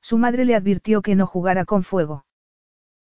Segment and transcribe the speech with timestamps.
[0.00, 2.24] Su madre le advirtió que no jugara con fuego.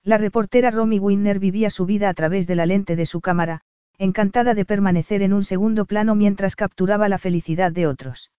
[0.02, 3.62] La reportera Romy Winner vivía su vida a través de la lente de su cámara,
[3.98, 8.30] encantada de permanecer en un segundo plano mientras capturaba la felicidad de otros.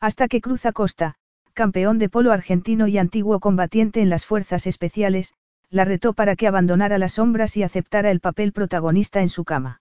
[0.00, 1.16] Hasta que Cruz Acosta,
[1.52, 5.34] campeón de polo argentino y antiguo combatiente en las fuerzas especiales,
[5.70, 9.80] la retó para que abandonara las sombras y aceptara el papel protagonista en su cama.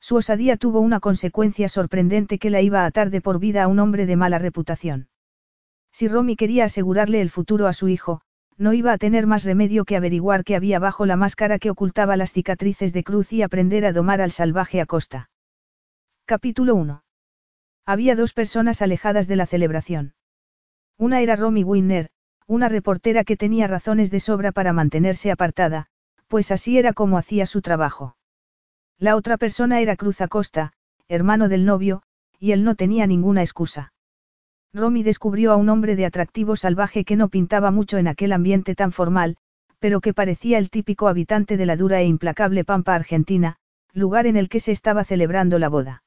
[0.00, 3.68] Su osadía tuvo una consecuencia sorprendente que la iba a atar de por vida a
[3.68, 5.08] un hombre de mala reputación.
[5.92, 8.22] Si Romy quería asegurarle el futuro a su hijo,
[8.56, 12.16] no iba a tener más remedio que averiguar qué había bajo la máscara que ocultaba
[12.16, 15.30] las cicatrices de cruz y aprender a domar al salvaje a costa.
[16.24, 17.04] Capítulo 1.
[17.84, 20.14] Había dos personas alejadas de la celebración.
[20.98, 22.10] Una era Romy Winner,
[22.46, 25.86] una reportera que tenía razones de sobra para mantenerse apartada,
[26.28, 28.16] pues así era como hacía su trabajo.
[28.98, 30.72] La otra persona era Cruz Acosta,
[31.08, 32.02] hermano del novio,
[32.38, 33.92] y él no tenía ninguna excusa.
[34.74, 38.74] Romy descubrió a un hombre de atractivo salvaje que no pintaba mucho en aquel ambiente
[38.74, 39.36] tan formal,
[39.78, 43.56] pero que parecía el típico habitante de la dura e implacable Pampa Argentina,
[43.92, 46.02] lugar en el que se estaba celebrando la boda.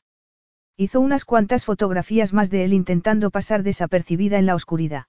[0.77, 5.05] Hizo unas cuantas fotografías más de él intentando pasar desapercibida en la oscuridad.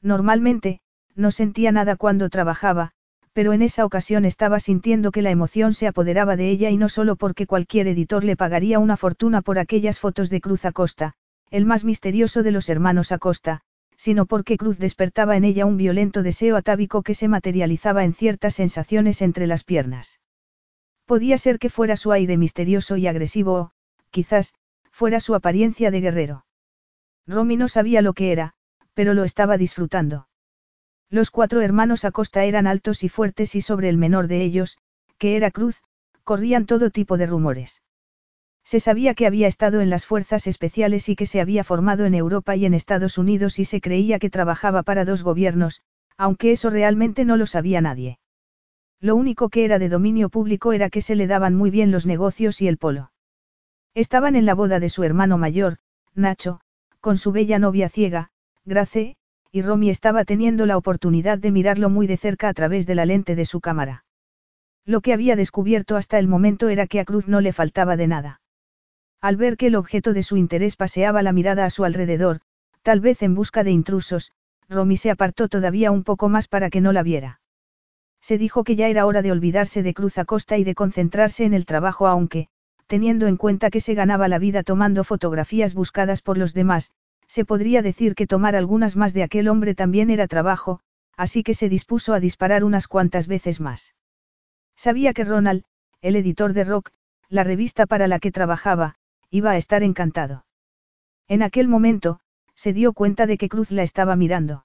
[0.00, 0.80] Normalmente,
[1.16, 2.92] no sentía nada cuando trabajaba,
[3.32, 6.88] pero en esa ocasión estaba sintiendo que la emoción se apoderaba de ella y no
[6.88, 11.14] solo porque cualquier editor le pagaría una fortuna por aquellas fotos de Cruz Acosta,
[11.50, 13.62] el más misterioso de los hermanos Acosta,
[13.96, 18.54] sino porque Cruz despertaba en ella un violento deseo atávico que se materializaba en ciertas
[18.54, 20.20] sensaciones entre las piernas.
[21.04, 23.72] Podía ser que fuera su aire misterioso y agresivo o,
[24.10, 24.54] quizás,
[24.90, 26.44] fuera su apariencia de guerrero.
[27.26, 28.54] Romy no sabía lo que era,
[28.94, 30.28] pero lo estaba disfrutando.
[31.10, 34.76] Los cuatro hermanos Acosta eran altos y fuertes y sobre el menor de ellos,
[35.18, 35.82] que era Cruz,
[36.24, 37.82] corrían todo tipo de rumores.
[38.68, 42.14] Se sabía que había estado en las fuerzas especiales y que se había formado en
[42.14, 45.80] Europa y en Estados Unidos y se creía que trabajaba para dos gobiernos,
[46.18, 48.18] aunque eso realmente no lo sabía nadie.
[49.00, 52.04] Lo único que era de dominio público era que se le daban muy bien los
[52.04, 53.10] negocios y el polo.
[53.94, 55.78] Estaban en la boda de su hermano mayor,
[56.14, 56.60] Nacho,
[57.00, 58.32] con su bella novia ciega,
[58.66, 59.16] Grace,
[59.50, 63.06] y Romy estaba teniendo la oportunidad de mirarlo muy de cerca a través de la
[63.06, 64.04] lente de su cámara.
[64.84, 68.08] Lo que había descubierto hasta el momento era que a Cruz no le faltaba de
[68.08, 68.40] nada.
[69.20, 72.40] Al ver que el objeto de su interés paseaba la mirada a su alrededor,
[72.82, 74.32] tal vez en busca de intrusos,
[74.68, 77.40] Romy se apartó todavía un poco más para que no la viera.
[78.20, 81.54] Se dijo que ya era hora de olvidarse de Cruz Acosta y de concentrarse en
[81.54, 82.48] el trabajo aunque,
[82.86, 86.92] teniendo en cuenta que se ganaba la vida tomando fotografías buscadas por los demás,
[87.26, 90.80] se podría decir que tomar algunas más de aquel hombre también era trabajo,
[91.16, 93.94] así que se dispuso a disparar unas cuantas veces más.
[94.76, 95.64] Sabía que Ronald,
[96.00, 96.90] el editor de Rock,
[97.28, 98.94] la revista para la que trabajaba,
[99.30, 100.44] iba a estar encantado.
[101.28, 102.20] En aquel momento,
[102.54, 104.64] se dio cuenta de que Cruz la estaba mirando.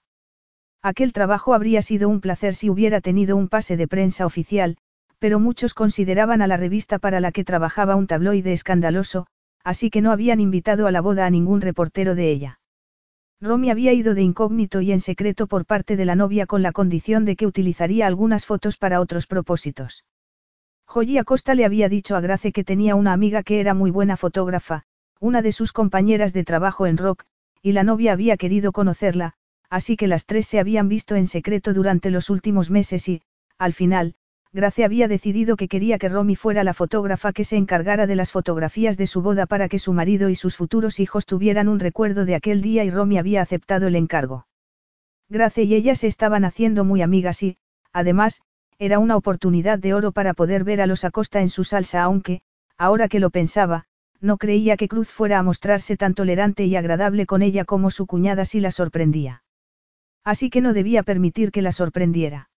[0.82, 4.78] Aquel trabajo habría sido un placer si hubiera tenido un pase de prensa oficial,
[5.20, 9.28] pero muchos consideraban a la revista para la que trabajaba un tabloide escandaloso,
[9.64, 12.60] así que no habían invitado a la boda a ningún reportero de ella.
[13.40, 16.72] Romy había ido de incógnito y en secreto por parte de la novia con la
[16.72, 20.04] condición de que utilizaría algunas fotos para otros propósitos.
[20.94, 24.16] Joyi Acosta le había dicho a Grace que tenía una amiga que era muy buena
[24.16, 24.84] fotógrafa,
[25.20, 27.24] una de sus compañeras de trabajo en Rock,
[27.64, 29.34] y la novia había querido conocerla,
[29.72, 33.24] así que las tres se habían visto en secreto durante los últimos meses y,
[33.58, 34.14] al final,
[34.52, 38.32] Grace había decidido que quería que Romy fuera la fotógrafa que se encargara de las
[38.32, 42.24] fotografías de su boda para que su marido y sus futuros hijos tuvieran un recuerdo
[42.24, 44.46] de aquel día y Romy había aceptado el encargo.
[45.28, 47.58] Grace y ella se estaban haciendo muy amigas y,
[47.94, 48.44] además,
[48.84, 52.42] era una oportunidad de oro para poder ver a los Acosta en su salsa aunque,
[52.78, 53.86] ahora que lo pensaba,
[54.20, 58.08] no creía que Cruz fuera a mostrarse tan tolerante y agradable con ella como su
[58.08, 59.44] cuñada si la sorprendía.
[60.26, 62.50] Así que no debía permitir que la sorprendiera.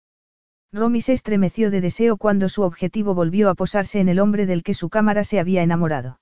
[0.72, 4.63] Romy se estremeció de deseo cuando su objetivo volvió a posarse en el hombre del
[4.63, 6.19] que su cámara se había enamorado.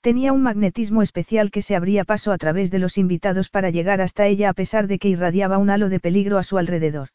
[0.00, 4.00] Tenía un magnetismo especial que se abría paso a través de los invitados para llegar
[4.00, 7.08] hasta ella a pesar de que irradiaba un halo de peligro a su alrededor.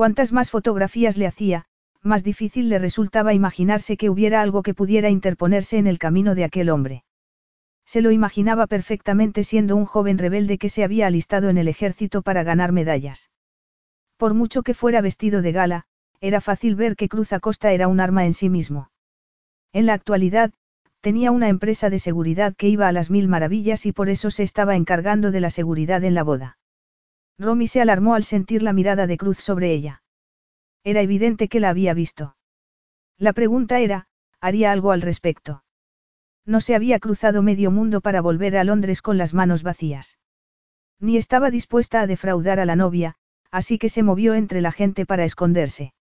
[0.00, 1.66] Cuantas más fotografías le hacía,
[2.00, 6.44] más difícil le resultaba imaginarse que hubiera algo que pudiera interponerse en el camino de
[6.44, 7.04] aquel hombre.
[7.84, 12.22] Se lo imaginaba perfectamente siendo un joven rebelde que se había alistado en el ejército
[12.22, 13.28] para ganar medallas.
[14.16, 15.84] Por mucho que fuera vestido de gala,
[16.22, 18.90] era fácil ver que Cruz Acosta era un arma en sí mismo.
[19.74, 20.50] En la actualidad,
[21.02, 24.44] tenía una empresa de seguridad que iba a las mil maravillas y por eso se
[24.44, 26.56] estaba encargando de la seguridad en la boda.
[27.40, 30.02] Romy se alarmó al sentir la mirada de Cruz sobre ella.
[30.84, 32.36] Era evidente que la había visto.
[33.16, 34.08] La pregunta era,
[34.42, 35.64] ¿haría algo al respecto?
[36.44, 40.18] No se había cruzado medio mundo para volver a Londres con las manos vacías.
[40.98, 43.14] Ni estaba dispuesta a defraudar a la novia,
[43.50, 45.94] así que se movió entre la gente para esconderse.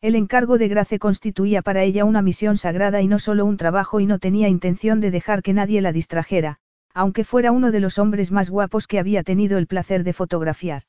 [0.00, 4.00] El encargo de Grace constituía para ella una misión sagrada y no solo un trabajo
[4.00, 6.58] y no tenía intención de dejar que nadie la distrajera,
[6.96, 10.84] aunque fuera uno de los hombres más guapos que había tenido el placer de fotografiar.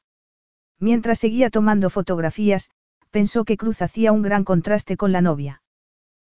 [0.79, 2.69] Mientras seguía tomando fotografías,
[3.11, 5.61] pensó que Cruz hacía un gran contraste con la novia.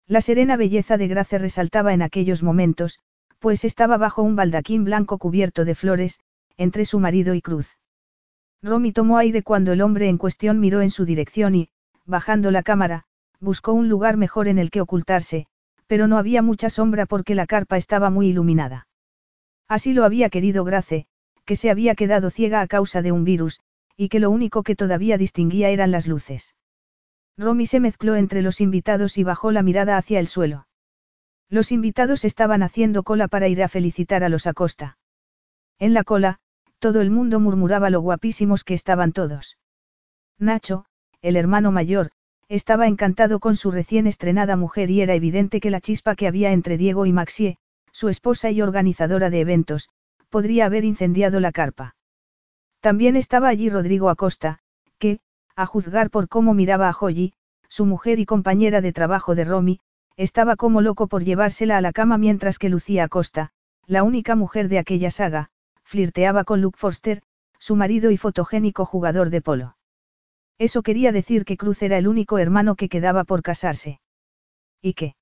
[0.08, 3.00] La serena belleza de Grace resaltaba en aquellos momentos,
[3.40, 6.20] pues estaba bajo un baldaquín blanco cubierto de flores,
[6.58, 7.78] entre su marido y Cruz.
[8.62, 11.70] Romy tomó aire cuando el hombre en cuestión miró en su dirección y,
[12.06, 13.06] bajando la cámara,
[13.40, 15.48] buscó un lugar mejor en el que ocultarse,
[15.88, 18.88] pero no había mucha sombra porque la carpa estaba muy iluminada.
[19.72, 21.06] Así lo había querido Grace,
[21.46, 23.62] que se había quedado ciega a causa de un virus,
[23.96, 26.56] y que lo único que todavía distinguía eran las luces.
[27.38, 30.68] Romy se mezcló entre los invitados y bajó la mirada hacia el suelo.
[31.48, 34.98] Los invitados estaban haciendo cola para ir a felicitar a los Acosta.
[35.80, 36.40] En la cola,
[36.80, 39.58] todo el mundo murmuraba lo guapísimos que estaban todos.
[40.38, 40.84] Nacho,
[41.22, 42.12] el hermano mayor,
[42.50, 46.52] estaba encantado con su recién estrenada mujer y era evidente que la chispa que había
[46.52, 47.58] entre Diego y Maxie,
[48.02, 49.88] su esposa y organizadora de eventos,
[50.30, 51.96] podría haber incendiado la carpa.
[52.80, 54.58] También estaba allí Rodrigo Acosta,
[54.98, 55.20] que,
[55.56, 57.34] a juzgar por cómo miraba a Joyi,
[57.70, 59.82] su mujer y compañera de trabajo de Romy,
[60.18, 63.52] estaba como loco por llevársela a la cama mientras que Lucía Acosta,
[63.86, 65.52] la única mujer de aquella saga,
[65.84, 67.22] flirteaba con Luke Forster,
[67.60, 69.78] su marido y fotogénico jugador de polo.
[70.58, 74.02] Eso quería decir que Cruz era el único hermano que quedaba por casarse.
[74.82, 75.14] ¿Y qué?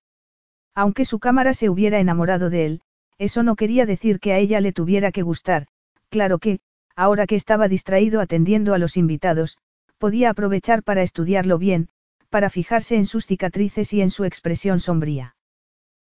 [0.81, 2.81] Aunque su cámara se hubiera enamorado de él,
[3.17, 5.67] eso no quería decir que a ella le tuviera que gustar,
[6.07, 6.61] claro que,
[6.95, 9.57] ahora que estaba distraído atendiendo a los invitados,
[9.97, 11.89] podía aprovechar para estudiarlo bien,
[12.29, 15.35] para fijarse en sus cicatrices y en su expresión sombría.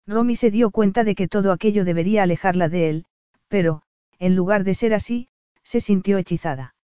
[0.06, 3.06] Romy se dio cuenta de que todo aquello debería alejarla de él,
[3.48, 3.82] pero,
[4.20, 5.30] en lugar de ser así,
[5.64, 6.76] se sintió hechizada.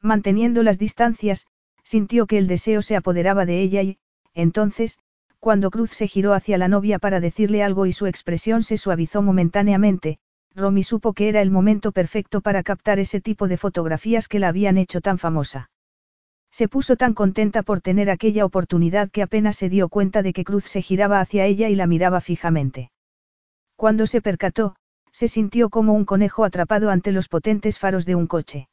[0.00, 1.46] Manteniendo las distancias,
[1.84, 3.98] sintió que el deseo se apoderaba de ella y,
[4.34, 4.98] entonces,
[5.44, 9.20] cuando Cruz se giró hacia la novia para decirle algo y su expresión se suavizó
[9.20, 10.16] momentáneamente,
[10.54, 14.48] Romy supo que era el momento perfecto para captar ese tipo de fotografías que la
[14.48, 15.68] habían hecho tan famosa.
[16.50, 20.44] Se puso tan contenta por tener aquella oportunidad que apenas se dio cuenta de que
[20.44, 22.90] Cruz se giraba hacia ella y la miraba fijamente.
[23.76, 24.76] Cuando se percató,
[25.12, 28.70] se sintió como un conejo atrapado ante los potentes faros de un coche.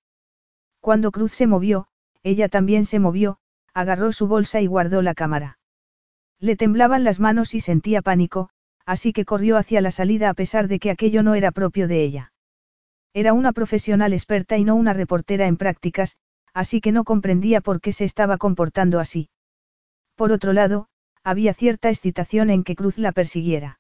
[0.80, 1.88] Cuando Cruz se movió,
[2.24, 3.40] ella también se movió,
[3.74, 5.58] agarró su bolsa y guardó la cámara.
[6.42, 8.50] Le temblaban las manos y sentía pánico,
[8.86, 12.04] así que corrió hacia la salida a pesar de que aquello no era propio de
[12.04, 12.34] ella.
[13.14, 16.18] Era una profesional experta y no una reportera en prácticas,
[16.54, 19.30] así que no comprendía por qué se estaba comportando así.
[20.16, 20.88] Por otro lado,
[21.24, 23.80] había cierta excitación en que Cruz la persiguiera.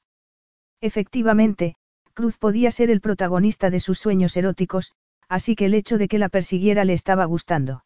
[0.82, 1.76] Efectivamente,
[2.14, 4.94] Cruz podía ser el protagonista de sus sueños eróticos,
[5.28, 7.86] así que el hecho de que la persiguiera le estaba gustando.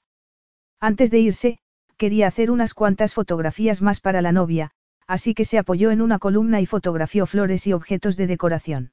[0.81, 1.60] Antes de irse,
[1.98, 4.72] quería hacer unas cuantas fotografías más para la novia,
[5.08, 8.92] así que se apoyó en una columna y fotografió flores y objetos de decoración.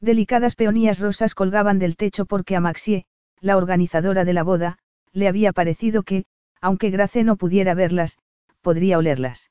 [0.00, 3.04] Delicadas peonías rosas colgaban del techo porque a Maxie,
[3.40, 4.78] la organizadora de la boda,
[5.12, 6.24] le había parecido que,
[6.60, 8.18] aunque Grace no pudiera verlas,
[8.60, 9.50] podría olerlas.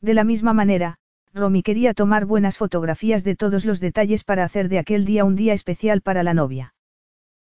[0.00, 0.98] De la misma manera,
[1.34, 5.36] Romy quería tomar buenas fotografías de todos los detalles para hacer de aquel día un
[5.36, 6.74] día especial para la novia.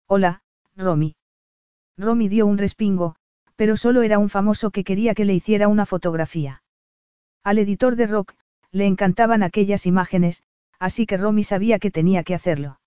[0.08, 0.42] Hola,
[0.76, 1.16] Romy.
[1.98, 3.16] Romy dio un respingo,
[3.56, 6.64] pero solo era un famoso que quería que le hiciera una fotografía.
[7.44, 8.34] Al editor de rock,
[8.72, 10.44] le encantaban aquellas imágenes,
[10.80, 12.80] así que Romy sabía que tenía que hacerlo.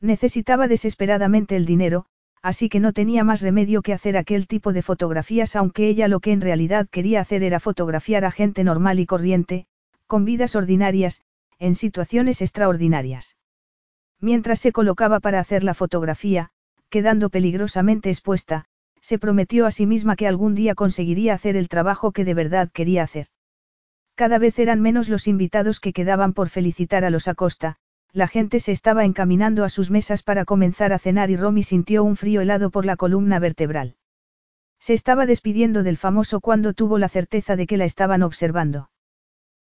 [0.00, 2.06] Necesitaba desesperadamente el dinero,
[2.42, 6.20] así que no tenía más remedio que hacer aquel tipo de fotografías aunque ella lo
[6.20, 9.66] que en realidad quería hacer era fotografiar a gente normal y corriente,
[10.06, 11.22] con vidas ordinarias,
[11.58, 13.36] en situaciones extraordinarias.
[14.20, 16.50] Mientras se colocaba para hacer la fotografía,
[16.88, 18.66] quedando peligrosamente expuesta,
[19.10, 22.70] se prometió a sí misma que algún día conseguiría hacer el trabajo que de verdad
[22.72, 23.26] quería hacer.
[24.14, 27.74] Cada vez eran menos los invitados que quedaban por felicitar a los Acosta,
[28.12, 32.04] la gente se estaba encaminando a sus mesas para comenzar a cenar y Romy sintió
[32.04, 33.96] un frío helado por la columna vertebral.
[34.78, 38.92] Se estaba despidiendo del famoso cuando tuvo la certeza de que la estaban observando.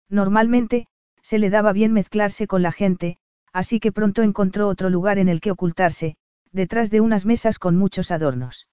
[0.09, 0.87] Normalmente,
[1.21, 3.17] se le daba bien mezclarse con la gente,
[3.53, 6.17] así que pronto encontró otro lugar en el que ocultarse,
[6.51, 8.67] detrás de unas mesas con muchos adornos.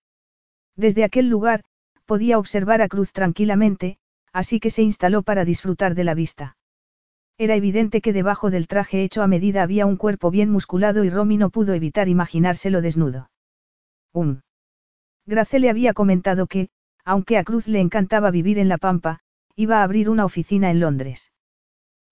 [0.76, 1.62] Desde aquel lugar,
[2.04, 3.98] podía observar a Cruz tranquilamente,
[4.32, 6.56] así que se instaló para disfrutar de la vista.
[7.38, 11.10] Era evidente que debajo del traje hecho a medida había un cuerpo bien musculado y
[11.10, 13.30] Romy no pudo evitar imaginárselo desnudo.
[14.12, 14.40] Um.
[15.26, 16.68] Grace le había comentado que,
[17.04, 19.20] aunque a Cruz le encantaba vivir en La Pampa,
[19.56, 21.32] iba a abrir una oficina en Londres.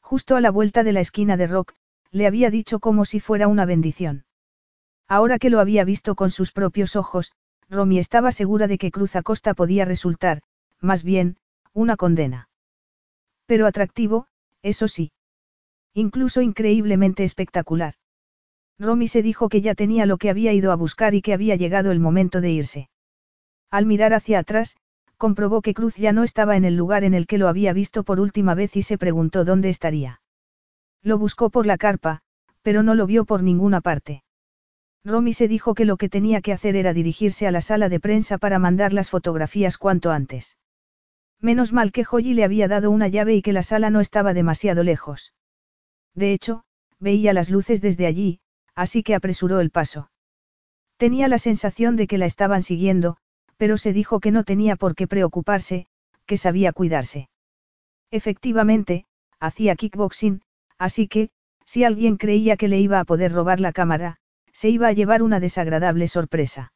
[0.01, 1.75] Justo a la vuelta de la esquina de Rock,
[2.11, 4.25] le había dicho como si fuera una bendición.
[5.09, 7.33] Ahora que lo había visto con sus propios ojos,
[7.73, 10.43] Romy estaba segura de que Cruz Acosta podía resultar,
[10.81, 11.39] más bien,
[11.73, 12.51] una condena.
[13.47, 14.27] Pero atractivo,
[14.63, 15.11] eso sí.
[15.95, 17.95] Incluso increíblemente espectacular.
[18.79, 21.57] Romy se dijo que ya tenía lo que había ido a buscar y que había
[21.57, 22.91] llegado el momento de irse.
[23.71, 24.77] Al mirar hacia atrás,
[25.17, 28.03] comprobó que Cruz ya no estaba en el lugar en el que lo había visto
[28.03, 30.21] por última vez y se preguntó dónde estaría.
[31.03, 32.21] Lo buscó por la carpa,
[32.61, 34.25] pero no lo vio por ninguna parte.
[35.05, 37.99] Romy se dijo que lo que tenía que hacer era dirigirse a la sala de
[37.99, 40.57] prensa para mandar las fotografías cuanto antes.
[41.41, 44.33] Menos mal que Joyi le había dado una llave y que la sala no estaba
[44.33, 45.35] demasiado lejos.
[46.15, 46.63] De hecho,
[47.01, 48.41] veía las luces desde allí,
[48.77, 50.11] así que apresuró el paso.
[50.99, 53.17] Tenía la sensación de que la estaban siguiendo,
[53.57, 55.87] pero se dijo que no tenía por qué preocuparse,
[56.27, 57.29] que sabía cuidarse.
[58.13, 59.07] Efectivamente,
[59.41, 60.43] hacía kickboxing,
[60.79, 61.31] así que,
[61.67, 64.21] si alguien creía que le iba a poder robar la cámara,
[64.53, 66.73] se iba a llevar una desagradable sorpresa.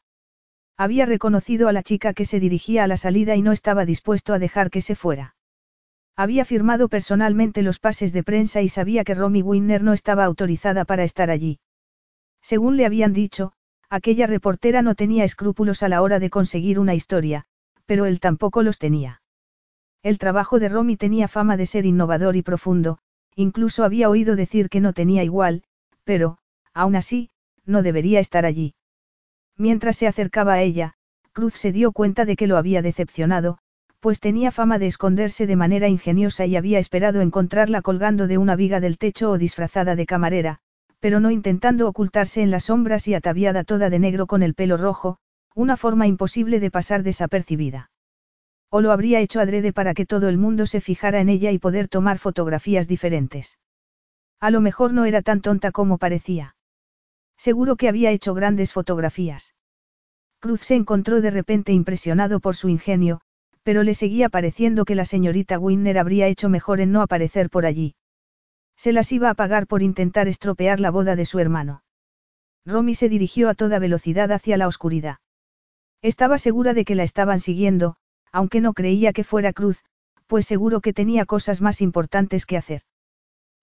[0.77, 4.35] Había reconocido a la chica que se dirigía a la salida y no estaba dispuesto
[4.35, 5.35] a dejar que se fuera.
[6.17, 10.85] Había firmado personalmente los pases de prensa y sabía que Romy Winner no estaba autorizada
[10.85, 11.61] para estar allí.
[12.43, 13.53] Según le habían dicho,
[13.91, 17.45] aquella reportera no tenía escrúpulos a la hora de conseguir una historia,
[17.85, 19.21] pero él tampoco los tenía.
[20.03, 22.99] El trabajo de Romy tenía fama de ser innovador y profundo,
[23.35, 25.65] incluso había oído decir que no tenía igual,
[26.05, 26.39] pero,
[26.73, 27.31] aún así,
[27.67, 28.75] no debería estar allí.
[29.57, 30.95] Mientras se acercaba a ella,
[31.33, 33.59] Cruz se dio cuenta de que lo había decepcionado,
[34.01, 38.57] pues tenía fama de esconderse de manera ingeniosa y había esperado encontrarla colgando de una
[38.57, 40.61] viga del techo o disfrazada de camarera,
[41.01, 44.77] pero no intentando ocultarse en las sombras y ataviada toda de negro con el pelo
[44.77, 45.19] rojo,
[45.55, 47.91] una forma imposible de pasar desapercibida.
[48.71, 51.59] O lo habría hecho adrede para que todo el mundo se fijara en ella y
[51.59, 53.59] poder tomar fotografías diferentes.
[54.41, 56.56] A lo mejor no era tan tonta como parecía.
[57.37, 59.55] Seguro que había hecho grandes fotografías.
[60.41, 63.21] Cruz se encontró de repente impresionado por su ingenio,
[63.63, 67.67] pero le seguía pareciendo que la señorita Winner habría hecho mejor en no aparecer por
[67.67, 67.95] allí.
[68.77, 71.83] Se las iba a pagar por intentar estropear la boda de su hermano.
[72.65, 75.19] Romy se dirigió a toda velocidad hacia la oscuridad.
[76.03, 77.97] Estaba segura de que la estaban siguiendo,
[78.33, 79.83] aunque no creía que fuera Cruz,
[80.27, 82.83] pues seguro que tenía cosas más importantes que hacer.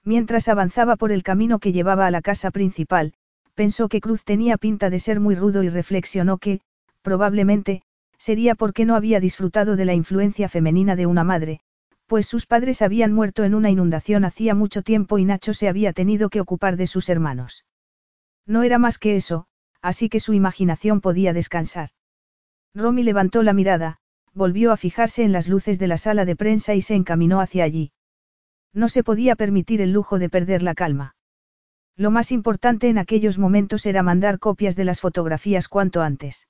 [0.03, 3.13] Mientras avanzaba por el camino que llevaba a la casa principal,
[3.55, 6.61] pensó que Cruz tenía pinta de ser muy rudo y reflexionó que,
[7.01, 7.81] probablemente,
[8.17, 11.59] sería porque no había disfrutado de la influencia femenina de una madre,
[12.07, 15.93] pues sus padres habían muerto en una inundación hacía mucho tiempo y Nacho se había
[15.93, 17.65] tenido que ocupar de sus hermanos.
[18.45, 19.45] No era más que eso,
[19.81, 21.89] así que su imaginación podía descansar.
[22.73, 23.97] Romy levantó la mirada,
[24.33, 27.63] volvió a fijarse en las luces de la sala de prensa y se encaminó hacia
[27.63, 27.91] allí.
[28.73, 31.15] No se podía permitir el lujo de perder la calma.
[31.95, 36.47] Lo más importante en aquellos momentos era mandar copias de las fotografías cuanto antes.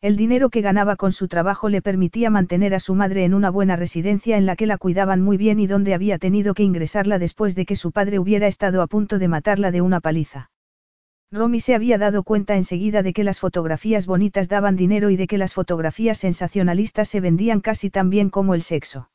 [0.00, 3.50] El dinero que ganaba con su trabajo le permitía mantener a su madre en una
[3.50, 7.18] buena residencia en la que la cuidaban muy bien y donde había tenido que ingresarla
[7.18, 10.50] después de que su padre hubiera estado a punto de matarla de una paliza.
[11.30, 15.26] Romy se había dado cuenta enseguida de que las fotografías bonitas daban dinero y de
[15.26, 19.08] que las fotografías sensacionalistas se vendían casi tan bien como el sexo.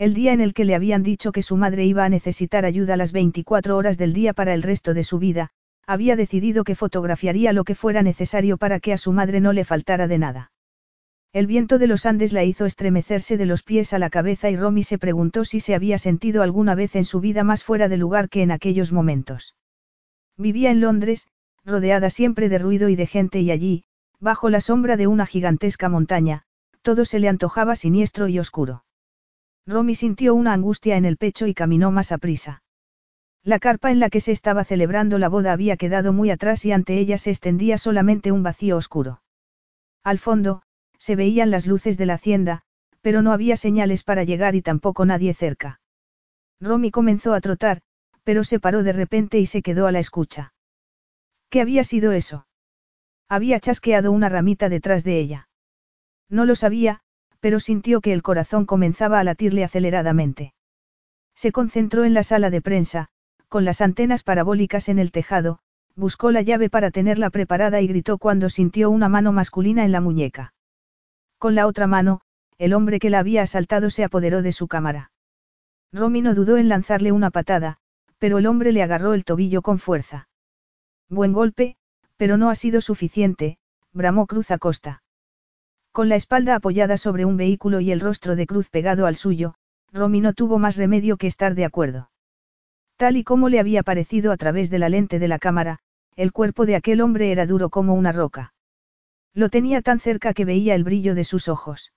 [0.00, 2.96] El día en el que le habían dicho que su madre iba a necesitar ayuda
[2.96, 5.50] las 24 horas del día para el resto de su vida,
[5.86, 9.62] había decidido que fotografiaría lo que fuera necesario para que a su madre no le
[9.62, 10.52] faltara de nada.
[11.34, 14.56] El viento de los Andes la hizo estremecerse de los pies a la cabeza y
[14.56, 17.98] Romy se preguntó si se había sentido alguna vez en su vida más fuera de
[17.98, 19.54] lugar que en aquellos momentos.
[20.38, 21.26] Vivía en Londres,
[21.62, 23.84] rodeada siempre de ruido y de gente y allí,
[24.18, 26.44] bajo la sombra de una gigantesca montaña,
[26.80, 28.82] todo se le antojaba siniestro y oscuro.
[29.66, 32.62] Romy sintió una angustia en el pecho y caminó más a prisa.
[33.42, 36.72] La carpa en la que se estaba celebrando la boda había quedado muy atrás y
[36.72, 39.22] ante ella se extendía solamente un vacío oscuro.
[40.04, 40.62] Al fondo,
[40.98, 42.62] se veían las luces de la hacienda,
[43.00, 45.80] pero no había señales para llegar y tampoco nadie cerca.
[46.60, 47.80] Romy comenzó a trotar,
[48.24, 50.52] pero se paró de repente y se quedó a la escucha.
[51.48, 52.46] ¿Qué había sido eso?
[53.28, 55.48] Había chasqueado una ramita detrás de ella.
[56.28, 57.00] No lo sabía,
[57.40, 60.54] pero sintió que el corazón comenzaba a latirle aceleradamente.
[61.34, 63.08] Se concentró en la sala de prensa,
[63.48, 65.58] con las antenas parabólicas en el tejado,
[65.96, 70.00] buscó la llave para tenerla preparada y gritó cuando sintió una mano masculina en la
[70.00, 70.54] muñeca.
[71.38, 72.20] Con la otra mano,
[72.58, 75.10] el hombre que la había asaltado se apoderó de su cámara.
[75.92, 77.78] Romy no dudó en lanzarle una patada,
[78.18, 80.28] pero el hombre le agarró el tobillo con fuerza.
[81.08, 81.76] Buen golpe,
[82.16, 83.58] pero no ha sido suficiente,
[83.92, 85.02] bramó Cruz Acosta.
[85.92, 89.54] Con la espalda apoyada sobre un vehículo y el rostro de Cruz pegado al suyo,
[89.92, 92.10] Romy no tuvo más remedio que estar de acuerdo.
[92.96, 95.80] Tal y como le había parecido a través de la lente de la cámara,
[96.14, 98.52] el cuerpo de aquel hombre era duro como una roca.
[99.34, 101.92] Lo tenía tan cerca que veía el brillo de sus ojos.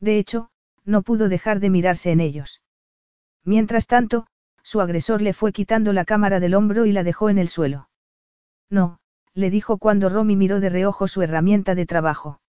[0.00, 0.50] De hecho,
[0.84, 2.60] no pudo dejar de mirarse en ellos.
[3.44, 4.26] Mientras tanto,
[4.62, 7.88] su agresor le fue quitando la cámara del hombro y la dejó en el suelo.
[8.68, 8.98] No,
[9.32, 12.40] le dijo cuando Romy miró de reojo su herramienta de trabajo.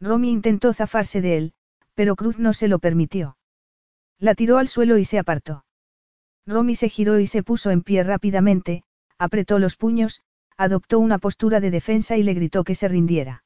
[0.00, 1.52] Romy intentó zafarse de él,
[1.94, 3.36] pero Cruz no se lo permitió.
[4.18, 5.64] La tiró al suelo y se apartó.
[6.46, 8.84] Romy se giró y se puso en pie rápidamente,
[9.18, 10.22] apretó los puños,
[10.56, 13.44] adoptó una postura de defensa y le gritó que se rindiera.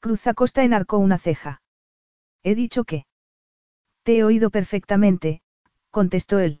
[0.00, 1.62] Cruz Acosta enarcó una ceja.
[2.42, 3.06] He dicho que.
[4.02, 5.40] Te he oído perfectamente,
[5.90, 6.60] contestó él.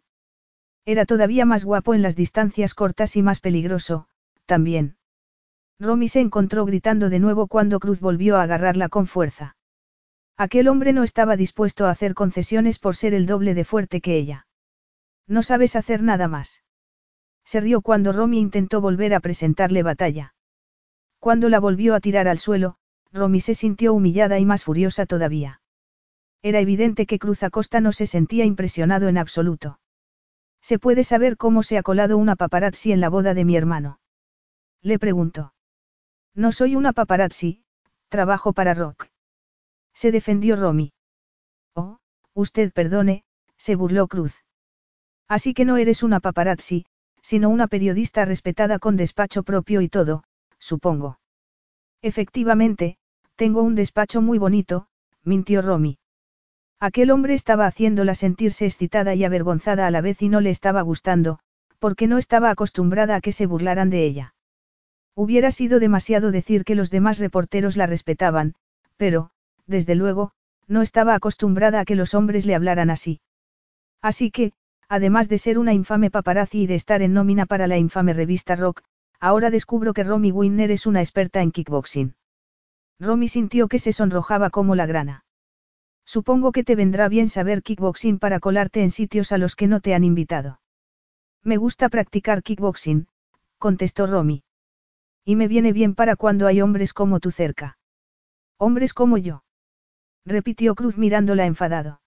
[0.86, 4.08] Era todavía más guapo en las distancias cortas y más peligroso,
[4.46, 4.96] también.
[5.80, 9.56] Romy se encontró gritando de nuevo cuando Cruz volvió a agarrarla con fuerza.
[10.36, 14.16] Aquel hombre no estaba dispuesto a hacer concesiones por ser el doble de fuerte que
[14.16, 14.46] ella.
[15.26, 16.62] No sabes hacer nada más.
[17.44, 20.34] Se rió cuando Romy intentó volver a presentarle batalla.
[21.18, 22.76] Cuando la volvió a tirar al suelo,
[23.12, 25.60] Romy se sintió humillada y más furiosa todavía.
[26.42, 29.80] Era evidente que Cruz Acosta no se sentía impresionado en absoluto.
[30.60, 34.00] ¿Se puede saber cómo se ha colado una paparazzi en la boda de mi hermano?
[34.82, 35.54] Le preguntó.
[36.34, 37.62] No soy una paparazzi,
[38.08, 39.06] trabajo para Rock.
[39.94, 40.92] Se defendió Romy.
[41.74, 41.98] Oh,
[42.32, 43.22] usted perdone,
[43.56, 44.44] se burló Cruz.
[45.28, 46.86] Así que no eres una paparazzi,
[47.22, 50.24] sino una periodista respetada con despacho propio y todo,
[50.58, 51.18] supongo.
[52.02, 52.98] Efectivamente,
[53.36, 54.88] tengo un despacho muy bonito,
[55.22, 55.98] mintió Romy.
[56.80, 60.82] Aquel hombre estaba haciéndola sentirse excitada y avergonzada a la vez y no le estaba
[60.82, 61.38] gustando,
[61.78, 64.34] porque no estaba acostumbrada a que se burlaran de ella.
[65.14, 68.54] Hubiera sido demasiado decir que los demás reporteros la respetaban,
[68.96, 69.30] pero,
[69.66, 70.32] desde luego,
[70.66, 73.20] no estaba acostumbrada a que los hombres le hablaran así.
[74.02, 74.52] Así que,
[74.88, 78.56] además de ser una infame paparazzi y de estar en nómina para la infame revista
[78.56, 78.82] Rock,
[79.20, 82.14] ahora descubro que Romy Winner es una experta en kickboxing.
[82.98, 85.24] Romy sintió que se sonrojaba como la grana.
[86.04, 89.80] Supongo que te vendrá bien saber kickboxing para colarte en sitios a los que no
[89.80, 90.60] te han invitado.
[91.42, 93.08] Me gusta practicar kickboxing,
[93.58, 94.42] contestó Romy.
[95.24, 97.78] Y me viene bien para cuando hay hombres como tú cerca.
[98.58, 99.44] Hombres como yo.
[100.26, 102.00] Repitió Cruz mirándola enfadado.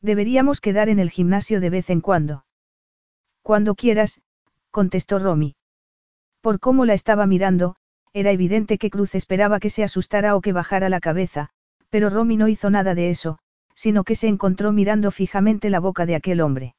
[0.00, 2.44] Deberíamos quedar en el gimnasio de vez en cuando.
[3.42, 4.20] Cuando quieras,
[4.70, 5.54] contestó Romy.
[6.40, 7.76] Por cómo la estaba mirando,
[8.12, 11.50] era evidente que Cruz esperaba que se asustara o que bajara la cabeza,
[11.88, 13.38] pero Romy no hizo nada de eso,
[13.74, 16.74] sino que se encontró mirando fijamente la boca de aquel hombre.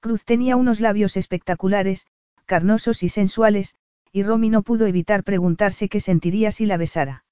[0.00, 2.06] Cruz tenía unos labios espectaculares,
[2.44, 3.76] carnosos y sensuales,
[4.12, 7.24] y Romy no pudo evitar preguntarse qué sentiría si la besara.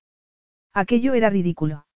[0.73, 1.87] Aquello era ridículo.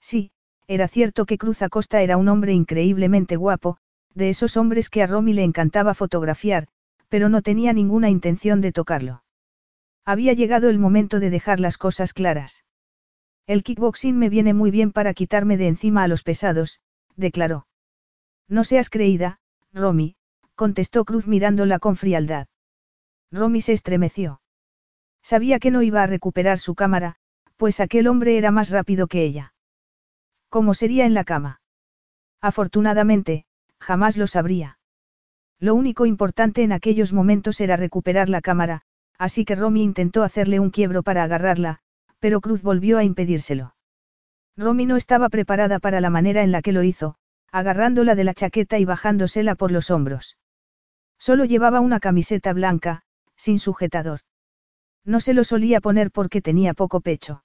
[0.00, 0.32] Sí,
[0.66, 3.78] era cierto que Cruz Acosta era un hombre increíblemente guapo,
[4.14, 6.68] de esos hombres que a Romy le encantaba fotografiar,
[7.08, 9.22] pero no tenía ninguna intención de tocarlo.
[10.04, 12.64] Había llegado el momento de dejar las cosas claras.
[13.46, 16.80] El kickboxing me viene muy bien para quitarme de encima a los pesados,
[17.16, 17.66] declaró.
[18.48, 19.40] No seas creída,
[19.72, 20.16] Romy,
[20.54, 22.46] contestó Cruz mirándola con frialdad.
[23.32, 24.42] Romy se estremeció.
[25.22, 27.16] Sabía que no iba a recuperar su cámara,
[27.56, 29.54] pues aquel hombre era más rápido que ella.
[30.50, 31.62] ¿Cómo sería en la cama?
[32.42, 33.46] Afortunadamente,
[33.80, 34.78] jamás lo sabría.
[35.58, 38.82] Lo único importante en aquellos momentos era recuperar la cámara,
[39.16, 41.78] así que Romy intentó hacerle un quiebro para agarrarla,
[42.18, 43.74] pero Cruz volvió a impedírselo.
[44.56, 47.16] Romy no estaba preparada para la manera en la que lo hizo,
[47.50, 50.36] agarrándola de la chaqueta y bajándosela por los hombros.
[51.18, 53.04] Solo llevaba una camiseta blanca,
[53.42, 54.20] sin sujetador.
[55.04, 57.42] No se lo solía poner porque tenía poco pecho.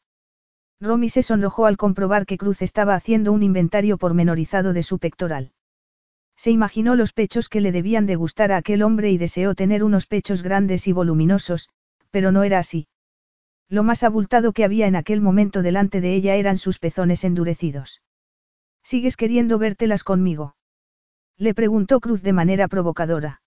[0.80, 5.54] Romy se sonrojó al comprobar que Cruz estaba haciendo un inventario pormenorizado de su pectoral.
[6.36, 9.84] Se imaginó los pechos que le debían de gustar a aquel hombre y deseó tener
[9.84, 11.70] unos pechos grandes y voluminosos,
[12.12, 12.88] pero no era así.
[13.68, 18.04] Lo más abultado que había en aquel momento delante de ella eran sus pezones endurecidos.
[18.84, 20.56] ¿Sigues queriendo vértelas conmigo?
[21.38, 23.42] Le preguntó Cruz de manera provocadora.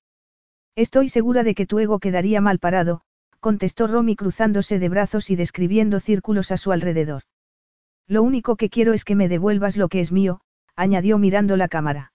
[0.77, 3.03] Estoy segura de que tu ego quedaría mal parado,
[3.41, 7.23] contestó Romy cruzándose de brazos y describiendo círculos a su alrededor.
[8.07, 10.41] Lo único que quiero es que me devuelvas lo que es mío,
[10.77, 12.13] añadió mirando la cámara.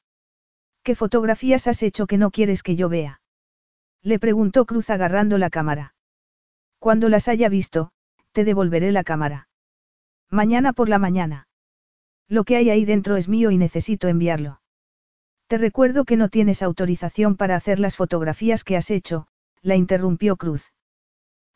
[0.84, 3.22] ¿Qué fotografías has hecho que no quieres que yo vea?
[4.04, 5.96] Le preguntó Cruz agarrando la cámara.
[6.80, 7.92] Cuando las haya visto,
[8.34, 9.48] te devolveré la cámara.
[10.30, 11.48] Mañana por la mañana.
[12.28, 14.62] Lo que hay ahí dentro es mío y necesito enviarlo.
[15.48, 19.28] Te recuerdo que no tienes autorización para hacer las fotografías que has hecho,
[19.62, 20.74] la interrumpió Cruz.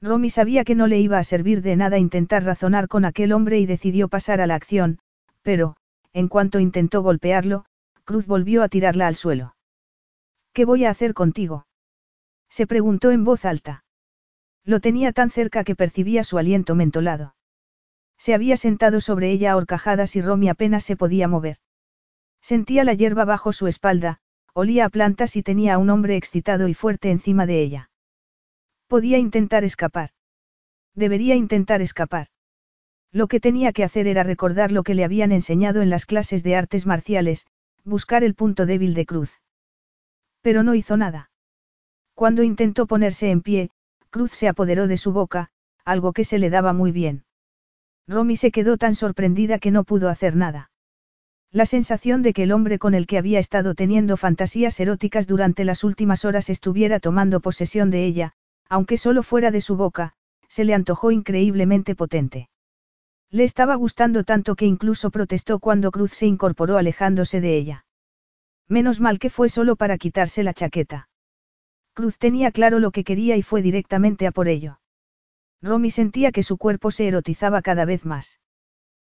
[0.01, 3.59] Romy sabía que no le iba a servir de nada intentar razonar con aquel hombre
[3.59, 4.99] y decidió pasar a la acción,
[5.41, 5.75] pero,
[6.13, 7.65] en cuanto intentó golpearlo,
[8.05, 9.55] Cruz volvió a tirarla al suelo.
[10.53, 11.65] ¿Qué voy a hacer contigo?
[12.49, 13.83] Se preguntó en voz alta.
[14.63, 17.35] Lo tenía tan cerca que percibía su aliento mentolado.
[18.17, 21.57] Se había sentado sobre ella a horcajadas y Romy apenas se podía mover.
[22.41, 24.19] Sentía la hierba bajo su espalda,
[24.53, 27.89] olía a plantas y tenía a un hombre excitado y fuerte encima de ella.
[28.87, 30.11] Podía intentar escapar.
[30.95, 32.27] Debería intentar escapar.
[33.11, 36.43] Lo que tenía que hacer era recordar lo que le habían enseñado en las clases
[36.43, 37.47] de artes marciales,
[37.83, 39.41] buscar el punto débil de Cruz.
[40.41, 41.31] Pero no hizo nada.
[42.13, 43.69] Cuando intentó ponerse en pie,
[44.09, 45.49] Cruz se apoderó de su boca,
[45.85, 47.23] algo que se le daba muy bien.
[48.07, 50.68] Romy se quedó tan sorprendida que no pudo hacer nada.
[51.51, 55.65] La sensación de que el hombre con el que había estado teniendo fantasías eróticas durante
[55.65, 58.33] las últimas horas estuviera tomando posesión de ella,
[58.69, 60.13] aunque solo fuera de su boca,
[60.47, 62.49] se le antojó increíblemente potente.
[63.31, 67.85] Le estaba gustando tanto que incluso protestó cuando Cruz se incorporó alejándose de ella.
[68.67, 71.09] Menos mal que fue solo para quitarse la chaqueta.
[71.93, 74.79] Cruz tenía claro lo que quería y fue directamente a por ello.
[75.61, 78.39] Romy sentía que su cuerpo se erotizaba cada vez más.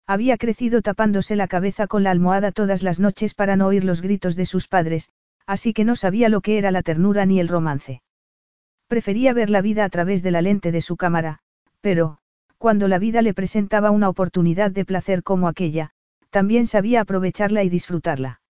[0.07, 4.01] Había crecido tapándose la cabeza con la almohada todas las noches para no oír los
[4.01, 5.09] gritos de sus padres,
[5.47, 8.01] así que no sabía lo que era la ternura ni el romance.
[8.87, 11.39] Prefería ver la vida a través de la lente de su cámara,
[11.81, 12.19] pero,
[12.59, 15.91] cuando la vida le presentaba una oportunidad de placer como aquella,
[16.29, 18.41] también sabía aprovecharla y disfrutarla.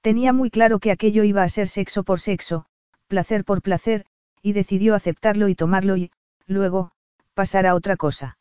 [0.00, 2.64] Tenía muy claro que aquello iba a ser sexo por sexo,
[3.06, 4.06] placer por placer,
[4.40, 6.10] y decidió aceptarlo y tomarlo y,
[6.46, 6.92] luego,
[7.34, 8.38] pasar a otra cosa.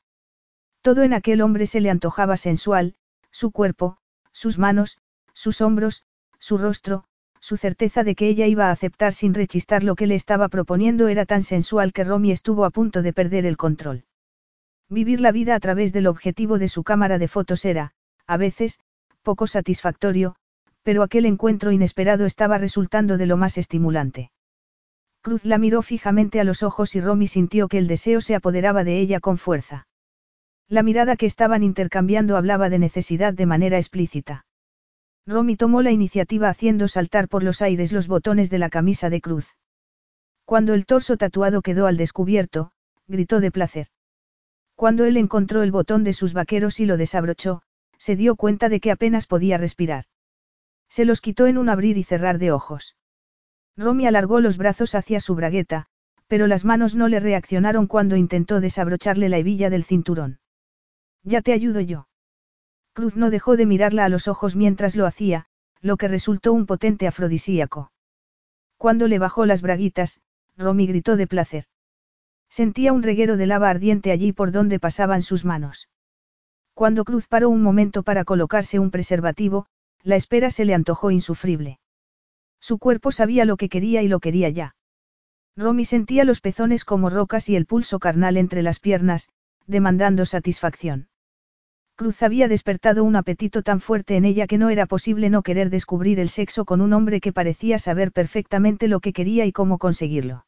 [0.82, 2.96] Todo en aquel hombre se le antojaba sensual,
[3.32, 3.98] su cuerpo,
[4.32, 4.98] sus manos,
[5.34, 6.04] sus hombros,
[6.40, 7.04] su rostro,
[7.42, 11.08] su certeza de que ella iba a aceptar sin rechistar lo que le estaba proponiendo
[11.08, 14.06] era tan sensual que Romy estuvo a punto de perder el control.
[14.90, 17.92] Vivir la vida a través del objetivo de su cámara de fotos era,
[18.26, 18.80] a veces,
[19.22, 20.36] poco satisfactorio,
[20.84, 24.32] pero aquel encuentro inesperado estaba resultando de lo más estimulante.
[25.22, 28.86] Cruz la miró fijamente a los ojos y Romy sintió que el deseo se apoderaba
[28.86, 29.89] de ella con fuerza.
[30.70, 34.46] La mirada que estaban intercambiando hablaba de necesidad de manera explícita.
[35.26, 39.20] Romy tomó la iniciativa haciendo saltar por los aires los botones de la camisa de
[39.20, 39.56] Cruz.
[40.46, 42.72] Cuando el torso tatuado quedó al descubierto,
[43.08, 43.88] gritó de placer.
[44.76, 47.64] Cuando él encontró el botón de sus vaqueros y lo desabrochó,
[47.98, 50.06] se dio cuenta de que apenas podía respirar.
[50.88, 52.96] Se los quitó en un abrir y cerrar de ojos.
[53.76, 55.88] Romy alargó los brazos hacia su bragueta,
[56.28, 60.40] pero las manos no le reaccionaron cuando intentó desabrocharle la hebilla del cinturón.
[61.24, 62.08] Ya te ayudo yo.
[62.94, 65.46] Cruz no dejó de mirarla a los ojos mientras lo hacía,
[65.82, 67.92] lo que resultó un potente afrodisíaco.
[68.78, 70.22] Cuando le bajó las braguitas,
[70.58, 71.66] Romy gritó de placer.
[72.50, 75.90] Sentía un reguero de lava ardiente allí por donde pasaban sus manos.
[76.74, 79.66] Cuando Cruz paró un momento para colocarse un preservativo,
[80.02, 81.80] la espera se le antojó insufrible.
[82.62, 84.76] Su cuerpo sabía lo que quería y lo quería ya.
[85.56, 89.28] Romy sentía los pezones como rocas y el pulso carnal entre las piernas,
[89.68, 91.09] demandando satisfacción.
[92.00, 95.70] Cruz había despertado un apetito tan fuerte en ella que no era posible no querer
[95.70, 99.78] descubrir el sexo con un hombre que parecía saber perfectamente lo que quería y cómo
[99.78, 100.46] conseguirlo.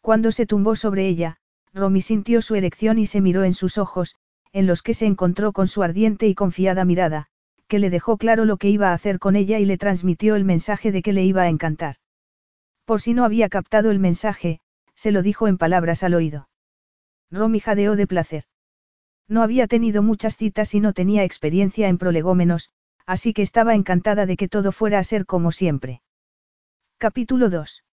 [0.00, 1.38] Cuando se tumbó sobre ella,
[1.74, 4.14] Romy sintió su erección y se miró en sus ojos,
[4.52, 7.26] en los que se encontró con su ardiente y confiada mirada,
[7.66, 10.44] que le dejó claro lo que iba a hacer con ella y le transmitió el
[10.44, 11.96] mensaje de que le iba a encantar.
[12.84, 14.60] Por si no había captado el mensaje,
[14.94, 16.48] se lo dijo en palabras al oído.
[17.28, 18.44] Romy jadeó de placer.
[19.30, 22.70] No había tenido muchas citas y no tenía experiencia en prolegómenos,
[23.06, 26.02] así que estaba encantada de que todo fuera a ser como siempre.
[26.98, 27.84] Capítulo 2.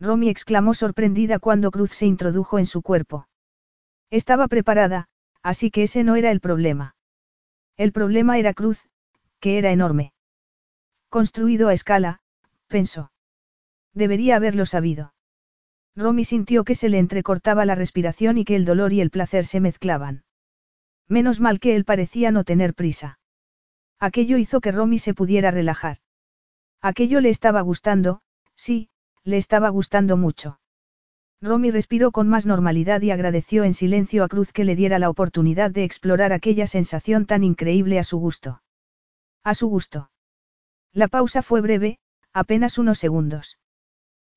[0.00, 3.28] Romy exclamó sorprendida cuando Cruz se introdujo en su cuerpo.
[4.10, 5.08] Estaba preparada,
[5.42, 6.96] así que ese no era el problema.
[7.76, 8.82] El problema era Cruz,
[9.40, 10.14] que era enorme.
[11.10, 12.20] Construido a escala,
[12.68, 13.12] pensó.
[13.92, 15.12] Debería haberlo sabido.
[15.94, 19.44] Romy sintió que se le entrecortaba la respiración y que el dolor y el placer
[19.44, 20.23] se mezclaban.
[21.08, 23.18] Menos mal que él parecía no tener prisa.
[24.00, 25.98] Aquello hizo que Romy se pudiera relajar.
[26.80, 28.20] Aquello le estaba gustando,
[28.54, 28.88] sí,
[29.22, 30.60] le estaba gustando mucho.
[31.40, 35.10] Romy respiró con más normalidad y agradeció en silencio a Cruz que le diera la
[35.10, 38.62] oportunidad de explorar aquella sensación tan increíble a su gusto.
[39.42, 40.10] A su gusto.
[40.92, 41.98] La pausa fue breve,
[42.36, 43.58] Apenas unos segundos.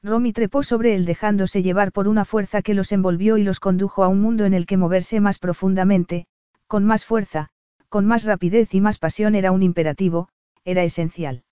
[0.03, 4.03] Romy trepó sobre él dejándose llevar por una fuerza que los envolvió y los condujo
[4.03, 6.27] a un mundo en el que moverse más profundamente,
[6.67, 7.49] con más fuerza,
[7.89, 10.30] con más rapidez y más pasión era un imperativo,
[10.65, 11.43] era esencial.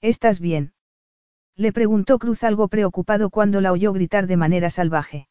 [0.00, 0.72] ¿Estás bien?
[1.56, 5.28] Le preguntó Cruz algo preocupado cuando la oyó gritar de manera salvaje.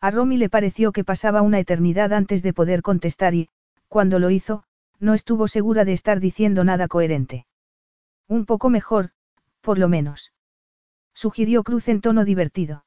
[0.00, 3.50] A Romy le pareció que pasaba una eternidad antes de poder contestar y,
[3.88, 4.64] cuando lo hizo,
[4.98, 7.46] no estuvo segura de estar diciendo nada coherente.
[8.28, 9.10] Un poco mejor,
[9.60, 10.32] por lo menos.
[11.12, 12.84] Sugirió Cruz en tono divertido.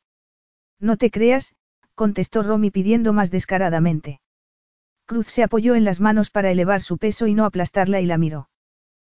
[0.79, 1.55] No te creas,
[1.93, 4.19] contestó Romy pidiendo más descaradamente.
[5.05, 8.17] Cruz se apoyó en las manos para elevar su peso y no aplastarla y la
[8.17, 8.49] miró.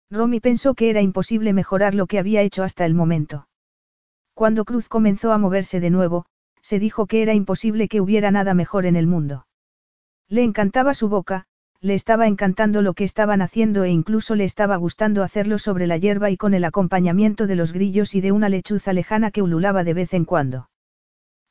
[0.09, 3.47] Romy pensó que era imposible mejorar lo que había hecho hasta el momento.
[4.33, 6.25] Cuando Cruz comenzó a moverse de nuevo,
[6.61, 9.45] se dijo que era imposible que hubiera nada mejor en el mundo.
[10.27, 11.45] Le encantaba su boca,
[11.79, 15.97] le estaba encantando lo que estaban haciendo e incluso le estaba gustando hacerlo sobre la
[15.97, 19.83] hierba y con el acompañamiento de los grillos y de una lechuza lejana que ululaba
[19.83, 20.69] de vez en cuando.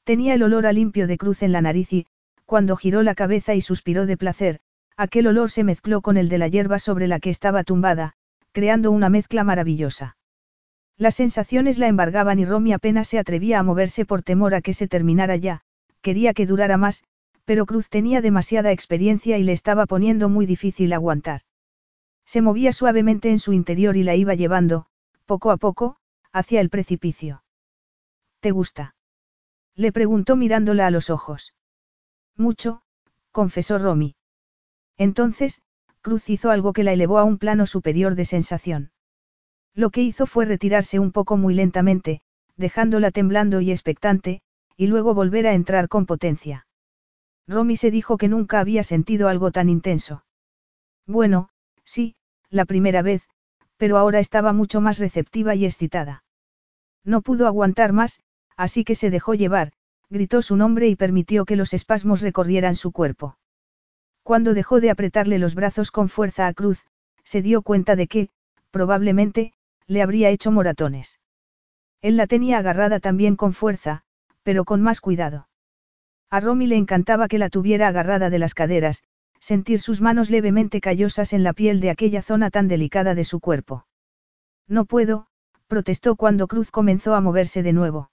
[0.02, 2.06] Tenía el olor a limpio de cruz en la nariz y,
[2.44, 4.60] cuando giró la cabeza y suspiró de placer,
[4.96, 8.14] aquel olor se mezcló con el de la hierba sobre la que estaba tumbada,
[8.52, 10.16] creando una mezcla maravillosa.
[10.96, 14.74] Las sensaciones la embargaban y Romy apenas se atrevía a moverse por temor a que
[14.74, 15.62] se terminara ya,
[16.00, 17.02] quería que durara más,
[17.44, 21.42] pero Cruz tenía demasiada experiencia y le estaba poniendo muy difícil aguantar.
[22.24, 24.86] Se movía suavemente en su interior y la iba llevando,
[25.26, 25.96] poco a poco,
[26.32, 27.42] hacia el precipicio.
[28.40, 28.94] ¿Te gusta?
[29.74, 31.53] Le preguntó mirándola a los ojos.
[32.36, 32.82] Mucho,
[33.32, 34.16] confesó Romy.
[34.96, 35.62] Entonces,
[36.00, 38.90] Cruz hizo algo que la elevó a un plano superior de sensación.
[39.74, 42.20] Lo que hizo fue retirarse un poco muy lentamente,
[42.56, 44.42] dejándola temblando y expectante,
[44.76, 46.66] y luego volver a entrar con potencia.
[47.46, 50.24] Romy se dijo que nunca había sentido algo tan intenso.
[51.06, 51.50] Bueno,
[51.84, 52.16] sí,
[52.50, 53.28] la primera vez,
[53.76, 56.24] pero ahora estaba mucho más receptiva y excitada.
[57.04, 58.20] No pudo aguantar más,
[58.56, 59.72] así que se dejó llevar,
[60.14, 63.36] gritó su nombre y permitió que los espasmos recorrieran su cuerpo.
[64.22, 66.84] Cuando dejó de apretarle los brazos con fuerza a Cruz,
[67.24, 68.28] se dio cuenta de que,
[68.70, 69.52] probablemente,
[69.88, 71.18] le habría hecho moratones.
[72.00, 74.02] Él la tenía agarrada también con fuerza,
[74.44, 75.48] pero con más cuidado.
[76.30, 79.02] A Romy le encantaba que la tuviera agarrada de las caderas,
[79.40, 83.40] sentir sus manos levemente callosas en la piel de aquella zona tan delicada de su
[83.40, 83.86] cuerpo.
[84.68, 85.26] No puedo,
[85.66, 88.10] protestó cuando Cruz comenzó a moverse de nuevo.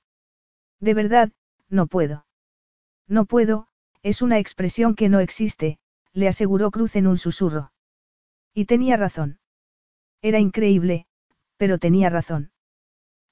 [0.79, 1.31] De verdad,
[1.71, 2.25] no puedo.
[3.07, 3.67] No puedo,
[4.03, 5.79] es una expresión que no existe,
[6.13, 7.71] le aseguró Cruz en un susurro.
[8.53, 9.39] Y tenía razón.
[10.21, 11.05] Era increíble,
[11.57, 12.51] pero tenía razón.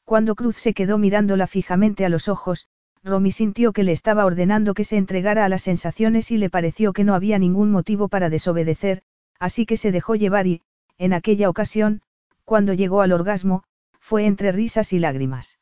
[0.06, 2.68] Cuando Cruz se quedó mirándola fijamente a los ojos,
[3.04, 6.94] Romy sintió que le estaba ordenando que se entregara a las sensaciones y le pareció
[6.94, 9.04] que no había ningún motivo para desobedecer,
[9.40, 10.62] así que se dejó llevar y,
[10.98, 12.02] en aquella ocasión,
[12.44, 13.64] cuando llegó al orgasmo,
[14.00, 15.59] fue entre risas y lágrimas.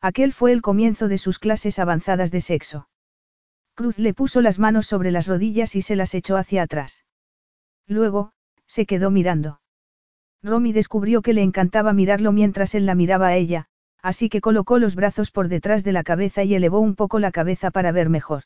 [0.00, 2.88] Aquel fue el comienzo de sus clases avanzadas de sexo.
[3.74, 7.04] Cruz le puso las manos sobre las rodillas y se las echó hacia atrás.
[7.86, 8.32] Luego,
[8.66, 9.60] se quedó mirando.
[10.42, 13.66] Romy descubrió que le encantaba mirarlo mientras él la miraba a ella,
[14.02, 17.30] así que colocó los brazos por detrás de la cabeza y elevó un poco la
[17.30, 18.44] cabeza para ver mejor.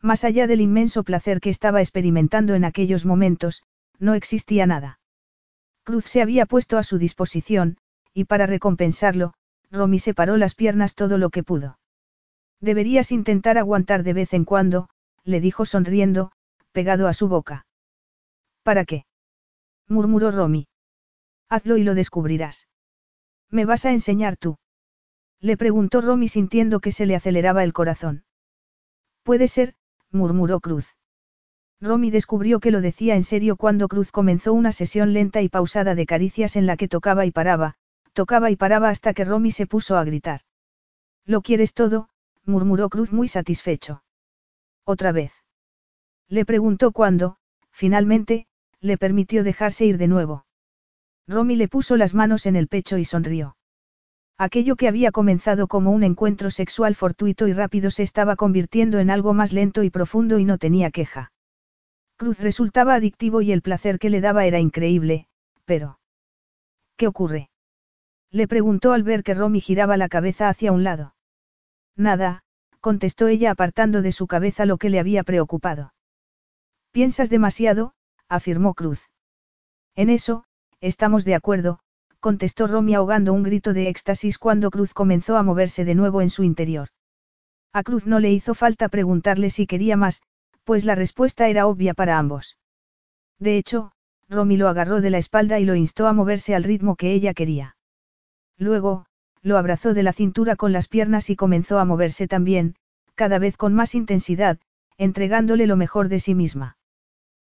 [0.00, 3.62] Más allá del inmenso placer que estaba experimentando en aquellos momentos,
[3.98, 5.00] no existía nada.
[5.84, 7.76] Cruz se había puesto a su disposición,
[8.14, 9.34] y para recompensarlo,
[9.72, 11.78] Romy separó las piernas todo lo que pudo.
[12.60, 14.88] Deberías intentar aguantar de vez en cuando,
[15.24, 16.30] le dijo sonriendo,
[16.72, 17.66] pegado a su boca.
[18.62, 19.06] ¿Para qué?
[19.88, 20.68] murmuró Romy.
[21.48, 22.68] Hazlo y lo descubrirás.
[23.50, 24.58] ¿Me vas a enseñar tú?
[25.40, 28.24] Le preguntó Romy sintiendo que se le aceleraba el corazón.
[29.22, 29.74] Puede ser,
[30.10, 30.96] murmuró Cruz.
[31.80, 35.94] Romy descubrió que lo decía en serio cuando Cruz comenzó una sesión lenta y pausada
[35.94, 37.74] de caricias en la que tocaba y paraba,
[38.12, 40.40] tocaba y paraba hasta que Romy se puso a gritar.
[41.24, 42.08] ¿Lo quieres todo?
[42.44, 44.02] murmuró Cruz muy satisfecho.
[44.84, 45.32] ¿Otra vez?
[46.28, 47.36] Le preguntó cuándo,
[47.70, 48.46] finalmente,
[48.80, 50.44] le permitió dejarse ir de nuevo.
[51.28, 53.56] Romy le puso las manos en el pecho y sonrió.
[54.38, 59.10] Aquello que había comenzado como un encuentro sexual fortuito y rápido se estaba convirtiendo en
[59.10, 61.30] algo más lento y profundo y no tenía queja.
[62.16, 65.28] Cruz resultaba adictivo y el placer que le daba era increíble,
[65.64, 66.00] pero...
[66.96, 67.51] ¿Qué ocurre?
[68.32, 71.14] Le preguntó al ver que Romy giraba la cabeza hacia un lado.
[71.96, 72.42] Nada,
[72.80, 75.92] contestó ella apartando de su cabeza lo que le había preocupado.
[76.92, 77.92] Piensas demasiado,
[78.28, 79.10] afirmó Cruz.
[79.94, 80.44] En eso,
[80.80, 81.80] estamos de acuerdo,
[82.20, 86.30] contestó Romy ahogando un grito de éxtasis cuando Cruz comenzó a moverse de nuevo en
[86.30, 86.88] su interior.
[87.74, 90.22] A Cruz no le hizo falta preguntarle si quería más,
[90.64, 92.56] pues la respuesta era obvia para ambos.
[93.38, 93.92] De hecho,
[94.28, 97.34] Romy lo agarró de la espalda y lo instó a moverse al ritmo que ella
[97.34, 97.76] quería.
[98.58, 99.06] Luego,
[99.42, 102.76] lo abrazó de la cintura con las piernas y comenzó a moverse también,
[103.14, 104.58] cada vez con más intensidad,
[104.98, 106.76] entregándole lo mejor de sí misma.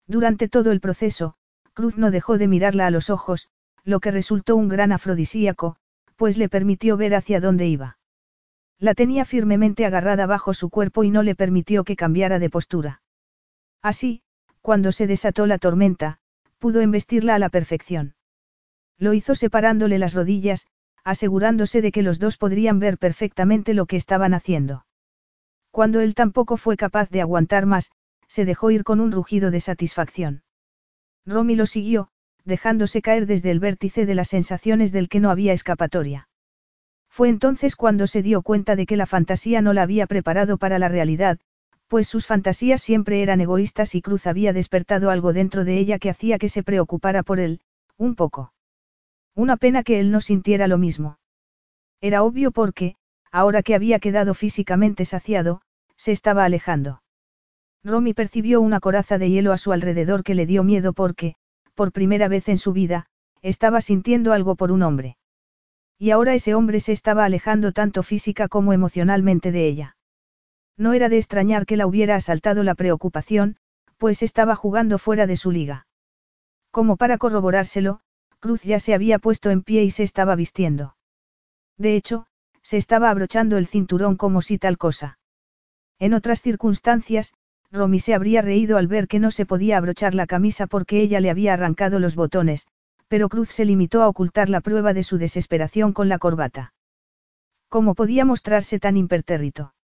[0.07, 1.35] Durante todo el proceso,
[1.73, 3.49] Cruz no dejó de mirarla a los ojos,
[3.83, 5.77] lo que resultó un gran afrodisíaco,
[6.15, 7.97] pues le permitió ver hacia dónde iba.
[8.79, 13.01] La tenía firmemente agarrada bajo su cuerpo y no le permitió que cambiara de postura.
[13.81, 14.21] Así,
[14.61, 16.19] cuando se desató la tormenta,
[16.59, 18.15] pudo embestirla a la perfección.
[18.97, 20.67] Lo hizo separándole las rodillas,
[21.03, 24.85] asegurándose de que los dos podrían ver perfectamente lo que estaban haciendo.
[25.71, 27.91] Cuando él tampoco fue capaz de aguantar más,
[28.27, 30.43] se dejó ir con un rugido de satisfacción.
[31.25, 32.09] Romy lo siguió,
[32.45, 36.27] dejándose caer desde el vértice de las sensaciones del que no había escapatoria.
[37.09, 40.79] Fue entonces cuando se dio cuenta de que la fantasía no la había preparado para
[40.79, 41.39] la realidad,
[41.87, 46.09] pues sus fantasías siempre eran egoístas y Cruz había despertado algo dentro de ella que
[46.09, 47.59] hacía que se preocupara por él,
[47.97, 48.53] un poco.
[49.41, 51.17] Una pena que él no sintiera lo mismo.
[51.99, 52.95] Era obvio porque,
[53.31, 55.61] ahora que había quedado físicamente saciado,
[55.97, 57.01] se estaba alejando.
[57.83, 61.33] Romy percibió una coraza de hielo a su alrededor que le dio miedo porque,
[61.73, 63.07] por primera vez en su vida,
[63.41, 65.17] estaba sintiendo algo por un hombre.
[65.97, 69.97] Y ahora ese hombre se estaba alejando tanto física como emocionalmente de ella.
[70.77, 73.57] No era de extrañar que la hubiera asaltado la preocupación,
[73.97, 75.87] pues estaba jugando fuera de su liga.
[76.69, 78.01] Como para corroborárselo,
[78.41, 80.95] Cruz ya se había puesto en pie y se estaba vistiendo.
[81.77, 82.25] De hecho,
[82.63, 85.19] se estaba abrochando el cinturón como si tal cosa.
[85.99, 87.35] En otras circunstancias,
[87.71, 91.19] Romy se habría reído al ver que no se podía abrochar la camisa porque ella
[91.19, 92.65] le había arrancado los botones,
[93.07, 96.73] pero Cruz se limitó a ocultar la prueba de su desesperación con la corbata.
[97.69, 99.75] ¿Cómo podía mostrarse tan impertérrito?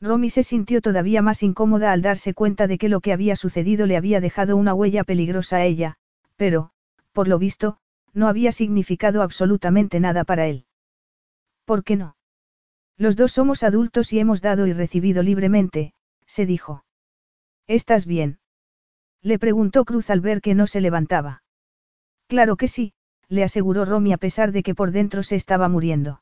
[0.00, 3.86] Romy se sintió todavía más incómoda al darse cuenta de que lo que había sucedido
[3.86, 5.94] le había dejado una huella peligrosa a ella,
[6.36, 6.72] pero,
[7.16, 7.78] por lo visto,
[8.12, 10.66] no había significado absolutamente nada para él.
[11.64, 12.14] ¿Por qué no?
[12.98, 15.94] Los dos somos adultos y hemos dado y recibido libremente,
[16.26, 16.84] se dijo.
[17.66, 18.38] ¿Estás bien?
[19.22, 21.42] Le preguntó Cruz al ver que no se levantaba.
[22.26, 22.92] Claro que sí,
[23.28, 26.20] le aseguró Romy a pesar de que por dentro se estaba muriendo.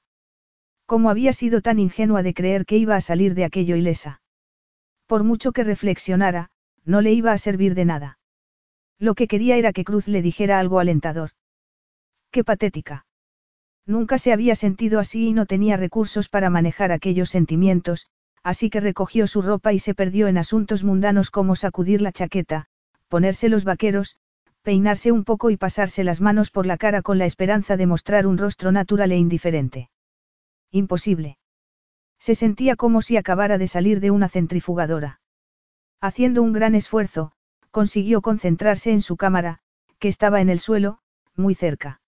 [0.87, 4.23] ¿Cómo había sido tan ingenua de creer que iba a salir de aquello ilesa?
[5.07, 6.51] Por mucho que reflexionara,
[6.85, 8.19] no le iba a servir de nada.
[8.99, 11.31] Lo que quería era que Cruz le dijera algo alentador.
[12.31, 13.07] Qué patética.
[13.87, 18.07] Nunca se había sentido así y no tenía recursos para manejar aquellos sentimientos,
[18.43, 22.67] así que recogió su ropa y se perdió en asuntos mundanos como sacudir la chaqueta,
[23.09, 24.17] ponerse los vaqueros,
[24.63, 28.27] peinarse un poco y pasarse las manos por la cara con la esperanza de mostrar
[28.27, 29.91] un rostro natural e indiferente.
[30.71, 31.39] Imposible.
[32.19, 35.21] Se sentía como si acabara de salir de una centrifugadora.
[36.01, 37.33] Haciendo un gran esfuerzo,
[37.75, 39.59] consiguió concentrarse en su cámara,
[39.99, 41.01] que estaba en el suelo,
[41.35, 42.01] muy cerca.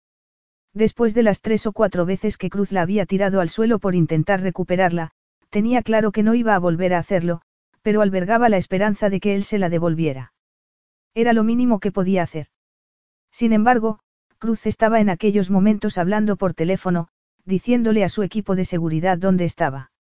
[0.73, 3.97] Después de las tres o cuatro veces que Cruz la había tirado al suelo por
[3.97, 5.11] intentar recuperarla,
[5.51, 7.43] tenía claro que no iba a volver a hacerlo,
[7.83, 10.33] pero albergaba la esperanza de que él se la devolviera.
[11.15, 12.47] Era lo mínimo que podía hacer.
[13.33, 13.99] Sin embargo,
[14.39, 17.09] Cruz estaba en aquellos momentos hablando por teléfono,
[17.45, 19.91] diciéndole a su equipo de seguridad dónde estaba.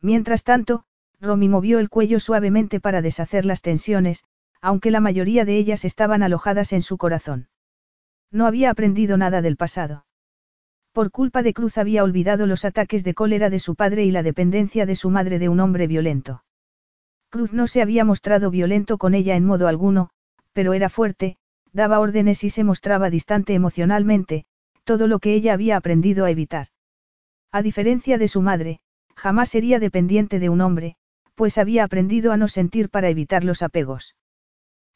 [0.00, 0.84] Mientras tanto,
[1.20, 4.22] Romy movió el cuello suavemente para deshacer las tensiones,
[4.64, 7.48] aunque la mayoría de ellas estaban alojadas en su corazón.
[8.32, 10.06] No había aprendido nada del pasado.
[10.92, 14.22] Por culpa de Cruz había olvidado los ataques de cólera de su padre y la
[14.22, 16.44] dependencia de su madre de un hombre violento.
[17.28, 20.08] Cruz no se había mostrado violento con ella en modo alguno,
[20.54, 21.36] pero era fuerte,
[21.74, 24.46] daba órdenes y se mostraba distante emocionalmente,
[24.84, 26.68] todo lo que ella había aprendido a evitar.
[27.52, 28.80] A diferencia de su madre,
[29.14, 30.96] jamás sería dependiente de un hombre,
[31.34, 34.14] pues había aprendido a no sentir para evitar los apegos.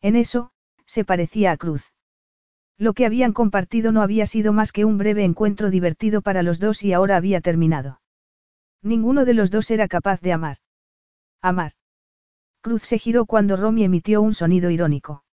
[0.00, 0.50] En eso,
[0.86, 1.92] se parecía a Cruz.
[2.78, 6.60] Lo que habían compartido no había sido más que un breve encuentro divertido para los
[6.60, 8.00] dos y ahora había terminado.
[8.82, 10.58] Ninguno de los dos era capaz de amar.
[11.42, 11.72] Amar.
[12.60, 15.24] Cruz se giró cuando Romy emitió un sonido irónico.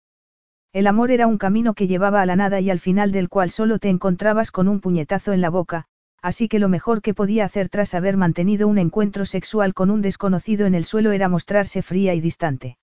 [0.74, 3.50] El amor era un camino que llevaba a la nada y al final del cual
[3.52, 5.86] solo te encontrabas con un puñetazo en la boca,
[6.22, 10.02] así que lo mejor que podía hacer tras haber mantenido un encuentro sexual con un
[10.02, 12.78] desconocido en el suelo era mostrarse fría y distante.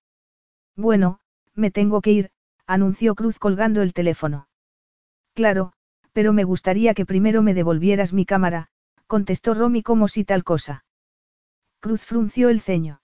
[0.76, 1.20] Bueno,
[1.54, 2.30] me tengo que ir,
[2.66, 4.48] anunció Cruz colgando el teléfono.
[5.34, 5.72] Claro,
[6.12, 8.68] pero me gustaría que primero me devolvieras mi cámara,
[9.06, 10.84] contestó Romy como si tal cosa.
[11.80, 13.00] Cruz frunció el ceño.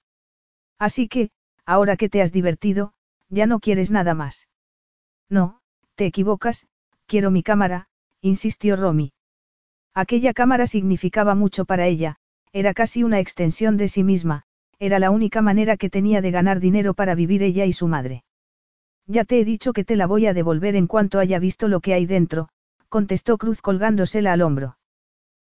[0.78, 1.30] Así que,
[1.64, 2.92] ahora que te has divertido,
[3.28, 4.48] ya no quieres nada más.
[5.28, 5.60] No,
[5.96, 6.66] te equivocas,
[7.06, 7.88] quiero mi cámara,
[8.20, 9.12] insistió Romy.
[9.94, 12.16] Aquella cámara significaba mucho para ella,
[12.52, 14.44] era casi una extensión de sí misma,
[14.78, 18.22] era la única manera que tenía de ganar dinero para vivir ella y su madre.
[19.08, 21.80] Ya te he dicho que te la voy a devolver en cuanto haya visto lo
[21.80, 22.50] que hay dentro,
[22.90, 24.76] contestó Cruz colgándosela al hombro.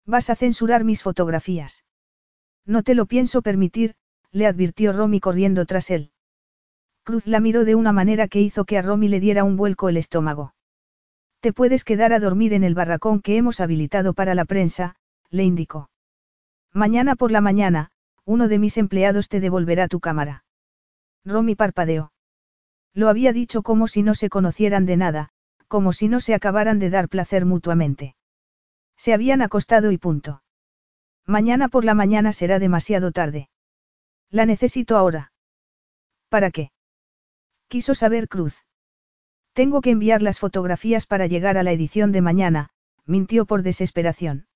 [0.05, 1.85] Vas a censurar mis fotografías.
[2.67, 3.95] No te lo pienso permitir,
[4.33, 6.11] le advirtió Romy corriendo tras él.
[7.05, 9.89] Cruz la miró de una manera que hizo que a Romy le diera un vuelco
[9.89, 10.55] el estómago.
[11.41, 14.97] Te puedes quedar a dormir en el barracón que hemos habilitado para la prensa,
[15.31, 15.91] le indicó.
[16.73, 17.91] Mañana por la mañana,
[18.25, 20.45] uno de mis empleados te devolverá tu cámara.
[21.25, 22.14] Romy parpadeó.
[22.95, 25.29] Lo había dicho como si no se conocieran de nada,
[25.67, 28.15] como si no se acabaran de dar placer mutuamente.
[28.97, 30.43] Se habían acostado y punto.
[31.27, 33.49] Mañana por la mañana será demasiado tarde.
[34.31, 35.33] La necesito ahora.
[36.29, 36.71] ¿Para qué?
[37.69, 38.65] Quiso saber Cruz.
[39.53, 42.71] Tengo que enviar las fotografías para llegar a la edición de mañana,
[43.07, 44.47] mintió por desesperación.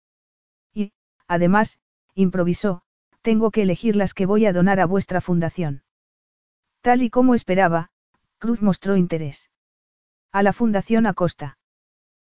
[0.72, 0.92] Y,
[1.26, 1.80] además,
[2.14, 2.82] improvisó,
[3.22, 5.82] tengo que elegir las que voy a donar a vuestra fundación.
[6.80, 7.90] Tal y como esperaba,
[8.38, 9.50] Cruz mostró interés.
[10.30, 11.58] A la Fundación Acosta.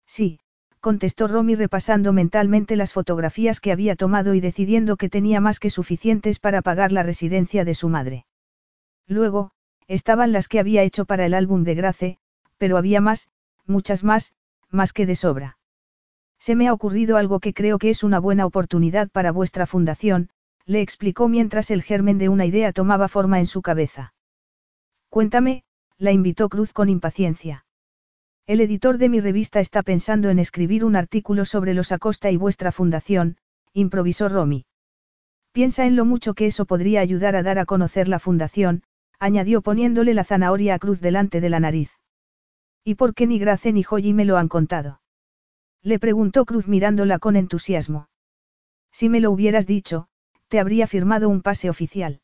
[0.06, 0.38] Sí,
[0.78, 5.68] contestó Romy repasando mentalmente las fotografías que había tomado y decidiendo que tenía más que
[5.68, 8.24] suficientes para pagar la residencia de su madre.
[9.08, 9.50] Luego,
[9.88, 12.18] estaban las que había hecho para el álbum de Grace,
[12.56, 13.30] pero había más,
[13.66, 14.32] muchas más,
[14.70, 15.58] más que de sobra.
[16.38, 20.30] Se me ha ocurrido algo que creo que es una buena oportunidad para vuestra fundación,
[20.66, 24.14] le explicó mientras el germen de una idea tomaba forma en su cabeza.
[25.08, 25.64] Cuéntame,
[25.98, 27.64] la invitó Cruz con impaciencia.
[28.46, 32.36] El editor de mi revista está pensando en escribir un artículo sobre los Acosta y
[32.36, 33.38] vuestra fundación,
[33.72, 34.66] improvisó Romy.
[35.52, 38.82] Piensa en lo mucho que eso podría ayudar a dar a conocer la fundación,
[39.18, 41.90] añadió poniéndole la zanahoria a Cruz delante de la nariz.
[42.84, 45.00] ¿Y por qué ni Grace ni Joyi me lo han contado?
[45.82, 48.08] Le preguntó Cruz mirándola con entusiasmo.
[48.92, 50.08] Si me lo hubieras dicho,
[50.48, 52.20] te habría firmado un pase oficial.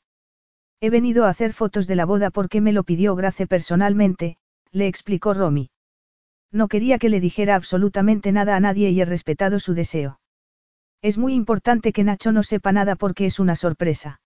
[0.84, 4.36] He venido a hacer fotos de la boda porque me lo pidió Grace personalmente,
[4.72, 5.70] le explicó Romy.
[6.50, 10.18] No quería que le dijera absolutamente nada a nadie y he respetado su deseo.
[11.00, 14.20] Es muy importante que Nacho no sepa nada porque es una sorpresa.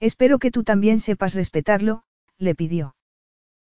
[0.00, 2.02] Espero que tú también sepas respetarlo,
[2.36, 2.94] le pidió.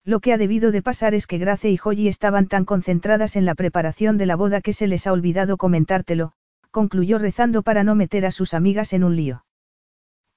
[0.06, 3.44] Lo que ha debido de pasar es que Grace y Joyi estaban tan concentradas en
[3.44, 6.32] la preparación de la boda que se les ha olvidado comentártelo,
[6.72, 9.44] concluyó rezando para no meter a sus amigas en un lío.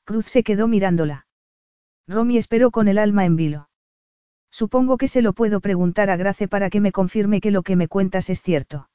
[0.03, 1.27] Cruz se quedó mirándola.
[2.11, 3.69] Romy esperó con el alma en vilo.
[4.51, 7.77] Supongo que se lo puedo preguntar a Grace para que me confirme que lo que
[7.77, 8.91] me cuentas es cierto.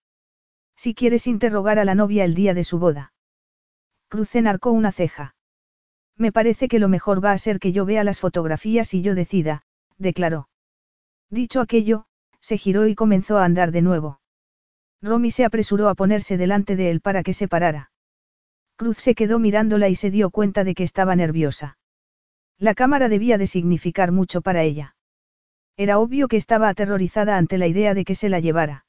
[0.76, 3.13] Si quieres interrogar a la novia el día de su boda.
[4.09, 5.34] Cruz enarcó una ceja.
[6.18, 9.16] Me parece que lo mejor va a ser que yo vea las fotografías y yo
[9.16, 9.61] decida,
[9.97, 10.49] declaró.
[11.30, 12.07] Dicho aquello,
[12.41, 14.20] se giró y comenzó a andar de nuevo.
[15.01, 17.91] Romy se apresuró a ponerse delante de él para que se parara.
[18.76, 21.78] Cruz se quedó mirándola y se dio cuenta de que estaba nerviosa.
[22.58, 24.95] La cámara debía de significar mucho para ella.
[25.78, 28.86] Era obvio que estaba aterrorizada ante la idea de que se la llevara.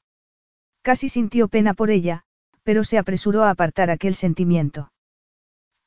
[0.81, 2.23] Casi sintió pena por ella,
[2.63, 4.91] pero se apresuró a apartar aquel sentimiento.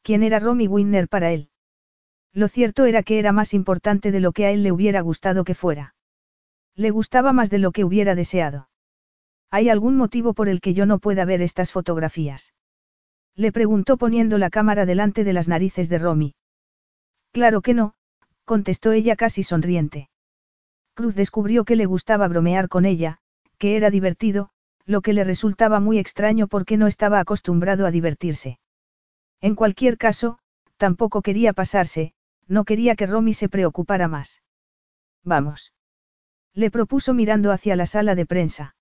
[0.03, 1.49] ¿Quién era Romy Winner para él?
[2.33, 5.45] Lo cierto era que era más importante de lo que a él le hubiera gustado
[5.45, 5.95] que fuera.
[6.77, 8.69] Le gustaba más de lo que hubiera deseado.
[9.51, 12.53] ¿Hay algún motivo por el que yo no pueda ver estas fotografías?
[13.35, 16.35] Le preguntó poniendo la cámara delante de las narices de Romy.
[17.33, 17.95] Claro que no,
[18.45, 20.11] contestó ella casi sonriente.
[20.95, 23.19] Cruz descubrió que le gustaba bromear con ella,
[23.59, 24.51] que era divertido,
[24.87, 28.59] lo que le resultaba muy extraño porque no estaba acostumbrado a divertirse.
[29.41, 30.39] En cualquier caso,
[30.77, 32.13] tampoco quería pasarse,
[32.49, 34.43] no quería que Romy se preocupara más.
[35.23, 35.73] Vamos.
[36.53, 38.75] Le propuso mirando hacia la sala de prensa.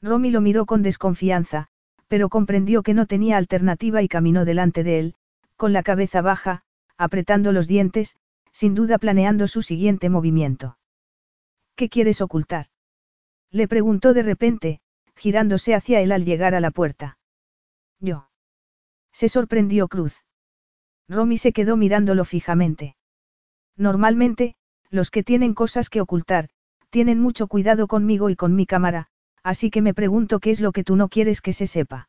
[0.00, 1.68] Romy lo miró con desconfianza,
[2.08, 5.14] pero comprendió que no tenía alternativa y caminó delante de él,
[5.56, 6.62] con la cabeza baja,
[6.98, 8.16] apretando los dientes,
[8.52, 10.78] sin duda planeando su siguiente movimiento.
[11.74, 12.66] ¿Qué quieres ocultar?
[13.50, 14.80] Le preguntó de repente,
[15.14, 17.18] girándose hacia él al llegar a la puerta.
[18.00, 18.28] Yo.
[19.12, 20.24] Se sorprendió Cruz.
[21.08, 22.96] Romy se quedó mirándolo fijamente.
[23.76, 24.56] Normalmente,
[24.90, 26.48] los que tienen cosas que ocultar,
[26.90, 29.08] tienen mucho cuidado conmigo y con mi cámara,
[29.42, 32.08] así que me pregunto qué es lo que tú no quieres que se sepa.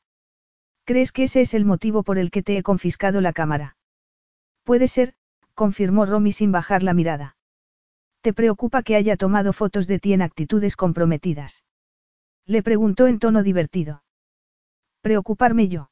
[0.86, 3.77] ¿Crees que ese es el motivo por el que te he confiscado la cámara?
[4.68, 5.14] Puede ser,
[5.54, 7.38] confirmó Romy sin bajar la mirada.
[8.20, 11.64] ¿Te preocupa que haya tomado fotos de ti en actitudes comprometidas?
[12.46, 14.04] Le preguntó en tono divertido.
[15.00, 15.90] ¿Preocuparme yo?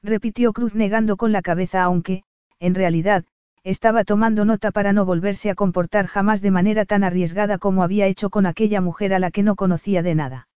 [0.00, 2.22] Repitió Cruz negando con la cabeza aunque,
[2.60, 3.24] en realidad,
[3.64, 8.06] estaba tomando nota para no volverse a comportar jamás de manera tan arriesgada como había
[8.06, 10.48] hecho con aquella mujer a la que no conocía de nada.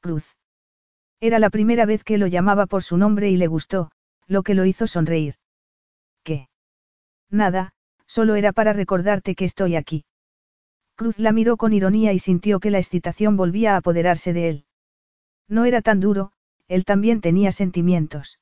[0.00, 0.34] Cruz.
[1.20, 3.92] Era la primera vez que lo llamaba por su nombre y le gustó,
[4.26, 5.36] lo que lo hizo sonreír.
[7.30, 7.72] Nada,
[8.06, 10.04] solo era para recordarte que estoy aquí.
[10.96, 14.64] Cruz la miró con ironía y sintió que la excitación volvía a apoderarse de él.
[15.48, 16.32] No era tan duro,
[16.68, 18.38] él también tenía sentimientos.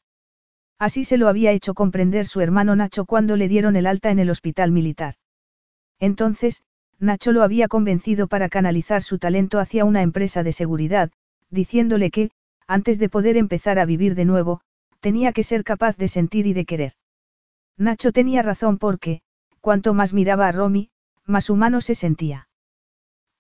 [0.78, 4.18] Así se lo había hecho comprender su hermano Nacho cuando le dieron el alta en
[4.18, 5.14] el hospital militar.
[5.99, 6.62] Entonces,
[6.99, 11.11] Nacho lo había convencido para canalizar su talento hacia una empresa de seguridad,
[11.51, 12.30] diciéndole que,
[12.66, 14.61] antes de poder empezar a vivir de nuevo,
[15.01, 16.93] tenía que ser capaz de sentir y de querer.
[17.77, 19.22] Nacho tenía razón porque,
[19.61, 20.91] cuanto más miraba a Romy,
[21.27, 22.49] más humano se sentía.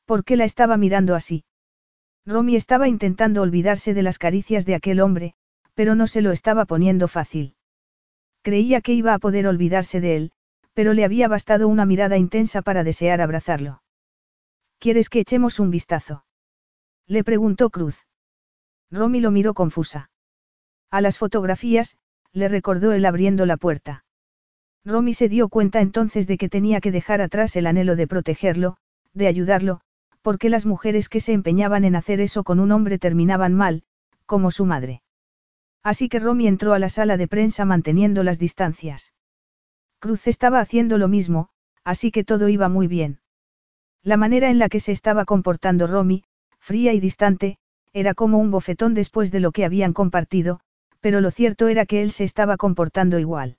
[0.06, 1.44] ¿Por qué la estaba mirando así?
[2.26, 5.34] Romy estaba intentando olvidarse de las caricias de aquel hombre,
[5.74, 7.54] pero no se lo estaba poniendo fácil.
[8.42, 10.32] Creía que iba a poder olvidarse de él,
[10.72, 13.82] pero le había bastado una mirada intensa para desear abrazarlo.
[14.78, 16.24] ¿Quieres que echemos un vistazo?
[17.06, 18.06] Le preguntó Cruz.
[18.90, 20.10] Romy lo miró confusa.
[20.90, 21.96] A las fotografías,
[22.32, 24.04] le recordó él abriendo la puerta.
[24.84, 28.76] Romy se dio cuenta entonces de que tenía que dejar atrás el anhelo de protegerlo,
[29.14, 29.80] de ayudarlo,
[30.20, 33.82] porque las mujeres que se empeñaban en hacer eso con un hombre terminaban mal,
[34.26, 35.02] como su madre.
[35.82, 39.14] Así que Romy entró a la sala de prensa manteniendo las distancias.
[40.00, 41.48] Cruz estaba haciendo lo mismo,
[41.82, 43.20] así que todo iba muy bien.
[44.02, 46.24] La manera en la que se estaba comportando Romy,
[46.58, 47.58] fría y distante,
[47.94, 50.60] era como un bofetón después de lo que habían compartido,
[51.00, 53.56] pero lo cierto era que él se estaba comportando igual.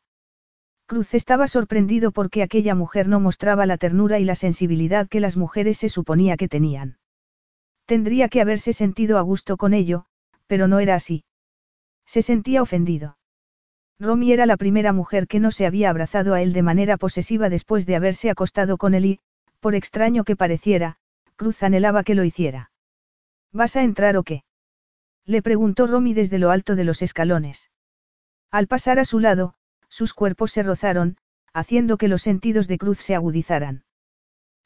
[0.88, 5.36] Cruz estaba sorprendido porque aquella mujer no mostraba la ternura y la sensibilidad que las
[5.36, 6.98] mujeres se suponía que tenían.
[7.86, 10.06] Tendría que haberse sentido a gusto con ello,
[10.46, 11.24] pero no era así.
[12.06, 13.18] Se sentía ofendido.
[14.00, 17.50] Romy era la primera mujer que no se había abrazado a él de manera posesiva
[17.50, 19.20] después de haberse acostado con él y,
[19.60, 20.98] por extraño que pareciera,
[21.36, 22.72] Cruz anhelaba que lo hiciera.
[23.52, 24.44] ¿Vas a entrar o qué?
[25.26, 27.72] Le preguntó Romy desde lo alto de los escalones.
[28.52, 29.56] Al pasar a su lado,
[29.96, 31.16] sus cuerpos se rozaron,
[31.54, 33.86] haciendo que los sentidos de Cruz se agudizaran.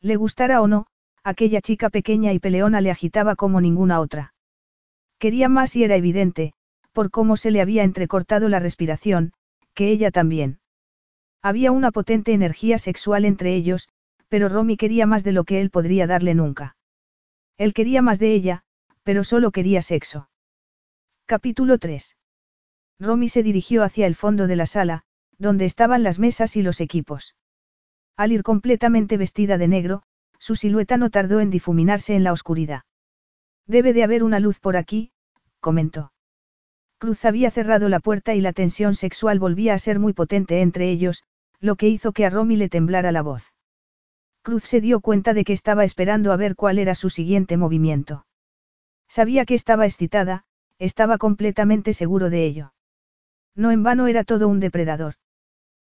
[0.01, 0.87] Le gustara o no,
[1.23, 4.33] aquella chica pequeña y peleona le agitaba como ninguna otra.
[5.19, 6.53] Quería más y era evidente,
[6.93, 9.33] por cómo se le había entrecortado la respiración,
[9.75, 10.61] que ella también.
[11.43, 13.87] Había una potente energía sexual entre ellos,
[14.29, 16.75] pero Romy quería más de lo que él podría darle nunca.
[17.55, 18.63] Él quería más de ella,
[19.03, 20.27] pero solo quería sexo.
[21.27, 22.17] Capítulo 3.
[22.99, 25.03] Romy se dirigió hacia el fondo de la sala,
[25.39, 27.35] donde estaban las mesas y los equipos.
[28.15, 30.03] Al ir completamente vestida de negro,
[30.37, 32.83] su silueta no tardó en difuminarse en la oscuridad.
[33.65, 35.11] Debe de haber una luz por aquí,
[35.59, 36.11] comentó.
[36.97, 40.89] Cruz había cerrado la puerta y la tensión sexual volvía a ser muy potente entre
[40.89, 41.23] ellos,
[41.61, 43.53] lo que hizo que a Romy le temblara la voz.
[44.41, 48.25] Cruz se dio cuenta de que estaba esperando a ver cuál era su siguiente movimiento.
[49.07, 50.43] Sabía que estaba excitada,
[50.77, 52.73] estaba completamente seguro de ello.
[53.55, 55.15] No en vano era todo un depredador.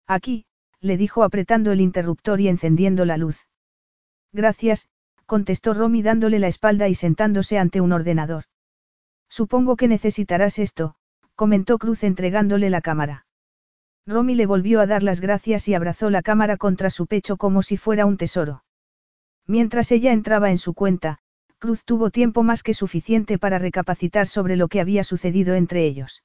[0.07, 0.45] Aquí,
[0.79, 3.47] le dijo apretando el interruptor y encendiendo la luz.
[4.31, 4.87] Gracias,
[5.25, 8.45] contestó Romy dándole la espalda y sentándose ante un ordenador.
[9.29, 10.95] Supongo que necesitarás esto,
[11.35, 13.25] comentó Cruz entregándole la cámara.
[14.05, 17.61] Romy le volvió a dar las gracias y abrazó la cámara contra su pecho como
[17.61, 18.63] si fuera un tesoro.
[19.45, 21.19] Mientras ella entraba en su cuenta,
[21.59, 26.23] Cruz tuvo tiempo más que suficiente para recapacitar sobre lo que había sucedido entre ellos.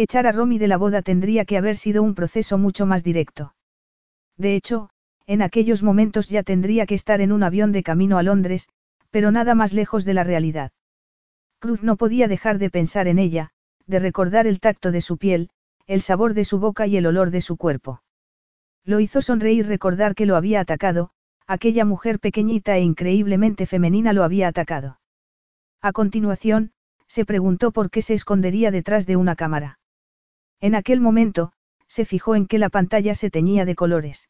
[0.00, 3.56] Echar a Romy de la boda tendría que haber sido un proceso mucho más directo.
[4.36, 4.90] De hecho,
[5.26, 8.68] en aquellos momentos ya tendría que estar en un avión de camino a Londres,
[9.10, 10.70] pero nada más lejos de la realidad.
[11.58, 13.50] Cruz no podía dejar de pensar en ella,
[13.88, 15.50] de recordar el tacto de su piel,
[15.88, 18.00] el sabor de su boca y el olor de su cuerpo.
[18.84, 21.10] Lo hizo sonreír recordar que lo había atacado,
[21.48, 25.00] aquella mujer pequeñita e increíblemente femenina lo había atacado.
[25.82, 26.70] A continuación,
[27.08, 29.77] se preguntó por qué se escondería detrás de una cámara.
[30.60, 31.52] En aquel momento,
[31.86, 34.28] se fijó en que la pantalla se teñía de colores.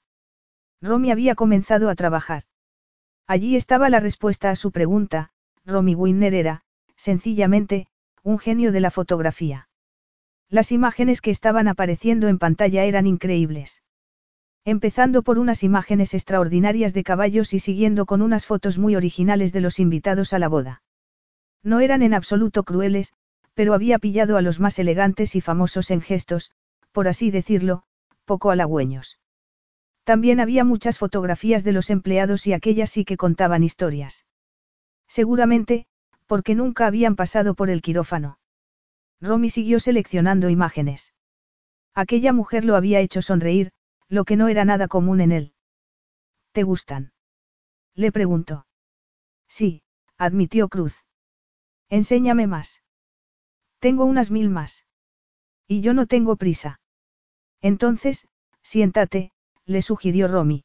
[0.80, 2.44] Romy había comenzado a trabajar.
[3.26, 5.30] Allí estaba la respuesta a su pregunta,
[5.64, 6.62] Romy Winner era,
[6.96, 7.86] sencillamente,
[8.22, 9.68] un genio de la fotografía.
[10.48, 13.82] Las imágenes que estaban apareciendo en pantalla eran increíbles.
[14.64, 19.60] Empezando por unas imágenes extraordinarias de caballos y siguiendo con unas fotos muy originales de
[19.60, 20.82] los invitados a la boda.
[21.62, 23.12] No eran en absoluto crueles,
[23.58, 26.52] pero había pillado a los más elegantes y famosos en gestos,
[26.92, 27.82] por así decirlo,
[28.24, 29.18] poco halagüeños.
[30.04, 34.26] También había muchas fotografías de los empleados y aquellas sí que contaban historias.
[35.08, 35.86] Seguramente,
[36.26, 38.38] porque nunca habían pasado por el quirófano.
[39.20, 41.12] Romy siguió seleccionando imágenes.
[41.96, 43.72] Aquella mujer lo había hecho sonreír,
[44.08, 45.52] lo que no era nada común en él.
[46.52, 47.10] ¿Te gustan?
[47.96, 48.68] Le preguntó.
[49.48, 49.82] Sí,
[50.16, 51.04] admitió Cruz.
[51.88, 52.84] Enséñame más.
[53.78, 54.84] Tengo unas mil más.
[55.66, 56.80] Y yo no tengo prisa.
[57.60, 58.26] Entonces,
[58.62, 59.32] siéntate,
[59.64, 60.64] le sugirió Romy.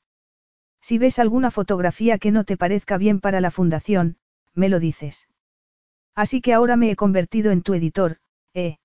[0.81, 4.17] Si ves alguna fotografía que no te parezca bien para la fundación,
[4.53, 5.27] me lo dices.
[6.15, 8.19] Así que ahora me he convertido en tu editor,
[8.53, 8.77] ¿Eh?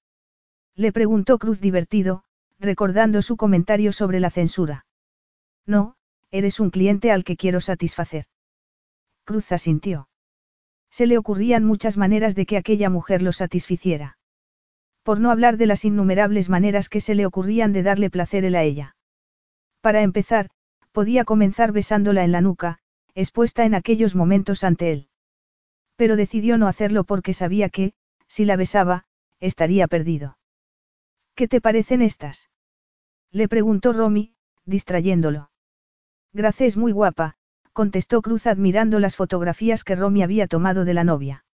[0.74, 2.24] Le preguntó Cruz divertido,
[2.58, 4.86] recordando su comentario sobre la censura.
[5.66, 5.96] No,
[6.30, 8.26] eres un cliente al que quiero satisfacer.
[9.24, 10.08] Cruz asintió.
[10.90, 14.17] Se le ocurrían muchas maneras de que aquella mujer lo satisficiera.
[15.08, 18.54] Por no hablar de las innumerables maneras que se le ocurrían de darle placer él
[18.54, 18.94] a ella.
[19.80, 20.50] Para empezar,
[20.92, 22.80] podía comenzar besándola en la nuca,
[23.14, 25.08] expuesta en aquellos momentos ante él.
[25.96, 27.94] Pero decidió no hacerlo porque sabía que,
[28.26, 29.06] si la besaba,
[29.40, 30.36] estaría perdido.
[31.34, 32.50] ¿Qué te parecen estas?
[33.30, 34.34] Le preguntó Romy,
[34.66, 35.50] distrayéndolo.
[36.34, 37.38] Grace es muy guapa,
[37.72, 41.46] contestó Cruz admirando las fotografías que Romy había tomado de la novia.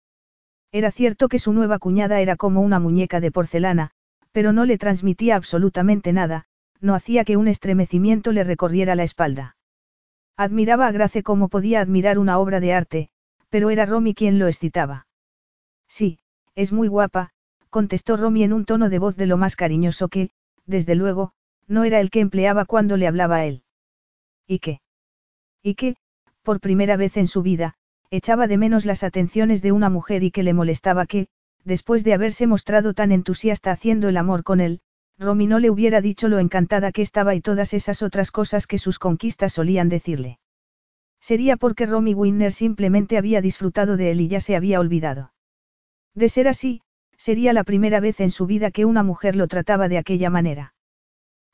[0.75, 3.93] Era cierto que su nueva cuñada era como una muñeca de porcelana,
[4.33, 6.47] pero no le transmitía absolutamente nada,
[6.81, 9.57] no hacía que un estremecimiento le recorriera la espalda.
[10.37, 13.09] Admiraba a Grace como podía admirar una obra de arte,
[13.51, 15.07] pero era Romy quien lo excitaba.
[15.87, 16.19] Sí,
[16.57, 17.31] es muy guapa,
[17.71, 20.31] contestó Romy en un tono de voz de lo más cariñoso que,
[20.67, 21.35] desde luego,
[21.69, 23.63] no era el que empleaba cuando le hablaba a él.
[24.49, 24.81] ¿Y qué?
[25.63, 25.95] ¿Y qué,
[26.43, 27.77] por primera vez en su vida,
[28.17, 31.29] echaba de menos las atenciones de una mujer y que le molestaba que,
[31.65, 34.81] después de haberse mostrado tan entusiasta haciendo el amor con él,
[35.19, 38.79] Romy no le hubiera dicho lo encantada que estaba y todas esas otras cosas que
[38.79, 40.39] sus conquistas solían decirle.
[41.21, 45.33] Sería porque Romy Winner simplemente había disfrutado de él y ya se había olvidado.
[46.15, 46.83] De ser así,
[47.19, 50.75] Sería la primera vez en su vida que una mujer lo trataba de aquella manera.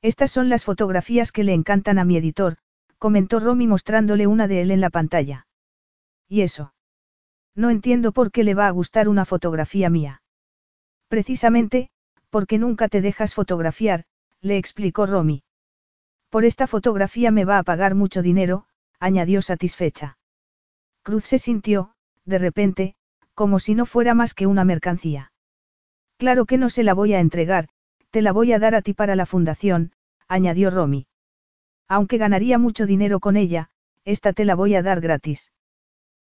[0.03, 2.57] Estas son las fotografías que le encantan a mi editor,
[2.99, 5.47] comentó Romy mostrándole una de él en la pantalla.
[6.31, 6.73] ¿Y eso?
[7.57, 10.23] No entiendo por qué le va a gustar una fotografía mía.
[11.09, 11.91] Precisamente,
[12.31, 14.05] porque nunca te dejas fotografiar,
[14.41, 15.43] le explicó Romy.
[16.29, 18.67] Por esta fotografía me va a pagar mucho dinero,
[19.01, 20.19] añadió satisfecha.
[21.03, 22.95] Cruz se sintió, de repente,
[23.35, 25.33] como si no fuera más que una mercancía.
[26.17, 27.71] Claro que no se la voy a entregar,
[28.11, 29.93] te la voy a dar a ti para la fundación,
[30.29, 31.09] añadió Romy.
[31.89, 33.71] Aunque ganaría mucho dinero con ella,
[34.05, 35.51] esta te la voy a dar gratis.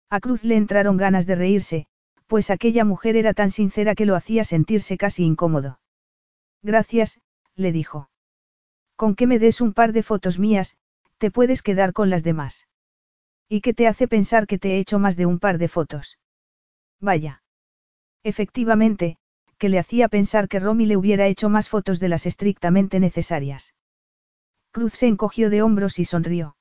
[0.08, 1.86] A Cruz le entraron ganas de reírse,
[2.26, 5.80] pues aquella mujer era tan sincera que lo hacía sentirse casi incómodo.
[6.62, 7.20] Gracias,
[7.54, 8.10] le dijo.
[8.96, 10.78] Con que me des un par de fotos mías,
[11.18, 12.66] te puedes quedar con las demás.
[13.48, 16.18] ¿Y qué te hace pensar que te he hecho más de un par de fotos?
[17.00, 17.42] Vaya.
[18.22, 19.18] Efectivamente,
[19.58, 23.74] que le hacía pensar que Romy le hubiera hecho más fotos de las estrictamente necesarias.
[24.72, 26.56] Cruz se encogió de hombros y sonrió.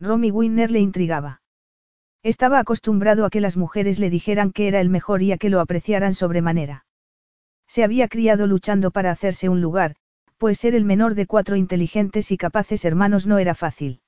[0.00, 1.42] Romy Winner le intrigaba.
[2.22, 5.50] Estaba acostumbrado a que las mujeres le dijeran que era el mejor y a que
[5.50, 6.84] lo apreciaran sobremanera.
[7.66, 9.94] Se había criado luchando para hacerse un lugar,
[10.36, 14.00] pues ser el menor de cuatro inteligentes y capaces hermanos no era fácil.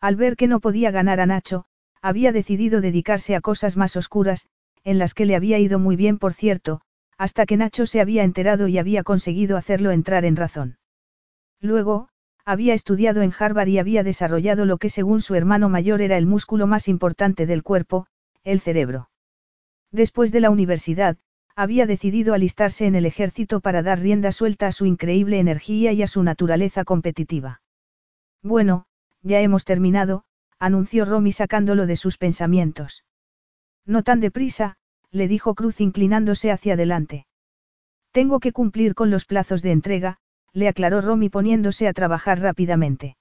[0.00, 1.64] Al ver que no podía ganar a Nacho,
[2.02, 4.48] había decidido dedicarse a cosas más oscuras,
[4.84, 6.82] en las que le había ido muy bien por cierto,
[7.16, 10.76] hasta que Nacho se había enterado y había conseguido hacerlo entrar en razón.
[11.60, 12.08] Luego,
[12.44, 16.26] había estudiado en Harvard y había desarrollado lo que según su hermano mayor era el
[16.26, 18.06] músculo más importante del cuerpo,
[18.42, 19.08] el cerebro.
[19.90, 21.16] Después de la universidad,
[21.56, 26.02] había decidido alistarse en el ejército para dar rienda suelta a su increíble energía y
[26.02, 27.62] a su naturaleza competitiva.
[28.42, 28.86] Bueno,
[29.22, 30.24] ya hemos terminado,
[30.58, 33.04] anunció Romy sacándolo de sus pensamientos.
[33.86, 34.76] No tan deprisa,
[35.10, 37.26] le dijo Cruz inclinándose hacia adelante.
[38.10, 40.18] Tengo que cumplir con los plazos de entrega,
[40.54, 43.16] le aclaró Romy poniéndose a trabajar rápidamente.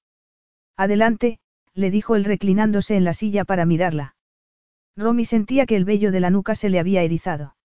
[0.78, 1.40] Adelante,
[1.74, 4.16] le dijo él reclinándose en la silla para mirarla.
[4.96, 7.56] Romy sentía que el vello de la nuca se le había erizado.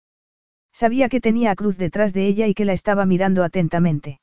[0.73, 4.21] Sabía que tenía a Cruz detrás de ella y que la estaba mirando atentamente.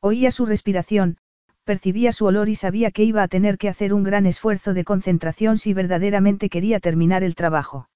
[0.00, 1.16] Oía su respiración,
[1.64, 4.84] percibía su olor y sabía que iba a tener que hacer un gran esfuerzo de
[4.84, 7.88] concentración si verdaderamente quería terminar el trabajo.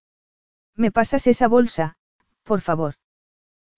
[0.76, 1.96] ¿Me pasas esa bolsa,
[2.44, 2.94] por favor?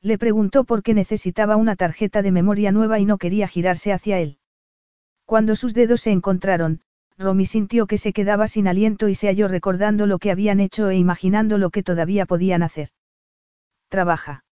[0.04, 4.18] Le preguntó por qué necesitaba una tarjeta de memoria nueva y no quería girarse hacia
[4.18, 4.36] él.
[5.24, 6.82] Cuando sus dedos se encontraron,
[7.16, 10.90] Romy sintió que se quedaba sin aliento y se halló recordando lo que habían hecho
[10.90, 12.90] e imaginando lo que todavía podían hacer.
[13.88, 14.44] Trabaja.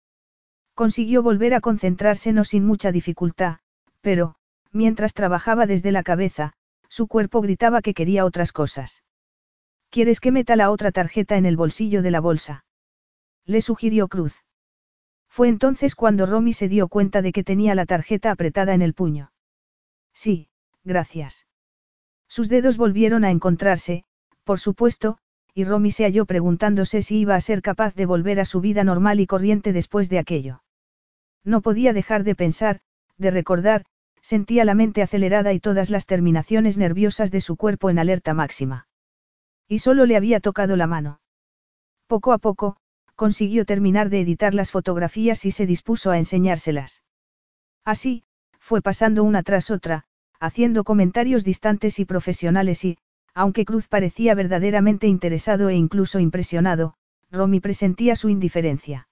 [0.74, 3.56] Consiguió volver a concentrarse no sin mucha dificultad,
[4.02, 4.36] pero,
[4.70, 6.52] mientras trabajaba desde la cabeza,
[6.88, 9.02] su cuerpo gritaba que quería otras cosas.
[9.90, 12.64] ¿Quieres que meta la otra tarjeta en el bolsillo de la bolsa?
[13.46, 14.44] Le sugirió Cruz.
[15.40, 18.92] Fue entonces cuando Romy se dio cuenta de que tenía la tarjeta apretada en el
[18.92, 19.32] puño.
[20.12, 20.50] Sí,
[20.84, 21.46] gracias.
[22.28, 24.04] Sus dedos volvieron a encontrarse,
[24.44, 25.16] por supuesto,
[25.54, 28.84] y Romy se halló preguntándose si iba a ser capaz de volver a su vida
[28.84, 30.62] normal y corriente después de aquello.
[31.42, 32.80] No podía dejar de pensar,
[33.16, 33.86] de recordar,
[34.20, 38.88] sentía la mente acelerada y todas las terminaciones nerviosas de su cuerpo en alerta máxima.
[39.66, 41.22] Y solo le había tocado la mano.
[42.08, 42.76] Poco a poco,
[43.20, 47.02] consiguió terminar de editar las fotografías y se dispuso a enseñárselas.
[47.84, 48.24] Así,
[48.58, 50.04] fue pasando una tras otra,
[50.38, 52.96] haciendo comentarios distantes y profesionales y,
[53.34, 56.94] aunque Cruz parecía verdaderamente interesado e incluso impresionado,
[57.30, 59.06] Romy presentía su indiferencia.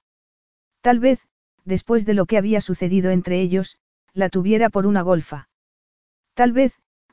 [0.80, 1.20] Tal vez,
[1.66, 3.76] después de lo que había sucedido entre ellos,
[4.14, 5.50] la tuviera por una golfa.
[6.32, 6.72] Tal vez,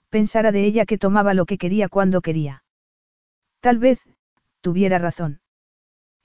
[0.09, 2.63] pensara de ella que tomaba lo que quería cuando quería.
[3.59, 3.99] Tal vez,
[4.61, 5.41] tuviera razón.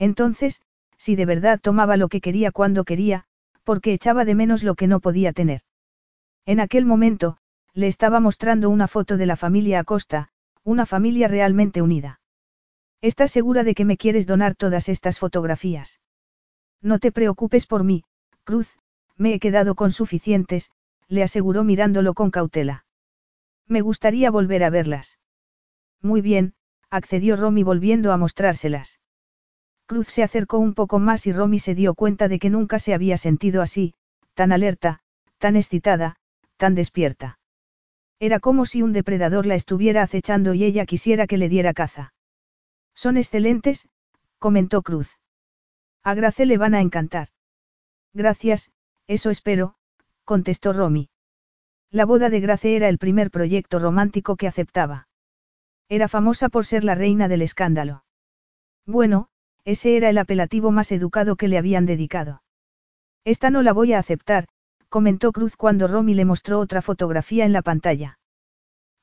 [0.01, 0.63] Entonces,
[0.97, 3.25] si de verdad tomaba lo que quería cuando quería,
[3.63, 5.61] porque echaba de menos lo que no podía tener.
[6.47, 7.37] En aquel momento,
[7.75, 10.31] le estaba mostrando una foto de la familia Acosta,
[10.65, 12.21] una familia realmente unida.
[13.03, 16.01] ¿Estás segura de que me quieres donar todas estas fotografías?
[16.83, 18.05] No te preocupes por mí,
[18.45, 18.79] Cruz,
[19.17, 20.71] me he quedado con suficientes,
[21.09, 22.87] le aseguró mirándolo con cautela.
[23.67, 25.19] Me gustaría volver a verlas.
[26.01, 26.55] Muy bien,
[26.89, 28.99] accedió Romy volviendo a mostrárselas.
[29.91, 32.95] Cruz se acercó un poco más y Romy se dio cuenta de que nunca se
[32.95, 33.95] había sentido así,
[34.35, 35.01] tan alerta,
[35.39, 36.15] tan excitada,
[36.57, 37.41] tan despierta.
[38.21, 42.15] Era como si un depredador la estuviera acechando y ella quisiera que le diera caza.
[42.95, 43.89] Son excelentes,
[44.39, 45.19] comentó Cruz.
[46.05, 47.27] A Grace le van a encantar.
[48.15, 48.71] Gracias,
[49.09, 49.75] eso espero,
[50.25, 51.11] contestó Romy.
[51.91, 55.09] La boda de Grace era el primer proyecto romántico que aceptaba.
[55.89, 58.05] Era famosa por ser la reina del escándalo.
[58.87, 59.31] Bueno,
[59.65, 62.43] ese era el apelativo más educado que le habían dedicado.
[63.25, 64.47] Esta no la voy a aceptar,
[64.89, 68.19] comentó Cruz cuando Romy le mostró otra fotografía en la pantalla.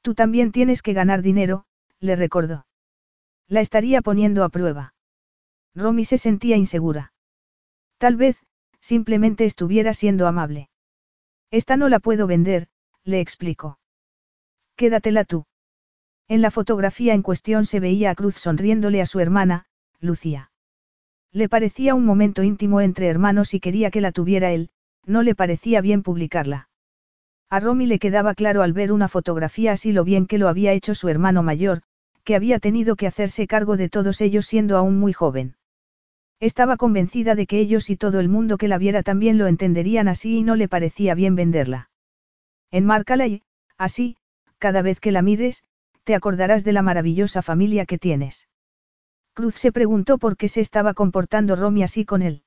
[0.02, 1.66] Tú también tienes que ganar dinero,
[2.00, 2.66] le recordó.
[3.48, 4.94] La estaría poniendo a prueba.
[5.76, 7.14] Romy se sentía insegura.
[7.98, 8.38] Tal vez,
[8.82, 10.70] simplemente estuviera siendo amable.
[11.52, 12.68] Esta no la puedo vender,
[13.04, 13.80] le explicó.
[14.76, 15.46] Quédatela tú.
[16.28, 19.67] En la fotografía en cuestión se veía a Cruz sonriéndole a su hermana,
[20.00, 20.52] Lucía.
[21.32, 24.70] Le parecía un momento íntimo entre hermanos y quería que la tuviera él,
[25.06, 26.70] no le parecía bien publicarla.
[27.50, 30.74] A Romy le quedaba claro al ver una fotografía así lo bien que lo había
[30.74, 31.82] hecho su hermano mayor,
[32.24, 35.56] que había tenido que hacerse cargo de todos ellos siendo aún muy joven.
[36.40, 40.08] Estaba convencida de que ellos y todo el mundo que la viera también lo entenderían
[40.08, 41.90] así y no le parecía bien venderla.
[42.70, 43.44] Enmárcala y,
[43.78, 44.18] así,
[44.60, 45.64] cada vez que la mires,
[46.04, 48.48] te acordarás de la maravillosa familia que tienes.
[49.38, 52.42] Cruz se preguntó por qué se estaba comportando Romy así con él.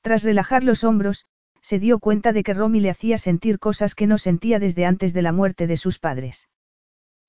[0.00, 1.26] Tras relajar los hombros,
[1.60, 5.12] se dio cuenta de que Romy le hacía sentir cosas que no sentía desde antes
[5.12, 6.48] de la muerte de sus padres.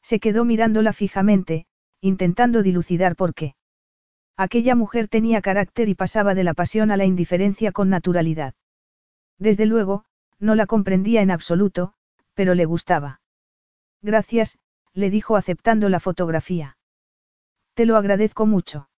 [0.02, 1.66] Se quedó mirándola fijamente,
[2.00, 3.56] intentando dilucidar por qué.
[4.38, 8.54] Aquella mujer tenía carácter y pasaba de la pasión a la indiferencia con naturalidad.
[9.38, 10.06] Desde luego,
[10.40, 11.96] no la comprendía en absoluto,
[12.34, 13.20] pero le gustaba.
[14.02, 14.58] Gracias,
[14.94, 16.78] le dijo aceptando la fotografía.
[17.80, 18.90] Te lo agradezco mucho.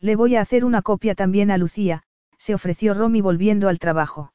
[0.00, 2.04] Le voy a hacer una copia también a Lucía,
[2.38, 4.32] se ofreció Romy volviendo al trabajo.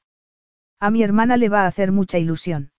[0.79, 2.71] A mi hermana le va a hacer mucha ilusión.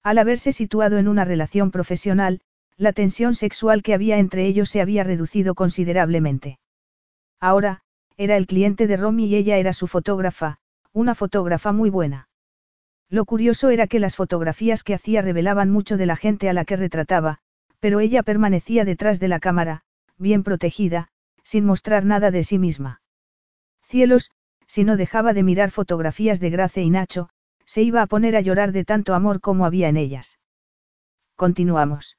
[0.00, 2.40] Al haberse situado en una relación profesional,
[2.76, 6.60] la tensión sexual que había entre ellos se había reducido considerablemente.
[7.40, 7.80] Ahora,
[8.16, 10.60] era el cliente de Romy y ella era su fotógrafa,
[10.92, 12.28] una fotógrafa muy buena.
[13.08, 16.64] Lo curioso era que las fotografías que hacía revelaban mucho de la gente a la
[16.64, 17.40] que retrataba,
[17.80, 19.82] pero ella permanecía detrás de la cámara,
[20.22, 21.08] bien protegida,
[21.42, 23.02] sin mostrar nada de sí misma.
[23.82, 24.30] Cielos,
[24.66, 27.28] si no dejaba de mirar fotografías de Grace y Nacho,
[27.66, 30.38] se iba a poner a llorar de tanto amor como había en ellas.
[31.36, 32.16] Continuamos.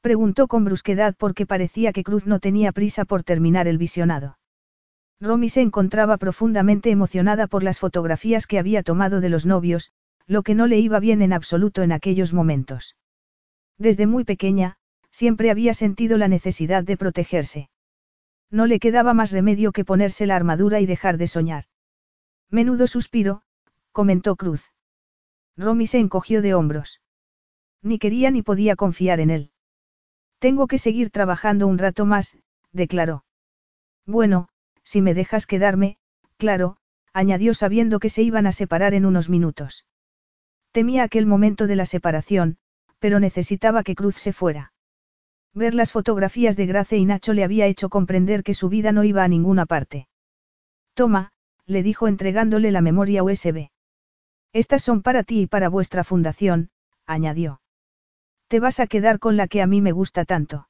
[0.00, 4.38] Preguntó con brusquedad porque parecía que Cruz no tenía prisa por terminar el visionado.
[5.20, 9.92] Romy se encontraba profundamente emocionada por las fotografías que había tomado de los novios,
[10.26, 12.96] lo que no le iba bien en absoluto en aquellos momentos.
[13.76, 14.76] Desde muy pequeña,
[15.20, 17.68] siempre había sentido la necesidad de protegerse.
[18.50, 21.64] No le quedaba más remedio que ponerse la armadura y dejar de soñar.
[22.48, 23.42] Menudo suspiro,
[23.92, 24.72] comentó Cruz.
[25.58, 27.02] Romy se encogió de hombros.
[27.82, 29.50] Ni quería ni podía confiar en él.
[30.38, 32.38] Tengo que seguir trabajando un rato más,
[32.72, 33.26] declaró.
[34.06, 34.48] Bueno,
[34.84, 35.98] si me dejas quedarme,
[36.38, 36.78] claro,
[37.12, 39.84] añadió sabiendo que se iban a separar en unos minutos.
[40.72, 42.56] Temía aquel momento de la separación,
[43.00, 44.69] pero necesitaba que Cruz se fuera.
[45.54, 49.02] Ver las fotografías de Grace y Nacho le había hecho comprender que su vida no
[49.02, 50.06] iba a ninguna parte.
[50.94, 51.32] Toma,
[51.66, 53.70] le dijo entregándole la memoria USB.
[54.52, 56.70] Estas son para ti y para vuestra fundación,
[57.06, 57.60] añadió.
[58.48, 60.68] Te vas a quedar con la que a mí me gusta tanto.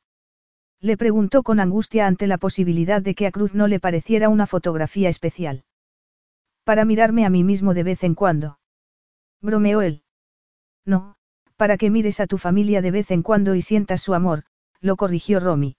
[0.80, 4.46] Le preguntó con angustia ante la posibilidad de que a Cruz no le pareciera una
[4.46, 5.64] fotografía especial.
[6.64, 8.58] Para mirarme a mí mismo de vez en cuando.
[9.42, 10.04] Bromeó él.
[10.86, 11.16] No,
[11.56, 14.44] para que mires a tu familia de vez en cuando y sientas su amor,
[14.80, 15.76] lo corrigió Romy.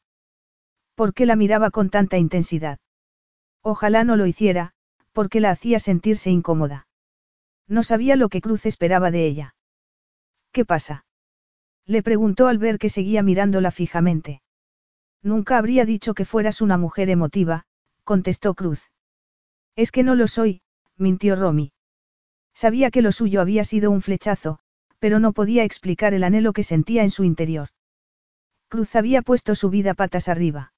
[0.96, 2.80] ¿Por qué la miraba con tanta intensidad?
[3.62, 4.74] Ojalá no lo hiciera,
[5.12, 6.88] porque la hacía sentirse incómoda.
[7.68, 9.56] No sabía lo que Cruz esperaba de ella.
[10.52, 11.06] ¿Qué pasa?
[11.86, 14.42] Le preguntó al ver que seguía mirándola fijamente.
[15.24, 17.66] Nunca habría dicho que fueras una mujer emotiva,
[18.04, 18.92] contestó Cruz.
[19.76, 20.62] Es que no lo soy,
[20.98, 21.72] mintió Romy.
[22.54, 24.60] Sabía que lo suyo había sido un flechazo,
[25.00, 27.70] pero no podía explicar el anhelo que sentía en su interior.
[28.72, 30.72] Cruz había puesto su vida patas arriba.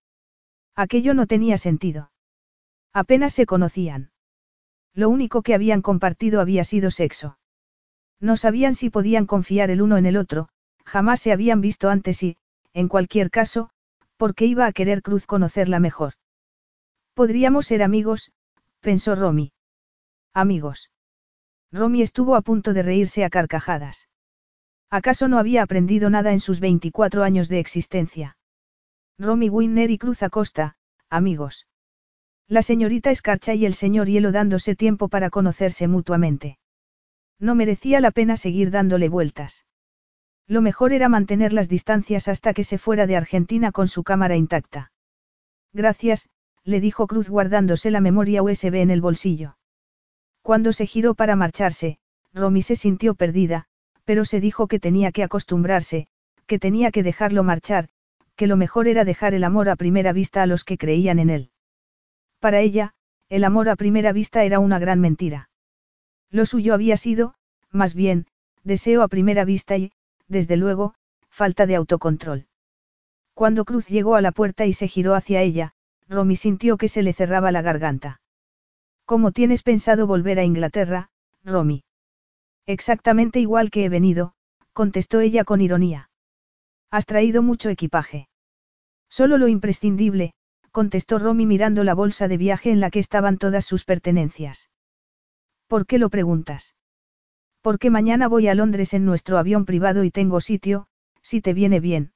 [0.76, 2.12] Aquello no tenía sentido.
[2.92, 4.10] Apenas se conocían.
[4.96, 7.38] Lo único que habían compartido había sido sexo.
[8.20, 10.50] No sabían si podían confiar el uno en el otro,
[10.84, 12.38] jamás se habían visto antes y,
[12.74, 13.70] en cualquier caso,
[14.18, 16.14] porque iba a querer Cruz conocerla mejor.
[17.14, 18.32] Podríamos ser amigos,
[18.80, 19.54] pensó Romy.
[20.34, 20.90] Amigos.
[21.72, 24.08] Romy estuvo a punto de reírse a carcajadas.
[24.94, 28.38] ¿Acaso no había aprendido nada en sus 24 años de existencia?
[29.18, 30.76] Romy Winner y Cruz Acosta,
[31.10, 31.66] amigos.
[32.48, 36.60] La señorita Escarcha y el señor Hielo dándose tiempo para conocerse mutuamente.
[37.40, 39.66] No merecía la pena seguir dándole vueltas.
[40.46, 44.36] Lo mejor era mantener las distancias hasta que se fuera de Argentina con su cámara
[44.36, 44.92] intacta.
[45.74, 46.30] Gracias,
[46.64, 49.58] le dijo Cruz guardándose la memoria USB en el bolsillo.
[50.44, 51.98] Cuando se giró para marcharse,
[52.32, 53.68] Romy se sintió perdida,
[54.06, 56.08] pero se dijo que tenía que acostumbrarse,
[56.46, 57.90] que tenía que dejarlo marchar,
[58.36, 61.30] que lo mejor era dejar el amor a primera vista a los que creían en
[61.30, 61.52] él.
[62.40, 62.94] Para ella,
[63.30, 65.50] el amor a primera vista era una gran mentira.
[66.30, 67.36] Lo suyo había sido,
[67.72, 68.28] más bien,
[68.64, 69.92] deseo a primera vista y,
[70.28, 70.96] desde luego,
[71.30, 72.48] falta de autocontrol.
[73.34, 75.74] Cuando Cruz llegó a la puerta y se giró hacia ella,
[76.08, 78.22] Romy sintió que se le cerraba la garganta.
[79.06, 81.10] ¿Cómo tienes pensado volver a Inglaterra,
[81.44, 81.84] Romy?
[82.66, 84.34] Exactamente igual que he venido,
[84.72, 86.10] contestó ella con ironía.
[86.90, 88.28] Has traído mucho equipaje.
[89.10, 90.34] Solo lo imprescindible,
[90.72, 94.70] contestó Romy mirando la bolsa de viaje en la que estaban todas sus pertenencias.
[95.68, 96.76] ¿Por qué lo preguntas?
[97.62, 100.88] Porque mañana voy a Londres en nuestro avión privado y tengo sitio,
[101.22, 102.12] si te viene bien.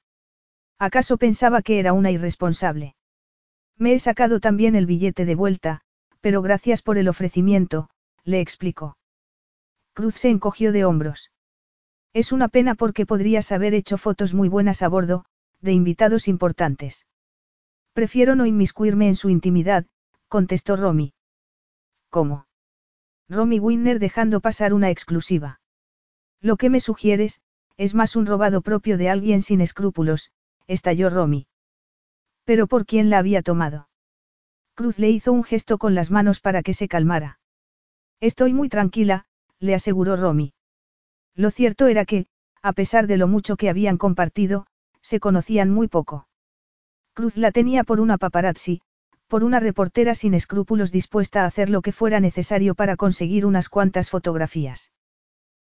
[0.80, 2.96] ¿Acaso pensaba que era una irresponsable?
[3.78, 5.82] Me he sacado también el billete de vuelta,
[6.20, 7.90] pero gracias por el ofrecimiento,
[8.24, 8.97] le explicó.
[9.98, 11.32] Cruz se encogió de hombros.
[12.14, 15.26] Es una pena porque podrías haber hecho fotos muy buenas a bordo,
[15.60, 17.08] de invitados importantes.
[17.94, 19.88] Prefiero no inmiscuirme en su intimidad,
[20.28, 21.16] contestó Romy.
[22.12, 22.46] ¿Cómo?
[23.28, 25.62] Romy Winner dejando pasar una exclusiva.
[26.42, 27.42] Lo que me sugieres,
[27.76, 30.30] es más un robado propio de alguien sin escrúpulos,
[30.68, 31.48] estalló Romy.
[32.44, 33.90] ¿Pero por quién la había tomado?
[34.76, 37.40] Cruz le hizo un gesto con las manos para que se calmara.
[38.20, 39.27] Estoy muy tranquila,
[39.60, 40.54] le aseguró Romy.
[41.36, 42.28] Lo cierto era que,
[42.62, 44.68] a pesar de lo mucho que habían compartido,
[45.02, 46.28] se conocían muy poco.
[47.14, 48.82] Cruz la tenía por una paparazzi,
[49.28, 53.70] por una reportera sin escrúpulos dispuesta a hacer lo que fuera necesario para conseguir unas
[53.70, 54.92] cuantas fotografías.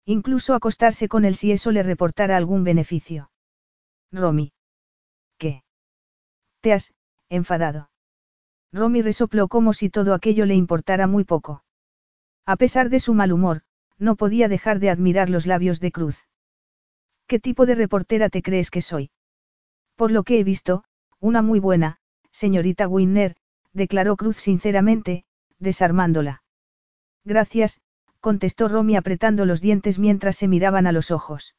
[0.06, 3.32] Incluso acostarse con él si eso le reportara algún beneficio.
[4.12, 4.54] Romy.
[5.38, 5.64] ¿Qué?
[6.62, 6.94] ¿Te has,
[7.30, 7.90] enfadado?
[8.72, 11.64] Romy resopló como si todo aquello le importara muy poco.
[12.46, 13.62] A pesar de su mal humor,
[14.00, 16.28] no podía dejar de admirar los labios de Cruz.
[17.28, 19.12] ¿Qué tipo de reportera te crees que soy?
[19.96, 20.84] Por lo que he visto,
[21.20, 21.98] una muy buena,
[22.32, 23.36] señorita Winner,
[23.74, 25.26] declaró Cruz sinceramente,
[25.60, 26.42] desarmándola.
[27.26, 27.82] Gracias,
[28.20, 31.56] contestó Romy apretando los dientes mientras se miraban a los ojos.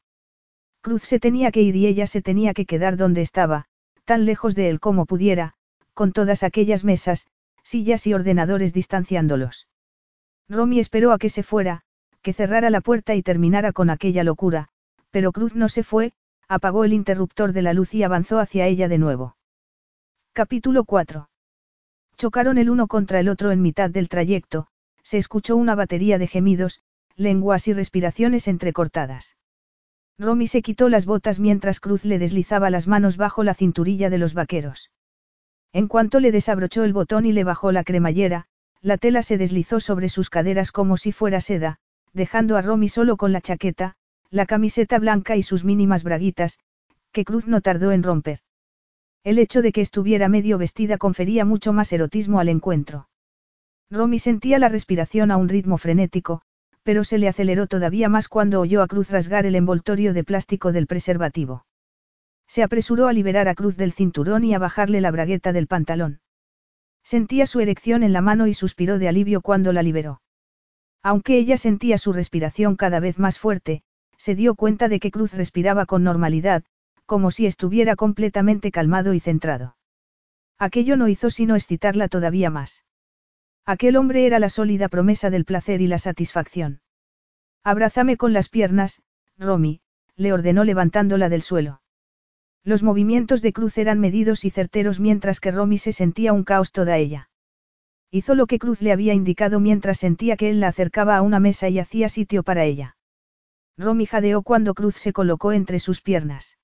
[0.81, 3.65] Cruz se tenía que ir y ella se tenía que quedar donde estaba,
[4.03, 5.53] tan lejos de él como pudiera,
[5.93, 7.27] con todas aquellas mesas,
[7.63, 9.67] sillas y ordenadores distanciándolos.
[10.49, 11.83] Romy esperó a que se fuera,
[12.21, 14.69] que cerrara la puerta y terminara con aquella locura,
[15.09, 16.13] pero Cruz no se fue,
[16.47, 19.37] apagó el interruptor de la luz y avanzó hacia ella de nuevo.
[20.33, 21.29] Capítulo 4.
[22.17, 24.67] Chocaron el uno contra el otro en mitad del trayecto,
[25.03, 26.81] se escuchó una batería de gemidos,
[27.15, 29.37] lenguas y respiraciones entrecortadas.
[30.17, 34.19] Romy se quitó las botas mientras Cruz le deslizaba las manos bajo la cinturilla de
[34.19, 34.91] los vaqueros.
[35.73, 38.45] En cuanto le desabrochó el botón y le bajó la cremallera,
[38.81, 41.79] la tela se deslizó sobre sus caderas como si fuera seda,
[42.13, 43.95] dejando a Romy solo con la chaqueta,
[44.29, 46.59] la camiseta blanca y sus mínimas braguitas,
[47.11, 48.39] que Cruz no tardó en romper.
[49.23, 53.07] El hecho de que estuviera medio vestida confería mucho más erotismo al encuentro.
[53.89, 56.41] Romy sentía la respiración a un ritmo frenético,
[56.83, 60.71] pero se le aceleró todavía más cuando oyó a Cruz rasgar el envoltorio de plástico
[60.71, 61.65] del preservativo.
[62.47, 66.21] Se apresuró a liberar a Cruz del cinturón y a bajarle la bragueta del pantalón.
[67.03, 70.21] Sentía su erección en la mano y suspiró de alivio cuando la liberó.
[71.03, 73.83] Aunque ella sentía su respiración cada vez más fuerte,
[74.17, 76.63] se dio cuenta de que Cruz respiraba con normalidad,
[77.07, 79.75] como si estuviera completamente calmado y centrado.
[80.59, 82.85] Aquello no hizo sino excitarla todavía más.
[83.65, 86.81] Aquel hombre era la sólida promesa del placer y la satisfacción.
[87.63, 89.01] Abrázame con las piernas,
[89.39, 89.81] Romy,
[90.15, 91.81] le ordenó levantándola del suelo.
[92.63, 96.71] Los movimientos de Cruz eran medidos y certeros mientras que Romy se sentía un caos
[96.71, 97.30] toda ella.
[98.11, 101.39] Hizo lo que Cruz le había indicado mientras sentía que él la acercaba a una
[101.39, 102.97] mesa y hacía sitio para ella.
[103.77, 106.57] Romy jadeó cuando Cruz se colocó entre sus piernas.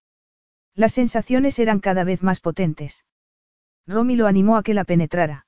[0.76, 3.06] Las sensaciones eran cada vez más potentes.
[3.88, 5.48] Romy lo animó a que la penetrara.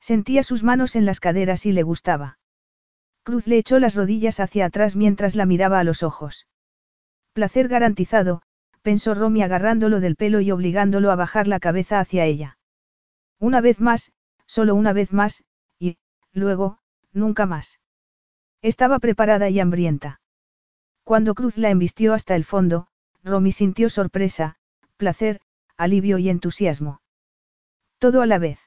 [0.00, 2.38] Sentía sus manos en las caderas y le gustaba.
[3.22, 6.46] Cruz le echó las rodillas hacia atrás mientras la miraba a los ojos.
[7.34, 8.40] Placer garantizado,
[8.80, 12.58] pensó Romy agarrándolo del pelo y obligándolo a bajar la cabeza hacia ella.
[13.38, 14.12] Una vez más,
[14.50, 15.44] solo una vez más,
[15.78, 15.96] y,
[16.32, 16.78] luego,
[17.12, 17.78] nunca más.
[18.62, 20.20] Estaba preparada y hambrienta.
[21.04, 22.88] Cuando Cruz la embistió hasta el fondo,
[23.22, 24.56] Romy sintió sorpresa,
[24.96, 25.40] placer,
[25.76, 27.00] alivio y entusiasmo.
[27.98, 28.58] Todo a la vez.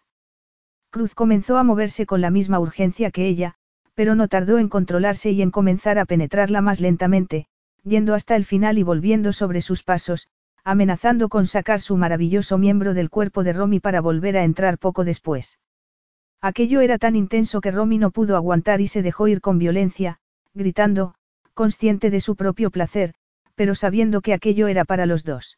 [0.89, 3.55] Cruz comenzó a moverse con la misma urgencia que ella,
[3.93, 7.47] pero no tardó en controlarse y en comenzar a penetrarla más lentamente,
[7.83, 10.29] yendo hasta el final y volviendo sobre sus pasos,
[10.63, 15.03] amenazando con sacar su maravilloso miembro del cuerpo de Romy para volver a entrar poco
[15.03, 15.59] después.
[16.43, 20.19] Aquello era tan intenso que Romy no pudo aguantar y se dejó ir con violencia,
[20.53, 21.15] gritando,
[21.53, 23.13] consciente de su propio placer,
[23.55, 25.57] pero sabiendo que aquello era para los dos.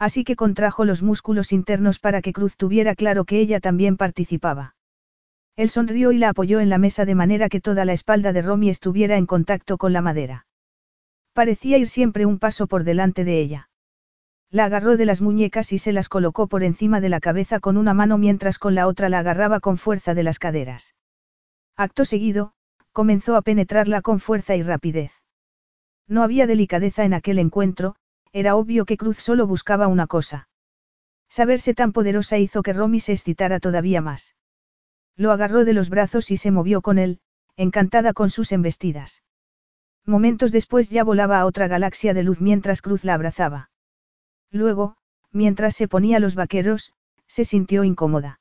[0.00, 4.74] Así que contrajo los músculos internos para que Cruz tuviera claro que ella también participaba.
[5.54, 8.42] Él sonrió y la apoyó en la mesa de manera que toda la espalda de
[8.42, 10.46] Romy estuviera en contacto con la madera.
[11.32, 13.68] Parecía ir siempre un paso por delante de ella.
[14.52, 17.78] La agarró de las muñecas y se las colocó por encima de la cabeza con
[17.78, 20.94] una mano mientras con la otra la agarraba con fuerza de las caderas.
[21.74, 22.52] Acto seguido,
[22.92, 25.12] comenzó a penetrarla con fuerza y rapidez.
[26.06, 27.96] No había delicadeza en aquel encuentro,
[28.30, 30.50] era obvio que Cruz solo buscaba una cosa.
[31.30, 34.36] Saberse tan poderosa hizo que Romy se excitara todavía más.
[35.16, 37.20] Lo agarró de los brazos y se movió con él,
[37.56, 39.22] encantada con sus embestidas.
[40.04, 43.70] Momentos después ya volaba a otra galaxia de luz mientras Cruz la abrazaba.
[44.52, 44.96] Luego,
[45.32, 46.92] mientras se ponía los vaqueros,
[47.26, 48.38] se sintió incómoda.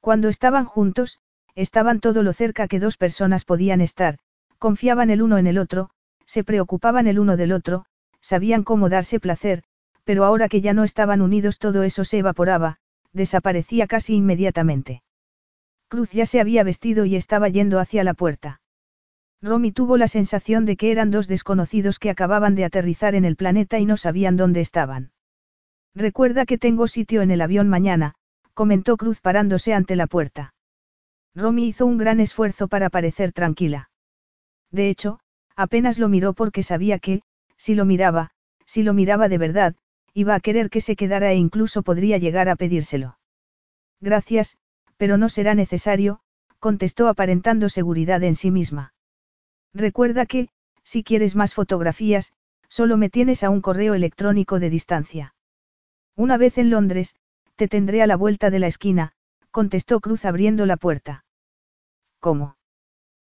[0.00, 1.18] Cuando estaban juntos,
[1.56, 4.18] estaban todo lo cerca que dos personas podían estar,
[4.58, 5.90] confiaban el uno en el otro,
[6.24, 7.86] se preocupaban el uno del otro,
[8.20, 9.64] sabían cómo darse placer,
[10.04, 12.78] pero ahora que ya no estaban unidos todo eso se evaporaba,
[13.12, 15.02] desaparecía casi inmediatamente.
[15.88, 18.60] Cruz ya se había vestido y estaba yendo hacia la puerta.
[19.42, 23.36] Romy tuvo la sensación de que eran dos desconocidos que acababan de aterrizar en el
[23.36, 25.10] planeta y no sabían dónde estaban.
[25.96, 28.16] Recuerda que tengo sitio en el avión mañana,
[28.52, 30.52] comentó Cruz parándose ante la puerta.
[31.34, 33.88] Romy hizo un gran esfuerzo para parecer tranquila.
[34.70, 35.20] De hecho,
[35.56, 37.22] apenas lo miró porque sabía que,
[37.56, 38.32] si lo miraba,
[38.66, 39.74] si lo miraba de verdad,
[40.12, 43.18] iba a querer que se quedara e incluso podría llegar a pedírselo.
[43.98, 44.58] Gracias,
[44.98, 46.20] pero no será necesario,
[46.58, 48.92] contestó aparentando seguridad en sí misma.
[49.72, 50.50] Recuerda que,
[50.82, 52.34] si quieres más fotografías,
[52.68, 55.35] solo me tienes a un correo electrónico de distancia.
[56.16, 57.14] Una vez en Londres,
[57.56, 59.12] te tendré a la vuelta de la esquina,
[59.50, 61.24] contestó Cruz abriendo la puerta.
[62.20, 62.56] ¿Cómo?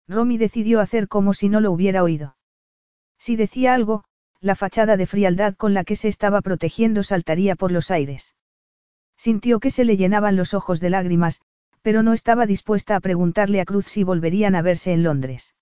[0.07, 2.37] Romy decidió hacer como si no lo hubiera oído.
[3.17, 4.03] Si decía algo,
[4.39, 8.35] la fachada de frialdad con la que se estaba protegiendo saltaría por los aires.
[9.17, 11.41] Sintió que se le llenaban los ojos de lágrimas,
[11.81, 15.55] pero no estaba dispuesta a preguntarle a Cruz si volverían a verse en Londres.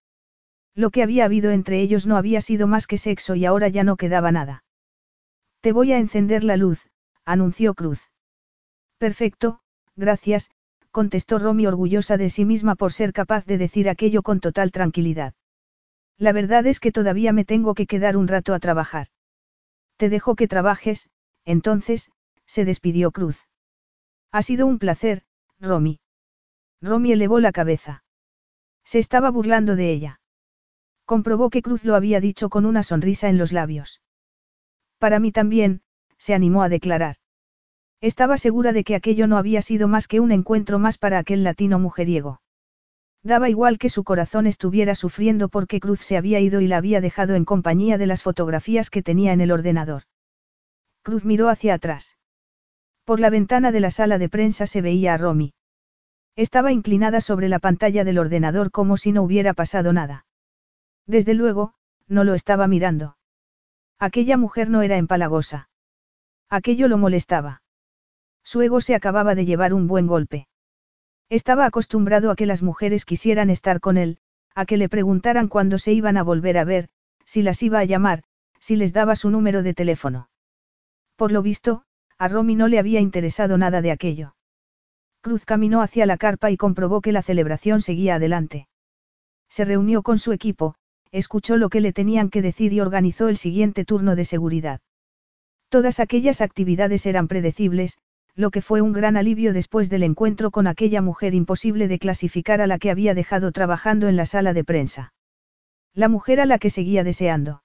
[0.75, 3.83] Lo que había habido entre ellos no había sido más que sexo y ahora ya
[3.83, 4.63] no quedaba nada.
[5.61, 6.87] Te voy a encender la luz,
[7.25, 8.11] anunció Cruz.
[8.97, 9.61] Perfecto,
[9.95, 10.51] gracias,
[10.91, 15.33] contestó Romy orgullosa de sí misma por ser capaz de decir aquello con total tranquilidad.
[16.17, 19.07] La verdad es que todavía me tengo que quedar un rato a trabajar.
[19.97, 21.09] Te dejo que trabajes,
[21.45, 22.11] entonces,
[22.45, 23.47] se despidió Cruz.
[24.31, 25.23] Ha sido un placer,
[25.59, 25.99] Romy.
[26.81, 28.03] Romy elevó la cabeza.
[28.83, 30.19] Se estaba burlando de ella.
[31.05, 34.01] Comprobó que Cruz lo había dicho con una sonrisa en los labios.
[34.97, 35.82] Para mí también,
[36.23, 37.17] se animó a declarar.
[37.99, 41.43] Estaba segura de que aquello no había sido más que un encuentro más para aquel
[41.43, 42.39] latino mujeriego.
[43.23, 47.01] Daba igual que su corazón estuviera sufriendo porque Cruz se había ido y la había
[47.01, 50.03] dejado en compañía de las fotografías que tenía en el ordenador.
[51.01, 52.17] Cruz miró hacia atrás.
[53.03, 55.53] Por la ventana de la sala de prensa se veía a Romy.
[56.37, 60.25] Estaba inclinada sobre la pantalla del ordenador como si no hubiera pasado nada.
[61.05, 61.73] Desde luego,
[62.07, 63.17] no lo estaba mirando.
[63.99, 65.67] Aquella mujer no era empalagosa.
[66.49, 67.61] Aquello lo molestaba.
[68.43, 70.47] Su ego se acababa de llevar un buen golpe.
[71.29, 74.17] Estaba acostumbrado a que las mujeres quisieran estar con él,
[74.53, 76.89] a que le preguntaran cuándo se iban a volver a ver,
[77.25, 78.23] si las iba a llamar,
[78.59, 80.29] si les daba su número de teléfono.
[81.15, 81.83] Por lo visto,
[82.17, 84.35] a Romy no le había interesado nada de aquello.
[85.21, 88.67] Cruz caminó hacia la carpa y comprobó que la celebración seguía adelante.
[89.49, 90.75] Se reunió con su equipo,
[91.11, 94.81] escuchó lo que le tenían que decir y organizó el siguiente turno de seguridad.
[95.73, 97.97] Todas aquellas actividades eran predecibles,
[98.35, 102.61] lo que fue un gran alivio después del encuentro con aquella mujer imposible de clasificar
[102.61, 105.15] a la que había dejado trabajando en la sala de prensa.
[105.95, 107.63] La mujer a la que seguía deseando.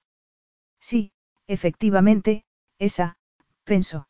[0.80, 1.12] Sí,
[1.46, 2.46] efectivamente,
[2.78, 3.18] esa,
[3.64, 4.08] pensó.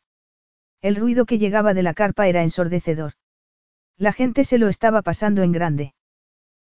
[0.81, 3.15] El ruido que llegaba de la carpa era ensordecedor.
[3.97, 5.93] La gente se lo estaba pasando en grande.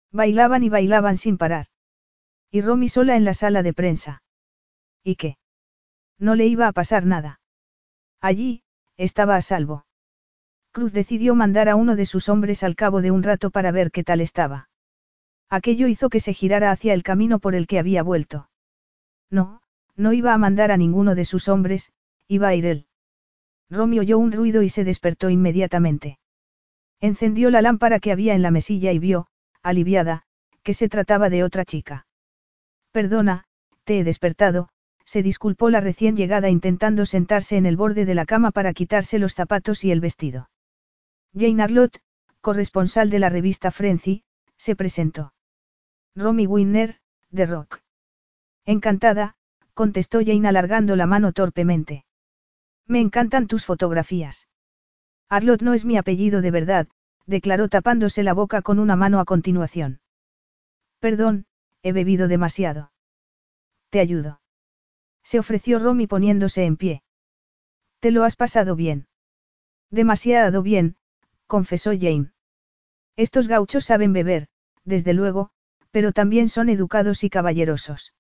[0.09, 1.65] Bailaban y bailaban sin parar.
[2.49, 4.23] Y Romy sola en la sala de prensa.
[5.03, 5.35] ¿Y qué?
[6.19, 7.39] No le iba a pasar nada.
[8.21, 8.63] Allí,
[8.97, 9.85] estaba a salvo.
[10.71, 13.91] Cruz decidió mandar a uno de sus hombres al cabo de un rato para ver
[13.91, 14.69] qué tal estaba.
[15.49, 18.49] Aquello hizo que se girara hacia el camino por el que había vuelto.
[19.29, 19.61] No,
[19.95, 21.91] no iba a mandar a ninguno de sus hombres,
[22.27, 22.87] iba a ir él.
[23.69, 26.19] Romy oyó un ruido y se despertó inmediatamente.
[26.99, 29.27] Encendió la lámpara que había en la mesilla y vio,
[29.61, 30.23] aliviada,
[30.63, 32.07] que se trataba de otra chica.
[32.91, 33.45] Perdona,
[33.83, 34.69] te he despertado,
[35.05, 39.19] se disculpó la recién llegada intentando sentarse en el borde de la cama para quitarse
[39.19, 40.49] los zapatos y el vestido.
[41.33, 41.99] Jane Arlott,
[42.41, 44.23] corresponsal de la revista Frenzy,
[44.57, 45.33] se presentó.
[46.15, 46.99] Romy Winner,
[47.29, 47.81] de Rock.
[48.65, 49.35] Encantada,
[49.73, 52.05] contestó Jane alargando la mano torpemente.
[52.87, 54.47] Me encantan tus fotografías.
[55.29, 56.87] Arlott no es mi apellido de verdad,
[57.25, 59.99] declaró tapándose la boca con una mano a continuación.
[60.99, 61.45] Perdón,
[61.83, 62.91] he bebido demasiado.
[63.89, 64.39] Te ayudo.
[65.25, 67.03] Se ofreció Romy poniéndose en pie.
[67.99, 69.07] ¿Te lo has pasado bien?
[69.89, 70.97] Demasiado bien,
[71.47, 72.31] confesó Jane.
[73.17, 74.47] Estos gauchos saben beber,
[74.83, 75.49] desde luego,
[75.89, 78.13] pero también son educados y caballerosos.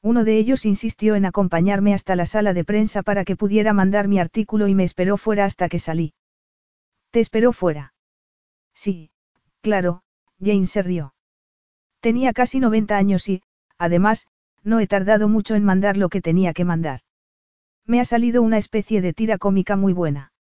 [0.00, 4.08] Uno de ellos insistió en acompañarme hasta la sala de prensa para que pudiera mandar
[4.08, 6.14] mi artículo y me esperó fuera hasta que salí.
[7.10, 7.94] ¿Te esperó fuera?
[8.74, 9.10] Sí,
[9.60, 10.02] claro,
[10.40, 11.14] Jane se rió.
[12.00, 13.42] Tenía casi 90 años y,
[13.76, 14.28] además,
[14.64, 17.00] no he tardado mucho en mandar lo que tenía que mandar.
[17.86, 20.32] Me ha salido una especie de tira cómica muy buena.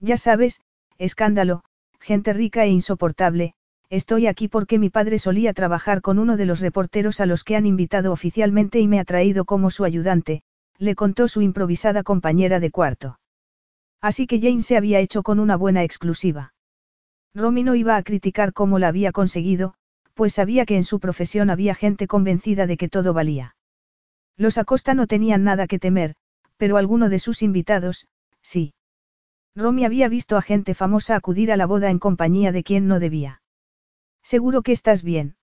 [0.00, 0.60] Ya sabes,
[0.98, 1.62] escándalo,
[1.98, 3.54] gente rica e insoportable,
[3.90, 7.56] estoy aquí porque mi padre solía trabajar con uno de los reporteros a los que
[7.56, 10.42] han invitado oficialmente y me ha traído como su ayudante,
[10.78, 13.18] le contó su improvisada compañera de cuarto.
[14.00, 16.52] Así que Jane se había hecho con una buena exclusiva.
[17.34, 19.74] Romy no iba a criticar cómo la había conseguido,
[20.18, 23.54] pues sabía que en su profesión había gente convencida de que todo valía.
[24.36, 26.16] Los Acosta no tenían nada que temer,
[26.56, 28.08] pero alguno de sus invitados,
[28.42, 28.74] sí.
[29.54, 32.98] Romy había visto a gente famosa acudir a la boda en compañía de quien no
[32.98, 33.42] debía.
[34.24, 35.36] ¿Seguro que estás bien?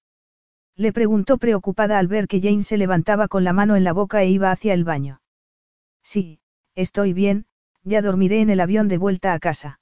[0.75, 4.23] Le preguntó preocupada al ver que Jane se levantaba con la mano en la boca
[4.23, 5.21] e iba hacia el baño.
[6.03, 6.41] Sí,
[6.75, 7.45] estoy bien,
[7.85, 9.79] ya dormiré en el avión de vuelta a casa.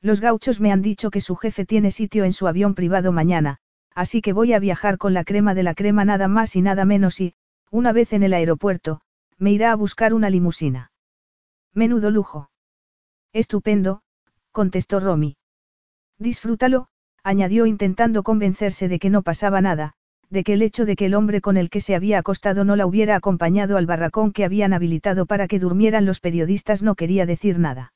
[0.00, 3.60] Los gauchos me han dicho que su jefe tiene sitio en su avión privado mañana,
[3.96, 6.84] así que voy a viajar con la crema de la crema nada más y nada
[6.84, 7.34] menos y,
[7.70, 9.00] una vez en el aeropuerto,
[9.38, 10.92] me irá a buscar una limusina.
[11.72, 12.50] Menudo lujo.
[13.32, 14.02] Estupendo,
[14.52, 15.38] contestó Romy.
[16.18, 16.88] Disfrútalo,
[17.24, 19.94] añadió intentando convencerse de que no pasaba nada,
[20.28, 22.76] de que el hecho de que el hombre con el que se había acostado no
[22.76, 27.24] la hubiera acompañado al barracón que habían habilitado para que durmieran los periodistas no quería
[27.24, 27.94] decir nada.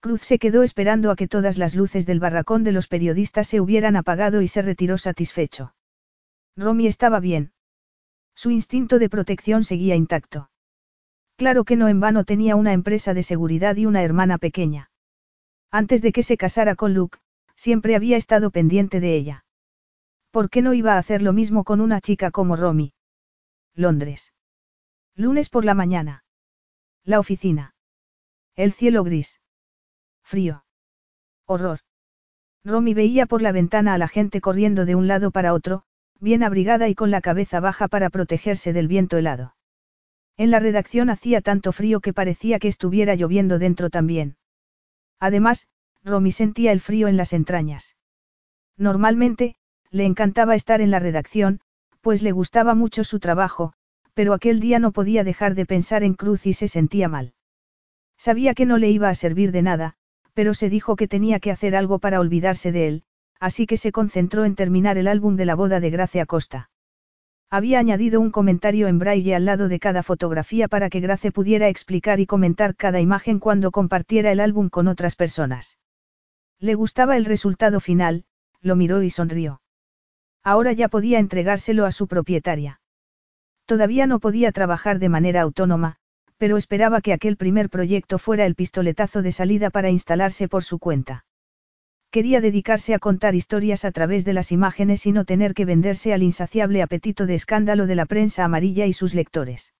[0.00, 3.60] Cruz se quedó esperando a que todas las luces del barracón de los periodistas se
[3.60, 5.74] hubieran apagado y se retiró satisfecho.
[6.56, 7.52] Romy estaba bien.
[8.34, 10.50] Su instinto de protección seguía intacto.
[11.36, 14.90] Claro que no en vano tenía una empresa de seguridad y una hermana pequeña.
[15.70, 17.18] Antes de que se casara con Luke,
[17.56, 19.44] siempre había estado pendiente de ella.
[20.30, 22.92] ¿Por qué no iba a hacer lo mismo con una chica como Romy?
[23.74, 24.32] Londres.
[25.16, 26.24] Lunes por la mañana.
[27.02, 27.74] La oficina.
[28.54, 29.40] El cielo gris.
[30.28, 30.62] Frío.
[31.46, 31.78] Horror.
[32.62, 35.84] Romy veía por la ventana a la gente corriendo de un lado para otro,
[36.20, 39.54] bien abrigada y con la cabeza baja para protegerse del viento helado.
[40.36, 44.36] En la redacción hacía tanto frío que parecía que estuviera lloviendo dentro también.
[45.18, 45.70] Además,
[46.04, 47.96] Romy sentía el frío en las entrañas.
[48.76, 49.56] Normalmente,
[49.90, 51.62] le encantaba estar en la redacción,
[52.02, 53.72] pues le gustaba mucho su trabajo,
[54.12, 57.32] pero aquel día no podía dejar de pensar en Cruz y se sentía mal.
[58.18, 59.96] Sabía que no le iba a servir de nada,
[60.38, 63.02] pero se dijo que tenía que hacer algo para olvidarse de él,
[63.40, 66.70] así que se concentró en terminar el álbum de la boda de Gracia Costa.
[67.50, 71.66] Había añadido un comentario en braille al lado de cada fotografía para que Grace pudiera
[71.66, 75.76] explicar y comentar cada imagen cuando compartiera el álbum con otras personas.
[76.60, 78.22] Le gustaba el resultado final,
[78.60, 79.60] lo miró y sonrió.
[80.44, 82.80] Ahora ya podía entregárselo a su propietaria.
[83.66, 85.96] Todavía no podía trabajar de manera autónoma,
[86.38, 90.78] pero esperaba que aquel primer proyecto fuera el pistoletazo de salida para instalarse por su
[90.78, 91.24] cuenta.
[92.10, 96.14] Quería dedicarse a contar historias a través de las imágenes y no tener que venderse
[96.14, 99.74] al insaciable apetito de escándalo de la prensa amarilla y sus lectores.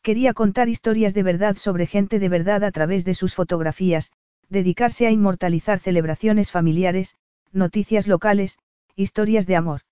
[0.00, 4.12] Quería contar historias de verdad sobre gente de verdad a través de sus fotografías,
[4.48, 7.16] dedicarse a inmortalizar celebraciones familiares,
[7.52, 8.58] noticias locales,
[8.96, 9.82] historias de amor.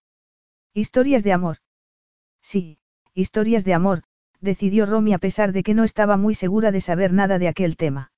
[0.72, 1.58] Historias de amor.
[2.42, 2.78] Sí,
[3.14, 4.02] historias de amor,
[4.40, 7.76] decidió Romy a pesar de que no estaba muy segura de saber nada de aquel
[7.76, 8.12] tema.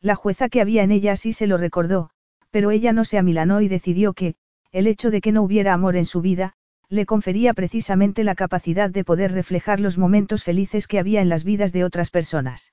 [0.00, 2.10] La jueza que había en ella así se lo recordó,
[2.50, 4.36] pero ella no se amilanó y decidió que,
[4.70, 6.54] el hecho de que no hubiera amor en su vida,
[6.88, 11.44] le confería precisamente la capacidad de poder reflejar los momentos felices que había en las
[11.44, 12.72] vidas de otras personas.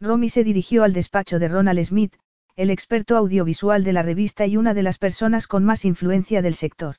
[0.00, 2.14] Romy se dirigió al despacho de Ronald Smith,
[2.56, 6.54] el experto audiovisual de la revista y una de las personas con más influencia del
[6.54, 6.96] sector.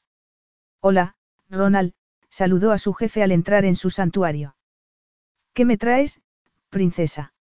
[0.82, 1.16] Hola,
[1.50, 1.94] Ronald,
[2.30, 4.55] saludó a su jefe al entrar en su santuario.
[5.56, 6.20] ¿Qué me traes,
[6.70, 7.34] princesa?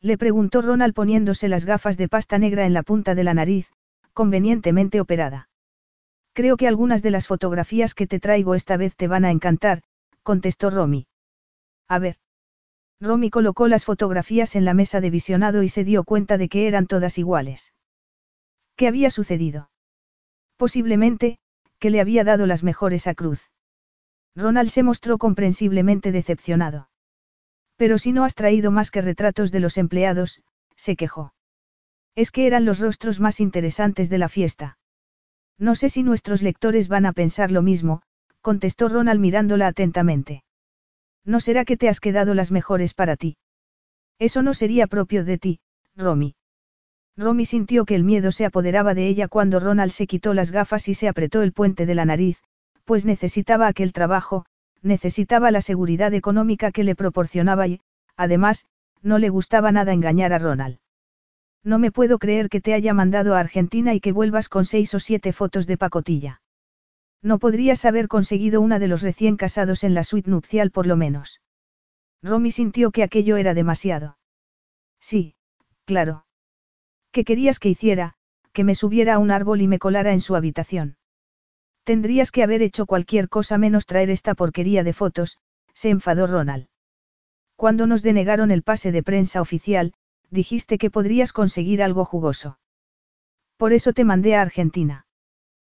[0.00, 3.72] Le preguntó Ronald poniéndose las gafas de pasta negra en la punta de la nariz,
[4.12, 5.48] convenientemente operada.
[6.34, 9.82] Creo que algunas de las fotografías que te traigo esta vez te van a encantar,
[10.22, 11.08] contestó Romy.
[11.88, 12.16] A ver.
[13.00, 16.68] Romy colocó las fotografías en la mesa de visionado y se dio cuenta de que
[16.68, 17.74] eran todas iguales.
[18.76, 19.68] ¿Qué había sucedido?
[20.56, 21.40] Posiblemente,
[21.80, 23.50] que le había dado las mejores a Cruz.
[24.36, 26.91] Ronald se mostró comprensiblemente decepcionado.
[27.82, 30.40] Pero si no has traído más que retratos de los empleados,
[30.76, 31.34] se quejó.
[32.14, 34.78] Es que eran los rostros más interesantes de la fiesta.
[35.58, 38.02] No sé si nuestros lectores van a pensar lo mismo,
[38.40, 40.44] contestó Ronald mirándola atentamente.
[41.24, 43.36] ¿No será que te has quedado las mejores para ti?
[44.20, 45.58] Eso no sería propio de ti,
[45.96, 46.36] Romy.
[47.16, 50.86] Romy sintió que el miedo se apoderaba de ella cuando Ronald se quitó las gafas
[50.86, 52.38] y se apretó el puente de la nariz,
[52.84, 54.46] pues necesitaba aquel trabajo,
[54.82, 57.80] necesitaba la seguridad económica que le proporcionaba y,
[58.16, 58.66] además,
[59.02, 60.78] no le gustaba nada engañar a Ronald.
[61.64, 64.94] No me puedo creer que te haya mandado a Argentina y que vuelvas con seis
[64.94, 66.42] o siete fotos de pacotilla.
[67.22, 70.96] No podrías haber conseguido una de los recién casados en la suite nupcial por lo
[70.96, 71.40] menos.
[72.22, 74.18] Romy sintió que aquello era demasiado.
[75.00, 75.34] Sí,
[75.84, 76.26] claro.
[77.12, 78.14] ¿Qué querías que hiciera?
[78.52, 80.96] Que me subiera a un árbol y me colara en su habitación.
[81.84, 85.38] Tendrías que haber hecho cualquier cosa menos traer esta porquería de fotos,
[85.74, 86.68] se enfadó Ronald.
[87.56, 89.94] Cuando nos denegaron el pase de prensa oficial,
[90.30, 92.58] dijiste que podrías conseguir algo jugoso.
[93.56, 95.06] Por eso te mandé a Argentina.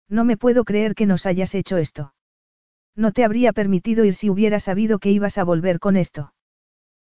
[0.08, 2.14] No me puedo creer que nos hayas hecho esto.
[2.94, 6.34] No te habría permitido ir si hubiera sabido que ibas a volver con esto.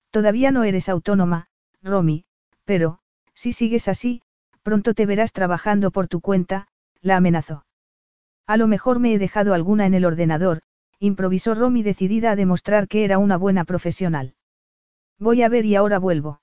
[0.09, 1.47] Todavía no eres autónoma,
[1.83, 2.25] Romy,
[2.63, 2.99] pero,
[3.33, 4.21] si sigues así,
[4.63, 6.67] pronto te verás trabajando por tu cuenta,
[7.01, 7.64] la amenazó.
[8.47, 10.61] A lo mejor me he dejado alguna en el ordenador,
[10.99, 14.35] improvisó Romy decidida a demostrar que era una buena profesional.
[15.19, 16.41] Voy a ver y ahora vuelvo.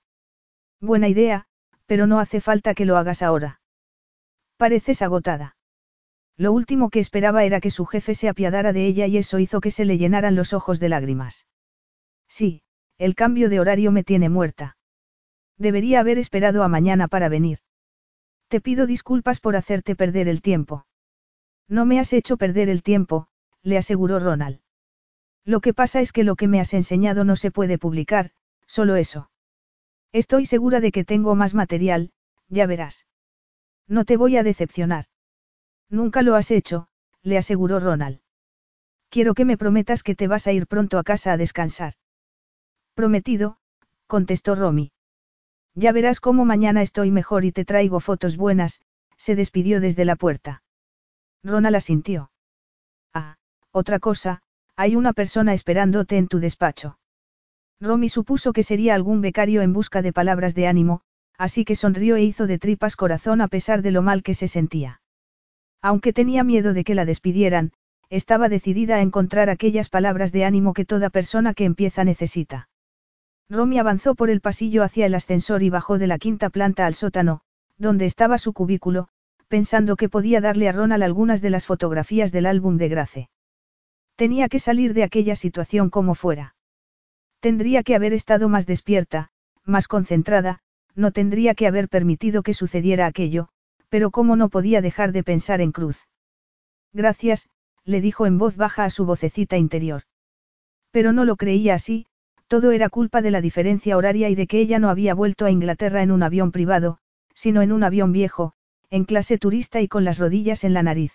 [0.81, 1.47] Buena idea,
[1.87, 3.61] pero no hace falta que lo hagas ahora.
[4.57, 5.57] Pareces agotada.
[6.37, 9.61] Lo último que esperaba era que su jefe se apiadara de ella y eso hizo
[9.61, 11.47] que se le llenaran los ojos de lágrimas.
[12.27, 12.63] Sí,
[12.99, 14.77] el cambio de horario me tiene muerta.
[15.59, 17.59] Debería haber esperado a mañana para venir.
[18.49, 20.87] Te pido disculpas por hacerte perder el tiempo.
[21.73, 23.29] No me has hecho perder el tiempo,
[23.63, 24.61] le aseguró Ronald.
[25.43, 28.33] Lo que pasa es que lo que me has enseñado no se puede publicar,
[28.67, 29.31] solo eso.
[30.13, 32.13] Estoy segura de que tengo más material,
[32.51, 33.07] ya verás.
[33.89, 35.07] No te voy a decepcionar.
[35.89, 36.89] Nunca lo has hecho,
[37.23, 38.21] le aseguró Ronald.
[39.09, 41.95] Quiero que me prometas que te vas a ir pronto a casa a descansar.
[42.93, 43.57] Prometido,
[44.07, 44.93] contestó Romy.
[45.75, 48.83] Ya verás cómo mañana estoy mejor y te traigo fotos buenas,
[49.17, 50.62] se despidió desde la puerta.
[51.45, 52.31] Ronald asintió.
[53.13, 53.37] Ah,
[53.73, 54.43] otra cosa,
[54.77, 56.99] hay una persona esperándote en tu despacho.
[57.81, 61.03] Romy supuso que sería algún becario en busca de palabras de ánimo,
[61.37, 64.47] así que sonrió e hizo de tripas corazón a pesar de lo mal que se
[64.47, 65.01] sentía.
[65.81, 67.73] Aunque tenía miedo de que la despidieran,
[68.09, 72.69] estaba decidida a encontrar aquellas palabras de ánimo que toda persona que empieza necesita.
[73.49, 76.95] Romy avanzó por el pasillo hacia el ascensor y bajó de la quinta planta al
[76.95, 77.41] sótano,
[77.79, 79.09] donde estaba su cubículo,
[79.53, 83.29] pensando que podía darle a Ronald algunas de las fotografías del álbum de Grace.
[84.17, 86.55] Tenía que salir de aquella situación como fuera.
[87.39, 89.29] Tendría que haber estado más despierta,
[89.67, 90.61] más concentrada,
[90.95, 93.51] no tendría que haber permitido que sucediera aquello,
[93.91, 96.09] pero cómo no podía dejar de pensar en Cruz.
[96.95, 97.51] Gracias,
[97.85, 100.05] le dijo en voz baja a su vocecita interior.
[100.93, 102.07] Pero no lo creía así,
[102.49, 105.51] todo era culpa de la diferencia horaria y de que ella no había vuelto a
[105.51, 106.97] Inglaterra en un avión privado,
[107.35, 108.55] sino en un avión viejo,
[108.93, 111.15] en clase turista y con las rodillas en la nariz.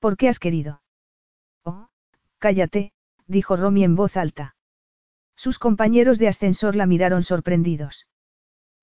[0.00, 0.82] ¿Por qué has querido?
[1.64, 1.88] Oh,
[2.36, 2.92] cállate,
[3.26, 4.54] dijo Romy en voz alta.
[5.34, 8.06] Sus compañeros de ascensor la miraron sorprendidos.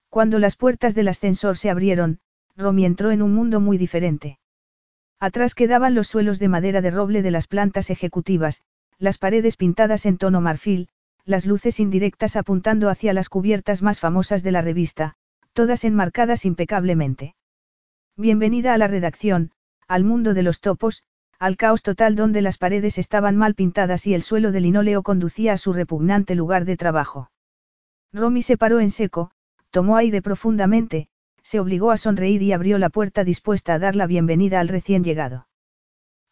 [0.09, 2.21] Cuando las puertas del ascensor se abrieron,
[2.55, 4.39] Romy entró en un mundo muy diferente.
[5.19, 8.63] Atrás quedaban los suelos de madera de roble de las plantas ejecutivas,
[8.97, 10.89] las paredes pintadas en tono marfil,
[11.23, 15.13] las luces indirectas apuntando hacia las cubiertas más famosas de la revista,
[15.53, 17.34] todas enmarcadas impecablemente.
[18.17, 19.51] Bienvenida a la redacción,
[19.89, 21.03] al mundo de los topos,
[21.37, 25.51] al caos total donde las paredes estaban mal pintadas y el suelo de linóleo conducía
[25.51, 27.29] a su repugnante lugar de trabajo.
[28.13, 29.31] Romy se paró en seco,
[29.69, 31.09] tomó aire profundamente,
[31.43, 35.03] se obligó a sonreír y abrió la puerta dispuesta a dar la bienvenida al recién
[35.03, 35.49] llegado.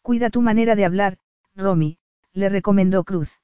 [0.00, 1.18] Cuida tu manera de hablar,
[1.54, 1.98] Romy,
[2.32, 3.42] le recomendó Cruz.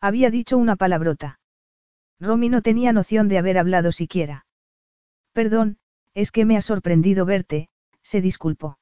[0.00, 1.40] Había dicho una palabrota.
[2.20, 4.46] Romy no tenía noción de haber hablado siquiera.
[5.34, 5.76] Perdón,
[6.14, 7.68] es que me ha sorprendido verte,
[8.02, 8.78] se disculpó.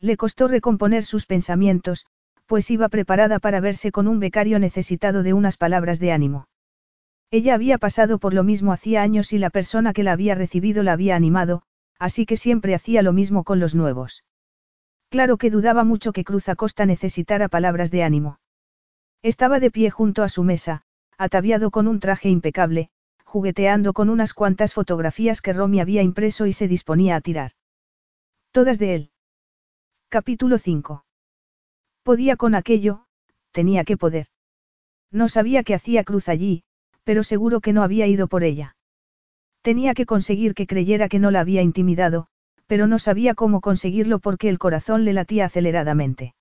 [0.00, 2.06] Le costó recomponer sus pensamientos,
[2.46, 6.48] pues iba preparada para verse con un becario necesitado de unas palabras de ánimo.
[7.30, 10.82] Ella había pasado por lo mismo hacía años y la persona que la había recibido
[10.82, 11.62] la había animado,
[11.98, 14.24] así que siempre hacía lo mismo con los nuevos.
[15.10, 18.40] Claro que dudaba mucho que Cruz Acosta necesitara palabras de ánimo.
[19.22, 20.82] Estaba de pie junto a su mesa,
[21.18, 22.90] ataviado con un traje impecable,
[23.30, 27.52] jugueteando con unas cuantas fotografías que Romy había impreso y se disponía a tirar.
[28.50, 29.10] Todas de él.
[30.08, 31.04] Capítulo 5.
[32.02, 33.04] Podía con aquello,
[33.52, 34.26] tenía que poder.
[35.12, 36.64] No sabía qué hacía Cruz allí,
[37.04, 38.74] pero seguro que no había ido por ella.
[39.62, 42.26] Tenía que conseguir que creyera que no la había intimidado,
[42.66, 46.34] pero no sabía cómo conseguirlo porque el corazón le latía aceleradamente.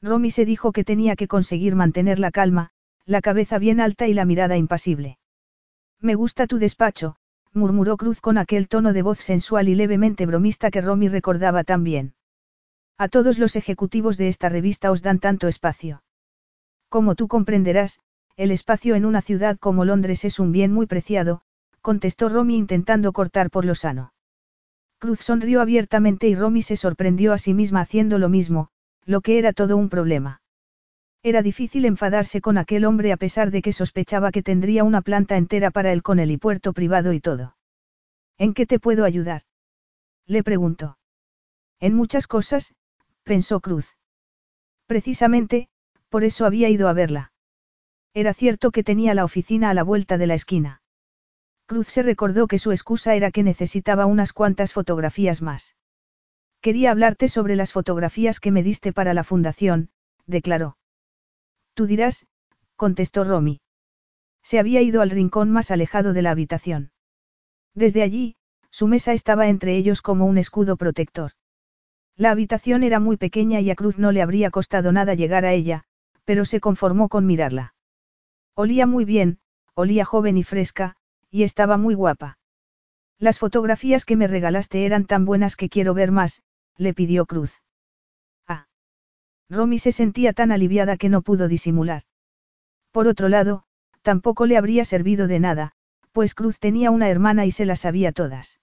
[0.00, 2.70] Romy se dijo que tenía que conseguir mantener la calma,
[3.04, 5.18] la cabeza bien alta y la mirada impasible.
[6.00, 7.16] Me gusta tu despacho,
[7.52, 11.84] murmuró Cruz con aquel tono de voz sensual y levemente bromista que Romy recordaba tan
[11.84, 12.14] bien.
[12.98, 16.02] A todos los ejecutivos de esta revista os dan tanto espacio.
[16.88, 18.00] Como tú comprenderás,
[18.36, 21.42] el espacio en una ciudad como Londres es un bien muy preciado,
[21.80, 24.12] contestó Romy intentando cortar por lo sano.
[24.98, 28.68] Cruz sonrió abiertamente y Romy se sorprendió a sí misma haciendo lo mismo,
[29.04, 30.40] lo que era todo un problema.
[31.26, 35.36] Era difícil enfadarse con aquel hombre a pesar de que sospechaba que tendría una planta
[35.36, 37.56] entera para él con el helipuerto privado y todo.
[38.38, 39.42] ¿En qué te puedo ayudar?
[40.28, 40.98] Le preguntó.
[41.80, 42.76] En muchas cosas,
[43.24, 43.96] pensó Cruz.
[44.86, 45.68] Precisamente,
[46.10, 47.32] por eso había ido a verla.
[48.14, 50.80] Era cierto que tenía la oficina a la vuelta de la esquina.
[51.66, 55.74] Cruz se recordó que su excusa era que necesitaba unas cuantas fotografías más.
[56.60, 59.90] Quería hablarte sobre las fotografías que me diste para la fundación,
[60.26, 60.76] declaró.
[61.76, 62.26] Tú dirás,
[62.74, 63.60] contestó Romy.
[64.42, 66.90] Se había ido al rincón más alejado de la habitación.
[67.74, 68.36] Desde allí,
[68.70, 71.32] su mesa estaba entre ellos como un escudo protector.
[72.16, 75.52] La habitación era muy pequeña y a Cruz no le habría costado nada llegar a
[75.52, 75.84] ella,
[76.24, 77.74] pero se conformó con mirarla.
[78.54, 79.38] Olía muy bien,
[79.74, 80.96] olía joven y fresca,
[81.30, 82.38] y estaba muy guapa.
[83.18, 86.42] Las fotografías que me regalaste eran tan buenas que quiero ver más,
[86.78, 87.60] le pidió Cruz.
[89.48, 92.02] Romy se sentía tan aliviada que no pudo disimular.
[92.90, 93.64] Por otro lado,
[94.02, 95.72] tampoco le habría servido de nada,
[96.12, 98.58] pues Cruz tenía una hermana y se las sabía todas.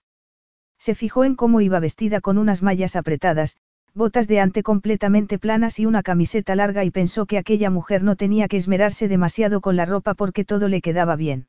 [0.79, 3.57] Se fijó en cómo iba vestida con unas mallas apretadas,
[3.93, 8.15] botas de ante completamente planas y una camiseta larga y pensó que aquella mujer no
[8.15, 11.47] tenía que esmerarse demasiado con la ropa porque todo le quedaba bien.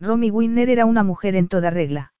[0.00, 2.12] Romy Winner era una mujer en toda regla.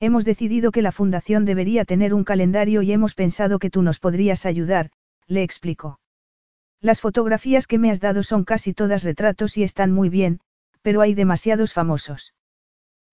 [0.00, 3.98] Hemos decidido que la fundación debería tener un calendario y hemos pensado que tú nos
[3.98, 4.90] podrías ayudar,
[5.28, 6.00] le explicó.
[6.80, 10.40] Las fotografías que me has dado son casi todas retratos y están muy bien,
[10.82, 12.34] pero hay demasiados famosos.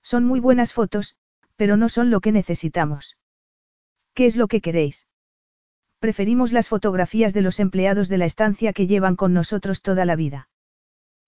[0.01, 1.15] Son muy buenas fotos,
[1.55, 3.17] pero no son lo que necesitamos.
[4.13, 5.07] ¿Qué es lo que queréis?
[5.99, 10.15] Preferimos las fotografías de los empleados de la estancia que llevan con nosotros toda la
[10.15, 10.49] vida.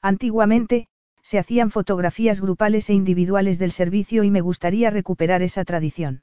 [0.02, 0.88] Antiguamente,
[1.24, 6.22] se hacían fotografías grupales e individuales del servicio y me gustaría recuperar esa tradición.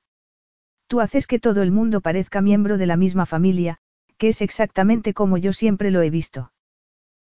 [0.87, 3.81] Tú haces que todo el mundo parezca miembro de la misma familia,
[4.25, 6.51] que es exactamente como yo siempre lo he visto.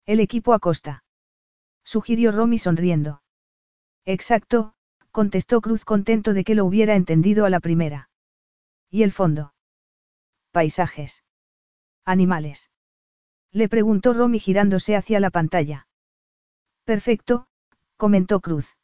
[0.05, 1.03] El equipo Acosta.
[1.83, 3.21] Sugirió Romy sonriendo.
[4.05, 4.75] Exacto,
[5.11, 8.09] contestó Cruz contento de que lo hubiera entendido a la primera.
[8.89, 9.53] ¿Y el fondo?
[10.53, 11.21] Paisajes.
[12.05, 12.69] Animales.
[13.51, 15.89] Le preguntó Romy girándose hacia la pantalla.
[16.85, 17.47] Perfecto,
[17.97, 18.77] comentó Cruz.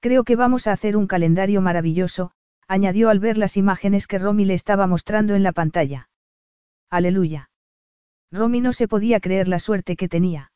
[0.00, 2.32] Creo que vamos a hacer un calendario maravilloso,
[2.66, 6.09] añadió al ver las imágenes que Romy le estaba mostrando en la pantalla.
[6.90, 7.50] Aleluya.
[8.32, 10.52] Romy no se podía creer la suerte que tenía.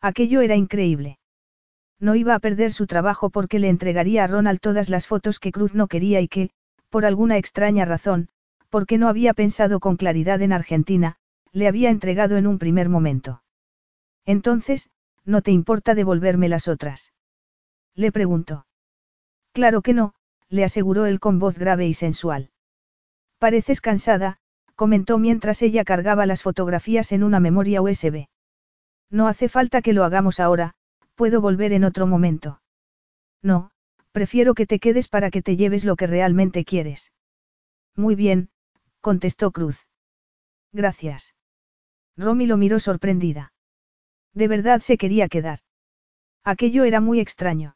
[0.00, 1.18] Aquello era increíble.
[2.00, 5.50] No iba a perder su trabajo porque le entregaría a Ronald todas las fotos que
[5.50, 6.50] Cruz no quería y que,
[6.90, 8.28] por alguna extraña razón,
[8.70, 11.16] porque no había pensado con claridad en Argentina,
[11.52, 13.42] le había entregado en un primer momento.
[14.24, 14.90] Entonces,
[15.24, 17.12] ¿no te importa devolverme las otras?
[17.94, 18.66] Le preguntó.
[19.52, 20.14] Claro que no,
[20.48, 22.50] le aseguró él con voz grave y sensual.
[23.38, 24.38] Pareces cansada,
[24.78, 28.28] comentó mientras ella cargaba las fotografías en una memoria USB.
[29.10, 30.74] No hace falta que lo hagamos ahora,
[31.16, 32.62] puedo volver en otro momento.
[33.42, 33.72] No,
[34.12, 37.10] prefiero que te quedes para que te lleves lo que realmente quieres.
[37.96, 38.50] Muy bien,
[39.00, 39.88] contestó Cruz.
[40.72, 41.34] Gracias.
[42.16, 43.52] Romy lo miró sorprendida.
[44.32, 45.58] De verdad se quería quedar.
[46.44, 47.74] Aquello era muy extraño.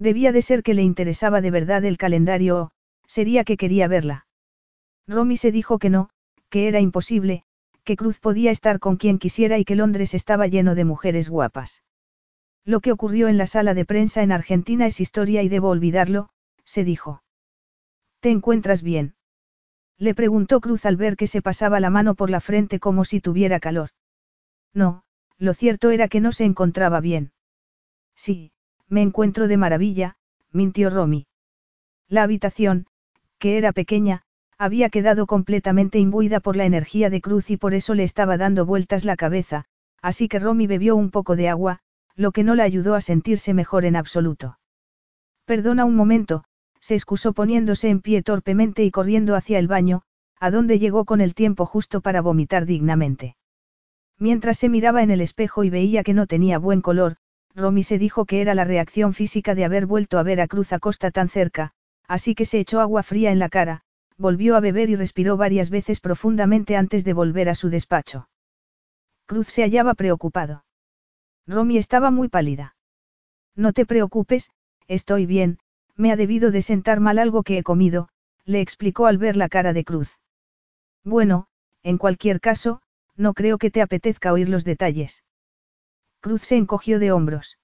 [0.00, 2.70] Debía de ser que le interesaba de verdad el calendario o,
[3.06, 4.26] sería que quería verla.
[5.08, 6.10] Romy se dijo que no,
[6.50, 7.42] que era imposible,
[7.82, 11.82] que Cruz podía estar con quien quisiera y que Londres estaba lleno de mujeres guapas.
[12.64, 16.28] Lo que ocurrió en la sala de prensa en Argentina es historia y debo olvidarlo,
[16.64, 17.22] se dijo.
[18.20, 19.14] ¿Te encuentras bien?
[19.96, 23.20] Le preguntó Cruz al ver que se pasaba la mano por la frente como si
[23.20, 23.90] tuviera calor.
[24.74, 25.02] No,
[25.38, 27.32] lo cierto era que no se encontraba bien.
[28.14, 28.52] Sí,
[28.88, 30.16] me encuentro de maravilla,
[30.52, 31.26] mintió Romy.
[32.08, 32.86] La habitación,
[33.38, 34.24] que era pequeña,
[34.58, 38.66] había quedado completamente imbuida por la energía de Cruz y por eso le estaba dando
[38.66, 39.64] vueltas la cabeza,
[40.02, 41.78] así que Romy bebió un poco de agua,
[42.16, 44.58] lo que no la ayudó a sentirse mejor en absoluto.
[45.44, 46.42] Perdona un momento,
[46.80, 50.02] se excusó poniéndose en pie torpemente y corriendo hacia el baño,
[50.40, 53.36] a donde llegó con el tiempo justo para vomitar dignamente.
[54.18, 57.16] Mientras se miraba en el espejo y veía que no tenía buen color,
[57.54, 60.72] Romy se dijo que era la reacción física de haber vuelto a ver a Cruz
[60.72, 61.70] Acosta tan cerca,
[62.08, 63.84] así que se echó agua fría en la cara,
[64.18, 68.28] volvió a beber y respiró varias veces profundamente antes de volver a su despacho.
[69.26, 70.64] Cruz se hallaba preocupado.
[71.46, 72.76] Romy estaba muy pálida.
[73.54, 74.50] No te preocupes,
[74.88, 75.58] estoy bien,
[75.96, 78.08] me ha debido de sentar mal algo que he comido,
[78.44, 80.18] le explicó al ver la cara de Cruz.
[81.04, 81.46] Bueno,
[81.82, 82.80] en cualquier caso,
[83.16, 85.24] no creo que te apetezca oír los detalles.
[86.20, 87.58] Cruz se encogió de hombros.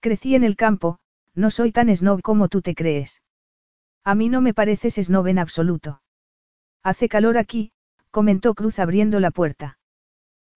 [0.00, 0.98] Crecí en el campo,
[1.34, 3.22] no soy tan snob como tú te crees.
[4.04, 6.02] A mí no me pareces snob en absoluto.
[6.82, 7.72] Hace calor aquí,
[8.10, 9.78] comentó Cruz abriendo la puerta.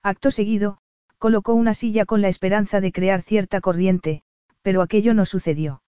[0.03, 0.79] Acto seguido,
[1.17, 4.23] colocó una silla con la esperanza de crear cierta corriente,
[4.63, 5.83] pero aquello no sucedió.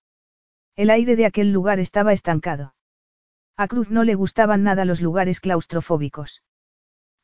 [0.75, 2.75] El aire de aquel lugar estaba estancado.
[3.57, 6.43] A Cruz no le gustaban nada los lugares claustrofóbicos.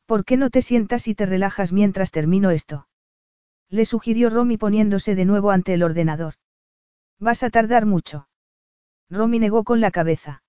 [0.05, 2.87] ¿Por qué no te sientas y te relajas mientras termino esto?
[3.69, 6.35] Le sugirió Romy poniéndose de nuevo ante el ordenador.
[7.19, 8.29] Vas a tardar mucho.
[9.09, 10.43] Romy negó con la cabeza.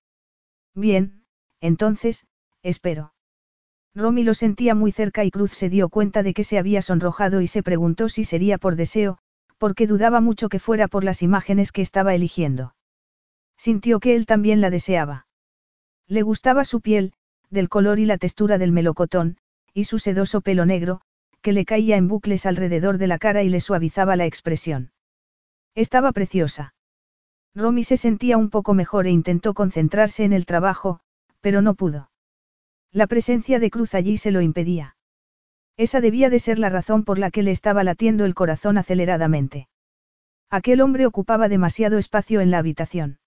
[0.75, 1.25] Bien,
[1.61, 2.27] entonces,
[2.63, 3.13] espero.
[3.95, 7.41] Romy lo sentía muy cerca y Cruz se dio cuenta de que se había sonrojado
[7.41, 9.19] y se preguntó si sería por deseo,
[9.59, 12.75] porque dudaba mucho que fuera por las imágenes que estaba eligiendo.
[13.57, 15.27] Sintió que él también la deseaba.
[16.07, 17.13] Le gustaba su piel,
[17.51, 19.37] del color y la textura del melocotón,
[19.75, 21.01] y su sedoso pelo negro,
[21.43, 24.93] que le caía en bucles alrededor de la cara y le suavizaba la expresión.
[25.75, 26.75] Estaba preciosa.
[27.59, 31.01] Romy se sentía un poco mejor e intentó concentrarse en el trabajo,
[31.41, 32.09] pero no pudo.
[32.93, 34.97] La presencia de Cruz allí se lo impedía.
[35.77, 39.69] Esa debía de ser la razón por la que le estaba latiendo el corazón aceleradamente.
[40.51, 43.19] Aquel hombre ocupaba demasiado espacio en la habitación.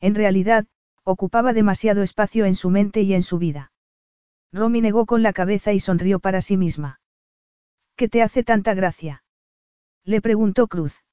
[0.00, 0.66] En realidad,
[1.02, 3.72] ocupaba demasiado espacio en su mente y en su vida.
[4.52, 7.00] Romy negó con la cabeza y sonrió para sí misma.
[7.96, 9.24] ¿Qué te hace tanta gracia?
[10.04, 11.04] Le preguntó Cruz.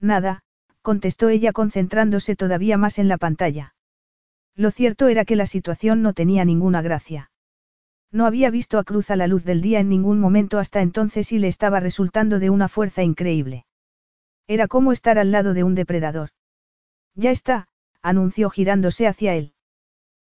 [0.00, 0.44] Nada,
[0.82, 3.74] contestó ella concentrándose todavía más en la pantalla.
[4.54, 7.30] Lo cierto era que la situación no tenía ninguna gracia.
[8.10, 11.30] No había visto a Cruz a la luz del día en ningún momento hasta entonces
[11.32, 13.66] y le estaba resultando de una fuerza increíble.
[14.46, 16.30] Era como estar al lado de un depredador.
[17.14, 17.68] Ya está,
[18.00, 19.52] anunció girándose hacia él.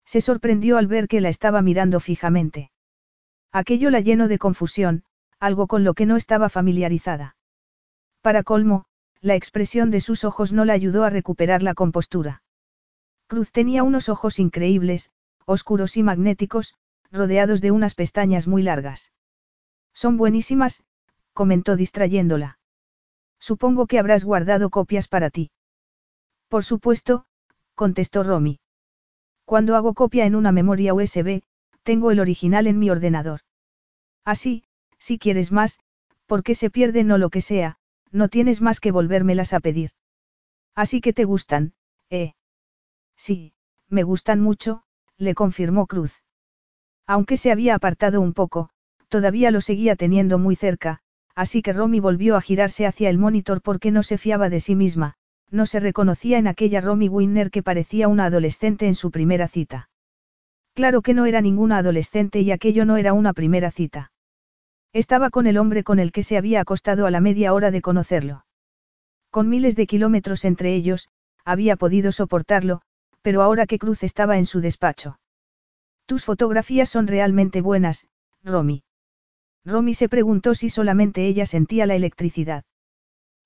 [0.07, 2.71] Se sorprendió al ver que la estaba mirando fijamente.
[3.53, 5.05] Aquello la llenó de confusión,
[5.39, 7.37] algo con lo que no estaba familiarizada.
[8.23, 8.87] Para colmo,
[9.21, 12.43] la expresión de sus ojos no la ayudó a recuperar la compostura.
[13.27, 15.11] Cruz tenía unos ojos increíbles,
[15.45, 16.75] oscuros y magnéticos,
[17.11, 19.13] rodeados de unas pestañas muy largas.
[19.93, 20.85] Son buenísimas,
[21.33, 22.59] comentó distrayéndola.
[23.39, 25.51] Supongo que habrás guardado copias para ti.
[26.49, 27.27] Por supuesto,
[27.75, 28.61] contestó Romy.
[29.45, 31.43] Cuando hago copia en una memoria USB,
[31.83, 33.41] tengo el original en mi ordenador.
[34.25, 34.65] Así,
[34.99, 35.79] si quieres más,
[36.27, 37.79] porque se pierden o lo que sea,
[38.13, 39.91] no tienes más que volvérmelas a pedir.
[40.75, 41.75] Así que te gustan,
[42.11, 42.35] ¿eh?
[43.17, 43.55] Sí,
[43.89, 44.83] me gustan mucho,
[45.17, 46.23] le confirmó Cruz.
[47.07, 48.71] Aunque se había apartado un poco,
[49.09, 51.01] todavía lo seguía teniendo muy cerca,
[51.35, 54.75] así que Romy volvió a girarse hacia el monitor porque no se fiaba de sí
[54.75, 55.15] misma,
[55.51, 59.89] no se reconocía en aquella Romy Winner que parecía una adolescente en su primera cita.
[60.75, 64.11] Claro que no era ninguna adolescente y aquello no era una primera cita.
[64.97, 67.83] Estaba con el hombre con el que se había acostado a la media hora de
[67.83, 68.47] conocerlo.
[69.29, 71.11] Con miles de kilómetros entre ellos,
[71.45, 72.81] había podido soportarlo,
[73.21, 75.19] pero ahora que Cruz estaba en su despacho.
[76.07, 78.07] Tus fotografías son realmente buenas,
[78.43, 78.85] Romy.
[79.67, 82.65] Romy se preguntó si solamente ella sentía la electricidad.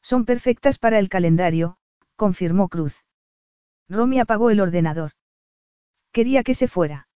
[0.02, 1.78] Son perfectas para el calendario,
[2.14, 3.04] confirmó Cruz.
[3.88, 5.14] Romy apagó el ordenador.
[6.12, 7.08] Quería que se fuera.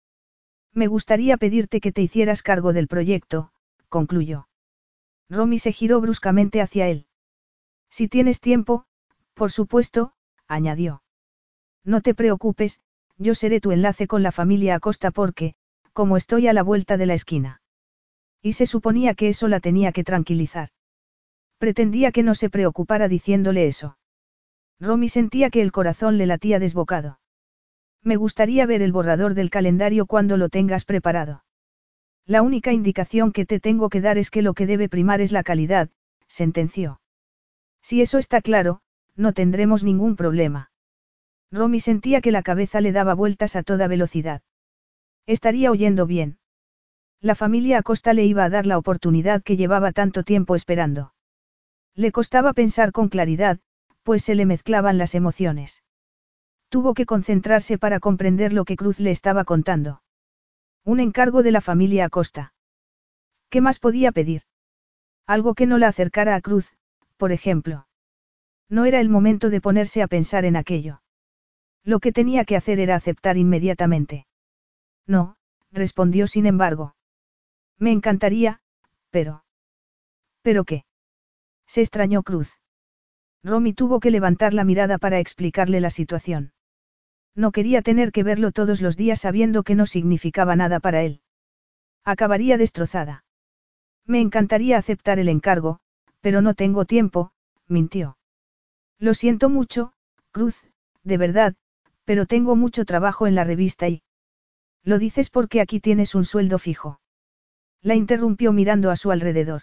[0.73, 3.53] Me gustaría pedirte que te hicieras cargo del proyecto,
[3.95, 4.49] concluyó.
[5.31, 7.07] Romy se giró bruscamente hacia él.
[7.91, 8.87] Si tienes tiempo,
[9.35, 10.15] por supuesto,
[10.49, 11.05] añadió.
[11.85, 12.81] No te preocupes,
[13.19, 15.55] yo seré tu enlace con la familia Acosta porque,
[15.93, 17.63] como estoy a la vuelta de la esquina.
[18.43, 20.71] Y se suponía que eso la tenía que tranquilizar.
[21.59, 23.97] Pretendía que no se preocupara diciéndole eso.
[24.81, 27.21] Romy sentía que el corazón le latía desbocado.
[28.03, 31.44] Me gustaría ver el borrador del calendario cuando lo tengas preparado.
[32.27, 35.31] La única indicación que te tengo que dar es que lo que debe primar es
[35.31, 35.91] la calidad,
[36.27, 37.01] sentenció.
[37.83, 38.81] Si eso está claro,
[39.15, 40.71] no tendremos ningún problema.
[41.51, 44.43] Romy sentía que la cabeza le daba vueltas a toda velocidad.
[45.27, 46.39] Estaría oyendo bien.
[47.21, 51.15] La familia Acosta le iba a dar la oportunidad que llevaba tanto tiempo esperando.
[51.95, 53.61] Le costaba pensar con claridad,
[54.03, 55.83] pues se le mezclaban las emociones.
[56.71, 60.03] Tuvo que concentrarse para comprender lo que Cruz le estaba contando.
[60.85, 62.53] Un encargo de la familia Acosta.
[63.49, 64.43] ¿Qué más podía pedir?
[65.27, 66.73] Algo que no la acercara a Cruz,
[67.17, 67.87] por ejemplo.
[68.69, 71.01] No era el momento de ponerse a pensar en aquello.
[71.85, 74.27] Lo que tenía que hacer era aceptar inmediatamente.
[75.07, 75.37] No,
[75.71, 76.97] respondió sin embargo.
[77.79, 78.61] Me encantaría,
[79.11, 79.45] pero...
[80.43, 80.85] ¿Pero qué?
[81.67, 82.59] Se extrañó Cruz.
[83.43, 86.54] Romy tuvo que levantar la mirada para explicarle la situación.
[87.35, 91.21] No quería tener que verlo todos los días sabiendo que no significaba nada para él.
[92.05, 93.25] Acabaría destrozada.
[94.07, 95.81] Me encantaría aceptar el encargo,
[96.21, 97.33] pero no tengo tiempo,
[97.67, 98.19] mintió.
[98.99, 99.93] Lo siento mucho,
[100.31, 100.63] Cruz,
[101.03, 101.55] de verdad,
[102.05, 104.03] pero tengo mucho trabajo en la revista y...
[104.83, 107.01] Lo dices porque aquí tienes un sueldo fijo.
[107.81, 109.63] La interrumpió mirando a su alrededor.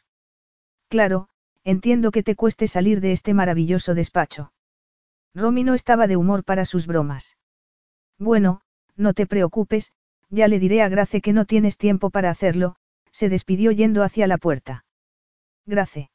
[0.89, 1.29] Claro,
[1.63, 4.51] entiendo que te cueste salir de este maravilloso despacho.
[5.33, 7.37] Romy no estaba de humor para sus bromas.
[8.17, 8.61] Bueno,
[8.95, 9.93] no te preocupes,
[10.29, 12.75] ya le diré a Grace que no tienes tiempo para hacerlo,
[13.11, 14.85] se despidió yendo hacia la puerta.
[15.65, 16.09] Grace.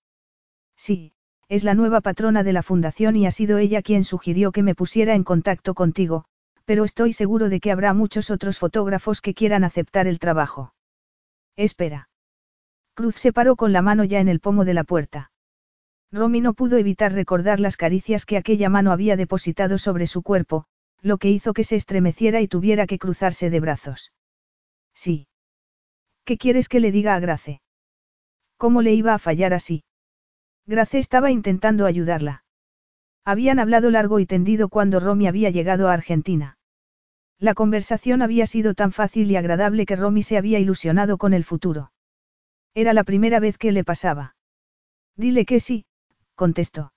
[0.76, 1.12] Sí,
[1.48, 4.74] es la nueva patrona de la fundación y ha sido ella quien sugirió que me
[4.74, 6.24] pusiera en contacto contigo,
[6.64, 10.74] pero estoy seguro de que habrá muchos otros fotógrafos que quieran aceptar el trabajo.
[11.54, 12.08] Espera.
[12.94, 15.30] Cruz se paró con la mano ya en el pomo de la puerta.
[16.10, 20.66] Romy no pudo evitar recordar las caricias que aquella mano había depositado sobre su cuerpo,
[21.02, 24.12] lo que hizo que se estremeciera y tuviera que cruzarse de brazos.
[24.94, 25.28] Sí.
[26.24, 27.60] ¿Qué quieres que le diga a Grace?
[28.56, 29.84] ¿Cómo le iba a fallar así?
[30.66, 32.44] Grace estaba intentando ayudarla.
[33.24, 36.58] Habían hablado largo y tendido cuando Romy había llegado a Argentina.
[37.38, 41.44] La conversación había sido tan fácil y agradable que Romy se había ilusionado con el
[41.44, 41.92] futuro.
[42.74, 44.36] Era la primera vez que le pasaba.
[45.16, 45.86] Dile que sí,
[46.34, 46.92] contestó.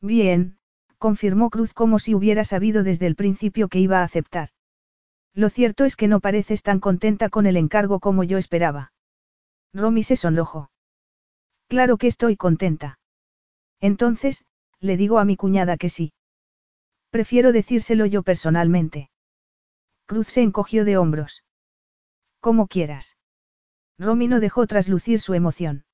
[0.00, 0.58] Bien,
[1.02, 4.50] confirmó Cruz como si hubiera sabido desde el principio que iba a aceptar.
[5.34, 8.92] Lo cierto es que no pareces tan contenta con el encargo como yo esperaba.
[9.74, 10.70] Romy se sonrojó.
[11.66, 13.00] Claro que estoy contenta.
[13.80, 14.44] Entonces,
[14.78, 16.12] le digo a mi cuñada que sí.
[17.10, 19.10] Prefiero decírselo yo personalmente.
[20.06, 21.42] Cruz se encogió de hombros.
[22.38, 23.16] Como quieras.
[23.98, 25.84] Romy no dejó traslucir su emoción.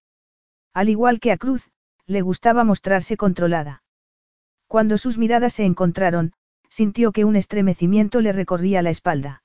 [0.75, 1.71] Al igual que a Cruz,
[2.05, 3.83] le gustaba mostrarse controlada.
[4.69, 6.33] Cuando sus miradas se encontraron,
[6.69, 9.43] sintió que un estremecimiento le recorría la espalda.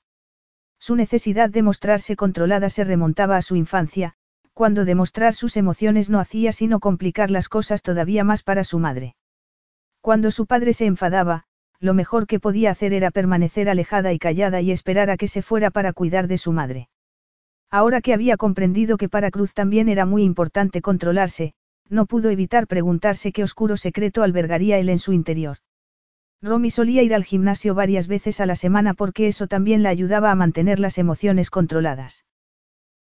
[0.78, 4.14] Su necesidad de mostrarse controlada se remontaba a su infancia,
[4.52, 9.16] cuando demostrar sus emociones no hacía sino complicar las cosas todavía más para su madre.
[10.02, 11.44] Cuando su padre se enfadaba,
[11.80, 15.40] lo mejor que podía hacer era permanecer alejada y callada y esperar a que se
[15.40, 16.88] fuera para cuidar de su madre.
[17.70, 21.54] Ahora que había comprendido que para Cruz también era muy importante controlarse,
[21.88, 25.58] no pudo evitar preguntarse qué oscuro secreto albergaría él en su interior.
[26.42, 30.30] Romy solía ir al gimnasio varias veces a la semana porque eso también la ayudaba
[30.30, 32.24] a mantener las emociones controladas.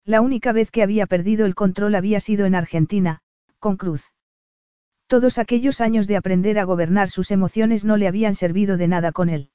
[0.04, 3.20] La única vez que había perdido el control había sido en Argentina,
[3.58, 4.12] con Cruz.
[5.06, 9.12] Todos aquellos años de aprender a gobernar sus emociones no le habían servido de nada
[9.12, 9.50] con él.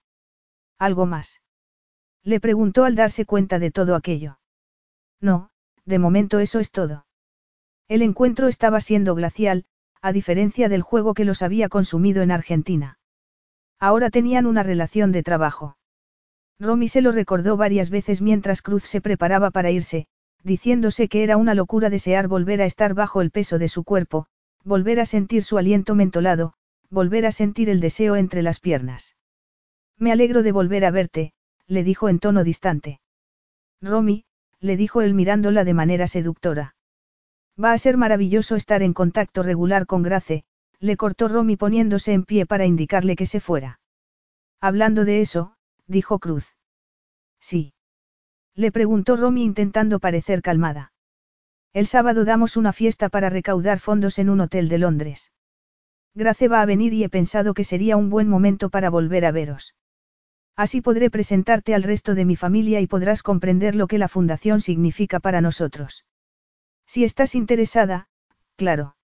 [0.77, 1.41] ¿Algo más?
[2.23, 4.37] Le preguntó al darse cuenta de todo aquello.
[5.19, 5.49] No,
[5.85, 7.06] de momento eso es todo.
[7.89, 9.65] El encuentro estaba siendo glacial,
[10.01, 12.99] a diferencia del juego que los había consumido en Argentina.
[13.79, 15.77] Ahora tenían una relación de trabajo.
[16.59, 20.07] Romy se lo recordó varias veces mientras Cruz se preparaba para irse,
[20.43, 24.27] diciéndose que era una locura desear volver a estar bajo el peso de su cuerpo,
[24.63, 26.53] volver a sentir su aliento mentolado,
[26.89, 29.15] volver a sentir el deseo entre las piernas.
[29.97, 31.33] Me alegro de volver a verte,
[31.67, 32.99] le dijo en tono distante.
[33.81, 34.25] Romy,
[34.59, 36.76] le dijo él mirándola de manera seductora.
[37.61, 40.43] Va a ser maravilloso estar en contacto regular con Grace,
[40.79, 43.79] le cortó Romy poniéndose en pie para indicarle que se fuera.
[44.61, 45.55] Hablando de eso,
[45.87, 46.55] dijo Cruz.
[47.39, 47.73] Sí.
[48.53, 50.91] Le preguntó Romy intentando parecer calmada.
[51.73, 55.31] El sábado damos una fiesta para recaudar fondos en un hotel de Londres.
[56.13, 59.31] Grace va a venir y he pensado que sería un buen momento para volver a
[59.31, 59.75] veros.
[60.55, 64.59] Así podré presentarte al resto de mi familia y podrás comprender lo que la fundación
[64.59, 66.05] significa para nosotros.
[66.87, 68.07] Si estás interesada,
[68.55, 68.95] claro.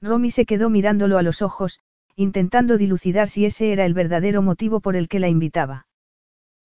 [0.00, 1.80] Romy se quedó mirándolo a los ojos,
[2.16, 5.86] intentando dilucidar si ese era el verdadero motivo por el que la invitaba.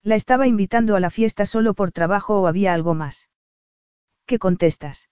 [0.03, 3.29] La estaba invitando a la fiesta solo por trabajo o había algo más.
[4.25, 5.09] ¿Qué contestas?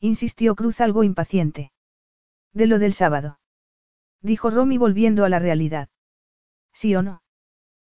[0.00, 1.72] Insistió Cruz algo impaciente.
[2.52, 3.40] De lo del sábado.
[4.22, 5.88] Dijo Romy volviendo a la realidad.
[6.72, 7.22] ¿Sí o no?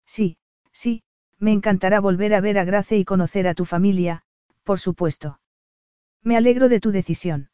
[0.06, 0.38] Sí,
[0.72, 1.02] sí,
[1.38, 4.24] me encantará volver a ver a Grace y conocer a tu familia,
[4.64, 5.38] por supuesto.
[6.26, 7.50] Me alegro de tu decisión.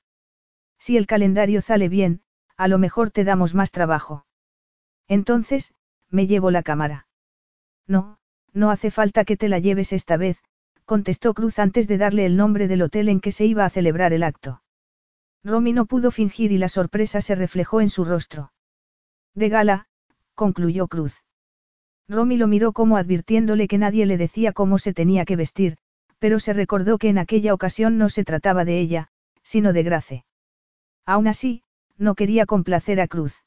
[0.79, 2.23] Si el calendario sale bien,
[2.57, 4.25] a lo mejor te damos más trabajo.
[5.09, 5.75] Entonces,
[6.09, 7.07] me llevo la cámara.
[7.87, 8.19] No,
[8.55, 10.39] no hace falta que te la lleves esta vez,
[10.87, 14.15] contestó Cruz antes de darle el nombre del hotel en que se iba a celebrar
[14.15, 14.63] el acto.
[15.45, 18.55] Romy no pudo fingir y la sorpresa se reflejó en su rostro.
[19.35, 19.87] De gala,
[20.35, 21.23] concluyó Cruz.
[22.09, 25.77] Romy lo miró como advirtiéndole que nadie le decía cómo se tenía que vestir,
[26.23, 29.09] pero se recordó que en aquella ocasión no se trataba de ella,
[29.43, 30.25] sino de Grace.
[31.05, 31.65] Aún así,
[31.99, 33.43] no quería complacer a Cruz.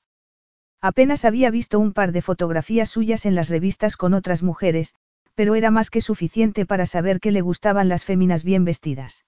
[0.81, 4.93] Apenas había visto un par de fotografías suyas en las revistas con otras mujeres,
[5.35, 9.23] pero era más que suficiente para saber que le gustaban las féminas bien vestidas.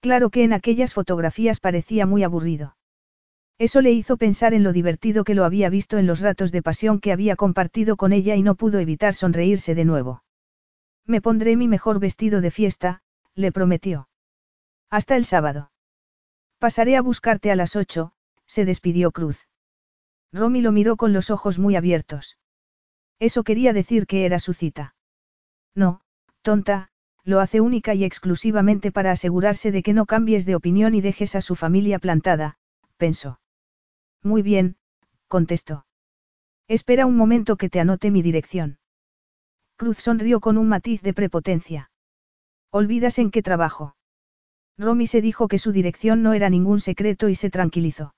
[0.00, 2.78] Claro que en aquellas fotografías parecía muy aburrido.
[3.58, 6.62] Eso le hizo pensar en lo divertido que lo había visto en los ratos de
[6.62, 10.22] pasión que había compartido con ella y no pudo evitar sonreírse de nuevo.
[11.06, 13.02] Me pondré mi mejor vestido de fiesta,
[13.34, 14.08] le prometió.
[14.90, 15.70] Hasta el sábado.
[16.58, 18.12] Pasaré a buscarte a las ocho,
[18.46, 19.46] se despidió Cruz.
[20.32, 22.38] Romy lo miró con los ojos muy abiertos.
[23.18, 24.94] Eso quería decir que era su cita.
[25.74, 26.00] No,
[26.42, 26.90] tonta,
[27.22, 31.34] lo hace única y exclusivamente para asegurarse de que no cambies de opinión y dejes
[31.36, 32.58] a su familia plantada,
[32.96, 33.40] pensó.
[34.22, 34.76] Muy bien,
[35.28, 35.86] contestó.
[36.66, 38.78] Espera un momento que te anote mi dirección.
[39.76, 41.90] Cruz sonrió con un matiz de prepotencia.
[42.70, 43.96] Olvidas en qué trabajo.
[44.78, 48.14] Romy se dijo que su dirección no era ningún secreto y se tranquilizó.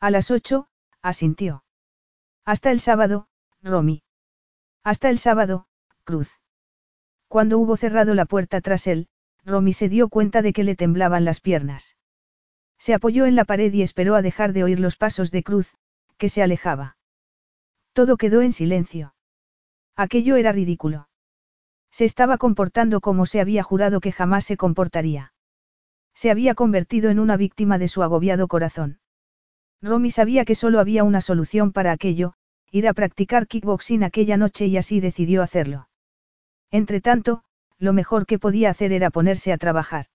[0.00, 0.68] A las ocho,
[1.02, 1.64] asintió.
[2.44, 3.28] Hasta el sábado,
[3.62, 4.02] Romy.
[4.84, 5.66] Hasta el sábado,
[6.04, 6.30] Cruz.
[7.28, 9.08] Cuando hubo cerrado la puerta tras él,
[9.44, 11.96] Romy se dio cuenta de que le temblaban las piernas.
[12.78, 15.74] Se apoyó en la pared y esperó a dejar de oír los pasos de Cruz,
[16.16, 16.96] que se alejaba.
[17.92, 19.14] Todo quedó en silencio.
[19.98, 21.08] Aquello era ridículo.
[21.90, 25.32] Se estaba comportando como se había jurado que jamás se comportaría.
[26.14, 29.00] Se había convertido en una víctima de su agobiado corazón.
[29.82, 32.34] Romy sabía que solo había una solución para aquello,
[32.70, 35.88] ir a practicar kickboxing aquella noche y así decidió hacerlo.
[36.70, 37.42] Entretanto,
[37.76, 40.06] lo mejor que podía hacer era ponerse a trabajar.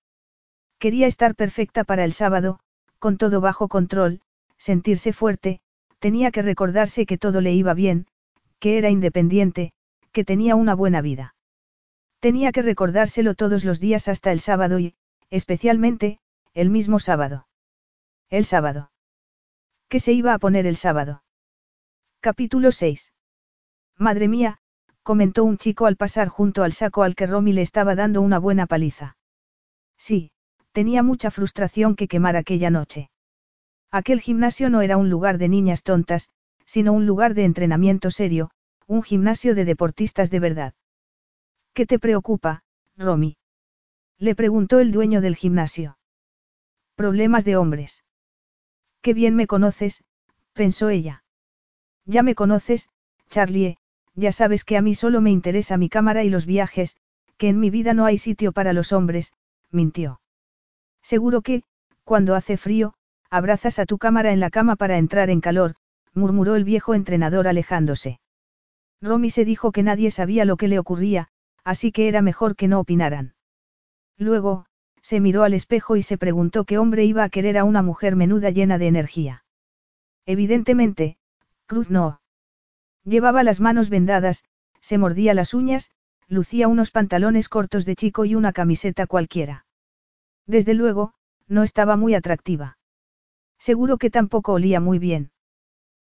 [0.80, 2.62] Quería estar perfecta para el sábado,
[3.00, 4.22] con todo bajo control,
[4.58, 5.60] sentirse fuerte,
[6.00, 8.08] tenía que recordarse que todo le iba bien,
[8.64, 9.74] que era independiente,
[10.14, 11.36] que tenía una buena vida.
[12.22, 14.96] Tenía que recordárselo todos los días hasta el sábado y,
[15.30, 16.20] especialmente,
[16.54, 17.46] el mismo sábado.
[18.30, 18.92] El sábado.
[19.90, 21.26] ¿Qué se iba a poner el sábado?
[22.22, 23.12] Capítulo 6.
[23.98, 24.60] Madre mía,
[25.04, 28.40] comentó un chico al pasar junto al saco al que Romy le estaba dando una
[28.40, 29.18] buena paliza.
[29.98, 30.32] Sí,
[30.74, 33.12] Tenía mucha frustración que quemar aquella noche.
[33.92, 36.30] Aquel gimnasio no era un lugar de niñas tontas,
[36.74, 38.50] sino un lugar de entrenamiento serio,
[38.88, 40.74] un gimnasio de deportistas de verdad.
[41.76, 42.64] ¿Qué te preocupa,
[42.98, 43.38] Romy?
[44.18, 46.00] Le preguntó el dueño del gimnasio.
[46.96, 48.04] Problemas de hombres.
[49.04, 50.04] Qué bien me conoces,
[50.54, 51.24] pensó ella.
[52.06, 52.90] Ya me conoces,
[53.30, 53.78] Charlie,
[54.16, 56.96] ya sabes que a mí solo me interesa mi cámara y los viajes,
[57.38, 59.34] que en mi vida no hay sitio para los hombres,
[59.70, 60.22] mintió.
[61.04, 61.62] Seguro que,
[62.04, 62.96] cuando hace frío,
[63.30, 65.76] abrazas a tu cámara en la cama para entrar en calor,
[66.14, 68.20] murmuró el viejo entrenador alejándose.
[69.02, 71.28] Romy se dijo que nadie sabía lo que le ocurría,
[71.64, 73.36] así que era mejor que no opinaran.
[74.18, 74.66] Luego,
[75.02, 78.16] se miró al espejo y se preguntó qué hombre iba a querer a una mujer
[78.16, 79.44] menuda llena de energía.
[80.26, 81.18] Evidentemente,
[81.66, 82.22] Cruz no.
[83.04, 84.46] Llevaba las manos vendadas,
[84.80, 85.92] se mordía las uñas,
[86.30, 89.66] lucía unos pantalones cortos de chico y una camiseta cualquiera.
[90.48, 91.14] Desde luego,
[91.48, 92.78] no estaba muy atractiva.
[93.60, 95.32] Seguro que tampoco olía muy bien.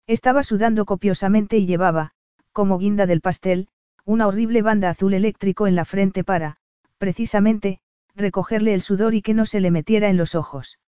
[0.07, 2.11] Estaba sudando copiosamente y llevaba,
[2.52, 3.68] como guinda del pastel,
[4.06, 6.57] una horrible banda azul eléctrico en la frente para,
[6.99, 7.80] precisamente,
[8.15, 10.80] recogerle el sudor y que no se le metiera en los ojos.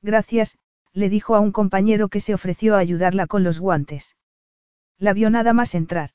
[0.00, 0.58] Gracias,
[0.92, 4.16] le dijo a un compañero que se ofreció a ayudarla con los guantes.
[4.96, 6.10] La vio nada más entrar.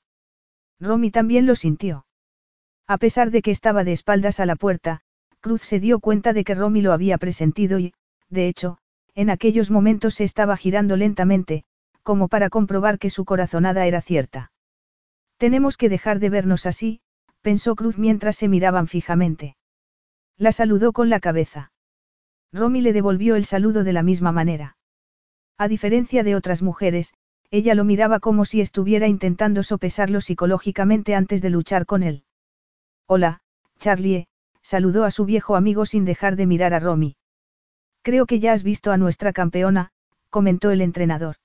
[0.80, 2.06] Romy también lo sintió.
[2.88, 5.02] A pesar de que estaba de espaldas a la puerta,
[5.42, 7.94] Cruz se dio cuenta de que Romy lo había presentido y,
[8.30, 8.78] de hecho,
[9.14, 11.66] en aquellos momentos se estaba girando lentamente,
[12.04, 14.52] como para comprobar que su corazonada era cierta.
[15.38, 17.02] Tenemos que dejar de vernos así,
[17.42, 19.56] pensó Cruz mientras se miraban fijamente.
[20.38, 21.72] La saludó con la cabeza.
[22.52, 24.78] Romy le devolvió el saludo de la misma manera.
[25.58, 27.14] A diferencia de otras mujeres,
[27.50, 32.24] ella lo miraba como si estuviera intentando sopesarlo psicológicamente antes de luchar con él.
[33.08, 33.42] Hola,
[33.78, 34.28] Charlie,
[34.62, 37.18] saludó a su viejo amigo sin dejar de mirar a Romy.
[38.04, 39.92] Creo que ya has visto a nuestra campeona,
[40.30, 41.36] comentó el entrenador.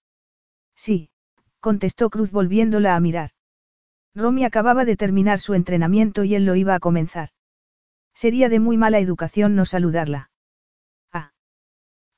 [0.77, 1.11] Sí,
[1.61, 3.31] contestó Cruz volviéndola a mirar.
[4.15, 7.31] Romy acababa de terminar su entrenamiento y él lo iba a comenzar.
[8.15, 10.31] Sería de muy mala educación no saludarla.
[11.13, 11.33] Ah.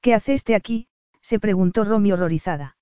[0.00, 0.88] ¿Qué hace este aquí?
[1.22, 2.76] se preguntó Romy horrorizada.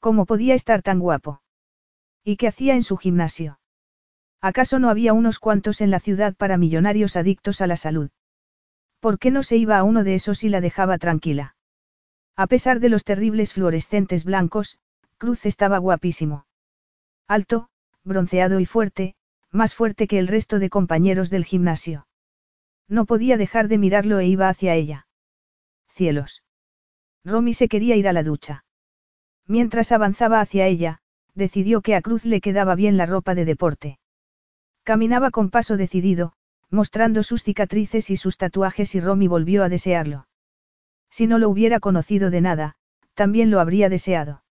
[0.00, 1.42] ¿Cómo podía estar tan guapo?
[2.24, 3.60] ¿Y qué hacía en su gimnasio?
[4.40, 8.10] ¿Acaso no había unos cuantos en la ciudad para millonarios adictos a la salud?
[9.00, 11.55] ¿Por qué no se iba a uno de esos y la dejaba tranquila?
[12.36, 14.78] A pesar de los terribles fluorescentes blancos,
[15.16, 16.46] Cruz estaba guapísimo.
[17.26, 17.70] Alto,
[18.04, 19.14] bronceado y fuerte,
[19.50, 22.06] más fuerte que el resto de compañeros del gimnasio.
[22.88, 25.06] No podía dejar de mirarlo e iba hacia ella.
[25.88, 26.42] Cielos.
[27.24, 28.64] Romy se quería ir a la ducha.
[29.46, 31.00] Mientras avanzaba hacia ella,
[31.34, 33.98] decidió que a Cruz le quedaba bien la ropa de deporte.
[34.82, 36.34] Caminaba con paso decidido,
[36.70, 40.26] mostrando sus cicatrices y sus tatuajes y Romy volvió a desearlo.
[41.16, 42.76] Si no lo hubiera conocido de nada,
[43.14, 44.42] también lo habría deseado.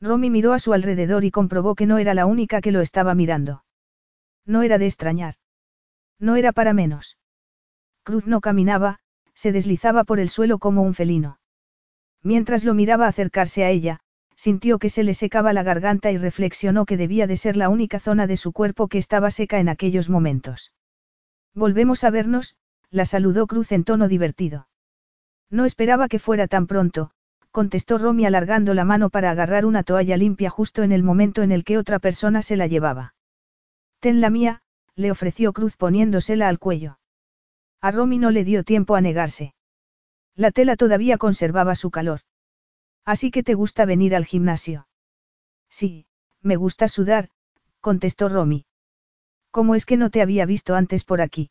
[0.00, 3.14] Romy miró a su alrededor y comprobó que no era la única que lo estaba
[3.14, 3.62] mirando.
[4.46, 5.34] No era de extrañar.
[6.18, 7.18] No era para menos.
[8.04, 9.00] Cruz no caminaba,
[9.34, 11.40] se deslizaba por el suelo como un felino.
[12.22, 14.00] Mientras lo miraba acercarse a ella,
[14.34, 18.00] sintió que se le secaba la garganta y reflexionó que debía de ser la única
[18.00, 20.72] zona de su cuerpo que estaba seca en aquellos momentos.
[21.52, 22.56] Volvemos a vernos,
[22.88, 24.68] la saludó Cruz en tono divertido.
[25.52, 27.10] No esperaba que fuera tan pronto,
[27.50, 31.52] contestó Romy alargando la mano para agarrar una toalla limpia justo en el momento en
[31.52, 33.14] el que otra persona se la llevaba.
[34.00, 34.62] Ten la mía,
[34.96, 36.98] le ofreció Cruz poniéndosela al cuello.
[37.82, 39.54] A Romy no le dio tiempo a negarse.
[40.34, 42.20] La tela todavía conservaba su calor.
[43.04, 44.88] Así que te gusta venir al gimnasio.
[45.68, 46.06] Sí,
[46.40, 47.28] me gusta sudar,
[47.80, 48.64] contestó Romy.
[49.50, 51.50] ¿Cómo es que no te había visto antes por aquí?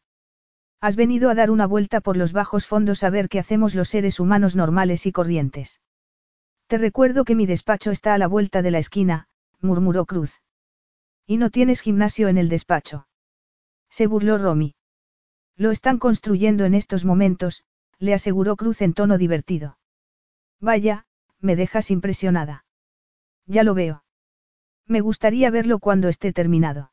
[0.82, 3.90] Has venido a dar una vuelta por los bajos fondos a ver qué hacemos los
[3.90, 5.80] seres humanos normales y corrientes.
[6.66, 9.28] Te recuerdo que mi despacho está a la vuelta de la esquina,
[9.60, 10.42] murmuró Cruz.
[11.28, 13.08] ¿Y no tienes gimnasio en el despacho?
[13.92, 14.74] Se burló Romy.
[15.56, 17.64] Lo están construyendo en estos momentos,
[18.00, 19.78] le aseguró Cruz en tono divertido.
[20.60, 21.06] Vaya,
[21.40, 22.66] me dejas impresionada.
[23.46, 24.04] Ya lo veo.
[24.88, 26.92] Me gustaría verlo cuando esté terminado.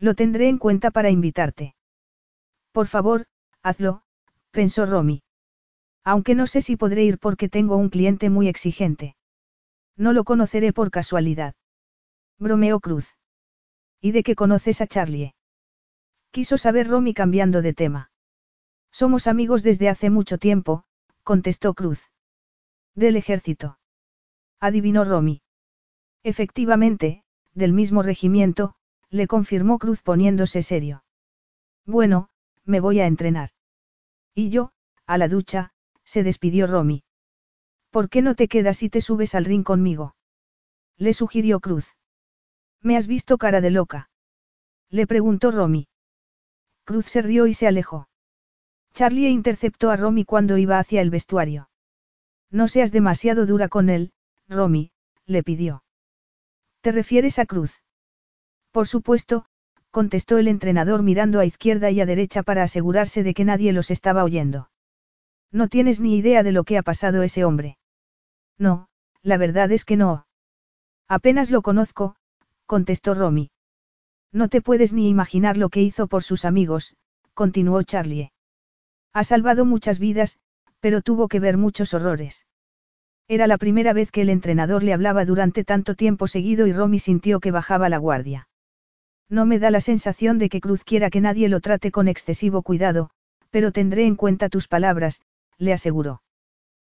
[0.00, 1.75] Lo tendré en cuenta para invitarte.
[2.76, 3.24] Por favor,
[3.62, 4.02] hazlo,
[4.50, 5.22] pensó Romy.
[6.04, 9.16] Aunque no sé si podré ir porque tengo un cliente muy exigente.
[9.96, 11.54] No lo conoceré por casualidad.
[12.38, 13.14] Bromeó Cruz.
[14.02, 15.34] ¿Y de qué conoces a Charlie?
[16.32, 18.10] Quiso saber Romy cambiando de tema.
[18.92, 20.84] Somos amigos desde hace mucho tiempo,
[21.22, 22.10] contestó Cruz.
[22.94, 23.78] Del ejército.
[24.60, 25.40] Adivinó Romy.
[26.22, 27.24] Efectivamente,
[27.54, 28.74] del mismo regimiento,
[29.08, 31.04] le confirmó Cruz poniéndose serio.
[31.86, 32.28] Bueno,
[32.66, 33.50] me voy a entrenar.
[34.34, 34.72] Y yo,
[35.06, 35.72] a la ducha,
[36.04, 37.04] se despidió Romy.
[37.90, 40.16] ¿Por qué no te quedas y te subes al ring conmigo?
[40.98, 41.96] Le sugirió Cruz.
[42.82, 44.10] ¿Me has visto cara de loca?
[44.90, 45.88] Le preguntó Romy.
[46.84, 48.08] Cruz se rió y se alejó.
[48.92, 51.68] Charlie interceptó a Romy cuando iba hacia el vestuario.
[52.50, 54.12] No seas demasiado dura con él,
[54.48, 54.92] Romy,
[55.26, 55.82] le pidió.
[56.80, 57.82] ¿Te refieres a Cruz?
[58.70, 59.46] Por supuesto,
[59.96, 63.90] contestó el entrenador mirando a izquierda y a derecha para asegurarse de que nadie los
[63.90, 64.68] estaba oyendo.
[65.50, 67.78] No tienes ni idea de lo que ha pasado ese hombre.
[68.58, 68.88] No,
[69.22, 70.26] la verdad es que no.
[71.08, 72.14] Apenas lo conozco,
[72.66, 73.50] contestó Romy.
[74.32, 76.94] No te puedes ni imaginar lo que hizo por sus amigos,
[77.32, 78.32] continuó Charlie.
[79.14, 80.36] Ha salvado muchas vidas,
[80.78, 82.44] pero tuvo que ver muchos horrores.
[83.28, 86.98] Era la primera vez que el entrenador le hablaba durante tanto tiempo seguido y Romy
[86.98, 88.46] sintió que bajaba la guardia.
[89.28, 92.62] No me da la sensación de que Cruz quiera que nadie lo trate con excesivo
[92.62, 93.10] cuidado,
[93.50, 95.22] pero tendré en cuenta tus palabras,
[95.58, 96.22] le aseguró.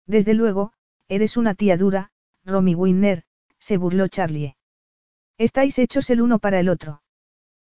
[0.06, 0.74] Desde luego,
[1.08, 2.12] eres una tía dura,
[2.46, 3.24] Romy Winner,
[3.58, 4.56] se burló Charlie.
[5.38, 7.02] Estáis hechos el uno para el otro.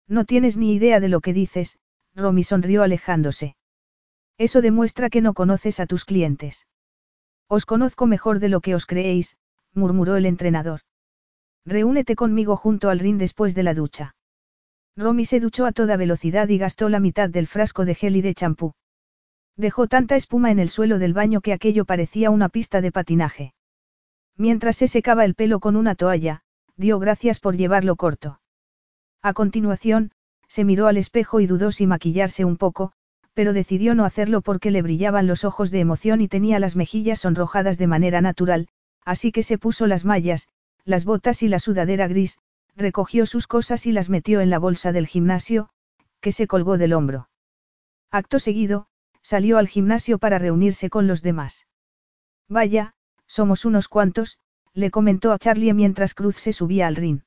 [0.08, 1.78] No tienes ni idea de lo que dices,
[2.16, 3.56] Romy sonrió alejándose.
[4.38, 6.68] Eso demuestra que no conoces a tus clientes.
[7.48, 9.38] Os conozco mejor de lo que os creéis,
[9.74, 10.82] murmuró el entrenador.
[11.66, 14.16] Reúnete conmigo junto al ring después de la ducha.
[14.95, 18.22] Romy se duchó a toda velocidad y gastó la mitad del frasco de gel y
[18.22, 18.74] de champú.
[19.57, 23.53] Dejó tanta espuma en el suelo del baño que aquello parecía una pista de patinaje.
[24.38, 26.41] Mientras se secaba el pelo con una toalla,
[26.76, 28.40] dio gracias por llevarlo corto.
[29.22, 30.11] A continuación,
[30.48, 32.94] se miró al espejo y dudó si maquillarse un poco,
[33.34, 37.20] pero decidió no hacerlo porque le brillaban los ojos de emoción y tenía las mejillas
[37.20, 38.68] sonrojadas de manera natural,
[39.06, 40.49] así que se puso las mallas,
[40.86, 42.38] las botas y la sudadera gris,
[42.76, 45.70] recogió sus cosas y las metió en la bolsa del gimnasio,
[46.22, 47.30] que se colgó del hombro.
[48.12, 48.88] Acto seguido,
[49.22, 51.68] salió al gimnasio para reunirse con los demás.
[52.50, 52.94] Vaya,
[53.28, 54.38] somos unos cuantos,
[54.74, 57.22] le comentó a Charlie mientras Cruz se subía al ring.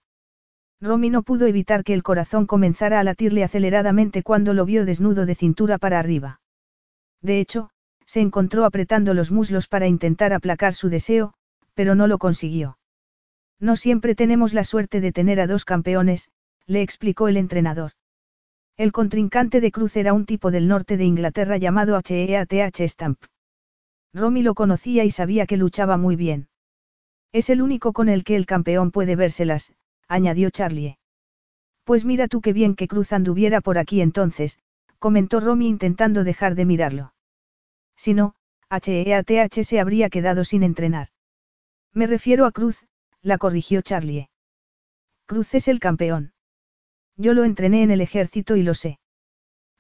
[0.81, 5.25] Romy no pudo evitar que el corazón comenzara a latirle aceleradamente cuando lo vio desnudo
[5.25, 6.41] de cintura para arriba.
[7.23, 7.71] De hecho,
[8.05, 11.35] se encontró apretando los muslos para intentar aplacar su deseo,
[11.75, 12.79] pero no lo consiguió.
[13.59, 16.31] No siempre tenemos la suerte de tener a dos campeones,
[16.67, 17.93] le explicó el entrenador.
[18.77, 23.23] El contrincante de Cruz era un tipo del norte de Inglaterra llamado HEATH Stamp.
[24.13, 26.49] Romy lo conocía y sabía que luchaba muy bien.
[27.33, 29.73] Es el único con el que el campeón puede vérselas,
[30.09, 30.99] añadió Charlie.
[31.85, 34.59] Pues mira tú qué bien que Cruz anduviera por aquí entonces,
[34.99, 37.15] comentó Romy intentando dejar de mirarlo.
[37.97, 38.35] Si no,
[38.71, 41.09] HEATH se habría quedado sin entrenar.
[41.93, 42.85] Me refiero a Cruz,
[43.27, 44.29] la corrigió Charlie.
[45.27, 46.33] Cruz es el campeón.
[47.17, 49.01] Yo lo entrené en el ejército y lo sé.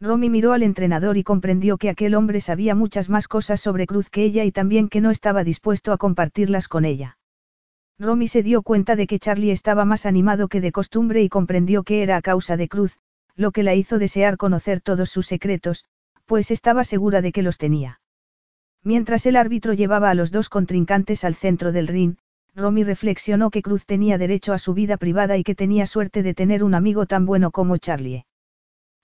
[0.00, 4.10] Romy miró al entrenador y comprendió que aquel hombre sabía muchas más cosas sobre Cruz
[4.10, 7.18] que ella y también que no estaba dispuesto a compartirlas con ella.
[8.00, 11.84] Romy se dio cuenta de que Charlie estaba más animado que de costumbre y comprendió
[11.84, 12.98] que era a causa de Cruz,
[13.36, 15.84] lo que la hizo desear conocer todos sus secretos,
[16.24, 18.00] pues estaba segura de que los tenía.
[18.82, 22.16] Mientras el árbitro llevaba a los dos contrincantes al centro del ring,
[22.56, 26.32] Romy reflexionó que Cruz tenía derecho a su vida privada y que tenía suerte de
[26.32, 28.24] tener un amigo tan bueno como Charlie.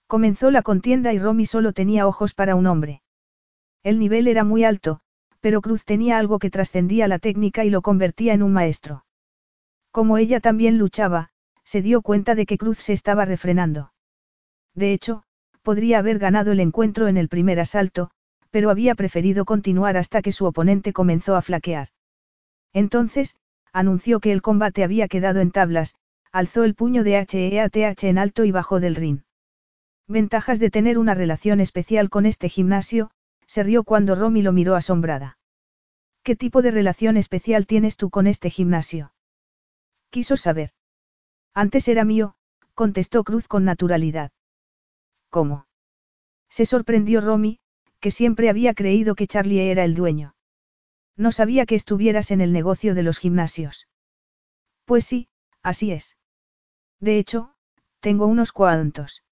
[0.06, 3.02] Comenzó la contienda y Romy solo tenía ojos para un hombre.
[3.82, 5.00] El nivel era muy alto,
[5.40, 9.04] pero Cruz tenía algo que trascendía la técnica y lo convertía en un maestro.
[9.90, 11.28] Como ella también luchaba,
[11.62, 13.92] se dio cuenta de que Cruz se estaba refrenando.
[14.74, 15.24] De hecho,
[15.60, 18.10] podría haber ganado el encuentro en el primer asalto,
[18.50, 21.88] pero había preferido continuar hasta que su oponente comenzó a flaquear.
[22.72, 23.36] Entonces,
[23.72, 25.96] anunció que el combate había quedado en tablas,
[26.30, 29.20] alzó el puño de HEATH en alto y bajó del ring.
[30.08, 33.10] Ventajas de tener una relación especial con este gimnasio,
[33.46, 35.38] se rió cuando Romy lo miró asombrada.
[36.22, 39.12] ¿Qué tipo de relación especial tienes tú con este gimnasio?
[40.10, 40.70] Quiso saber.
[41.54, 42.34] Antes era mío,
[42.74, 44.30] contestó Cruz con naturalidad.
[45.30, 45.66] ¿Cómo?
[46.48, 47.60] Se sorprendió Romy,
[48.00, 50.34] que siempre había creído que Charlie era el dueño.
[51.16, 53.88] No sabía que estuvieras en el negocio de los gimnasios.
[54.84, 55.28] Pues sí,
[55.62, 56.16] así es.
[57.00, 57.54] De hecho,
[58.00, 59.22] tengo unos cuantos.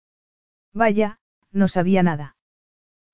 [0.72, 1.20] Vaya,
[1.50, 2.36] no sabía nada.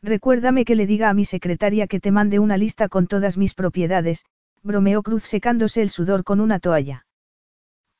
[0.02, 3.54] Recuérdame que le diga a mi secretaria que te mande una lista con todas mis
[3.54, 4.24] propiedades,
[4.62, 7.06] bromeó Cruz secándose el sudor con una toalla.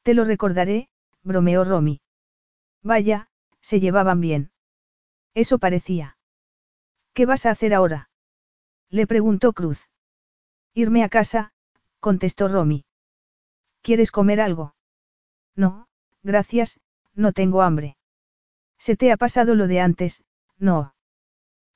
[0.02, 0.88] Te lo recordaré,
[1.22, 2.00] bromeó Romy.
[2.82, 3.28] Vaya,
[3.60, 4.50] se llevaban bien.
[5.34, 6.16] Eso parecía.
[7.12, 8.10] ¿Qué vas a hacer ahora?
[8.90, 9.88] Le preguntó Cruz.
[10.78, 11.52] Irme a casa,
[12.00, 12.84] contestó Romy.
[13.80, 14.74] ¿Quieres comer algo?
[15.54, 15.88] No,
[16.22, 16.80] gracias,
[17.14, 17.96] no tengo hambre.
[18.76, 20.22] ¿Se te ha pasado lo de antes?
[20.58, 20.94] No.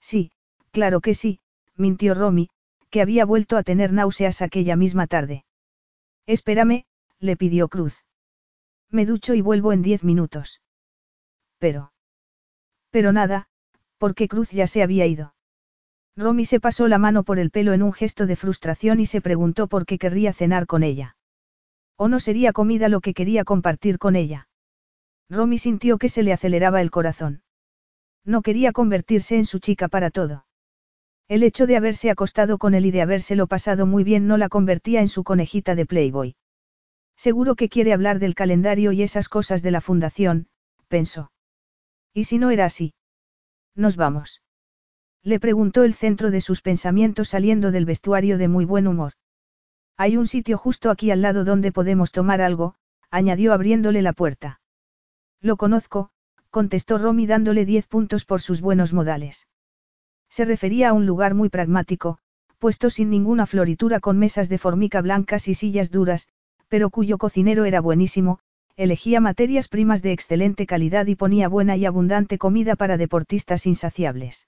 [0.01, 0.33] Sí,
[0.71, 1.41] claro que sí,
[1.77, 2.51] mintió Romy,
[2.91, 5.47] que había vuelto a tener náuseas aquella misma tarde.
[6.27, 6.85] Espérame,
[7.21, 8.05] le pidió Cruz.
[8.91, 10.61] Me ducho y vuelvo en diez minutos.
[11.59, 11.95] Pero.
[12.91, 13.49] Pero nada,
[13.97, 15.35] porque Cruz ya se había ido.
[16.17, 19.21] Romy se pasó la mano por el pelo en un gesto de frustración y se
[19.21, 21.17] preguntó por qué querría cenar con ella.
[21.97, 24.49] ¿O no sería comida lo que quería compartir con ella?
[25.29, 27.43] Romy sintió que se le aceleraba el corazón.
[28.25, 30.47] No quería convertirse en su chica para todo.
[31.29, 34.49] El hecho de haberse acostado con él y de habérselo pasado muy bien no la
[34.49, 36.37] convertía en su conejita de Playboy.
[37.17, 40.49] Seguro que quiere hablar del calendario y esas cosas de la fundación,
[40.89, 41.31] pensó.
[42.13, 42.95] ¿Y si no era así?
[43.77, 44.43] Nos vamos.
[45.23, 49.13] Le preguntó el centro de sus pensamientos saliendo del vestuario de muy buen humor.
[49.99, 52.75] Hay un sitio justo aquí al lado donde podemos tomar algo,
[53.11, 54.61] añadió abriéndole la puerta.
[55.43, 56.11] Lo conozco,
[56.49, 59.47] contestó Romy dándole diez puntos por sus buenos modales.
[60.31, 62.19] Se refería a un lugar muy pragmático,
[62.59, 66.29] puesto sin ninguna floritura con mesas de formica blancas y sillas duras,
[66.69, 68.39] pero cuyo cocinero era buenísimo,
[68.77, 74.47] elegía materias primas de excelente calidad y ponía buena y abundante comida para deportistas insaciables.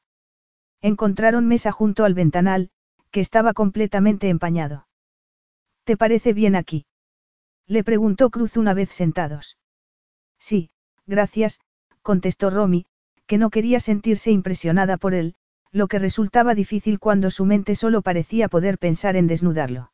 [0.82, 2.70] Encontraron mesa junto al ventanal,
[3.12, 4.88] que estaba completamente empañado.
[5.84, 6.86] ¿Te parece bien aquí?
[7.66, 9.58] Le preguntó Cruz una vez sentados.
[10.38, 10.70] Sí,
[11.06, 11.60] gracias,
[12.02, 12.86] contestó Romy,
[13.26, 15.36] que no quería sentirse impresionada por él,
[15.70, 19.92] lo que resultaba difícil cuando su mente solo parecía poder pensar en desnudarlo.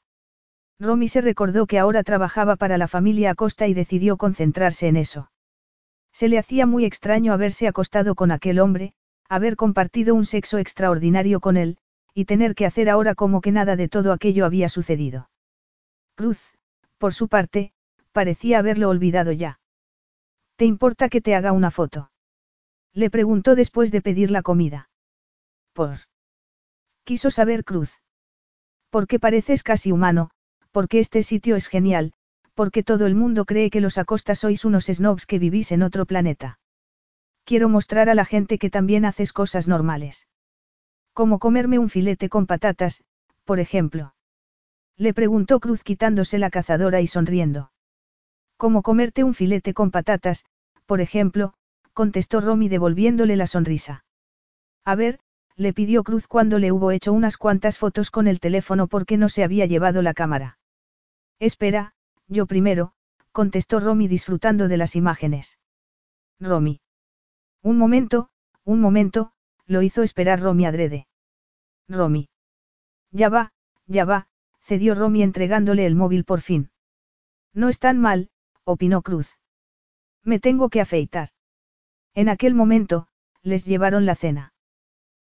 [0.80, 5.30] Romy se recordó que ahora trabajaba para la familia Acosta y decidió concentrarse en eso.
[6.12, 8.94] Se le hacía muy extraño haberse acostado con aquel hombre,
[9.28, 11.78] haber compartido un sexo extraordinario con él,
[12.14, 15.30] y tener que hacer ahora como que nada de todo aquello había sucedido.
[16.16, 16.40] Cruz,
[16.98, 17.72] por su parte,
[18.12, 19.60] parecía haberlo olvidado ya.
[20.56, 22.10] ¿Te importa que te haga una foto?
[22.92, 24.90] Le preguntó después de pedir la comida.
[25.72, 25.98] Por.
[27.04, 27.92] Quiso saber Cruz.
[28.90, 30.30] Porque pareces casi humano,
[30.72, 32.12] porque este sitio es genial,
[32.54, 36.06] porque todo el mundo cree que los Acosta sois unos snobs que vivís en otro
[36.06, 36.58] planeta.
[37.48, 40.28] Quiero mostrar a la gente que también haces cosas normales.
[41.14, 43.04] Como comerme un filete con patatas,
[43.46, 44.14] por ejemplo.
[44.98, 47.72] Le preguntó Cruz quitándose la cazadora y sonriendo.
[48.58, 50.44] Como comerte un filete con patatas,
[50.84, 51.54] por ejemplo,
[51.94, 54.04] contestó Romy devolviéndole la sonrisa.
[54.84, 55.18] A ver,
[55.56, 59.30] le pidió Cruz cuando le hubo hecho unas cuantas fotos con el teléfono porque no
[59.30, 60.58] se había llevado la cámara.
[61.38, 61.94] Espera,
[62.26, 62.92] yo primero,
[63.32, 65.58] contestó Romy disfrutando de las imágenes.
[66.40, 66.82] Romy.
[67.62, 68.30] Un momento,
[68.64, 69.32] un momento,
[69.66, 71.06] lo hizo esperar Romy adrede.
[71.88, 72.28] Romy.
[73.10, 73.52] Ya va,
[73.86, 74.28] ya va,
[74.60, 76.70] cedió Romy entregándole el móvil por fin.
[77.54, 78.30] No es tan mal,
[78.64, 79.38] opinó Cruz.
[80.22, 81.30] Me tengo que afeitar.
[82.14, 83.08] En aquel momento,
[83.42, 84.52] les llevaron la cena.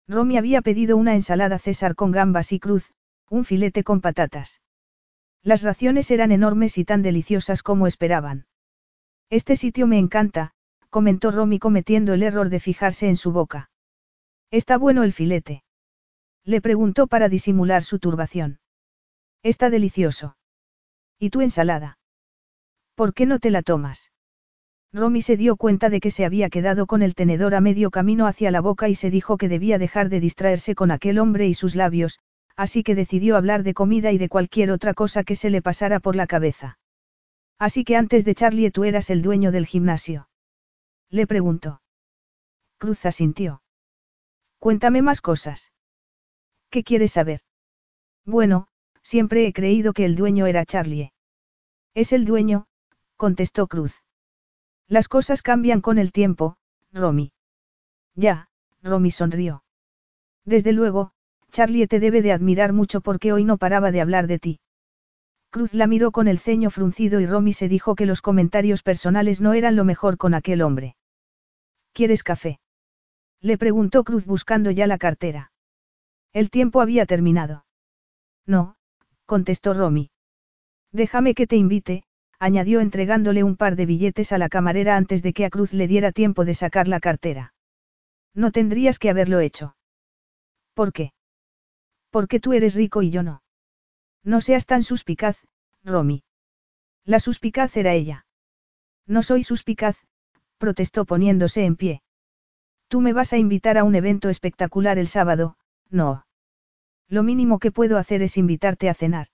[0.06, 2.92] Romy había pedido una ensalada César con gambas y cruz,
[3.28, 4.60] un filete con patatas.
[5.42, 8.46] Las raciones eran enormes y tan deliciosas como esperaban.
[9.30, 10.52] Este sitio me encanta,
[10.92, 13.70] comentó Romy cometiendo el error de fijarse en su boca.
[14.50, 15.64] ¿Está bueno el filete?
[16.44, 18.60] Le preguntó para disimular su turbación.
[19.42, 20.36] Está delicioso.
[21.18, 21.98] ¿Y tu ensalada?
[22.94, 24.12] ¿Por qué no te la tomas?
[24.92, 28.26] Romy se dio cuenta de que se había quedado con el tenedor a medio camino
[28.26, 31.54] hacia la boca y se dijo que debía dejar de distraerse con aquel hombre y
[31.54, 32.18] sus labios,
[32.54, 36.00] así que decidió hablar de comida y de cualquier otra cosa que se le pasara
[36.00, 36.78] por la cabeza.
[37.58, 40.28] Así que antes de Charlie tú eras el dueño del gimnasio.
[41.12, 41.82] Le preguntó.
[42.78, 43.62] Cruz asintió.
[44.58, 45.70] Cuéntame más cosas.
[46.70, 47.42] ¿Qué quieres saber?
[48.24, 48.66] Bueno,
[49.02, 51.12] siempre he creído que el dueño era Charlie.
[51.92, 52.66] Es el dueño,
[53.16, 54.02] contestó Cruz.
[54.88, 56.56] Las cosas cambian con el tiempo,
[56.92, 57.32] Romy.
[58.14, 58.48] Ya,
[58.82, 59.64] Romy sonrió.
[60.46, 61.12] Desde luego,
[61.50, 64.60] Charlie te debe de admirar mucho porque hoy no paraba de hablar de ti.
[65.50, 69.42] Cruz la miró con el ceño fruncido y Romy se dijo que los comentarios personales
[69.42, 70.96] no eran lo mejor con aquel hombre.
[71.92, 72.58] ¿Quieres café?
[73.40, 75.52] Le preguntó Cruz buscando ya la cartera.
[76.32, 77.66] El tiempo había terminado.
[78.46, 78.76] No,
[79.26, 80.10] contestó Romy.
[80.92, 82.04] Déjame que te invite,
[82.38, 85.86] añadió entregándole un par de billetes a la camarera antes de que a Cruz le
[85.86, 87.54] diera tiempo de sacar la cartera.
[88.34, 89.76] No tendrías que haberlo hecho.
[90.74, 91.12] ¿Por qué?
[92.10, 93.42] Porque tú eres rico y yo no.
[94.24, 95.36] No seas tan suspicaz,
[95.84, 96.24] Romy.
[97.04, 98.26] La suspicaz era ella.
[99.06, 99.96] No soy suspicaz,
[100.62, 102.02] protestó poniéndose en pie.
[102.86, 105.56] Tú me vas a invitar a un evento espectacular el sábado,
[105.90, 106.24] no.
[107.08, 109.26] Lo mínimo que puedo hacer es invitarte a cenar.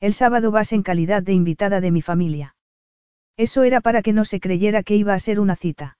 [0.00, 2.56] El sábado vas en calidad de invitada de mi familia.
[3.36, 5.98] Eso era para que no se creyera que iba a ser una cita.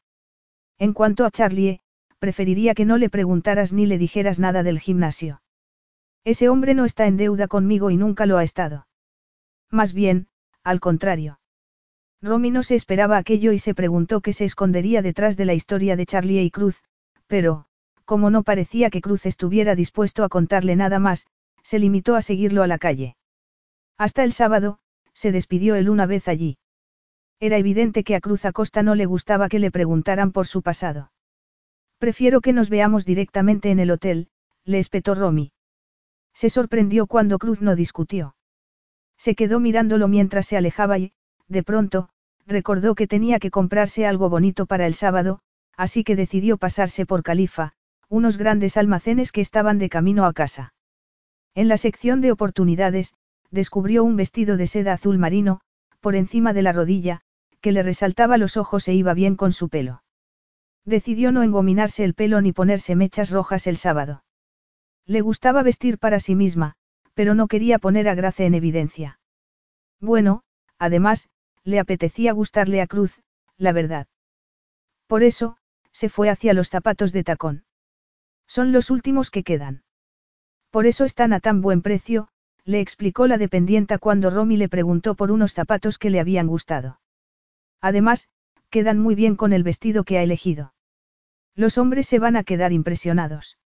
[0.79, 1.79] En cuanto a Charlie,
[2.19, 5.43] preferiría que no le preguntaras ni le dijeras nada del gimnasio.
[6.25, 8.89] Ese hombre no está en deuda conmigo y nunca lo ha estado.
[9.71, 10.27] Más bien,
[10.65, 11.40] al contrario.
[12.23, 15.97] Romy no se esperaba aquello y se preguntó qué se escondería detrás de la historia
[15.97, 16.83] de Charlie y Cruz,
[17.27, 17.65] pero,
[18.05, 21.27] como no parecía que Cruz estuviera dispuesto a contarle nada más,
[21.63, 23.17] se limitó a seguirlo a la calle.
[23.97, 24.81] Hasta el sábado,
[25.15, 26.59] se despidió él una vez allí.
[27.39, 31.13] Era evidente que a Cruz Acosta no le gustaba que le preguntaran por su pasado.
[31.99, 34.29] Prefiero que nos veamos directamente en el hotel,
[34.65, 35.53] le espetó Romy.
[36.35, 38.35] Se sorprendió cuando Cruz no discutió.
[39.17, 41.13] Se quedó mirándolo mientras se alejaba y,
[41.51, 42.09] de pronto,
[42.47, 45.41] recordó que tenía que comprarse algo bonito para el sábado,
[45.77, 47.73] así que decidió pasarse por Califa,
[48.09, 50.73] unos grandes almacenes que estaban de camino a casa.
[51.55, 53.15] En la sección de oportunidades,
[53.51, 55.61] descubrió un vestido de seda azul marino,
[56.01, 57.21] por encima de la rodilla,
[57.61, 60.03] que le resaltaba los ojos e iba bien con su pelo.
[60.85, 64.25] Decidió no engominarse el pelo ni ponerse mechas rojas el sábado.
[65.05, 66.75] Le gustaba vestir para sí misma,
[67.15, 69.19] pero no quería poner a Grace en evidencia.
[70.01, 70.43] Bueno,
[70.79, 71.29] además,
[71.65, 73.21] le apetecía gustarle a Cruz,
[73.57, 74.07] la verdad.
[75.07, 75.57] Por eso,
[75.93, 77.65] se fue hacia los zapatos de tacón.
[78.47, 79.83] Son los últimos que quedan.
[80.71, 82.29] Por eso están a tan buen precio,
[82.65, 87.01] le explicó la dependienta cuando Romy le preguntó por unos zapatos que le habían gustado.
[87.81, 88.29] Además,
[88.71, 90.75] quedan muy bien con el vestido que ha elegido.
[91.55, 93.59] Los hombres se van a quedar impresionados.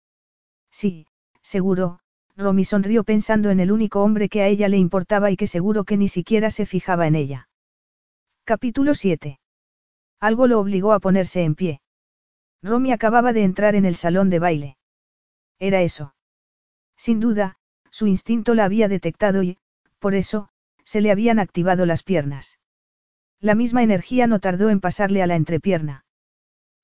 [0.70, 1.06] Sí,
[1.42, 1.98] seguro,
[2.36, 5.84] Romy sonrió pensando en el único hombre que a ella le importaba y que seguro
[5.84, 7.48] que ni siquiera se fijaba en ella.
[8.44, 9.38] Capítulo 7.
[10.18, 11.80] Algo lo obligó a ponerse en pie.
[12.60, 14.76] Romy acababa de entrar en el salón de baile.
[15.60, 16.16] Era eso.
[16.96, 17.54] Sin duda,
[17.90, 19.58] su instinto la había detectado y,
[20.00, 20.48] por eso,
[20.84, 22.58] se le habían activado las piernas.
[23.38, 26.04] La misma energía no tardó en pasarle a la entrepierna.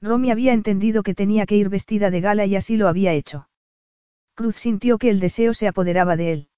[0.01, 3.48] Romy había entendido que tenía que ir vestida de gala y así lo había hecho.
[4.35, 6.48] Cruz sintió que el deseo se apoderaba de él.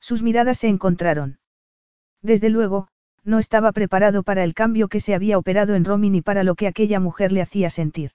[0.00, 1.38] Sus miradas se encontraron.
[2.22, 2.88] Desde luego,
[3.26, 6.54] no estaba preparado para el cambio que se había operado en Romy ni para lo
[6.54, 8.12] que aquella mujer le hacía sentir.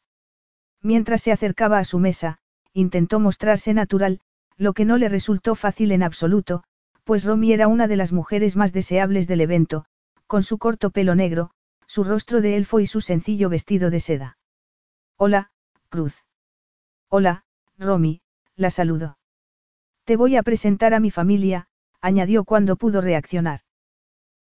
[0.81, 2.39] Mientras se acercaba a su mesa,
[2.73, 4.21] intentó mostrarse natural,
[4.57, 6.63] lo que no le resultó fácil en absoluto,
[7.03, 9.85] pues Romy era una de las mujeres más deseables del evento,
[10.27, 11.51] con su corto pelo negro,
[11.87, 14.37] su rostro de elfo y su sencillo vestido de seda.
[15.17, 15.51] Hola,
[15.89, 16.23] Cruz.
[17.09, 17.43] Hola,
[17.77, 18.21] Romy,
[18.55, 19.17] la saludó.
[20.05, 21.67] Te voy a presentar a mi familia,
[21.99, 23.59] añadió cuando pudo reaccionar.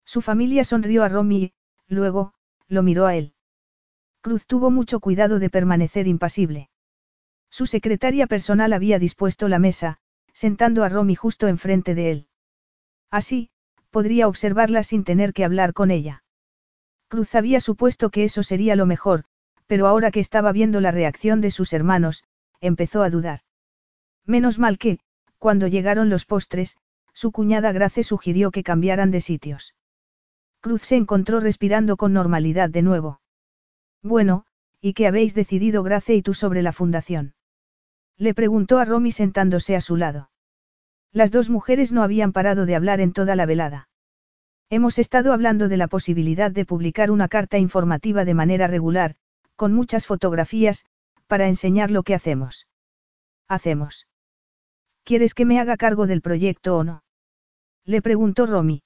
[0.05, 1.53] Su familia sonrió a Romy y,
[1.87, 2.33] luego,
[2.67, 3.33] lo miró a él.
[4.21, 6.69] Cruz tuvo mucho cuidado de permanecer impasible.
[7.49, 9.97] Su secretaria personal había dispuesto la mesa,
[10.33, 12.27] sentando a Romy justo enfrente de él.
[13.09, 13.49] Así,
[13.89, 16.23] podría observarla sin tener que hablar con ella.
[17.09, 19.25] Cruz había supuesto que eso sería lo mejor,
[19.67, 22.23] pero ahora que estaba viendo la reacción de sus hermanos,
[22.61, 23.41] empezó a dudar.
[24.25, 24.99] Menos mal que,
[25.37, 26.77] cuando llegaron los postres,
[27.13, 29.73] su cuñada Grace sugirió que cambiaran de sitios.
[30.61, 33.19] Cruz se encontró respirando con normalidad de nuevo.
[34.03, 34.45] Bueno,
[34.79, 37.33] ¿y qué habéis decidido Grace y tú sobre la fundación?
[38.15, 40.29] Le preguntó a Romy sentándose a su lado.
[41.11, 43.89] Las dos mujeres no habían parado de hablar en toda la velada.
[44.69, 49.15] Hemos estado hablando de la posibilidad de publicar una carta informativa de manera regular,
[49.55, 50.85] con muchas fotografías,
[51.25, 52.67] para enseñar lo que hacemos.
[53.47, 54.07] Hacemos.
[55.03, 57.03] ¿Quieres que me haga cargo del proyecto o no?
[57.83, 58.83] Le preguntó Romy.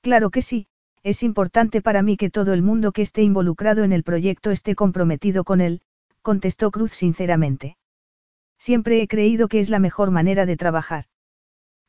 [0.00, 0.68] Claro que sí,
[1.04, 4.74] es importante para mí que todo el mundo que esté involucrado en el proyecto esté
[4.74, 5.82] comprometido con él,
[6.22, 7.76] contestó Cruz sinceramente.
[8.58, 11.04] Siempre he creído que es la mejor manera de trabajar.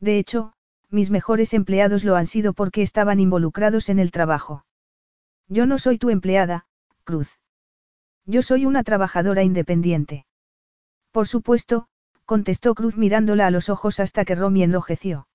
[0.02, 0.52] De hecho,
[0.90, 4.66] mis mejores empleados lo han sido porque estaban involucrados en el trabajo.
[5.48, 6.66] Yo no soy tu empleada,
[7.06, 7.40] Cruz.
[8.26, 10.26] Yo soy una trabajadora independiente.
[11.12, 11.88] Por supuesto,
[12.26, 15.28] contestó Cruz mirándola a los ojos hasta que Romy enrojeció.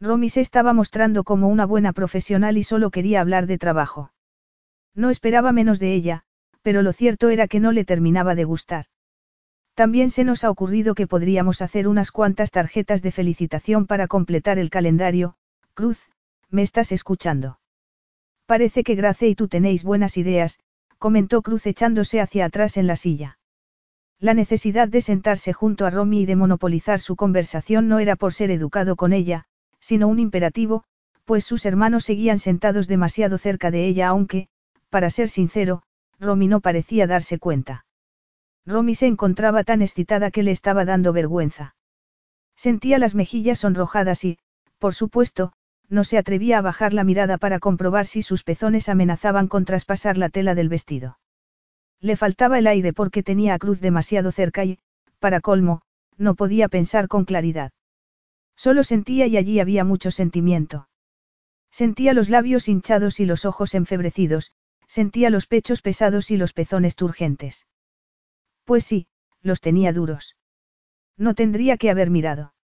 [0.00, 4.12] Romy se estaba mostrando como una buena profesional y solo quería hablar de trabajo.
[4.94, 6.24] No esperaba menos de ella,
[6.62, 8.86] pero lo cierto era que no le terminaba de gustar.
[9.74, 14.58] También se nos ha ocurrido que podríamos hacer unas cuantas tarjetas de felicitación para completar
[14.58, 15.36] el calendario,
[15.74, 16.02] Cruz,
[16.50, 17.60] ¿me estás escuchando?
[18.46, 20.60] Parece que Grace y tú tenéis buenas ideas,
[20.98, 23.38] comentó Cruz echándose hacia atrás en la silla.
[24.18, 28.32] La necesidad de sentarse junto a Romy y de monopolizar su conversación no era por
[28.32, 29.46] ser educado con ella,
[29.80, 30.84] sino un imperativo,
[31.24, 34.48] pues sus hermanos seguían sentados demasiado cerca de ella aunque,
[34.90, 35.82] para ser sincero,
[36.18, 37.84] Romy no parecía darse cuenta.
[38.64, 41.74] Romy se encontraba tan excitada que le estaba dando vergüenza.
[42.56, 44.38] Sentía las mejillas sonrojadas y,
[44.78, 45.52] por supuesto,
[45.88, 50.18] no se atrevía a bajar la mirada para comprobar si sus pezones amenazaban con traspasar
[50.18, 51.18] la tela del vestido.
[52.00, 54.78] Le faltaba el aire porque tenía a Cruz demasiado cerca y,
[55.18, 55.82] para colmo,
[56.18, 57.72] no podía pensar con claridad.
[58.56, 60.88] Solo sentía y allí había mucho sentimiento.
[61.70, 64.52] Sentía los labios hinchados y los ojos enfebrecidos,
[64.86, 67.66] sentía los pechos pesados y los pezones turgentes.
[68.64, 69.08] Pues sí,
[69.42, 70.36] los tenía duros.
[71.16, 72.54] No tendría que haber mirado.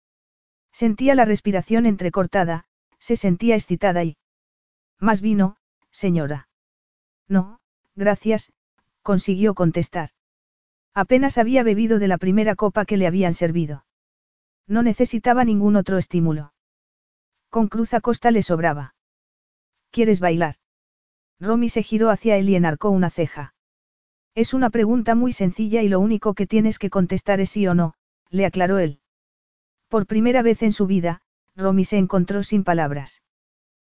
[0.73, 2.65] Sentía la respiración entrecortada,
[2.99, 4.17] se sentía excitada y...
[4.99, 5.57] Más vino,
[5.91, 6.49] señora.
[7.29, 7.61] No,
[7.95, 8.53] gracias,
[9.03, 10.11] consiguió contestar.
[10.95, 13.85] Apenas había bebido de la primera copa que le habían servido.
[14.67, 16.53] No necesitaba ningún otro estímulo.
[17.51, 18.95] Con Cruz a costa le sobraba.
[19.91, 20.57] ¿Quieres bailar?
[21.39, 23.55] Romy se giró hacia él y enarcó una ceja.
[24.35, 27.75] Es una pregunta muy sencilla y lo único que tienes que contestar es sí o
[27.75, 27.95] no,
[28.31, 29.01] le aclaró él.
[29.89, 31.21] Por primera vez en su vida,
[31.55, 33.23] Romy se encontró sin palabras.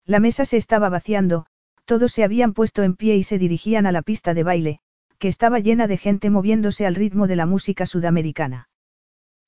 [0.05, 1.45] La mesa se estaba vaciando,
[1.85, 4.79] todos se habían puesto en pie y se dirigían a la pista de baile,
[5.19, 8.69] que estaba llena de gente moviéndose al ritmo de la música sudamericana.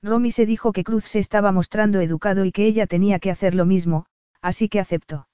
[0.02, 3.54] Romy se dijo que Cruz se estaba mostrando educado y que ella tenía que hacer
[3.54, 4.06] lo mismo,
[4.40, 5.28] así que aceptó.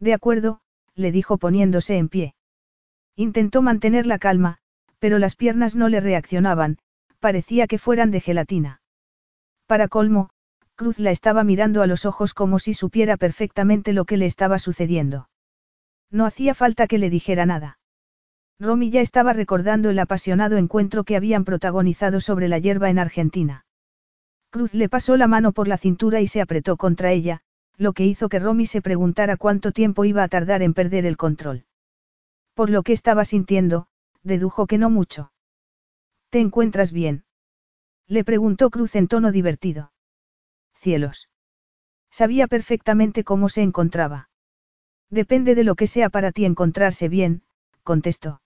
[0.00, 0.60] De acuerdo,
[0.94, 2.34] le dijo poniéndose en pie.
[3.14, 4.58] Intentó mantener la calma,
[4.98, 6.78] pero las piernas no le reaccionaban,
[7.20, 8.80] parecía que fueran de gelatina.
[9.66, 10.30] Para colmo,
[10.74, 14.58] Cruz la estaba mirando a los ojos como si supiera perfectamente lo que le estaba
[14.58, 15.28] sucediendo.
[16.10, 17.78] No hacía falta que le dijera nada.
[18.58, 23.65] Romy ya estaba recordando el apasionado encuentro que habían protagonizado sobre la hierba en Argentina.
[24.50, 27.40] Cruz le pasó la mano por la cintura y se apretó contra ella,
[27.76, 31.16] lo que hizo que Romy se preguntara cuánto tiempo iba a tardar en perder el
[31.16, 31.66] control.
[32.54, 33.88] Por lo que estaba sintiendo,
[34.22, 35.32] dedujo que no mucho.
[36.30, 37.24] ¿Te encuentras bien?
[38.06, 39.92] Le preguntó Cruz en tono divertido
[40.86, 41.28] cielos.
[42.10, 44.28] Sabía perfectamente cómo se encontraba.
[45.10, 47.42] Depende de lo que sea para ti encontrarse bien,
[47.82, 48.40] contestó.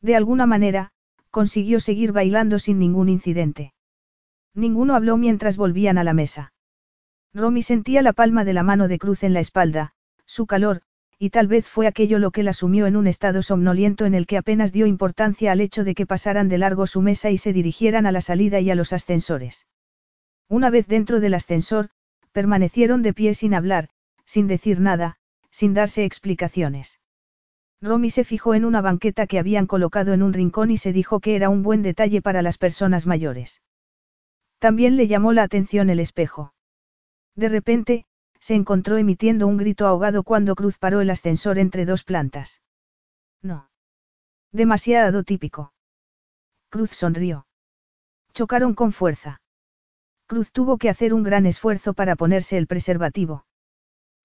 [0.00, 0.92] De alguna manera,
[1.30, 3.73] consiguió seguir bailando sin ningún incidente.
[4.54, 6.52] Ninguno habló mientras volvían a la mesa.
[7.32, 9.92] Romy sentía la palma de la mano de Cruz en la espalda,
[10.24, 10.82] su calor,
[11.18, 14.26] y tal vez fue aquello lo que la sumió en un estado somnoliento en el
[14.26, 17.52] que apenas dio importancia al hecho de que pasaran de largo su mesa y se
[17.52, 19.66] dirigieran a la salida y a los ascensores.
[20.48, 21.88] Una vez dentro del ascensor,
[22.32, 23.88] permanecieron de pie sin hablar,
[24.24, 25.16] sin decir nada,
[25.50, 27.00] sin darse explicaciones.
[27.80, 31.20] Romy se fijó en una banqueta que habían colocado en un rincón y se dijo
[31.20, 33.60] que era un buen detalle para las personas mayores.
[34.64, 36.54] También le llamó la atención el espejo.
[37.36, 38.06] De repente,
[38.40, 42.62] se encontró emitiendo un grito ahogado cuando Cruz paró el ascensor entre dos plantas.
[43.42, 43.68] No.
[44.52, 45.74] Demasiado típico.
[46.70, 47.46] Cruz sonrió.
[48.32, 49.42] Chocaron con fuerza.
[50.26, 53.44] Cruz tuvo que hacer un gran esfuerzo para ponerse el preservativo.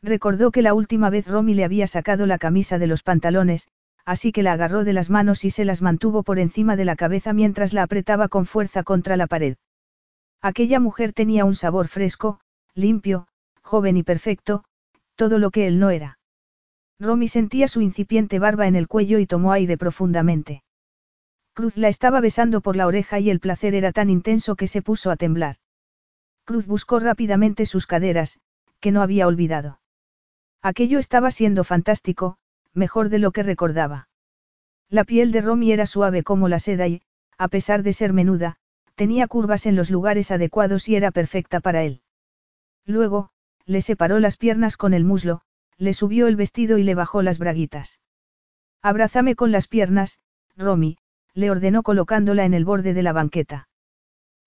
[0.02, 3.68] Recordó que la última vez Romy le había sacado la camisa de los pantalones,
[4.06, 6.96] así que la agarró de las manos y se las mantuvo por encima de la
[6.96, 9.58] cabeza mientras la apretaba con fuerza contra la pared.
[10.42, 12.40] Aquella mujer tenía un sabor fresco,
[12.74, 13.28] limpio,
[13.62, 14.64] joven y perfecto,
[15.16, 16.18] todo lo que él no era.
[17.00, 20.64] Romy sentía su incipiente barba en el cuello y tomó aire profundamente.
[21.54, 24.82] Cruz la estaba besando por la oreja y el placer era tan intenso que se
[24.82, 25.58] puso a temblar.
[26.46, 28.40] Cruz buscó rápidamente sus caderas,
[28.80, 29.80] que no había olvidado.
[30.62, 32.38] Aquello estaba siendo fantástico,
[32.74, 34.08] mejor de lo que recordaba.
[34.90, 37.02] La piel de Romy era suave como la seda y,
[37.38, 38.58] a pesar de ser menuda,
[39.00, 42.02] tenía curvas en los lugares adecuados y era perfecta para él.
[42.86, 43.30] Luego,
[43.66, 45.40] le separó las piernas con el muslo,
[45.78, 48.02] le subió el vestido y le bajó las braguitas.
[48.82, 50.20] Abrázame con las piernas,
[50.58, 50.98] Romy,
[51.34, 53.70] le ordenó colocándola en el borde de la banqueta.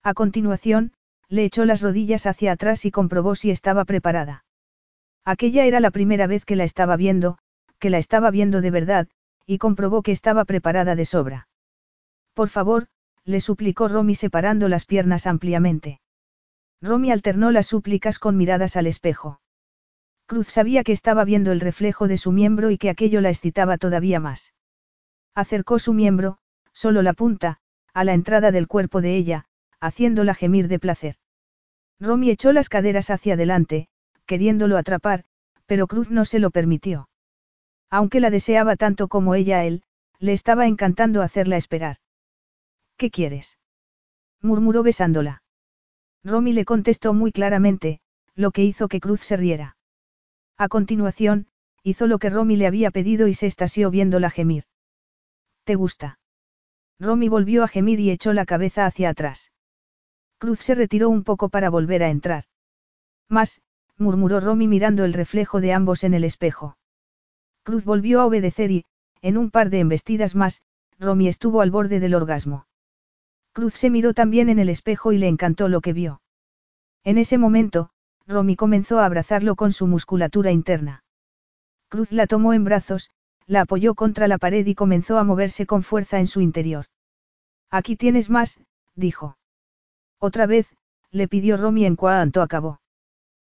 [0.03, 0.93] A continuación,
[1.29, 4.45] le echó las rodillas hacia atrás y comprobó si estaba preparada.
[5.25, 7.39] Aquella era la primera vez que la estaba viendo,
[7.79, 9.07] que la estaba viendo de verdad,
[9.47, 11.47] y comprobó que estaba preparada de sobra.
[12.35, 12.85] Por favor,
[13.25, 16.01] le suplicó Romy separando las piernas ampliamente.
[16.81, 19.39] Romy alternó las súplicas con miradas al espejo.
[20.25, 23.77] Cruz sabía que estaba viendo el reflejo de su miembro y que aquello la excitaba
[23.77, 24.53] todavía más.
[25.35, 26.37] Acercó su miembro,
[26.73, 27.59] solo la punta,
[27.93, 29.45] a la entrada del cuerpo de ella,
[29.79, 31.15] haciéndola gemir de placer.
[31.99, 33.87] Romy echó las caderas hacia adelante,
[34.25, 35.25] queriéndolo atrapar,
[35.65, 37.09] pero Cruz no se lo permitió.
[37.89, 39.83] Aunque la deseaba tanto como ella a él,
[40.19, 41.97] le estaba encantando hacerla esperar.
[43.03, 43.59] ¿Qué quieres?
[44.41, 45.43] murmuró besándola.
[46.23, 47.99] Romy le contestó muy claramente,
[48.33, 49.75] lo que hizo que Cruz se riera.
[50.57, 51.47] A continuación,
[51.83, 54.63] hizo lo que Romy le había pedido y se estasió viéndola gemir.
[55.65, 56.17] ¿Te gusta?
[56.97, 59.51] Romy volvió a gemir y echó la cabeza hacia atrás.
[60.37, 62.45] Cruz se retiró un poco para volver a entrar.
[63.27, 63.61] Más,
[63.97, 66.77] murmuró Romy mirando el reflejo de ambos en el espejo.
[67.63, 68.85] Cruz volvió a obedecer y,
[69.21, 70.61] en un par de embestidas más,
[70.99, 72.65] Romy estuvo al borde del orgasmo.
[73.53, 76.21] Cruz se miró también en el espejo y le encantó lo que vio.
[77.03, 77.91] En ese momento,
[78.25, 81.03] Romy comenzó a abrazarlo con su musculatura interna.
[81.87, 83.11] Cruz la tomó en brazos,
[83.45, 86.85] la apoyó contra la pared y comenzó a moverse con fuerza en su interior.
[87.69, 88.59] Aquí tienes más,
[88.95, 89.37] dijo.
[90.17, 90.67] Otra vez,
[91.11, 92.79] le pidió Romy en cuanto acabó.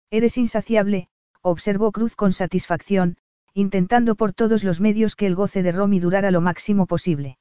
[0.10, 1.10] Eres insaciable,
[1.42, 3.18] observó Cruz con satisfacción,
[3.54, 7.38] intentando por todos los medios que el goce de Romy durara lo máximo posible.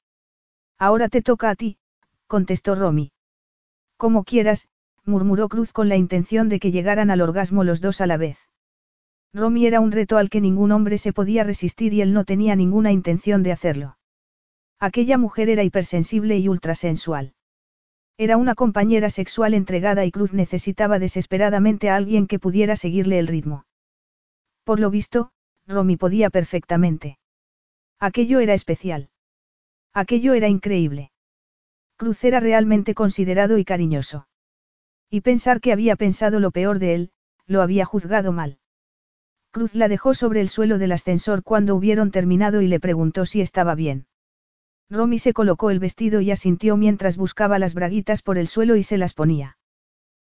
[0.78, 1.78] Ahora te toca a ti,
[2.30, 3.10] contestó Romy.
[3.96, 4.68] Como quieras,
[5.04, 8.38] murmuró Cruz con la intención de que llegaran al orgasmo los dos a la vez.
[9.34, 12.54] Romy era un reto al que ningún hombre se podía resistir y él no tenía
[12.54, 13.98] ninguna intención de hacerlo.
[14.78, 17.34] Aquella mujer era hipersensible y ultrasensual.
[18.16, 23.26] Era una compañera sexual entregada y Cruz necesitaba desesperadamente a alguien que pudiera seguirle el
[23.26, 23.64] ritmo.
[24.62, 25.32] Por lo visto,
[25.66, 27.18] Romy podía perfectamente.
[27.98, 29.10] Aquello era especial.
[29.92, 31.09] Aquello era increíble.
[32.00, 34.26] Cruz era realmente considerado y cariñoso.
[35.10, 37.10] Y pensar que había pensado lo peor de él,
[37.46, 38.58] lo había juzgado mal.
[39.50, 43.42] Cruz la dejó sobre el suelo del ascensor cuando hubieron terminado y le preguntó si
[43.42, 44.06] estaba bien.
[44.88, 48.82] Romy se colocó el vestido y asintió mientras buscaba las braguitas por el suelo y
[48.82, 49.58] se las ponía.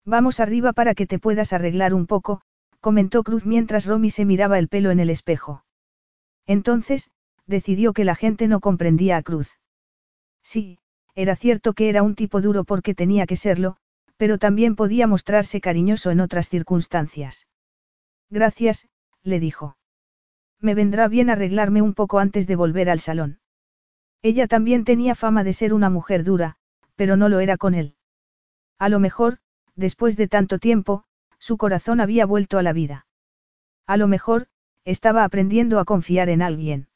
[0.05, 2.43] Vamos arriba para que te puedas arreglar un poco,
[2.79, 5.65] comentó Cruz mientras Romy se miraba el pelo en el espejo.
[6.47, 7.11] Entonces,
[7.45, 9.59] decidió que la gente no comprendía a Cruz.
[10.45, 10.79] Sí,
[11.17, 13.79] era cierto que era un tipo duro porque tenía que serlo,
[14.19, 17.49] pero también podía mostrarse cariñoso en otras circunstancias.
[18.31, 18.89] Gracias,
[19.23, 19.77] le dijo.
[20.61, 23.41] Me vendrá bien arreglarme un poco antes de volver al salón.
[24.23, 26.57] Ella también tenía fama de ser una mujer dura,
[26.97, 27.95] pero no lo era con él.
[28.79, 29.39] A lo mejor,
[29.75, 31.05] después de tanto tiempo,
[31.39, 33.07] su corazón había vuelto a la vida.
[33.87, 34.49] A lo mejor,
[34.85, 36.89] estaba aprendiendo a confiar en alguien.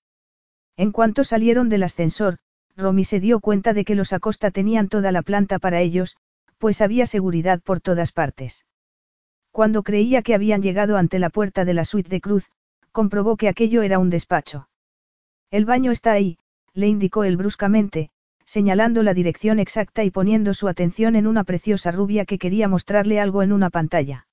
[0.76, 2.38] En cuanto salieron del ascensor,
[2.80, 6.16] Romy se dio cuenta de que los Acosta tenían toda la planta para ellos,
[6.58, 8.66] pues había seguridad por todas partes.
[9.52, 12.50] Cuando creía que habían llegado ante la puerta de la suite de Cruz,
[12.92, 14.68] comprobó que aquello era un despacho.
[15.50, 16.38] El baño está ahí,
[16.74, 18.10] le indicó él bruscamente,
[18.44, 23.20] señalando la dirección exacta y poniendo su atención en una preciosa rubia que quería mostrarle
[23.20, 24.26] algo en una pantalla.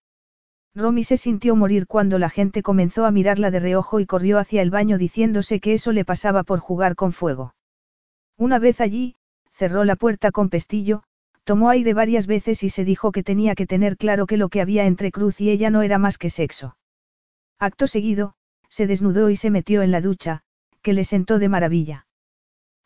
[0.75, 4.61] Romy se sintió morir cuando la gente comenzó a mirarla de reojo y corrió hacia
[4.61, 7.55] el baño diciéndose que eso le pasaba por jugar con fuego.
[8.37, 9.15] Una vez allí,
[9.51, 11.03] cerró la puerta con pestillo,
[11.43, 14.61] tomó aire varias veces y se dijo que tenía que tener claro que lo que
[14.61, 16.77] había entre Cruz y ella no era más que sexo.
[17.57, 18.35] Acto seguido,
[18.69, 20.43] se desnudó y se metió en la ducha,
[20.83, 22.05] que le sentó de maravilla.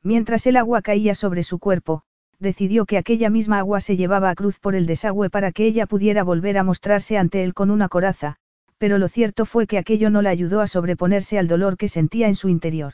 [0.03, 2.03] Mientras el agua caía sobre su cuerpo,
[2.40, 5.86] decidió que aquella misma agua se llevaba a Cruz por el desagüe para que ella
[5.86, 8.38] pudiera volver a mostrarse ante él con una coraza,
[8.78, 12.28] pero lo cierto fue que aquello no la ayudó a sobreponerse al dolor que sentía
[12.28, 12.94] en su interior.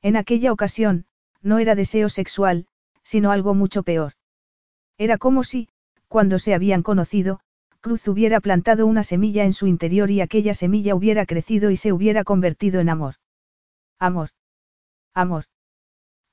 [0.00, 1.04] En aquella ocasión,
[1.44, 2.66] no era deseo sexual,
[3.04, 4.14] sino algo mucho peor.
[4.98, 5.68] Era como si,
[6.08, 7.40] cuando se habían conocido,
[7.80, 11.92] Cruz hubiera plantado una semilla en su interior y aquella semilla hubiera crecido y se
[11.92, 13.16] hubiera convertido en amor.
[13.98, 14.30] Amor.
[15.12, 15.44] Amor.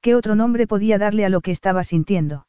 [0.02, 2.48] ¿Qué otro nombre podía darle a lo que estaba sintiendo?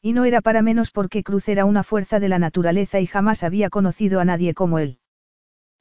[0.00, 3.44] Y no era para menos porque Cruz era una fuerza de la naturaleza y jamás
[3.44, 4.98] había conocido a nadie como él.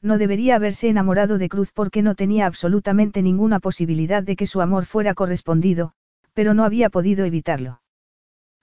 [0.04, 4.60] No debería haberse enamorado de Cruz porque no tenía absolutamente ninguna posibilidad de que su
[4.60, 5.94] amor fuera correspondido,
[6.34, 7.82] pero no había podido evitarlo.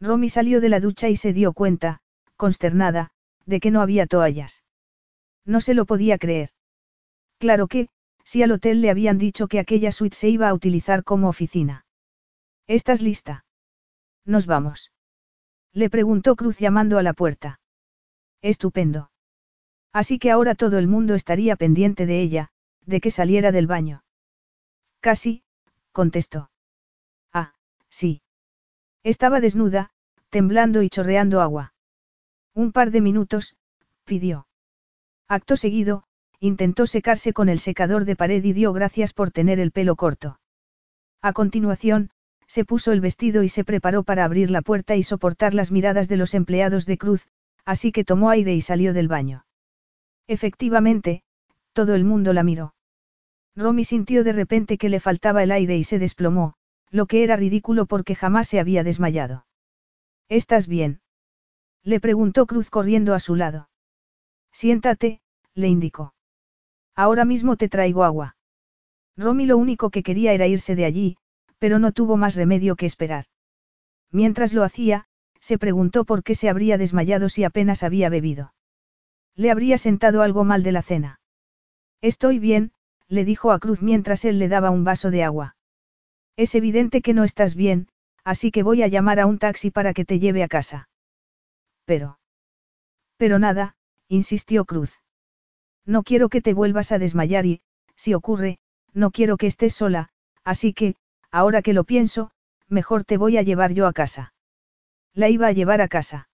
[0.00, 2.00] Romy salió de la ducha y se dio cuenta,
[2.36, 3.10] consternada,
[3.46, 4.64] de que no había toallas.
[5.46, 6.50] No se lo podía creer.
[7.38, 7.88] Claro que,
[8.22, 11.86] si al hotel le habían dicho que aquella suite se iba a utilizar como oficina.
[12.66, 13.46] ¿Estás lista?
[14.26, 14.92] Nos vamos.
[15.72, 17.60] Le preguntó Cruz llamando a la puerta.
[18.42, 19.09] Estupendo.
[19.92, 22.50] Así que ahora todo el mundo estaría pendiente de ella,
[22.86, 24.04] de que saliera del baño.
[25.00, 25.42] Casi,
[25.92, 26.50] contestó.
[27.32, 27.54] Ah,
[27.88, 28.22] sí.
[29.02, 29.90] Estaba desnuda,
[30.28, 31.74] temblando y chorreando agua.
[32.54, 33.56] Un par de minutos,
[34.04, 34.46] pidió.
[35.26, 36.04] Acto seguido,
[36.38, 40.40] intentó secarse con el secador de pared y dio gracias por tener el pelo corto.
[41.22, 42.10] A continuación,
[42.46, 46.08] se puso el vestido y se preparó para abrir la puerta y soportar las miradas
[46.08, 47.28] de los empleados de Cruz,
[47.64, 49.44] así que tomó aire y salió del baño.
[50.30, 51.24] Efectivamente,
[51.72, 52.72] todo el mundo la miró.
[53.56, 56.54] Romy sintió de repente que le faltaba el aire y se desplomó,
[56.88, 59.44] lo que era ridículo porque jamás se había desmayado.
[60.28, 61.00] ¿Estás bien?
[61.82, 63.70] Le preguntó Cruz corriendo a su lado.
[64.52, 65.20] Siéntate,
[65.54, 66.14] le indicó.
[66.94, 68.36] Ahora mismo te traigo agua.
[69.16, 71.16] Romy lo único que quería era irse de allí,
[71.58, 73.24] pero no tuvo más remedio que esperar.
[74.12, 75.06] Mientras lo hacía,
[75.40, 78.52] se preguntó por qué se habría desmayado si apenas había bebido.
[79.36, 81.20] Le habría sentado algo mal de la cena.
[82.00, 82.72] Estoy bien,
[83.08, 85.56] le dijo a Cruz mientras él le daba un vaso de agua.
[86.36, 87.88] Es evidente que no estás bien,
[88.24, 90.88] así que voy a llamar a un taxi para que te lleve a casa.
[91.84, 92.18] Pero.
[93.16, 93.76] Pero nada,
[94.08, 94.98] insistió Cruz.
[95.84, 97.60] No quiero que te vuelvas a desmayar y,
[97.96, 98.58] si ocurre,
[98.94, 100.10] no quiero que estés sola,
[100.44, 100.96] así que,
[101.30, 102.30] ahora que lo pienso,
[102.68, 104.32] mejor te voy a llevar yo a casa.
[105.12, 106.29] La iba a llevar a casa.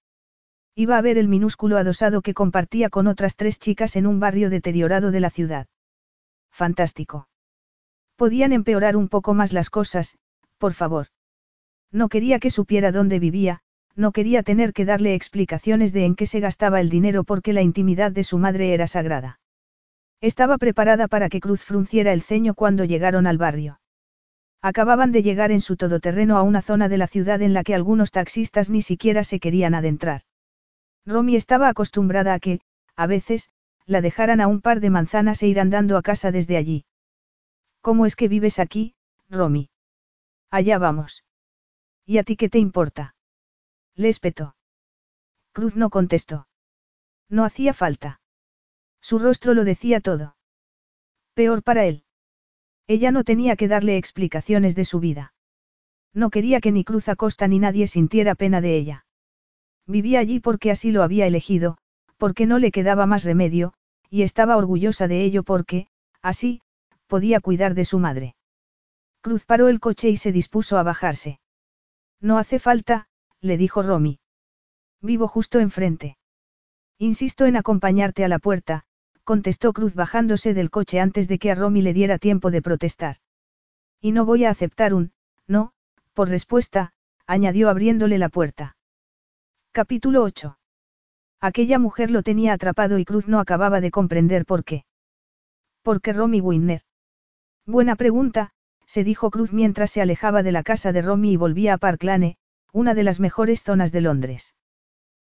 [0.78, 4.50] Iba a ver el minúsculo adosado que compartía con otras tres chicas en un barrio
[4.50, 5.68] deteriorado de la ciudad.
[6.50, 7.28] Fantástico.
[8.14, 10.18] Podían empeorar un poco más las cosas,
[10.58, 11.06] por favor.
[11.90, 13.62] No quería que supiera dónde vivía,
[13.94, 17.62] no quería tener que darle explicaciones de en qué se gastaba el dinero porque la
[17.62, 19.40] intimidad de su madre era sagrada.
[20.20, 23.80] Estaba preparada para que Cruz frunciera el ceño cuando llegaron al barrio.
[24.60, 27.74] Acababan de llegar en su todoterreno a una zona de la ciudad en la que
[27.74, 30.25] algunos taxistas ni siquiera se querían adentrar.
[31.06, 32.60] Romy estaba acostumbrada a que,
[32.96, 33.50] a veces,
[33.86, 36.84] la dejaran a un par de manzanas e ir andando a casa desde allí.
[37.80, 38.96] ¿Cómo es que vives aquí,
[39.30, 39.70] Romy?
[40.50, 41.24] Allá vamos.
[42.04, 43.14] ¿Y a ti qué te importa?
[43.94, 44.56] Le espetó.
[45.52, 46.48] Cruz no contestó.
[47.28, 48.20] No hacía falta.
[49.00, 50.36] Su rostro lo decía todo.
[51.34, 52.04] Peor para él.
[52.88, 55.32] Ella no tenía que darle explicaciones de su vida.
[56.12, 59.05] No quería que ni Cruz Acosta ni nadie sintiera pena de ella.
[59.86, 61.78] Vivía allí porque así lo había elegido,
[62.16, 63.72] porque no le quedaba más remedio,
[64.10, 65.88] y estaba orgullosa de ello porque,
[66.22, 66.60] así,
[67.06, 68.34] podía cuidar de su madre.
[69.20, 71.40] Cruz paró el coche y se dispuso a bajarse.
[72.20, 73.08] No hace falta,
[73.40, 74.18] le dijo Romy.
[75.02, 76.16] Vivo justo enfrente.
[76.98, 78.84] Insisto en acompañarte a la puerta,
[79.24, 83.16] contestó Cruz bajándose del coche antes de que a Romy le diera tiempo de protestar.
[84.00, 85.12] Y no voy a aceptar un,
[85.46, 85.72] no,
[86.14, 86.92] por respuesta,
[87.26, 88.75] añadió abriéndole la puerta.
[89.76, 90.56] Capítulo 8.
[91.38, 94.86] Aquella mujer lo tenía atrapado y Cruz no acababa de comprender por qué.
[95.82, 96.80] ¿Por qué Romy Winner?
[97.66, 98.52] Buena pregunta,
[98.86, 102.04] se dijo Cruz mientras se alejaba de la casa de Romy y volvía a Park
[102.04, 102.38] Lane,
[102.72, 104.54] una de las mejores zonas de Londres.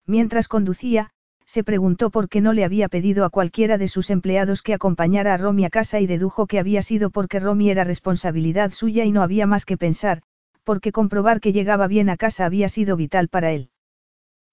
[0.04, 1.12] Mientras conducía,
[1.46, 5.32] se preguntó por qué no le había pedido a cualquiera de sus empleados que acompañara
[5.32, 9.10] a Romy a casa y dedujo que había sido porque Romy era responsabilidad suya y
[9.10, 10.20] no había más que pensar,
[10.64, 13.70] porque comprobar que llegaba bien a casa había sido vital para él.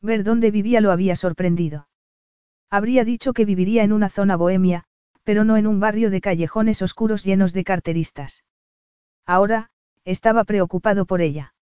[0.01, 1.87] Ver dónde vivía lo había sorprendido.
[2.69, 4.85] Habría dicho que viviría en una zona bohemia,
[5.23, 8.43] pero no en un barrio de callejones oscuros llenos de carteristas.
[9.25, 9.69] Ahora,
[10.03, 11.53] estaba preocupado por ella.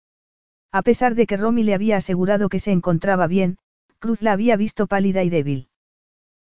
[0.71, 3.59] A pesar de que Romy le había asegurado que se encontraba bien,
[3.99, 5.69] Cruz la había visto pálida y débil.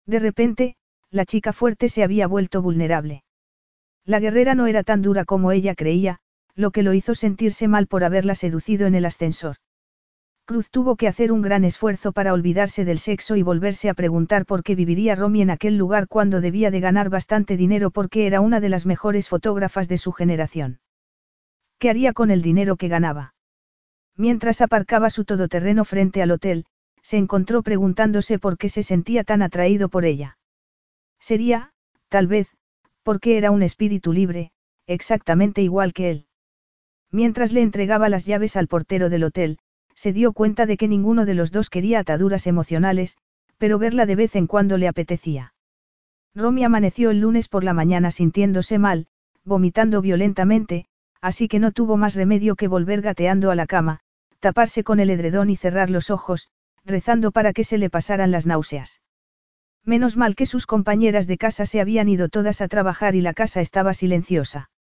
[0.07, 0.77] De repente,
[1.11, 3.25] la chica fuerte se había vuelto vulnerable.
[4.05, 6.21] La guerrera no era tan dura como ella creía,
[6.55, 9.57] lo que lo hizo sentirse mal por haberla seducido en el ascensor.
[10.45, 14.45] Cruz tuvo que hacer un gran esfuerzo para olvidarse del sexo y volverse a preguntar
[14.45, 18.41] por qué viviría Romy en aquel lugar cuando debía de ganar bastante dinero porque era
[18.41, 20.81] una de las mejores fotógrafas de su generación.
[21.79, 23.35] ¿Qué haría con el dinero que ganaba?
[24.17, 26.65] Mientras aparcaba su todoterreno frente al hotel,
[27.03, 30.39] se encontró preguntándose por qué se sentía tan atraído por ella.
[31.21, 31.73] Sería,
[32.09, 32.49] tal vez,
[33.05, 34.51] porque era un espíritu libre,
[34.87, 36.27] exactamente igual que él.
[37.11, 39.59] Mientras le entregaba las llaves al portero del hotel,
[39.95, 43.17] se dio cuenta de que ninguno de los dos quería ataduras emocionales,
[43.59, 45.55] pero verla de vez en cuando le apetecía.
[46.35, 49.07] Romy amaneció el lunes por la mañana sintiéndose mal,
[49.45, 50.87] vomitando violentamente,
[51.21, 54.01] así que no tuvo más remedio que volver gateando a la cama,
[54.41, 56.49] taparse con el edredón y cerrar los ojos,
[56.85, 59.01] rezando para que se le pasaran las náuseas.
[59.85, 63.35] Menos mal que sus compañeras de casa se habían ido todas a trabajar y la
[63.35, 64.71] casa estaba silenciosa.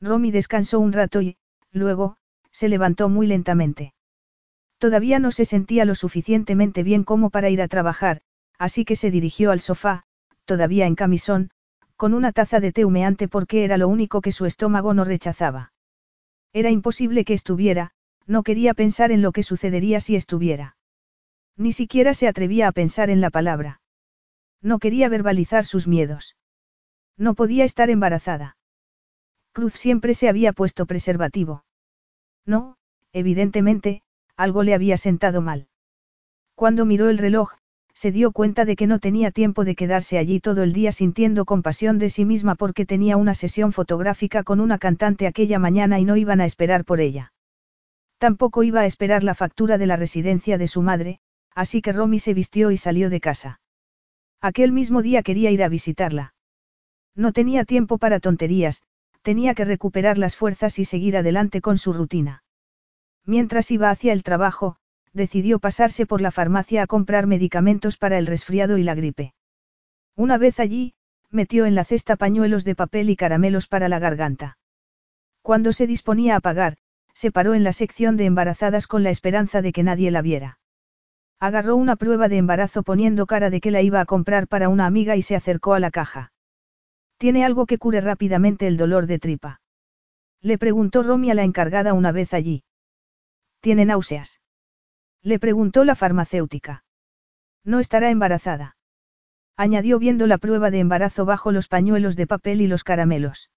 [0.00, 1.36] Romy descansó un rato y,
[1.70, 2.16] luego,
[2.50, 3.94] se levantó muy lentamente.
[4.82, 8.20] Todavía no se sentía lo suficientemente bien como para ir a trabajar,
[8.58, 10.02] así que se dirigió al sofá,
[10.44, 11.50] todavía en camisón,
[11.94, 15.72] con una taza de té humeante porque era lo único que su estómago no rechazaba.
[16.52, 17.92] Era imposible que estuviera,
[18.26, 20.76] no quería pensar en lo que sucedería si estuviera.
[21.56, 23.80] Ni siquiera se atrevía a pensar en la palabra.
[24.62, 26.36] No quería verbalizar sus miedos.
[27.16, 28.56] No podía estar embarazada.
[29.52, 31.64] Cruz siempre se había puesto preservativo.
[32.44, 32.78] No,
[33.12, 34.02] evidentemente,
[34.36, 35.68] algo le había sentado mal.
[36.54, 37.52] Cuando miró el reloj,
[37.94, 41.44] se dio cuenta de que no tenía tiempo de quedarse allí todo el día sintiendo
[41.44, 46.04] compasión de sí misma porque tenía una sesión fotográfica con una cantante aquella mañana y
[46.04, 47.32] no iban a esperar por ella.
[48.18, 51.18] Tampoco iba a esperar la factura de la residencia de su madre,
[51.54, 53.60] así que Romy se vistió y salió de casa.
[54.40, 56.34] Aquel mismo día quería ir a visitarla.
[57.14, 58.82] No tenía tiempo para tonterías,
[59.22, 62.42] tenía que recuperar las fuerzas y seguir adelante con su rutina.
[63.24, 64.76] Mientras iba hacia el trabajo,
[65.12, 69.34] decidió pasarse por la farmacia a comprar medicamentos para el resfriado y la gripe.
[70.16, 70.94] Una vez allí,
[71.30, 74.58] metió en la cesta pañuelos de papel y caramelos para la garganta.
[75.40, 76.76] Cuando se disponía a pagar,
[77.14, 80.58] se paró en la sección de embarazadas con la esperanza de que nadie la viera.
[81.38, 84.86] Agarró una prueba de embarazo poniendo cara de que la iba a comprar para una
[84.86, 86.32] amiga y se acercó a la caja.
[87.18, 89.60] ¿Tiene algo que cure rápidamente el dolor de tripa?
[90.40, 92.64] Le preguntó Romy a la encargada una vez allí.
[93.62, 94.42] ¿Tiene náuseas?
[95.22, 96.84] Le preguntó la farmacéutica.
[97.64, 98.76] No estará embarazada.
[99.56, 103.50] Añadió viendo la prueba de embarazo bajo los pañuelos de papel y los caramelos.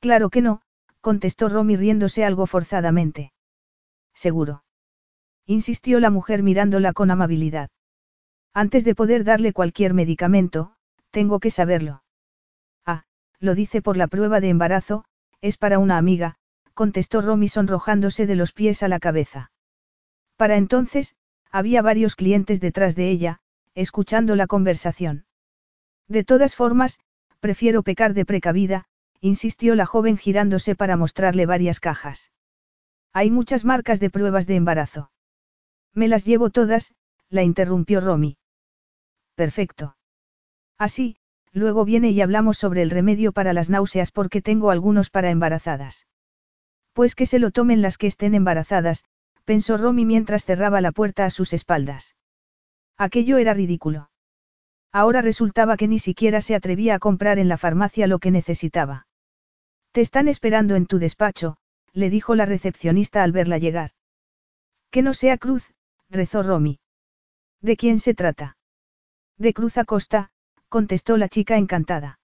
[0.00, 0.62] Claro que no,
[1.00, 3.32] contestó Romy riéndose algo forzadamente.
[4.14, 4.62] Seguro
[5.46, 7.70] insistió la mujer mirándola con amabilidad.
[8.52, 10.74] Antes de poder darle cualquier medicamento,
[11.10, 12.02] tengo que saberlo.
[12.84, 13.04] Ah,
[13.38, 15.04] lo dice por la prueba de embarazo,
[15.40, 16.36] es para una amiga,
[16.76, 19.50] contestó Romy sonrojándose de los pies a la cabeza.
[20.36, 21.16] Para entonces,
[21.50, 23.40] había varios clientes detrás de ella,
[23.74, 25.24] escuchando la conversación.
[26.06, 27.00] De todas formas,
[27.40, 28.84] prefiero pecar de precavida,
[29.20, 32.30] insistió la joven girándose para mostrarle varias cajas.
[33.12, 35.10] Hay muchas marcas de pruebas de embarazo.
[35.94, 36.94] Me las llevo todas,
[37.30, 38.36] la interrumpió Romy.
[39.34, 39.96] Perfecto.
[40.78, 41.16] Así,
[41.56, 46.06] Luego viene y hablamos sobre el remedio para las náuseas porque tengo algunos para embarazadas.
[46.96, 49.04] Pues que se lo tomen las que estén embarazadas,
[49.44, 52.16] pensó Romy mientras cerraba la puerta a sus espaldas.
[52.96, 54.08] Aquello era ridículo.
[54.92, 59.08] Ahora resultaba que ni siquiera se atrevía a comprar en la farmacia lo que necesitaba.
[59.92, 61.58] Te están esperando en tu despacho,
[61.92, 63.90] le dijo la recepcionista al verla llegar.
[64.90, 65.74] Que no sea Cruz,
[66.08, 66.80] rezó Romy.
[67.60, 68.56] ¿De quién se trata?
[69.36, 70.30] De Cruz Acosta,
[70.70, 72.20] contestó la chica encantada.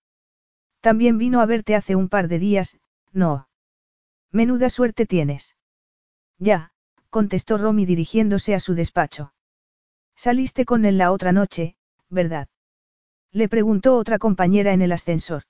[0.80, 2.78] También vino a verte hace un par de días,
[3.12, 3.48] no.
[4.32, 5.56] Menuda suerte tienes.
[6.38, 6.72] Ya,
[7.10, 9.34] contestó Romy dirigiéndose a su despacho.
[10.16, 11.76] Saliste con él la otra noche,
[12.08, 12.48] ¿verdad?
[13.30, 15.42] Le preguntó otra compañera en el ascensor.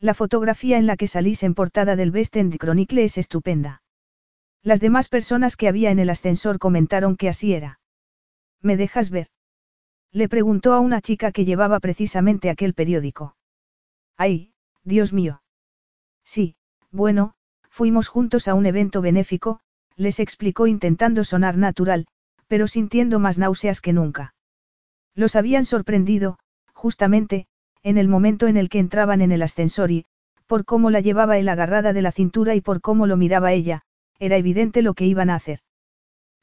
[0.00, 3.82] La fotografía en la que salís en portada del Best End Chronicle es estupenda.
[4.62, 7.80] Las demás personas que había en el ascensor comentaron que así era.
[8.60, 9.28] ¿Me dejas ver?
[10.10, 13.36] Le preguntó a una chica que llevaba precisamente aquel periódico.
[14.16, 14.52] ¡Ay,
[14.82, 15.42] Dios mío!
[16.22, 16.56] Sí,
[16.90, 17.34] bueno,
[17.74, 19.58] fuimos juntos a un evento benéfico,
[19.96, 22.06] les explicó intentando sonar natural,
[22.46, 24.32] pero sintiendo más náuseas que nunca.
[25.16, 26.38] Los habían sorprendido,
[26.72, 27.48] justamente,
[27.82, 30.04] en el momento en el que entraban en el ascensor y,
[30.46, 33.82] por cómo la llevaba él agarrada de la cintura y por cómo lo miraba ella,
[34.20, 35.58] era evidente lo que iban a hacer.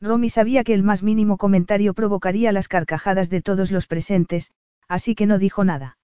[0.01, 4.51] Romy sabía que el más mínimo comentario provocaría las carcajadas de todos los presentes,
[4.89, 5.97] así que no dijo nada.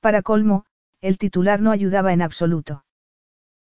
[0.00, 0.64] Para colmo,
[1.02, 2.84] el titular no ayudaba en absoluto.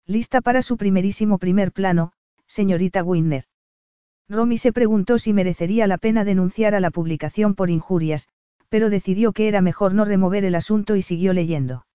[0.10, 2.14] Lista para su primerísimo primer plano,
[2.48, 3.44] señorita Winner.
[4.30, 8.30] Romy se preguntó si merecería la pena denunciar a la publicación por injurias,
[8.70, 11.86] pero decidió que era mejor no remover el asunto y siguió leyendo.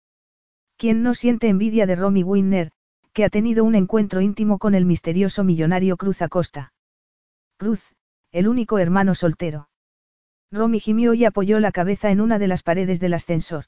[0.77, 2.71] ¿Quién no siente envidia de Romy Winner,
[3.15, 6.75] que ha tenido un encuentro íntimo con el misterioso millonario Cruz Acosta?
[7.57, 7.95] Cruz,
[8.31, 9.71] el único hermano soltero.
[10.51, 13.65] Romy gimió y apoyó la cabeza en una de las paredes del ascensor.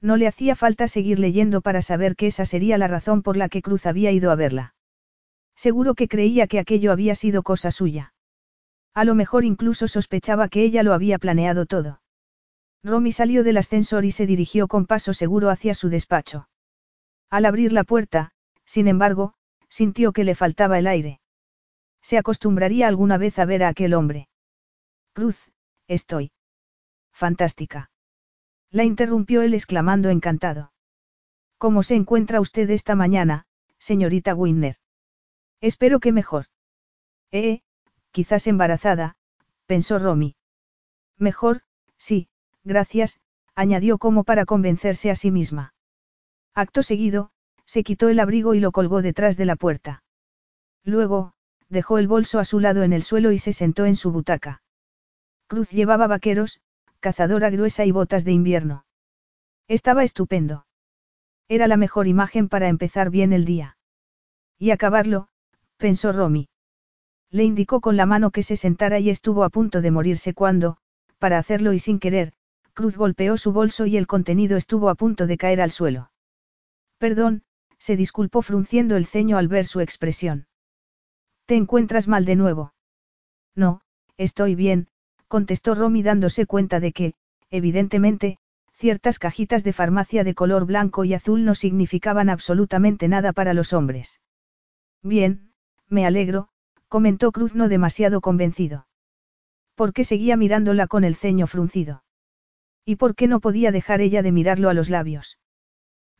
[0.00, 3.48] No le hacía falta seguir leyendo para saber que esa sería la razón por la
[3.48, 4.74] que Cruz había ido a verla.
[5.56, 8.12] Seguro que creía que aquello había sido cosa suya.
[8.92, 12.00] A lo mejor incluso sospechaba que ella lo había planeado todo.
[12.82, 16.48] Romy salió del ascensor y se dirigió con paso seguro hacia su despacho.
[17.30, 18.32] Al abrir la puerta,
[18.64, 19.34] sin embargo,
[19.68, 21.20] sintió que le faltaba el aire.
[22.02, 24.28] ¿Se acostumbraría alguna vez a ver a aquel hombre?
[25.14, 25.50] Cruz,
[25.88, 26.32] estoy.
[27.12, 27.90] Fantástica.
[28.70, 30.72] La interrumpió él exclamando encantado.
[31.58, 33.46] ¿Cómo se encuentra usted esta mañana,
[33.78, 34.76] señorita Winner?
[35.60, 36.46] Espero que mejor.
[37.30, 37.62] Eh,
[38.10, 39.16] quizás embarazada,
[39.66, 40.36] pensó Romy.
[41.18, 41.62] Mejor,
[41.96, 42.28] sí,
[42.64, 43.20] gracias,
[43.54, 45.74] añadió como para convencerse a sí misma.
[46.54, 47.30] Acto seguido,
[47.64, 50.02] se quitó el abrigo y lo colgó detrás de la puerta.
[50.84, 51.32] Luego,
[51.68, 54.62] dejó el bolso a su lado en el suelo y se sentó en su butaca.
[55.46, 56.60] Cruz llevaba vaqueros,
[57.04, 58.86] cazadora gruesa y botas de invierno.
[59.68, 60.64] Estaba estupendo.
[61.48, 63.76] Era la mejor imagen para empezar bien el día.
[64.58, 65.28] Y acabarlo,
[65.76, 66.48] pensó Romy.
[67.30, 70.78] Le indicó con la mano que se sentara y estuvo a punto de morirse cuando,
[71.18, 72.32] para hacerlo y sin querer,
[72.72, 76.10] Cruz golpeó su bolso y el contenido estuvo a punto de caer al suelo.
[76.96, 77.42] Perdón,
[77.76, 80.46] se disculpó frunciendo el ceño al ver su expresión.
[81.44, 82.72] ¿Te encuentras mal de nuevo?
[83.54, 83.82] No,
[84.16, 84.88] estoy bien,
[85.34, 87.14] contestó Romy dándose cuenta de que,
[87.50, 88.38] evidentemente,
[88.72, 93.72] ciertas cajitas de farmacia de color blanco y azul no significaban absolutamente nada para los
[93.72, 94.20] hombres.
[95.02, 95.50] Bien,
[95.88, 96.50] me alegro,
[96.86, 98.86] comentó Cruz no demasiado convencido.
[99.74, 102.04] ¿Por qué seguía mirándola con el ceño fruncido?
[102.84, 105.40] ¿Y por qué no podía dejar ella de mirarlo a los labios?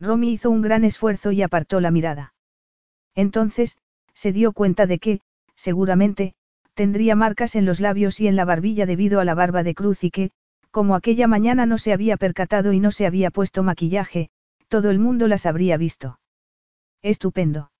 [0.00, 2.34] Romy hizo un gran esfuerzo y apartó la mirada.
[3.14, 3.78] Entonces,
[4.12, 5.20] se dio cuenta de que,
[5.54, 6.34] seguramente,
[6.74, 10.04] tendría marcas en los labios y en la barbilla debido a la barba de cruz
[10.04, 10.30] y que,
[10.70, 14.30] como aquella mañana no se había percatado y no se había puesto maquillaje,
[14.68, 16.18] todo el mundo las habría visto.
[17.00, 17.70] Estupendo.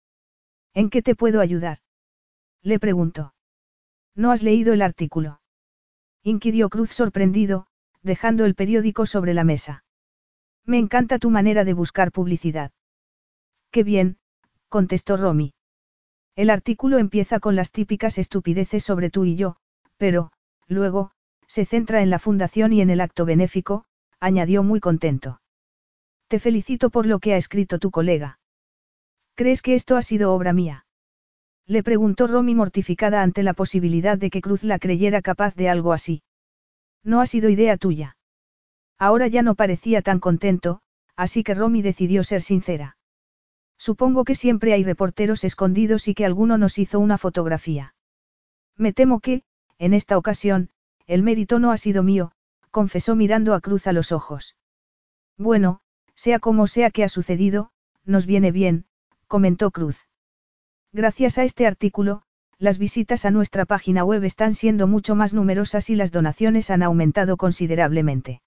[0.75, 1.79] ¿En qué te puedo ayudar?
[2.63, 3.35] Le preguntó.
[4.15, 5.41] ¿No has leído el artículo?
[6.23, 7.67] inquirió Cruz sorprendido,
[8.03, 9.85] dejando el periódico sobre la mesa.
[10.65, 12.71] Me encanta tu manera de buscar publicidad.
[13.71, 14.19] Qué bien,
[14.69, 15.53] contestó Romy.
[16.37, 19.57] El artículo empieza con las típicas estupideces sobre tú y yo,
[19.97, 20.33] pero,
[20.67, 21.13] luego,
[21.47, 23.85] se centra en la fundación y en el acto benéfico,
[24.19, 25.41] añadió muy contento.
[26.29, 28.41] Te felicito por lo que ha escrito tu colega.
[29.37, 30.87] ¿Crees que esto ha sido obra mía?
[31.67, 35.93] Le preguntó Romy mortificada ante la posibilidad de que Cruz la creyera capaz de algo
[35.93, 36.23] así.
[37.03, 38.17] No ha sido idea tuya.
[38.99, 40.81] Ahora ya no parecía tan contento,
[41.17, 42.97] así que Romy decidió ser sincera.
[43.89, 47.95] Supongo que siempre hay reporteros escondidos y que alguno nos hizo una fotografía.
[48.79, 49.43] Me temo que,
[49.79, 50.71] en esta ocasión,
[51.07, 52.33] el mérito no ha sido mío,
[52.71, 54.57] confesó mirando a Cruz a los ojos.
[55.37, 55.83] Bueno,
[56.15, 57.73] sea como sea que ha sucedido,
[58.07, 58.87] nos viene bien,
[59.27, 60.09] comentó Cruz.
[60.91, 62.23] Gracias a este artículo,
[62.57, 66.83] las visitas a nuestra página web están siendo mucho más numerosas y las donaciones han
[66.83, 68.41] aumentado considerablemente.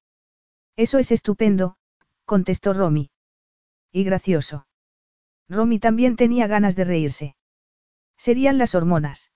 [0.76, 1.78] Eso es estupendo,
[2.26, 3.12] contestó Romy.
[3.92, 4.66] Y gracioso.
[5.50, 7.36] Romy también tenía ganas de reírse.
[8.18, 9.32] Serían las hormonas.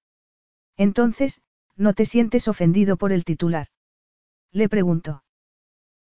[0.75, 1.41] Entonces,
[1.75, 3.67] ¿no te sientes ofendido por el titular?
[4.51, 5.23] Le preguntó.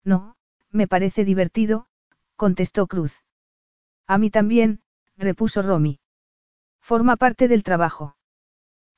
[0.03, 0.35] No,
[0.69, 1.87] me parece divertido,
[2.35, 3.23] contestó Cruz.
[4.07, 4.81] A mí también,
[5.17, 5.99] repuso Romy.
[6.81, 8.17] Forma parte del trabajo.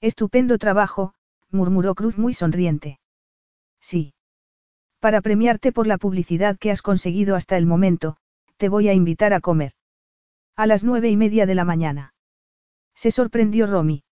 [0.02, 1.14] Estupendo trabajo,
[1.50, 3.00] murmuró Cruz muy sonriente.
[3.80, 4.14] Sí.
[5.00, 8.18] Para premiarte por la publicidad que has conseguido hasta el momento,
[8.58, 9.74] te voy a invitar a comer.
[10.56, 12.14] A las nueve y media de la mañana.
[12.94, 14.04] Se sorprendió Romy.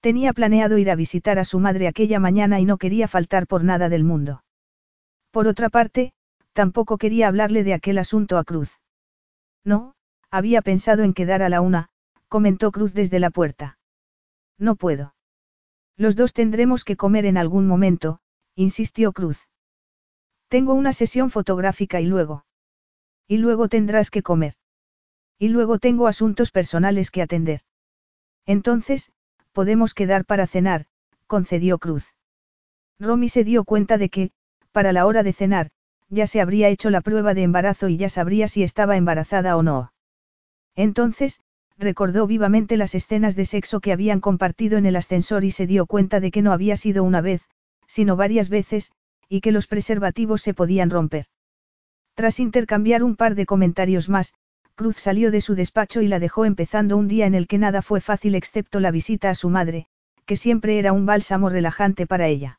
[0.00, 3.64] Tenía planeado ir a visitar a su madre aquella mañana y no quería faltar por
[3.64, 4.44] nada del mundo.
[5.30, 6.12] Por otra parte,
[6.52, 8.78] tampoco quería hablarle de aquel asunto a Cruz.
[9.64, 9.94] No,
[10.30, 11.88] había pensado en quedar a la una,
[12.28, 13.78] comentó Cruz desde la puerta.
[14.58, 15.14] No puedo.
[15.96, 18.20] Los dos tendremos que comer en algún momento,
[18.54, 19.48] insistió Cruz.
[20.48, 22.44] Tengo una sesión fotográfica y luego.
[23.26, 24.56] Y luego tendrás que comer.
[25.38, 27.60] Y luego tengo asuntos personales que atender.
[28.46, 29.10] Entonces,
[29.52, 30.86] podemos quedar para cenar,
[31.26, 32.14] concedió Cruz.
[32.98, 34.30] Romy se dio cuenta de que,
[34.72, 35.70] para la hora de cenar,
[36.08, 39.62] ya se habría hecho la prueba de embarazo y ya sabría si estaba embarazada o
[39.62, 39.92] no.
[40.76, 41.40] Entonces,
[41.76, 45.86] recordó vivamente las escenas de sexo que habían compartido en el ascensor y se dio
[45.86, 47.42] cuenta de que no había sido una vez,
[47.86, 48.92] sino varias veces,
[49.28, 51.26] y que los preservativos se podían romper.
[52.14, 54.34] Tras intercambiar un par de comentarios más,
[54.76, 57.80] Cruz salió de su despacho y la dejó empezando un día en el que nada
[57.80, 59.86] fue fácil excepto la visita a su madre,
[60.26, 62.58] que siempre era un bálsamo relajante para ella.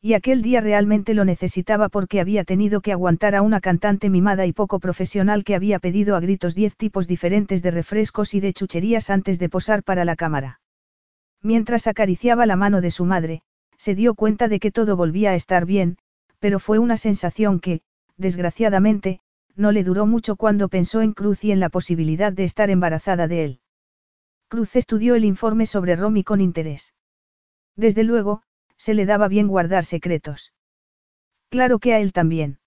[0.00, 4.46] Y aquel día realmente lo necesitaba porque había tenido que aguantar a una cantante mimada
[4.46, 8.52] y poco profesional que había pedido a gritos diez tipos diferentes de refrescos y de
[8.52, 10.60] chucherías antes de posar para la cámara.
[11.42, 13.42] Mientras acariciaba la mano de su madre,
[13.76, 15.96] se dio cuenta de que todo volvía a estar bien,
[16.38, 17.80] pero fue una sensación que,
[18.18, 19.20] desgraciadamente,
[19.56, 23.28] no le duró mucho cuando pensó en Cruz y en la posibilidad de estar embarazada
[23.28, 23.60] de él.
[24.48, 26.94] Cruz estudió el informe sobre Romy con interés.
[27.76, 28.42] Desde luego,
[28.76, 30.52] se le daba bien guardar secretos.
[31.48, 32.58] Claro que a él también.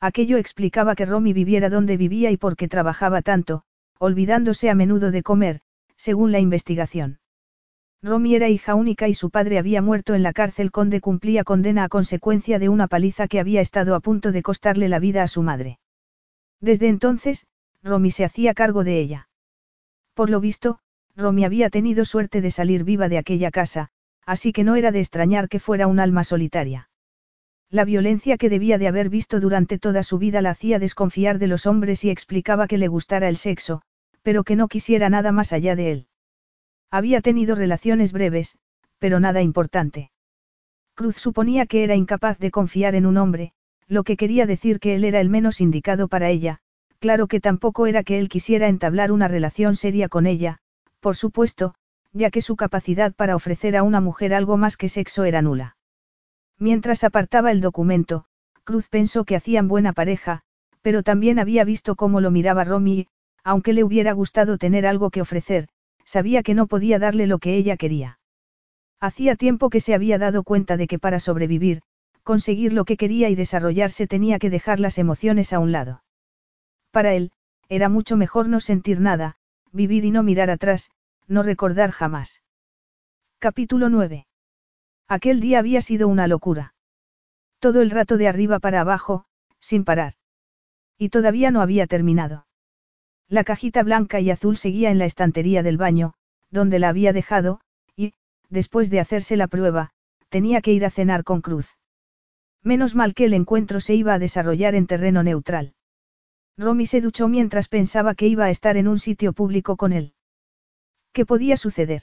[0.00, 3.62] Aquello explicaba que Romy viviera donde vivía y por qué trabajaba tanto,
[3.98, 5.60] olvidándose a menudo de comer,
[5.96, 7.20] según la investigación.
[8.02, 11.84] Romy era hija única y su padre había muerto en la cárcel conde cumplía condena
[11.84, 15.28] a consecuencia de una paliza que había estado a punto de costarle la vida a
[15.28, 15.78] su madre.
[16.62, 17.44] Desde entonces,
[17.82, 19.28] Romy se hacía cargo de ella.
[20.14, 20.78] Por lo visto,
[21.16, 23.88] Romy había tenido suerte de salir viva de aquella casa,
[24.24, 26.88] así que no era de extrañar que fuera un alma solitaria.
[27.68, 31.48] La violencia que debía de haber visto durante toda su vida la hacía desconfiar de
[31.48, 33.82] los hombres y explicaba que le gustara el sexo,
[34.22, 36.06] pero que no quisiera nada más allá de él.
[36.90, 38.58] Había tenido relaciones breves,
[38.98, 40.12] pero nada importante.
[40.94, 43.52] Cruz suponía que era incapaz de confiar en un hombre,
[43.92, 46.60] lo que quería decir que él era el menos indicado para ella,
[46.98, 50.60] claro que tampoco era que él quisiera entablar una relación seria con ella,
[51.00, 51.74] por supuesto,
[52.14, 55.76] ya que su capacidad para ofrecer a una mujer algo más que sexo era nula.
[56.58, 58.24] Mientras apartaba el documento,
[58.64, 60.40] Cruz pensó que hacían buena pareja,
[60.80, 63.08] pero también había visto cómo lo miraba Romy y,
[63.44, 65.68] aunque le hubiera gustado tener algo que ofrecer,
[66.06, 68.18] sabía que no podía darle lo que ella quería.
[69.00, 71.82] Hacía tiempo que se había dado cuenta de que para sobrevivir,
[72.22, 76.02] conseguir lo que quería y desarrollarse tenía que dejar las emociones a un lado.
[76.90, 77.32] Para él,
[77.68, 79.36] era mucho mejor no sentir nada,
[79.72, 80.90] vivir y no mirar atrás,
[81.26, 82.42] no recordar jamás.
[83.38, 84.26] Capítulo 9.
[85.08, 86.74] Aquel día había sido una locura.
[87.58, 89.24] Todo el rato de arriba para abajo,
[89.60, 90.14] sin parar.
[90.98, 92.46] Y todavía no había terminado.
[93.28, 96.14] La cajita blanca y azul seguía en la estantería del baño,
[96.50, 97.60] donde la había dejado,
[97.96, 98.14] y,
[98.50, 99.90] después de hacerse la prueba,
[100.28, 101.76] tenía que ir a cenar con Cruz.
[102.64, 105.74] Menos mal que el encuentro se iba a desarrollar en terreno neutral.
[106.56, 110.14] Romy se duchó mientras pensaba que iba a estar en un sitio público con él.
[111.12, 112.02] ¿Qué podía suceder?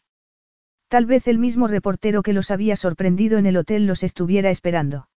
[0.89, 5.07] Tal vez el mismo reportero que los había sorprendido en el hotel los estuviera esperando.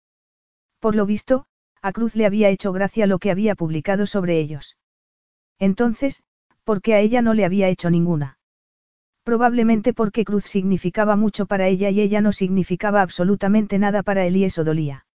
[0.79, 1.45] Por lo visto,
[1.81, 4.77] a Cruz le había hecho gracia lo que había publicado sobre ellos.
[5.59, 6.23] Entonces,
[6.63, 8.37] ¿por qué a ella no le había hecho ninguna?
[9.23, 14.37] Probablemente porque Cruz significaba mucho para ella y ella no significaba absolutamente nada para él
[14.37, 15.05] y eso dolía.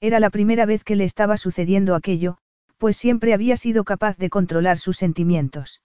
[0.00, 2.38] Era la primera vez que le estaba sucediendo aquello,
[2.78, 5.80] pues siempre había sido capaz de controlar sus sentimientos.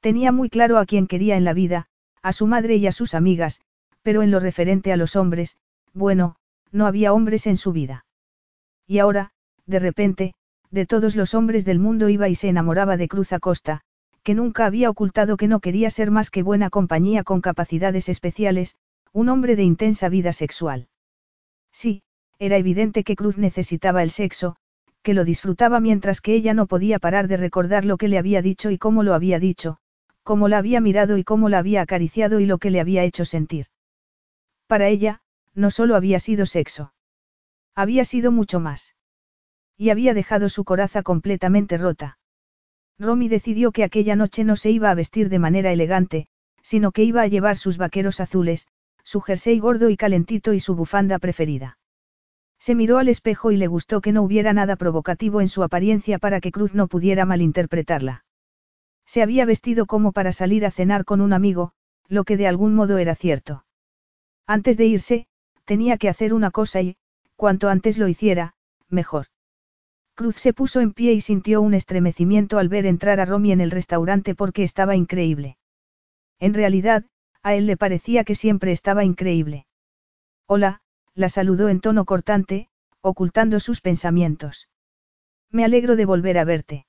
[0.00, 1.86] Tenía muy claro a quién quería en la vida,
[2.22, 3.60] a su madre y a sus amigas,
[4.02, 5.56] pero en lo referente a los hombres,
[5.92, 6.36] bueno,
[6.72, 8.04] no había hombres en su vida.
[8.86, 9.30] Y ahora,
[9.66, 10.34] de repente,
[10.70, 13.82] de todos los hombres del mundo iba y se enamoraba de Cruz Acosta,
[14.22, 18.76] que nunca había ocultado que no quería ser más que buena compañía con capacidades especiales,
[19.12, 20.88] un hombre de intensa vida sexual.
[21.72, 22.02] Sí,
[22.40, 24.56] era evidente que Cruz necesitaba el sexo,
[25.02, 28.40] que lo disfrutaba mientras que ella no podía parar de recordar lo que le había
[28.40, 29.76] dicho y cómo lo había dicho,
[30.22, 33.26] cómo la había mirado y cómo la había acariciado y lo que le había hecho
[33.26, 33.66] sentir.
[34.66, 35.20] Para ella,
[35.54, 36.94] no solo había sido sexo.
[37.74, 38.94] Había sido mucho más.
[39.76, 42.18] Y había dejado su coraza completamente rota.
[42.98, 46.28] Romy decidió que aquella noche no se iba a vestir de manera elegante,
[46.62, 48.66] sino que iba a llevar sus vaqueros azules,
[49.04, 51.78] su jersey gordo y calentito y su bufanda preferida.
[52.60, 56.18] Se miró al espejo y le gustó que no hubiera nada provocativo en su apariencia
[56.18, 58.26] para que Cruz no pudiera malinterpretarla.
[59.06, 61.72] Se había vestido como para salir a cenar con un amigo,
[62.06, 63.64] lo que de algún modo era cierto.
[64.46, 65.26] Antes de irse,
[65.64, 66.96] tenía que hacer una cosa y,
[67.34, 68.54] cuanto antes lo hiciera,
[68.88, 69.26] mejor.
[70.14, 73.62] Cruz se puso en pie y sintió un estremecimiento al ver entrar a Romy en
[73.62, 75.56] el restaurante porque estaba increíble.
[76.38, 77.06] En realidad,
[77.42, 79.66] a él le parecía que siempre estaba increíble.
[80.46, 80.82] Hola,
[81.20, 82.68] la saludó en tono cortante,
[83.02, 84.68] ocultando sus pensamientos.
[85.50, 86.86] Me alegro de volver a verte.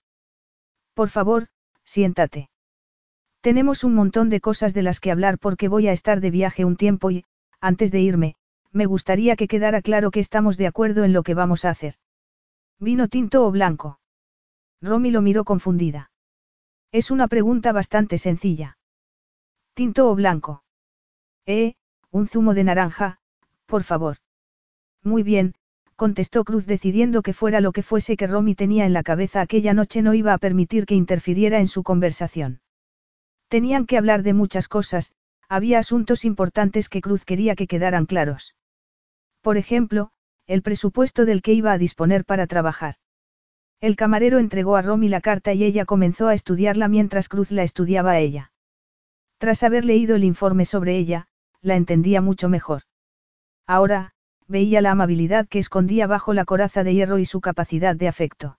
[0.94, 1.50] Por favor,
[1.84, 2.50] siéntate.
[3.42, 6.64] Tenemos un montón de cosas de las que hablar porque voy a estar de viaje
[6.64, 7.26] un tiempo y,
[7.60, 8.36] antes de irme,
[8.72, 11.96] me gustaría que quedara claro que estamos de acuerdo en lo que vamos a hacer.
[12.80, 14.00] ¿Vino tinto o blanco?
[14.82, 16.12] Romy lo miró confundida.
[16.92, 18.78] Es una pregunta bastante sencilla.
[19.74, 20.64] ¿Tinto o blanco?
[21.46, 21.76] Eh,
[22.12, 23.21] un zumo de naranja,
[23.72, 24.18] por favor.
[25.02, 25.56] Muy bien,
[25.96, 29.74] contestó Cruz decidiendo que fuera lo que fuese que Romy tenía en la cabeza aquella
[29.74, 32.60] noche no iba a permitir que interfiriera en su conversación.
[33.48, 35.14] Tenían que hablar de muchas cosas,
[35.48, 38.56] había asuntos importantes que Cruz quería que quedaran claros.
[39.42, 40.12] Por ejemplo,
[40.48, 42.96] el presupuesto del que iba a disponer para trabajar.
[43.80, 47.64] El camarero entregó a Romy la carta y ella comenzó a estudiarla mientras Cruz la
[47.64, 48.52] estudiaba a ella.
[49.38, 51.28] Tras haber leído el informe sobre ella,
[51.62, 52.84] la entendía mucho mejor.
[53.68, 54.12] Ahora,
[54.48, 58.58] veía la amabilidad que escondía bajo la coraza de hierro y su capacidad de afecto.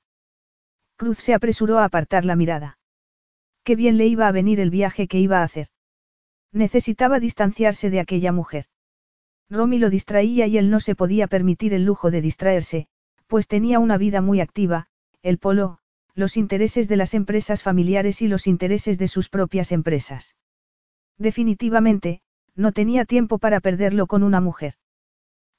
[0.97, 2.79] Cruz se apresuró a apartar la mirada.
[3.65, 5.69] Qué bien le iba a venir el viaje que iba a hacer.
[6.53, 8.67] Necesitaba distanciarse de aquella mujer.
[9.49, 12.89] Romy lo distraía y él no se podía permitir el lujo de distraerse,
[13.27, 14.87] pues tenía una vida muy activa,
[15.23, 15.79] el polo,
[16.15, 20.37] los intereses de las empresas familiares y los intereses de sus propias empresas.
[21.19, 22.21] Definitivamente,
[22.55, 24.75] no tenía tiempo para perderlo con una mujer.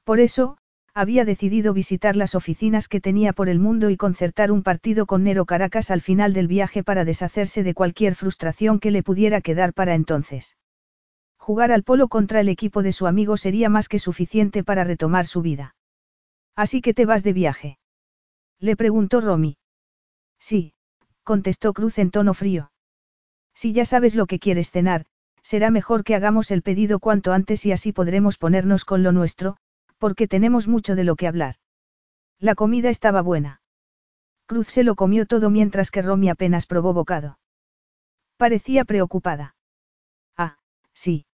[0.04, 0.58] Por eso,
[0.94, 5.24] había decidido visitar las oficinas que tenía por el mundo y concertar un partido con
[5.24, 9.74] Nero Caracas al final del viaje para deshacerse de cualquier frustración que le pudiera quedar
[9.74, 10.58] para entonces.
[11.38, 15.26] Jugar al polo contra el equipo de su amigo sería más que suficiente para retomar
[15.26, 15.76] su vida.
[16.56, 17.80] Así que te vas de viaje.
[18.60, 19.58] Le preguntó Romy.
[20.40, 20.74] Sí,
[21.24, 22.72] contestó Cruz en tono frío.
[23.56, 25.06] Si ya sabes lo que quieres cenar,
[25.42, 29.58] será mejor que hagamos el pedido cuanto antes y así podremos ponernos con lo nuestro,
[30.04, 31.56] porque tenemos mucho de lo que hablar.
[32.38, 33.62] La comida estaba buena.
[34.48, 37.40] Cruz se lo comió todo mientras que Romy apenas probó bocado.
[38.36, 39.56] Parecía preocupada.
[40.36, 40.58] Ah,
[40.94, 41.26] sí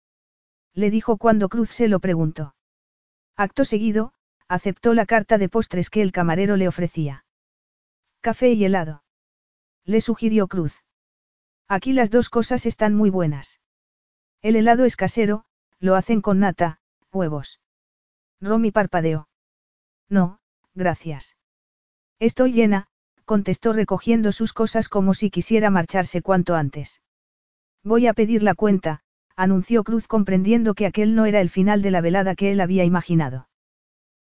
[0.74, 2.54] le dijo cuando Cruz se lo preguntó.
[3.36, 4.12] Acto seguido,
[4.48, 7.24] aceptó la carta de postres que el camarero le ofrecía.
[8.20, 9.02] Café y helado.
[9.84, 10.84] Le sugirió Cruz.
[11.68, 13.60] Aquí las dos cosas están muy buenas.
[14.42, 15.44] El helado es casero,
[15.78, 16.80] lo hacen con nata,
[17.12, 17.59] huevos.
[18.40, 19.28] Romy parpadeó.
[20.08, 20.38] No,
[20.74, 21.36] gracias.
[22.18, 22.88] Estoy llena,
[23.24, 27.00] contestó recogiendo sus cosas como si quisiera marcharse cuanto antes.
[27.84, 29.00] Voy a pedir la cuenta,
[29.36, 32.84] anunció Cruz comprendiendo que aquel no era el final de la velada que él había
[32.84, 33.48] imaginado.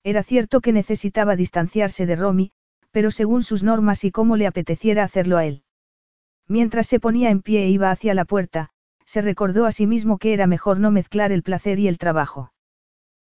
[0.04, 2.52] Era cierto que necesitaba distanciarse de Romy,
[2.92, 5.64] pero según sus normas y cómo le apeteciera hacerlo a él.
[6.48, 8.70] Mientras se ponía en pie e iba hacia la puerta,
[9.06, 12.54] se recordó a sí mismo que era mejor no mezclar el placer y el trabajo.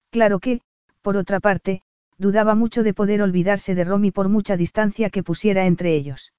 [0.09, 0.61] Claro que,
[1.06, 1.84] por otra parte,
[2.17, 6.34] dudaba mucho de poder olvidarse de Romy por mucha distancia que pusiera entre ellos.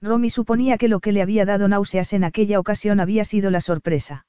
[0.00, 3.60] Romy suponía que lo que le había dado náuseas en aquella ocasión había sido la
[3.60, 4.24] sorpresa.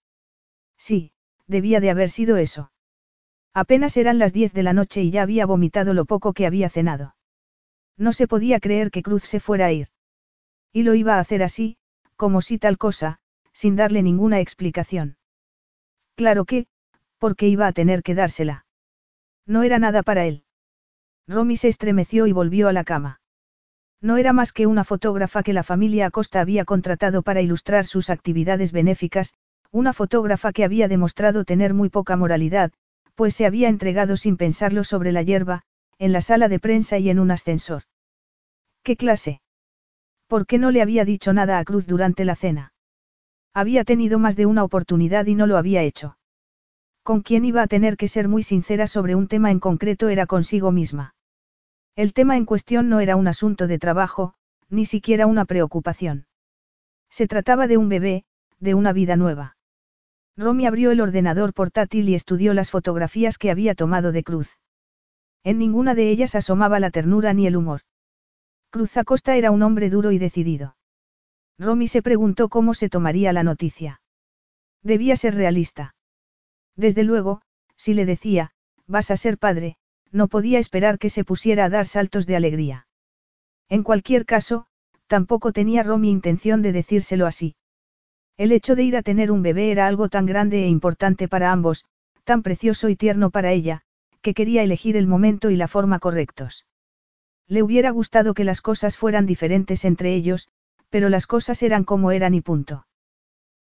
[0.77, 1.13] Sí,
[1.47, 2.73] debía de haber sido eso.
[3.53, 6.69] Apenas eran las diez de la noche y ya había vomitado lo poco que había
[6.69, 7.15] cenado.
[7.97, 9.87] No se podía creer que Cruz se fuera a ir.
[10.73, 11.77] Y lo iba a hacer así,
[12.17, 13.19] como si tal cosa,
[13.53, 15.15] sin darle ninguna explicación.
[16.15, 16.67] Claro que,
[17.17, 18.62] porque iba a tener que dársela.
[19.45, 20.43] No era nada para él.
[21.27, 23.21] Romy se estremeció y volvió a la cama.
[24.01, 28.09] No era más que una fotógrafa que la familia Acosta había contratado para ilustrar sus
[28.09, 29.35] actividades benéficas,
[29.71, 32.71] una fotógrafa que había demostrado tener muy poca moralidad,
[33.15, 35.63] pues se había entregado sin pensarlo sobre la hierba,
[35.99, 37.83] en la sala de prensa y en un ascensor.
[38.83, 39.41] ¿Qué clase?
[40.27, 42.73] ¿Por qué no le había dicho nada a Cruz durante la cena?
[43.53, 46.17] Había tenido más de una oportunidad y no lo había hecho.
[47.03, 50.25] Con quien iba a tener que ser muy sincera sobre un tema en concreto era
[50.25, 51.15] consigo misma.
[51.95, 54.35] El tema en cuestión no era un asunto de trabajo,
[54.69, 56.25] ni siquiera una preocupación.
[57.09, 58.25] Se trataba de un bebé,
[58.59, 59.57] de una vida nueva.
[60.37, 64.57] Romy abrió el ordenador portátil y estudió las fotografías que había tomado de Cruz.
[65.43, 67.81] En ninguna de ellas asomaba la ternura ni el humor.
[68.71, 70.75] Cruz Acosta era un hombre duro y decidido.
[71.59, 74.01] Romy se preguntó cómo se tomaría la noticia.
[74.81, 75.93] Debía ser realista.
[76.75, 77.41] Desde luego,
[77.75, 78.51] si le decía,
[78.87, 79.77] vas a ser padre,
[80.11, 82.87] no podía esperar que se pusiera a dar saltos de alegría.
[83.69, 84.67] En cualquier caso,
[85.07, 87.55] tampoco tenía Romy intención de decírselo así.
[88.37, 91.51] El hecho de ir a tener un bebé era algo tan grande e importante para
[91.51, 91.85] ambos,
[92.23, 93.81] tan precioso y tierno para ella,
[94.21, 96.65] que quería elegir el momento y la forma correctos.
[97.47, 100.49] Le hubiera gustado que las cosas fueran diferentes entre ellos,
[100.89, 102.87] pero las cosas eran como eran y punto.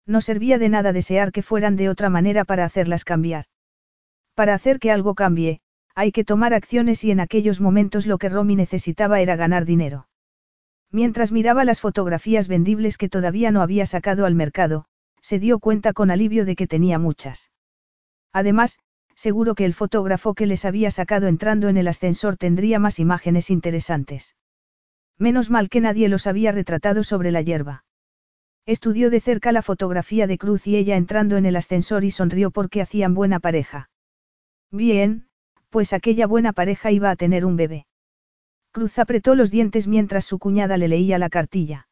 [0.06, 3.46] No servía de nada desear que fueran de otra manera para hacerlas cambiar.
[4.36, 5.62] Para hacer que algo cambie,
[5.96, 10.08] hay que tomar acciones y en aquellos momentos lo que Romy necesitaba era ganar dinero.
[10.92, 14.86] Mientras miraba las fotografías vendibles que todavía no había sacado al mercado,
[15.22, 17.52] se dio cuenta con alivio de que tenía muchas.
[18.34, 18.80] Además,
[19.16, 23.50] seguro que el fotógrafo que les había sacado entrando en el ascensor tendría más imágenes
[23.50, 24.36] interesantes.
[25.18, 27.84] Menos mal que nadie los había retratado sobre la hierba.
[28.66, 32.52] Estudió de cerca la fotografía de Cruz y ella entrando en el ascensor y sonrió
[32.52, 33.90] porque hacían buena pareja.
[34.72, 35.28] Bien,
[35.70, 37.88] pues aquella buena pareja iba a tener un bebé.
[38.72, 41.88] Cruz apretó los dientes mientras su cuñada le leía la cartilla.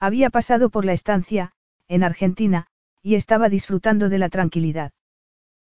[0.00, 1.52] Había pasado por la estancia,
[1.88, 2.66] en Argentina,
[3.02, 4.92] y estaba disfrutando de la tranquilidad.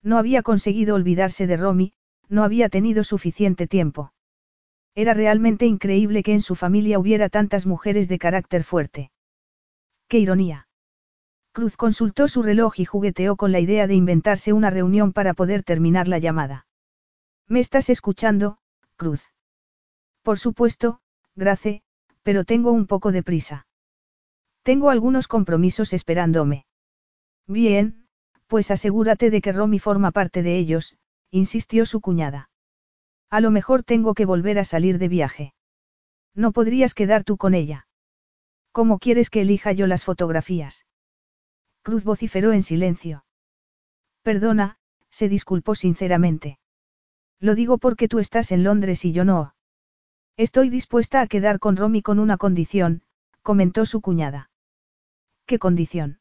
[0.03, 1.93] No había conseguido olvidarse de Romy,
[2.27, 4.13] no había tenido suficiente tiempo.
[4.95, 9.11] Era realmente increíble que en su familia hubiera tantas mujeres de carácter fuerte.
[10.09, 10.67] ¡Qué ironía!
[11.53, 15.63] Cruz consultó su reloj y jugueteó con la idea de inventarse una reunión para poder
[15.63, 16.65] terminar la llamada.
[17.47, 18.57] ¿Me estás escuchando,
[18.95, 19.21] Cruz?
[20.23, 21.01] Por supuesto,
[21.35, 21.83] Grace,
[22.23, 23.67] pero tengo un poco de prisa.
[24.63, 26.65] Tengo algunos compromisos esperándome.
[27.47, 28.07] Bien,
[28.47, 30.97] pues asegúrate de que Romy forma parte de ellos,
[31.29, 32.49] insistió su cuñada.
[33.29, 35.53] A lo mejor tengo que volver a salir de viaje.
[36.33, 37.87] No podrías quedar tú con ella.
[38.71, 40.85] ¿Cómo quieres que elija yo las fotografías?
[41.81, 43.25] Cruz vociferó en silencio.
[44.21, 44.77] Perdona,
[45.09, 46.59] se disculpó sinceramente.
[47.39, 49.55] Lo digo porque tú estás en Londres y yo no.
[50.37, 53.03] Estoy dispuesta a quedar con Romy con una condición,
[53.41, 54.51] comentó su cuñada.
[55.45, 56.19] ¿Qué condición?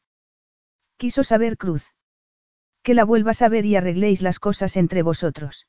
[0.97, 1.85] Quiso saber Cruz.
[2.81, 5.67] Que la vuelvas a ver y arregléis las cosas entre vosotros.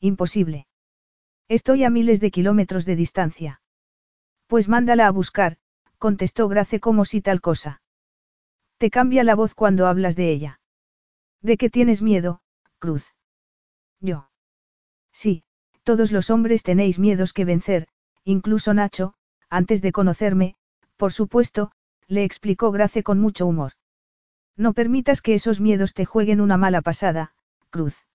[0.00, 0.66] Imposible.
[1.48, 3.60] Estoy a miles de kilómetros de distancia.
[4.46, 5.58] Pues mándala a buscar,
[6.00, 7.82] contestó Grace como si tal cosa.
[8.78, 10.60] Te cambia la voz cuando hablas de ella.
[11.42, 12.40] ¿De qué tienes miedo,
[12.78, 13.14] Cruz?
[14.00, 14.30] Yo.
[15.12, 15.44] Sí,
[15.84, 17.86] todos los hombres tenéis miedos que vencer,
[18.24, 19.14] incluso Nacho,
[19.50, 20.56] antes de conocerme,
[20.96, 21.70] por supuesto,
[22.08, 23.72] le explicó Grace con mucho humor.
[24.56, 27.34] No permitas que esos miedos te jueguen una mala pasada,
[27.68, 28.06] Cruz.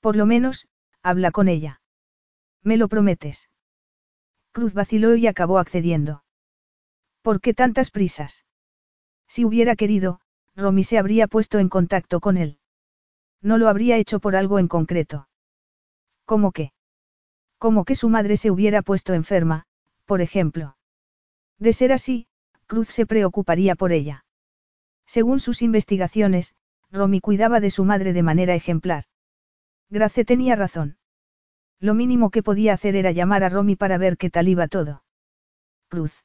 [0.00, 0.68] Por lo menos,
[1.02, 1.80] habla con ella.
[2.62, 3.48] ¿Me lo prometes?
[4.52, 6.23] Cruz vaciló y acabó accediendo.
[7.24, 8.44] ¿Por qué tantas prisas?
[9.26, 10.20] Si hubiera querido,
[10.54, 12.58] Romy se habría puesto en contacto con él.
[13.40, 15.26] No lo habría hecho por algo en concreto.
[16.26, 16.74] ¿Cómo qué?
[17.56, 19.64] Como que su madre se hubiera puesto enferma,
[20.04, 20.76] por ejemplo.
[21.58, 22.26] De ser así,
[22.66, 24.26] Cruz se preocuparía por ella.
[25.06, 26.54] Según sus investigaciones,
[26.90, 29.04] Romy cuidaba de su madre de manera ejemplar.
[29.88, 30.98] Grace tenía razón.
[31.80, 35.04] Lo mínimo que podía hacer era llamar a Romy para ver qué tal iba todo.
[35.88, 36.22] Cruz.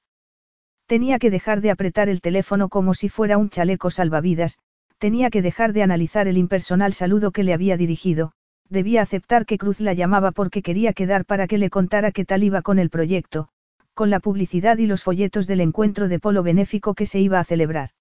[0.89, 4.57] Tenía que dejar de apretar el teléfono como si fuera un chaleco salvavidas,
[4.97, 8.31] tenía que dejar de analizar el impersonal saludo que le había dirigido,
[8.69, 12.43] debía aceptar que Cruz la llamaba porque quería quedar para que le contara qué tal
[12.43, 13.49] iba con el proyecto,
[13.93, 17.43] con la publicidad y los folletos del encuentro de polo benéfico que se iba a
[17.43, 17.91] celebrar.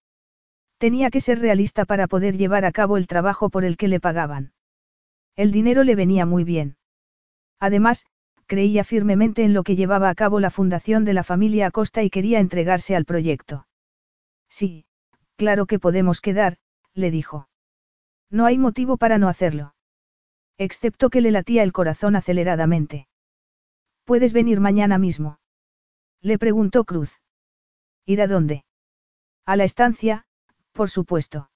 [0.79, 4.01] Tenía que ser realista para poder llevar a cabo el trabajo por el que le
[4.01, 4.53] pagaban.
[5.37, 6.79] El dinero le venía muy bien.
[7.61, 8.07] Además,
[8.49, 12.11] creía firmemente en lo que llevaba a cabo la fundación de la familia Acosta y
[12.11, 13.69] quería entregarse al proyecto.
[14.49, 14.87] Sí,
[15.37, 16.57] claro que podemos quedar,
[16.95, 17.49] le dijo.
[18.31, 19.75] No hay motivo para no hacerlo.
[20.57, 23.07] Excepto que le latía el corazón aceleradamente.
[24.05, 25.39] ¿Puedes venir mañana mismo?
[26.21, 27.21] Le preguntó Cruz.
[28.07, 28.65] ¿Ir a dónde?
[29.45, 30.25] A la estancia,
[30.73, 31.51] por supuesto.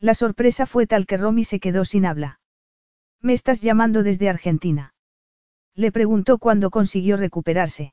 [0.00, 2.40] La sorpresa fue tal que Romy se quedó sin habla.
[3.20, 4.95] ¿Me estás llamando desde Argentina?
[5.76, 7.92] Le preguntó cuando consiguió recuperarse.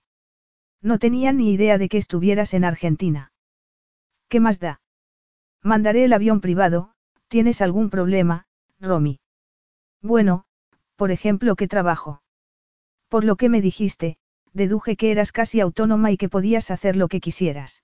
[0.81, 3.31] No tenía ni idea de que estuvieras en Argentina.
[4.29, 4.81] ¿Qué más da?
[5.61, 6.93] Mandaré el avión privado,
[7.27, 8.47] ¿tienes algún problema,
[8.79, 9.19] Romy?
[10.01, 10.45] Bueno,
[10.95, 12.21] por ejemplo, ¿qué trabajo?
[13.09, 14.17] Por lo que me dijiste,
[14.53, 17.83] deduje que eras casi autónoma y que podías hacer lo que quisieras.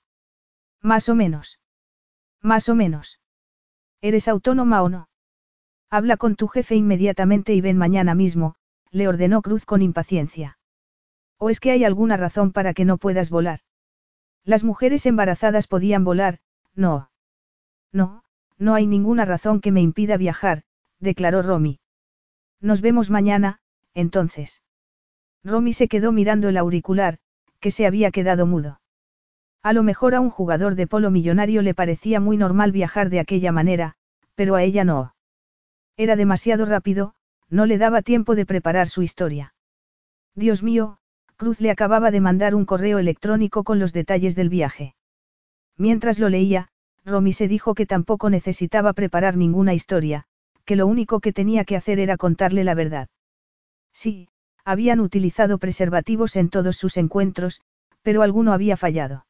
[0.82, 1.60] Más o menos.
[2.42, 3.19] Más o menos.
[4.02, 5.10] ¿Eres autónoma o no?
[5.90, 8.56] Habla con tu jefe inmediatamente y ven mañana mismo,
[8.92, 10.58] le ordenó Cruz con impaciencia.
[11.38, 13.59] ¿O es que hay alguna razón para que no puedas volar?
[14.43, 16.40] Las mujeres embarazadas podían volar,
[16.76, 17.11] no.
[17.92, 18.24] No,
[18.58, 20.64] no hay ninguna razón que me impida viajar,
[21.00, 21.80] declaró Romy.
[22.61, 23.59] Nos vemos mañana,
[23.93, 24.61] entonces.
[25.43, 27.19] Romy se quedó mirando el auricular,
[27.59, 28.82] que se había quedado mudo.
[29.61, 33.19] A lo mejor a un jugador de polo millonario le parecía muy normal viajar de
[33.19, 33.95] aquella manera,
[34.35, 35.16] pero a ella no.
[35.98, 37.14] Era demasiado rápido,
[37.50, 39.53] no le daba tiempo de preparar su historia.
[40.36, 40.98] Dios mío,
[41.36, 44.95] Cruz le acababa de mandar un correo electrónico con los detalles del viaje.
[45.78, 46.68] Mientras lo leía,
[47.06, 50.26] Romy se dijo que tampoco necesitaba preparar ninguna historia,
[50.66, 53.08] que lo único que tenía que hacer era contarle la verdad.
[53.94, 54.28] Sí,
[54.66, 57.61] habían utilizado preservativos en todos sus encuentros,
[58.02, 59.26] pero alguno había fallado.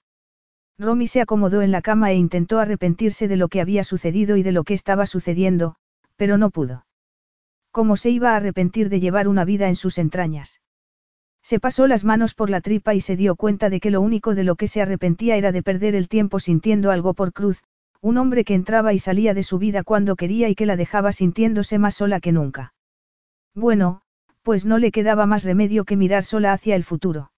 [0.78, 4.44] Romy se acomodó en la cama e intentó arrepentirse de lo que había sucedido y
[4.44, 5.76] de lo que estaba sucediendo,
[6.16, 6.86] pero no pudo.
[7.72, 10.62] ¿Cómo se iba a arrepentir de llevar una vida en sus entrañas?
[11.44, 14.36] Se pasó las manos por la tripa y se dio cuenta de que lo único
[14.36, 17.64] de lo que se arrepentía era de perder el tiempo sintiendo algo por Cruz,
[18.02, 21.12] un hombre que entraba y salía de su vida cuando quería y que la dejaba
[21.12, 22.74] sintiéndose más sola que nunca.
[23.56, 24.02] Bueno,
[24.42, 27.32] pues no le quedaba más remedio que mirar sola hacia el futuro.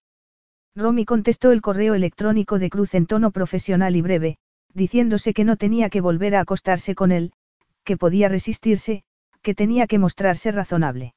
[0.75, 4.37] Romy contestó el correo electrónico de Cruz en tono profesional y breve,
[4.73, 7.33] diciéndose que no tenía que volver a acostarse con él,
[7.83, 9.03] que podía resistirse,
[9.41, 11.13] que tenía que mostrarse razonable.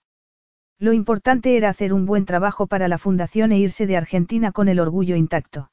[0.79, 4.69] Lo importante era hacer un buen trabajo para la fundación e irse de Argentina con
[4.69, 5.71] el orgullo intacto.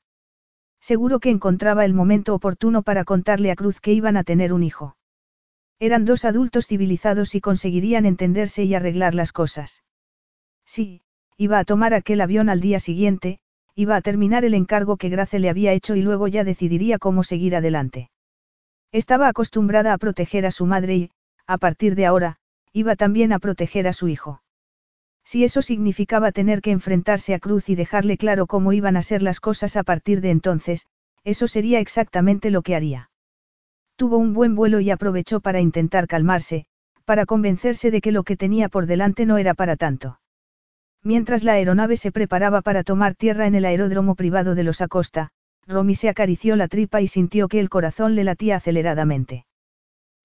[0.80, 4.64] Seguro que encontraba el momento oportuno para contarle a Cruz que iban a tener un
[4.64, 4.96] hijo.
[5.80, 9.84] Eran dos adultos civilizados y conseguirían entenderse y arreglar las cosas.
[10.66, 11.02] Sí,
[11.38, 13.40] iba a tomar aquel avión al día siguiente,
[13.76, 17.24] iba a terminar el encargo que Grace le había hecho y luego ya decidiría cómo
[17.24, 18.12] seguir adelante.
[18.92, 21.12] Estaba acostumbrada a proteger a su madre y,
[21.48, 22.38] a partir de ahora,
[22.74, 24.42] iba también a proteger a su hijo.
[25.24, 29.22] Si eso significaba tener que enfrentarse a Cruz y dejarle claro cómo iban a ser
[29.22, 30.88] las cosas a partir de entonces,
[31.24, 33.12] eso sería exactamente lo que haría.
[33.96, 36.66] Tuvo un buen vuelo y aprovechó para intentar calmarse,
[37.06, 40.20] para convencerse de que lo que tenía por delante no era para tanto.
[41.04, 45.30] Mientras la aeronave se preparaba para tomar tierra en el aeródromo privado de los Acosta,
[45.68, 49.46] Romy se acarició la tripa y sintió que el corazón le latía aceleradamente.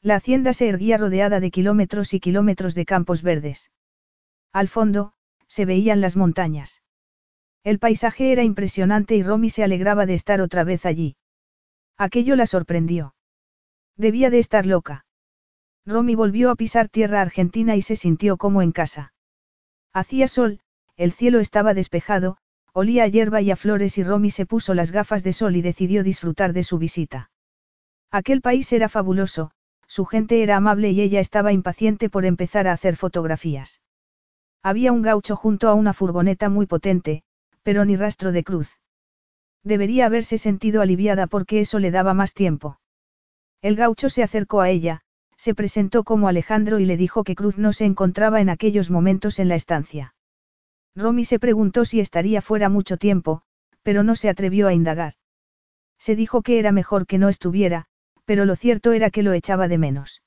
[0.02, 3.70] La hacienda se erguía rodeada de kilómetros y kilómetros de campos verdes.
[4.52, 5.12] Al fondo,
[5.48, 6.82] se veían las montañas.
[7.64, 11.16] El paisaje era impresionante y Romy se alegraba de estar otra vez allí.
[11.96, 13.14] Aquello la sorprendió.
[13.96, 15.04] Debía de estar loca.
[15.84, 19.12] Romy volvió a pisar tierra argentina y se sintió como en casa.
[19.92, 20.60] Hacía sol,
[20.96, 22.36] el cielo estaba despejado,
[22.72, 25.62] olía a hierba y a flores y Romy se puso las gafas de sol y
[25.62, 27.30] decidió disfrutar de su visita.
[28.10, 29.52] Aquel país era fabuloso,
[29.96, 33.80] su gente era amable y ella estaba impaciente por empezar a hacer fotografías.
[34.62, 37.22] Había un gaucho junto a una furgoneta muy potente,
[37.62, 38.78] pero ni rastro de cruz.
[39.64, 42.78] Debería haberse sentido aliviada porque eso le daba más tiempo.
[43.62, 45.00] El gaucho se acercó a ella,
[45.38, 49.38] se presentó como Alejandro y le dijo que Cruz no se encontraba en aquellos momentos
[49.38, 50.14] en la estancia.
[50.94, 53.44] Romy se preguntó si estaría fuera mucho tiempo,
[53.82, 55.14] pero no se atrevió a indagar.
[55.98, 57.86] Se dijo que era mejor que no estuviera,
[58.26, 60.22] pero lo cierto era que lo echaba de menos.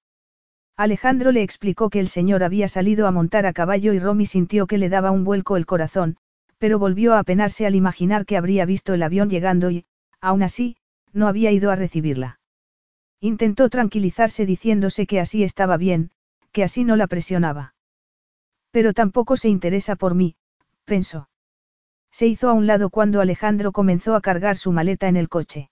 [0.76, 4.66] Alejandro le explicó que el señor había salido a montar a caballo y Romy sintió
[4.66, 6.18] que le daba un vuelco el corazón,
[6.58, 9.86] pero volvió a apenarse al imaginar que habría visto el avión llegando y,
[10.22, 10.78] aún así,
[11.11, 12.40] no había ido a recibirla.
[13.19, 16.11] Intentó tranquilizarse diciéndose que así estaba bien,
[16.53, 17.76] que así no la presionaba.
[18.72, 20.36] Pero tampoco se interesa por mí,
[20.86, 21.30] pensó.
[22.11, 25.69] Se hizo a un lado cuando Alejandro comenzó a cargar su maleta en el coche.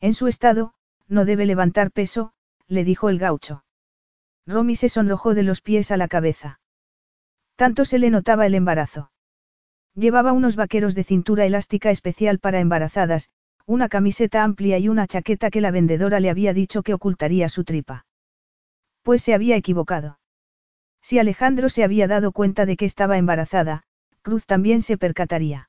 [0.00, 0.74] En su estado,
[1.08, 2.32] no debe levantar peso,
[2.66, 3.64] le dijo el gaucho.
[4.46, 6.60] Romy se sonrojó de los pies a la cabeza.
[7.56, 9.10] Tanto se le notaba el embarazo.
[9.94, 13.30] Llevaba unos vaqueros de cintura elástica especial para embarazadas,
[13.66, 17.64] una camiseta amplia y una chaqueta que la vendedora le había dicho que ocultaría su
[17.64, 18.06] tripa.
[19.02, 20.18] Pues se había equivocado.
[21.02, 23.82] Si Alejandro se había dado cuenta de que estaba embarazada,
[24.22, 25.68] Cruz también se percataría.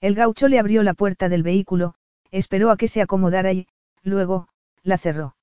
[0.00, 1.94] El gaucho le abrió la puerta del vehículo,
[2.30, 3.66] esperó a que se acomodara y,
[4.08, 4.48] luego,
[4.82, 5.36] la cerró.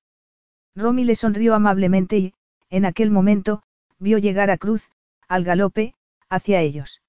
[0.74, 2.34] Romy le sonrió amablemente y,
[2.68, 3.62] en aquel momento,
[3.98, 4.90] vio llegar a Cruz,
[5.28, 5.94] al galope,
[6.28, 7.02] hacia ellos.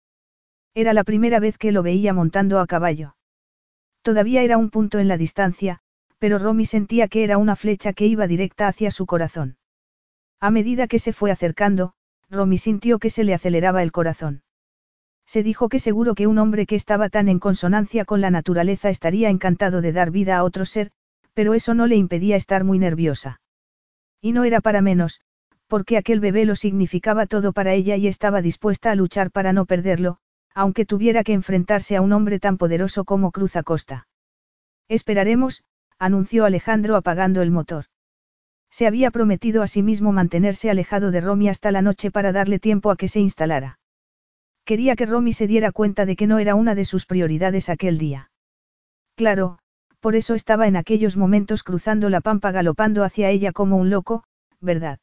[0.73, 3.15] Era la primera vez que lo veía montando a caballo.
[4.01, 5.81] Todavía era un punto en la distancia,
[6.17, 9.57] pero Romy sentía que era una flecha que iba directa hacia su corazón.
[10.39, 11.93] A medida que se fue acercando,
[12.29, 14.43] Romy sintió que se le aceleraba el corazón.
[15.25, 18.89] Se dijo que seguro que un hombre que estaba tan en consonancia con la naturaleza
[18.89, 20.91] estaría encantado de dar vida a otro ser,
[21.37, 23.41] pero eso no le impedía estar muy nerviosa.
[24.19, 25.21] Y no era para menos,
[25.67, 29.67] porque aquel bebé lo significaba todo para ella y estaba dispuesta a luchar para no
[29.67, 30.17] perderlo,
[30.55, 34.07] aunque tuviera que enfrentarse a un hombre tan poderoso como Cruz Acosta.
[34.87, 35.63] Esperaremos,
[35.99, 37.85] anunció Alejandro apagando el motor.
[38.71, 42.57] Se había prometido a sí mismo mantenerse alejado de Romy hasta la noche para darle
[42.57, 43.77] tiempo a que se instalara.
[44.65, 47.99] Quería que Romy se diera cuenta de que no era una de sus prioridades aquel
[47.99, 48.31] día.
[49.15, 49.59] Claro,
[50.07, 54.23] por eso estaba en aquellos momentos cruzando la pampa galopando hacia ella como un loco,
[54.61, 54.99] ¿verdad?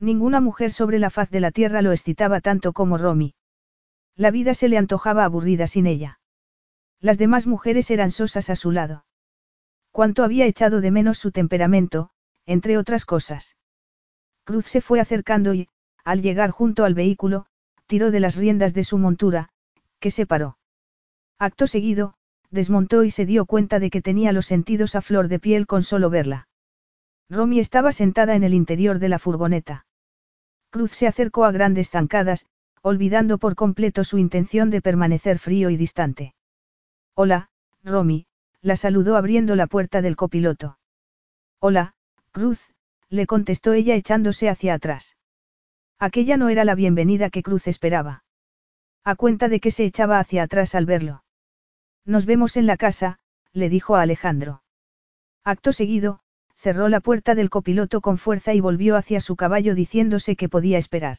[0.00, 3.34] Ninguna mujer sobre la faz de la tierra lo excitaba tanto como Romy.
[4.16, 6.20] La vida se le antojaba aburrida sin ella.
[7.02, 9.04] Las demás mujeres eran sosas a su lado.
[9.92, 12.08] Cuánto había echado de menos su temperamento,
[12.46, 13.58] entre otras cosas.
[14.44, 15.68] Cruz se fue acercando y,
[16.02, 17.44] al llegar junto al vehículo,
[17.86, 19.50] tiró de las riendas de su montura,
[20.00, 20.56] que se paró.
[21.38, 22.16] Acto seguido,
[22.54, 25.82] desmontó y se dio cuenta de que tenía los sentidos a flor de piel con
[25.82, 26.48] solo verla.
[27.28, 29.86] Romy estaba sentada en el interior de la furgoneta.
[30.70, 32.46] Cruz se acercó a grandes zancadas,
[32.80, 36.34] olvidando por completo su intención de permanecer frío y distante.
[37.14, 37.48] Hola,
[37.82, 38.26] Romy,
[38.60, 40.78] la saludó abriendo la puerta del copiloto.
[41.58, 41.94] Hola,
[42.30, 42.68] Cruz,
[43.08, 45.16] le contestó ella echándose hacia atrás.
[45.98, 48.24] Aquella no era la bienvenida que Cruz esperaba.
[49.02, 51.23] A cuenta de que se echaba hacia atrás al verlo.
[52.06, 53.18] Nos vemos en la casa,
[53.52, 54.62] le dijo a Alejandro.
[55.42, 56.20] Acto seguido,
[56.54, 60.78] cerró la puerta del copiloto con fuerza y volvió hacia su caballo diciéndose que podía
[60.78, 61.18] esperar.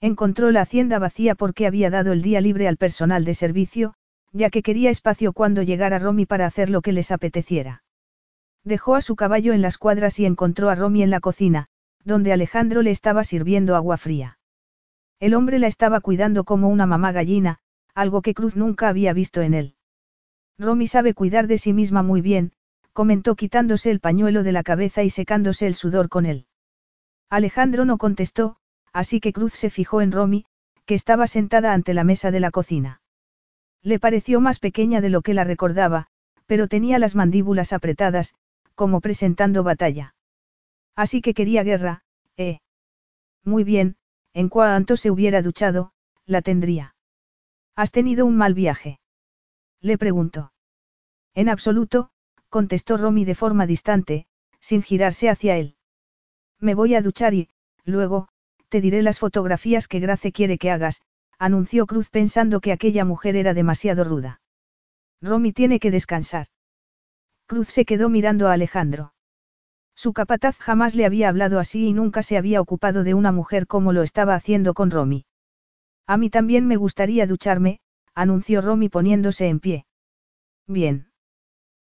[0.00, 3.94] Encontró la hacienda vacía porque había dado el día libre al personal de servicio,
[4.32, 7.84] ya que quería espacio cuando llegara Romy para hacer lo que les apeteciera.
[8.64, 11.68] Dejó a su caballo en las cuadras y encontró a Romy en la cocina,
[12.04, 14.38] donde Alejandro le estaba sirviendo agua fría.
[15.20, 17.58] El hombre la estaba cuidando como una mamá gallina,
[17.94, 19.76] algo que Cruz nunca había visto en él.
[20.58, 22.52] Romy sabe cuidar de sí misma muy bien,
[22.92, 26.46] comentó quitándose el pañuelo de la cabeza y secándose el sudor con él.
[27.30, 28.56] Alejandro no contestó,
[28.92, 30.44] así que Cruz se fijó en Romy,
[30.84, 33.00] que estaba sentada ante la mesa de la cocina.
[33.82, 36.06] Le pareció más pequeña de lo que la recordaba,
[36.46, 38.34] pero tenía las mandíbulas apretadas,
[38.74, 40.14] como presentando batalla.
[40.94, 42.04] Así que quería guerra,
[42.36, 42.60] ¿eh?
[43.44, 43.96] Muy bien,
[44.34, 45.92] en cuanto se hubiera duchado,
[46.26, 46.94] la tendría.
[47.74, 49.00] ¿Has tenido un mal viaje?
[49.82, 50.52] Le preguntó.
[51.34, 52.10] En absoluto,
[52.48, 54.26] contestó Romy de forma distante,
[54.60, 55.76] sin girarse hacia él.
[56.60, 57.50] Me voy a duchar y,
[57.84, 58.28] luego,
[58.68, 61.02] te diré las fotografías que Grace quiere que hagas,
[61.38, 64.40] anunció Cruz pensando que aquella mujer era demasiado ruda.
[65.20, 66.46] Romy tiene que descansar.
[67.46, 69.12] Cruz se quedó mirando a Alejandro.
[69.94, 73.66] Su capataz jamás le había hablado así y nunca se había ocupado de una mujer
[73.66, 75.26] como lo estaba haciendo con Romy.
[76.06, 77.80] A mí también me gustaría ducharme,
[78.14, 79.86] anunció Romy poniéndose en pie.
[80.66, 81.10] Bien.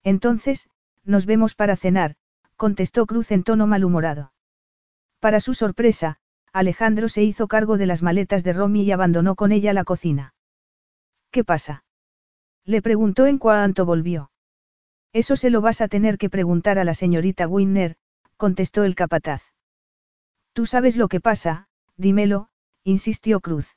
[0.03, 0.69] Entonces,
[1.03, 2.15] nos vemos para cenar,
[2.55, 4.33] contestó Cruz en tono malhumorado.
[5.19, 6.17] Para su sorpresa,
[6.53, 10.33] Alejandro se hizo cargo de las maletas de Romy y abandonó con ella la cocina.
[11.31, 11.85] ¿Qué pasa?
[12.65, 14.31] Le preguntó en cuanto volvió.
[15.13, 17.95] Eso se lo vas a tener que preguntar a la señorita Winner,
[18.37, 19.43] contestó el capataz.
[20.53, 21.67] Tú sabes lo que pasa,
[21.97, 22.49] dímelo,
[22.83, 23.75] insistió Cruz.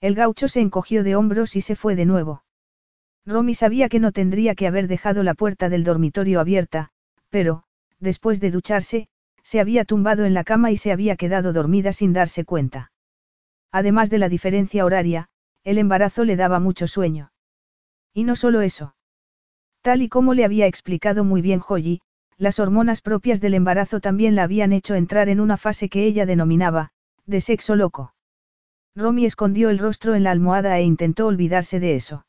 [0.00, 2.42] El gaucho se encogió de hombros y se fue de nuevo.
[3.26, 6.90] Romy sabía que no tendría que haber dejado la puerta del dormitorio abierta,
[7.28, 7.64] pero,
[7.98, 9.08] después de ducharse,
[9.42, 12.92] se había tumbado en la cama y se había quedado dormida sin darse cuenta.
[13.70, 15.28] Además de la diferencia horaria,
[15.64, 17.32] el embarazo le daba mucho sueño.
[18.14, 18.94] Y no solo eso.
[19.82, 22.00] Tal y como le había explicado muy bien Joyi,
[22.36, 26.24] las hormonas propias del embarazo también la habían hecho entrar en una fase que ella
[26.24, 26.90] denominaba,
[27.26, 28.14] de sexo loco.
[29.00, 32.26] Romy escondió el rostro en la almohada e intentó olvidarse de eso.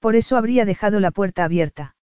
[0.00, 1.96] Por eso habría dejado la puerta abierta.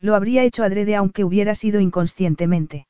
[0.00, 2.86] Lo habría hecho adrede aunque hubiera sido inconscientemente.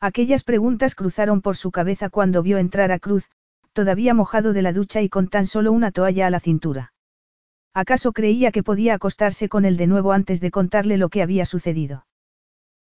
[0.00, 3.30] Aquellas preguntas cruzaron por su cabeza cuando vio entrar a Cruz,
[3.72, 6.92] todavía mojado de la ducha y con tan solo una toalla a la cintura.
[7.74, 11.44] ¿Acaso creía que podía acostarse con él de nuevo antes de contarle lo que había
[11.46, 12.06] sucedido?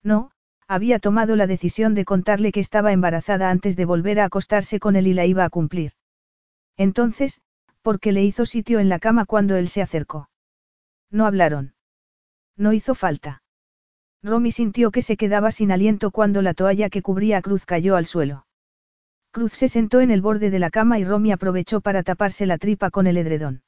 [0.02, 0.30] No,
[0.66, 4.96] había tomado la decisión de contarle que estaba embarazada antes de volver a acostarse con
[4.96, 5.92] él y la iba a cumplir.
[6.78, 7.42] Entonces,
[7.82, 10.30] ¿por qué le hizo sitio en la cama cuando él se acercó?
[11.10, 11.74] No hablaron.
[12.56, 13.42] No hizo falta.
[14.22, 17.96] Romy sintió que se quedaba sin aliento cuando la toalla que cubría a Cruz cayó
[17.96, 18.46] al suelo.
[19.32, 22.58] Cruz se sentó en el borde de la cama y Romy aprovechó para taparse la
[22.58, 23.62] tripa con el edredón.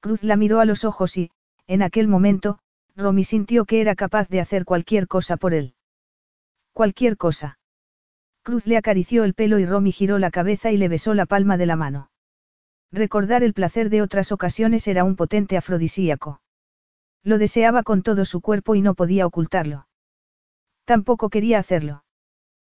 [0.00, 1.30] Cruz la miró a los ojos y,
[1.66, 2.58] en aquel momento,
[2.94, 5.74] Romy sintió que era capaz de hacer cualquier cosa por él.
[6.72, 7.58] Cualquier cosa.
[8.42, 11.56] Cruz le acarició el pelo y Romy giró la cabeza y le besó la palma
[11.56, 12.10] de la mano.
[12.90, 16.40] Recordar el placer de otras ocasiones era un potente afrodisíaco.
[17.22, 19.88] Lo deseaba con todo su cuerpo y no podía ocultarlo.
[20.84, 22.04] Tampoco quería hacerlo.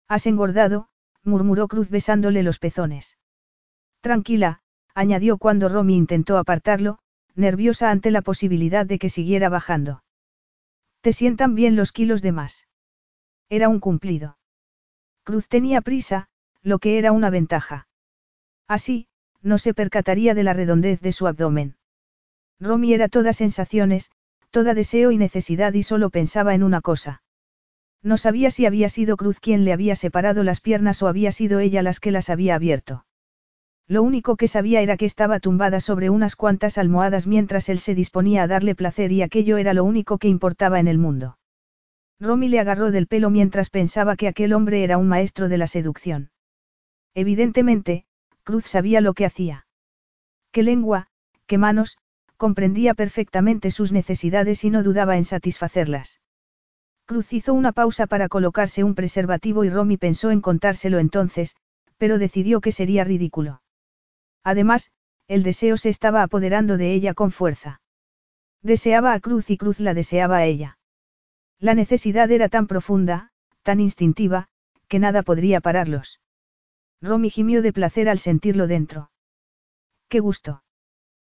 [0.08, 0.88] Has engordado,
[1.22, 3.18] murmuró Cruz besándole los pezones.
[4.00, 4.62] Tranquila,
[4.94, 6.98] añadió cuando Romy intentó apartarlo,
[7.36, 10.02] nerviosa ante la posibilidad de que siguiera bajando.
[11.00, 12.66] Te sientan bien los kilos de más.
[13.48, 14.38] Era un cumplido.
[15.22, 16.28] Cruz tenía prisa,
[16.62, 17.86] lo que era una ventaja.
[18.66, 19.08] Así,
[19.42, 21.76] no se percataría de la redondez de su abdomen.
[22.58, 24.10] Romy era toda sensaciones,
[24.50, 27.22] toda deseo y necesidad y solo pensaba en una cosa.
[28.02, 31.60] No sabía si había sido Cruz quien le había separado las piernas o había sido
[31.60, 33.04] ella las que las había abierto.
[33.86, 37.94] Lo único que sabía era que estaba tumbada sobre unas cuantas almohadas mientras él se
[37.94, 41.38] disponía a darle placer y aquello era lo único que importaba en el mundo.
[42.20, 45.66] Romy le agarró del pelo mientras pensaba que aquel hombre era un maestro de la
[45.66, 46.30] seducción.
[47.14, 48.04] Evidentemente,
[48.44, 49.66] Cruz sabía lo que hacía.
[50.52, 51.08] Qué lengua,
[51.46, 51.98] qué manos,
[52.36, 56.20] comprendía perfectamente sus necesidades y no dudaba en satisfacerlas.
[57.06, 61.56] Cruz hizo una pausa para colocarse un preservativo y Romy pensó en contárselo entonces,
[61.98, 63.62] pero decidió que sería ridículo.
[64.42, 64.90] Además,
[65.28, 67.80] el deseo se estaba apoderando de ella con fuerza.
[68.62, 70.78] Deseaba a Cruz y Cruz la deseaba a ella.
[71.58, 74.48] La necesidad era tan profunda, tan instintiva,
[74.88, 76.20] que nada podría pararlos.
[77.02, 79.10] Romy gimió de placer al sentirlo dentro.
[80.08, 80.62] ¡Qué gusto!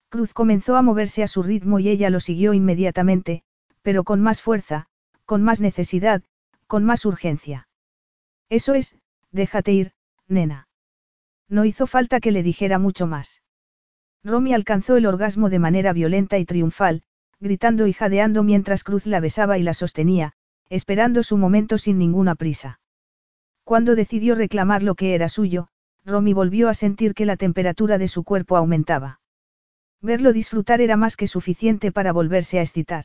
[0.09, 3.43] Cruz comenzó a moverse a su ritmo y ella lo siguió inmediatamente,
[3.83, 4.87] pero con más fuerza,
[5.25, 6.23] con más necesidad,
[6.67, 7.69] con más urgencia.
[8.49, 8.97] Eso es,
[9.31, 9.93] déjate ir,
[10.27, 10.69] nena.
[11.49, 13.43] No hizo falta que le dijera mucho más.
[14.25, 17.03] Romy alcanzó el orgasmo de manera violenta y triunfal,
[17.39, 20.33] gritando y jadeando mientras Cruz la besaba y la sostenía,
[20.69, 22.81] esperando su momento sin ninguna prisa.
[23.70, 25.68] Cuando decidió reclamar lo que era suyo,
[26.05, 29.20] Romy volvió a sentir que la temperatura de su cuerpo aumentaba.
[30.02, 33.05] Verlo disfrutar era más que suficiente para volverse a excitar.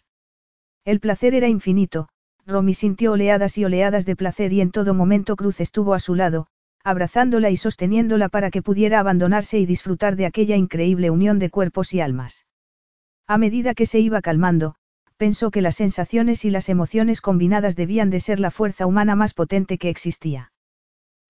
[0.83, 2.09] El placer era infinito,
[2.47, 6.15] Romy sintió oleadas y oleadas de placer y en todo momento Cruz estuvo a su
[6.15, 6.47] lado,
[6.83, 11.93] abrazándola y sosteniéndola para que pudiera abandonarse y disfrutar de aquella increíble unión de cuerpos
[11.93, 12.47] y almas.
[13.27, 14.77] A medida que se iba calmando,
[15.17, 19.35] pensó que las sensaciones y las emociones combinadas debían de ser la fuerza humana más
[19.35, 20.53] potente que existía.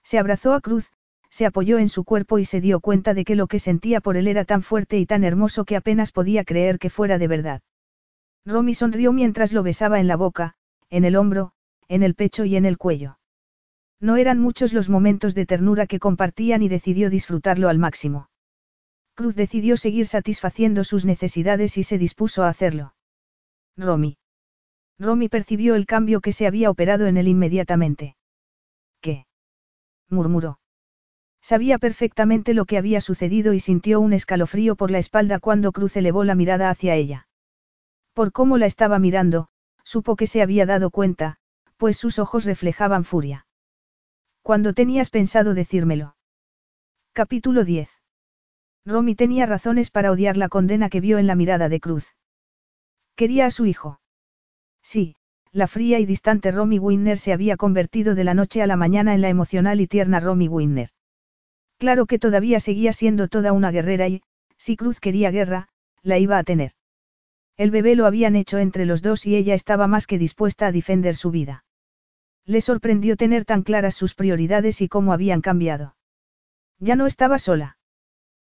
[0.05, 0.91] Se abrazó a Cruz,
[1.31, 4.17] se apoyó en su cuerpo y se dio cuenta de que lo que sentía por
[4.17, 7.61] él era tan fuerte y tan hermoso que apenas podía creer que fuera de verdad.
[8.45, 10.53] Romy sonrió mientras lo besaba en la boca,
[10.91, 11.53] en el hombro,
[11.87, 13.17] en el pecho y en el cuello.
[13.99, 18.29] No eran muchos los momentos de ternura que compartían y decidió disfrutarlo al máximo.
[19.15, 22.93] Cruz decidió seguir satisfaciendo sus necesidades y se dispuso a hacerlo.
[23.75, 24.17] Romy.
[24.99, 28.15] Romy percibió el cambio que se había operado en él inmediatamente.
[30.09, 30.59] Murmuró.
[31.41, 35.95] Sabía perfectamente lo que había sucedido y sintió un escalofrío por la espalda cuando Cruz
[35.95, 37.27] elevó la mirada hacia ella.
[38.13, 39.49] Por cómo la estaba mirando,
[39.83, 41.37] supo que se había dado cuenta,
[41.77, 43.45] pues sus ojos reflejaban furia.
[44.41, 46.15] Cuando tenías pensado decírmelo?
[47.13, 47.89] Capítulo 10.
[48.85, 52.15] Romy tenía razones para odiar la condena que vio en la mirada de Cruz.
[53.15, 53.99] Quería a su hijo.
[54.81, 55.15] Sí,
[55.55, 59.15] la fría y distante Romy Winner se había convertido de la noche a la mañana
[59.15, 60.89] en la emocional y tierna Romy Winner.
[61.77, 64.21] Claro que todavía seguía siendo toda una guerrera y,
[64.57, 65.69] si Cruz quería guerra,
[66.01, 66.73] la iba a tener.
[67.55, 70.73] El bebé lo habían hecho entre los dos y ella estaba más que dispuesta a
[70.73, 71.63] defender su vida.
[72.45, 75.95] Le sorprendió tener tan claras sus prioridades y cómo habían cambiado.
[76.79, 77.77] Ya no estaba sola.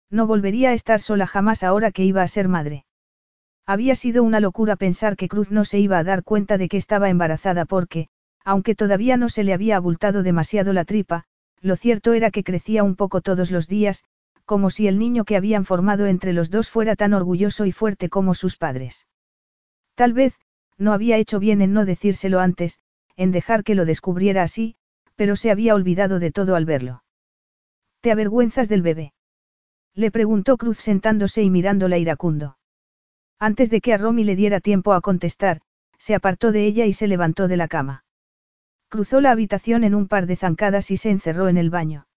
[0.09, 2.83] No volvería a estar sola jamás ahora que iba a ser madre.
[3.69, 6.77] Había sido una locura pensar que Cruz no se iba a dar cuenta de que
[6.77, 8.07] estaba embarazada porque,
[8.45, 11.25] aunque todavía no se le había abultado demasiado la tripa,
[11.59, 14.05] lo cierto era que crecía un poco todos los días,
[14.45, 18.07] como si el niño que habían formado entre los dos fuera tan orgulloso y fuerte
[18.07, 19.05] como sus padres.
[19.95, 20.39] Tal vez,
[20.77, 22.79] no había hecho bien en no decírselo antes,
[23.17, 24.77] en dejar que lo descubriera así,
[25.17, 27.03] pero se había olvidado de todo al verlo.
[27.99, 29.11] ¿Te avergüenzas del bebé?
[29.93, 32.56] Le preguntó Cruz sentándose y mirándola iracundo.
[33.39, 35.61] Antes de que a Romy le diera tiempo a contestar,
[35.97, 38.03] se apartó de ella y se levantó de la cama.
[38.89, 42.07] Cruzó la habitación en un par de zancadas y se encerró en el baño.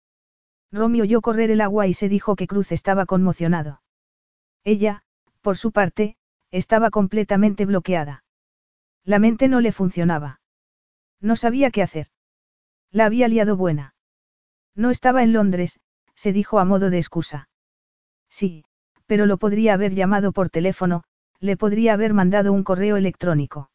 [0.73, 3.83] Romy oyó correr el agua y se dijo que Cruz estaba conmocionado.
[4.65, 5.03] Ella,
[5.41, 6.17] por su parte,
[6.51, 8.25] estaba completamente bloqueada.
[9.05, 10.41] La mente no le funcionaba.
[11.21, 12.09] No sabía qué hacer.
[12.91, 13.95] La había liado buena.
[14.75, 15.81] No estaba en Londres,
[16.15, 17.49] se dijo a modo de excusa.
[18.29, 18.65] Sí,
[19.07, 21.03] pero lo podría haber llamado por teléfono,
[21.41, 23.71] le podría haber mandado un correo electrónico.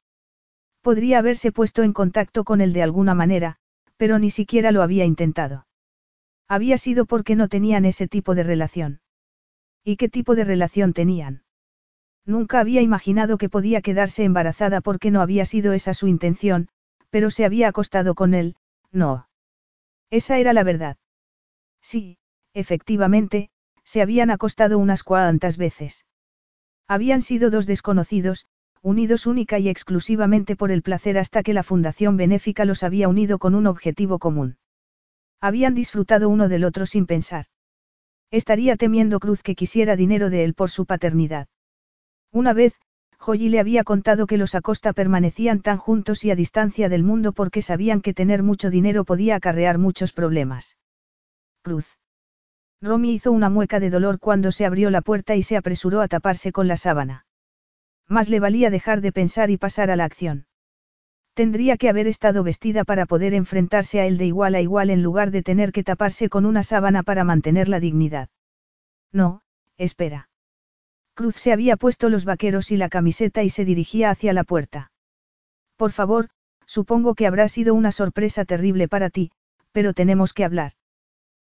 [0.82, 3.58] Podría haberse puesto en contacto con él de alguna manera,
[3.98, 5.66] pero ni siquiera lo había intentado.
[6.48, 9.02] Había sido porque no tenían ese tipo de relación.
[9.84, 11.44] ¿Y qué tipo de relación tenían?
[12.26, 16.69] Nunca había imaginado que podía quedarse embarazada porque no había sido esa su intención,
[17.10, 18.56] pero se había acostado con él,
[18.92, 19.27] no.
[20.10, 20.98] Esa era la verdad.
[21.82, 22.18] Sí,
[22.53, 23.50] efectivamente,
[23.84, 26.06] se habían acostado unas cuantas veces.
[26.88, 28.46] Habían sido dos desconocidos,
[28.82, 33.40] unidos única y exclusivamente por el placer hasta que la Fundación Benéfica los había unido
[33.40, 34.58] con un objetivo común.
[35.42, 37.46] Habían disfrutado uno del otro sin pensar.
[38.32, 41.48] Estaría temiendo Cruz que quisiera dinero de él por su paternidad.
[42.32, 42.74] Una vez,
[43.18, 47.32] Joyi le había contado que los Acosta permanecían tan juntos y a distancia del mundo
[47.32, 50.78] porque sabían que tener mucho dinero podía acarrear muchos problemas.
[51.64, 51.98] Cruz.
[52.82, 56.08] Romy hizo una mueca de dolor cuando se abrió la puerta y se apresuró a
[56.08, 57.26] taparse con la sábana.
[58.08, 60.45] Más le valía dejar de pensar y pasar a la acción.
[61.34, 65.04] Tendría que haber estado vestida para poder enfrentarse a él de igual a igual en
[65.04, 68.30] lugar de tener que taparse con una sábana para mantener la dignidad.
[69.12, 69.42] No,
[69.78, 70.30] espera.
[71.14, 74.92] Cruz se había puesto los vaqueros y la camiseta y se dirigía hacia la puerta.
[75.76, 76.30] Por favor,
[76.66, 79.32] supongo que habrá sido una sorpresa terrible para ti,
[79.74, 80.72] pero tenemos que hablar.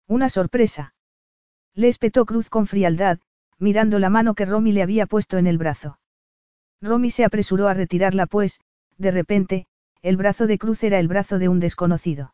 [0.08, 0.95] Una sorpresa.
[1.76, 3.20] Le espetó Cruz con frialdad,
[3.60, 6.00] mirando la mano que Romy le había puesto en el brazo.
[6.82, 8.62] Romy se apresuró a retirarla pues,
[8.98, 9.68] de repente,
[10.02, 12.34] el brazo de Cruz era el brazo de un desconocido.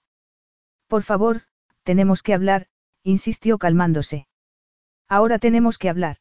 [0.88, 1.42] Por favor,
[1.84, 2.68] tenemos que hablar,
[3.04, 4.28] insistió calmándose.
[5.08, 6.18] Ahora tenemos que hablar.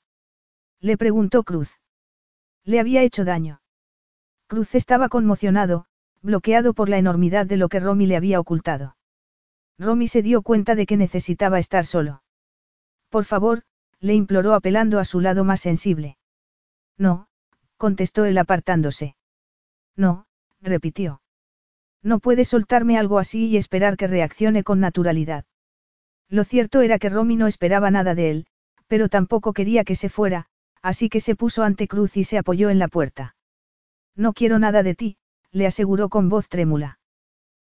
[0.81, 1.81] Le preguntó Cruz.
[2.65, 3.61] Le había hecho daño.
[4.47, 5.87] Cruz estaba conmocionado,
[6.23, 8.97] bloqueado por la enormidad de lo que Romy le había ocultado.
[9.79, 12.23] Romy se dio cuenta de que necesitaba estar solo.
[13.11, 13.63] Por favor,
[14.01, 16.17] le imploró apelando a su lado más sensible.
[16.97, 17.29] No,
[17.77, 19.17] contestó él apartándose.
[19.97, 20.27] No,
[20.63, 21.21] repitió.
[22.03, 25.45] No puede soltarme algo así y esperar que reaccione con naturalidad.
[26.29, 28.47] Lo cierto era que Romy no esperaba nada de él,
[28.87, 30.47] pero tampoco quería que se fuera,
[30.81, 33.35] así que se puso ante Cruz y se apoyó en la puerta.
[34.15, 35.17] No quiero nada de ti,
[35.51, 37.00] le aseguró con voz trémula.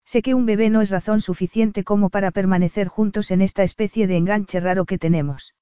[0.05, 4.05] Sé que un bebé no es razón suficiente como para permanecer juntos en esta especie
[4.07, 5.55] de enganche raro que tenemos.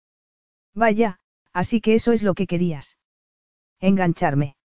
[0.75, 1.19] Vaya,
[1.53, 2.97] así que eso es lo que querías.
[3.79, 4.55] Engancharme.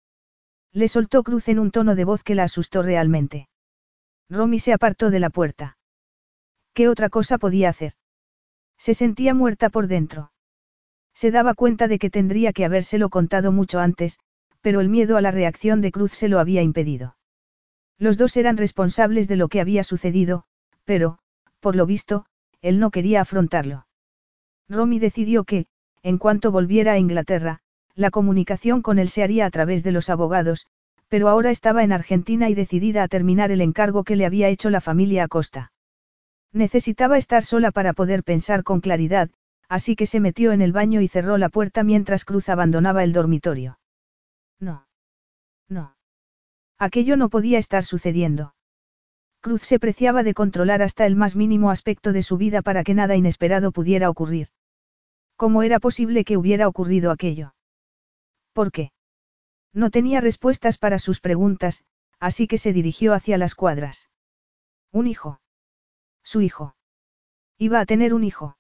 [0.73, 3.49] Le soltó Cruz en un tono de voz que la asustó realmente.
[4.29, 5.79] Romy se apartó de la puerta.
[6.75, 7.95] ¿Qué otra cosa podía hacer?
[8.77, 10.33] Se sentía muerta por dentro.
[11.15, 14.19] Se daba cuenta de que tendría que habérselo contado mucho antes,
[14.61, 17.18] pero el miedo a la reacción de Cruz se lo había impedido.
[17.99, 20.45] Los dos eran responsables de lo que había sucedido,
[20.85, 21.19] pero,
[21.61, 22.27] por lo visto,
[22.63, 23.87] él no quería afrontarlo.
[24.69, 25.67] Romy decidió que,
[26.03, 27.61] en cuanto volviera a Inglaterra,
[27.95, 30.67] la comunicación con él se haría a través de los abogados,
[31.09, 34.71] pero ahora estaba en Argentina y decidida a terminar el encargo que le había hecho
[34.71, 35.73] la familia Acosta.
[36.53, 39.31] Necesitaba estar sola para poder pensar con claridad,
[39.69, 43.13] así que se metió en el baño y cerró la puerta mientras Cruz abandonaba el
[43.13, 43.79] dormitorio.
[44.61, 44.87] No.
[45.69, 45.98] No.
[46.79, 48.55] Aquello no podía estar sucediendo.
[49.41, 52.95] Cruz se preciaba de controlar hasta el más mínimo aspecto de su vida para que
[52.95, 54.49] nada inesperado pudiera ocurrir.
[55.37, 57.55] ¿Cómo era posible que hubiera ocurrido aquello?
[58.53, 58.93] ¿Por qué?
[59.73, 61.85] No tenía respuestas para sus preguntas,
[62.19, 64.09] así que se dirigió hacia las cuadras.
[64.93, 65.41] Un hijo.
[66.23, 66.75] Su hijo.
[67.59, 68.57] Iba a tener un hijo.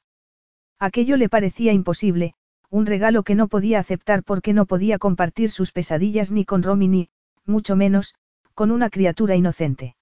[0.78, 2.34] Aquello le parecía imposible,
[2.70, 6.86] un regalo que no podía aceptar porque no podía compartir sus pesadillas ni con Romy
[6.88, 7.10] ni,
[7.48, 8.14] mucho menos,
[8.54, 9.96] con una criatura inocente.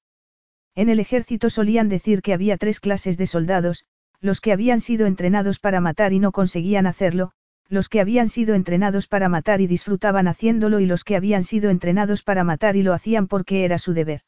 [0.74, 3.84] En el ejército solían decir que había tres clases de soldados,
[4.20, 7.32] los que habían sido entrenados para matar y no conseguían hacerlo,
[7.68, 11.70] los que habían sido entrenados para matar y disfrutaban haciéndolo y los que habían sido
[11.70, 14.20] entrenados para matar y lo hacían porque era su deber.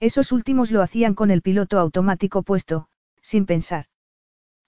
[0.00, 2.88] Esos últimos lo hacían con el piloto automático puesto,
[3.22, 3.86] sin pensar.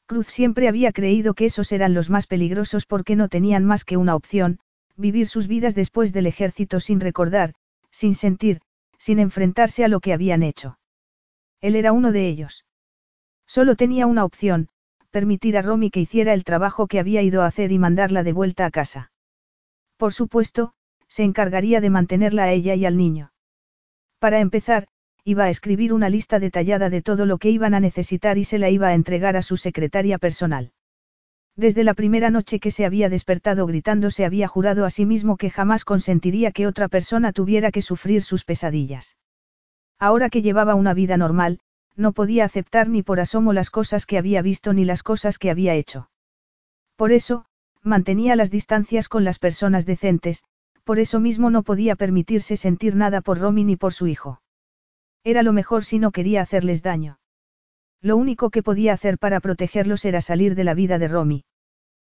[0.06, 3.96] Cruz siempre había creído que esos eran los más peligrosos porque no tenían más que
[3.96, 4.58] una opción,
[4.96, 7.54] vivir sus vidas después del ejército sin recordar,
[7.92, 8.60] sin sentir,
[8.98, 10.78] sin enfrentarse a lo que habían hecho.
[11.60, 12.64] Él era uno de ellos.
[13.46, 14.68] Solo tenía una opción,
[15.10, 18.32] permitir a Romy que hiciera el trabajo que había ido a hacer y mandarla de
[18.32, 19.12] vuelta a casa.
[19.96, 20.72] Por supuesto,
[21.06, 23.32] se encargaría de mantenerla a ella y al niño.
[24.18, 24.88] Para empezar,
[25.24, 28.58] iba a escribir una lista detallada de todo lo que iban a necesitar y se
[28.58, 30.72] la iba a entregar a su secretaria personal.
[31.56, 35.36] Desde la primera noche que se había despertado gritando se había jurado a sí mismo
[35.36, 39.16] que jamás consentiría que otra persona tuviera que sufrir sus pesadillas.
[39.98, 41.60] Ahora que llevaba una vida normal,
[41.94, 45.50] no podía aceptar ni por asomo las cosas que había visto ni las cosas que
[45.50, 46.08] había hecho.
[46.96, 47.44] Por eso,
[47.82, 50.44] mantenía las distancias con las personas decentes,
[50.84, 54.40] por eso mismo no podía permitirse sentir nada por Romy ni por su hijo.
[55.22, 57.18] Era lo mejor si no quería hacerles daño.
[58.02, 61.44] Lo único que podía hacer para protegerlos era salir de la vida de Romy.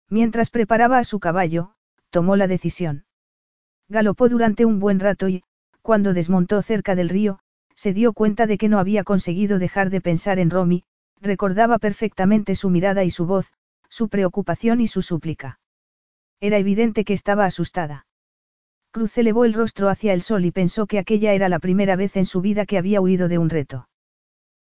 [0.08, 1.74] Mientras preparaba a su caballo,
[2.08, 3.04] tomó la decisión.
[3.88, 5.42] Galopó durante un buen rato y,
[5.82, 7.38] cuando desmontó cerca del río,
[7.74, 10.84] se dio cuenta de que no había conseguido dejar de pensar en Romy,
[11.20, 13.52] recordaba perfectamente su mirada y su voz,
[13.90, 15.60] su preocupación y su súplica.
[16.40, 18.06] Era evidente que estaba asustada.
[18.90, 22.16] Cruz elevó el rostro hacia el sol y pensó que aquella era la primera vez
[22.16, 23.88] en su vida que había huido de un reto.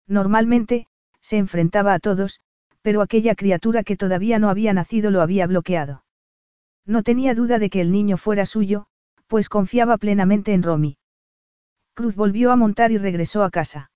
[0.07, 0.87] Normalmente,
[1.31, 2.41] se enfrentaba a todos,
[2.81, 6.03] pero aquella criatura que todavía no había nacido lo había bloqueado.
[6.85, 8.87] No tenía duda de que el niño fuera suyo,
[9.27, 10.97] pues confiaba plenamente en Romy.
[11.93, 13.91] Cruz volvió a montar y regresó a casa.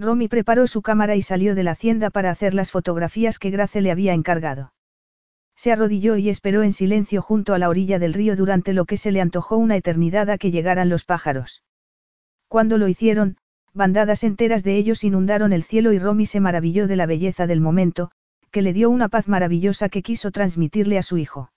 [0.00, 3.80] Romy preparó su cámara y salió de la hacienda para hacer las fotografías que Grace
[3.80, 4.72] le había encargado.
[5.54, 8.96] Se arrodilló y esperó en silencio junto a la orilla del río durante lo que
[8.96, 11.62] se le antojó una eternidad a que llegaran los pájaros.
[12.48, 13.36] Cuando lo hicieron,
[13.78, 17.62] bandadas enteras de ellos inundaron el cielo y Romy se maravilló de la belleza del
[17.62, 18.10] momento,
[18.50, 21.50] que le dio una paz maravillosa que quiso transmitirle a su hijo.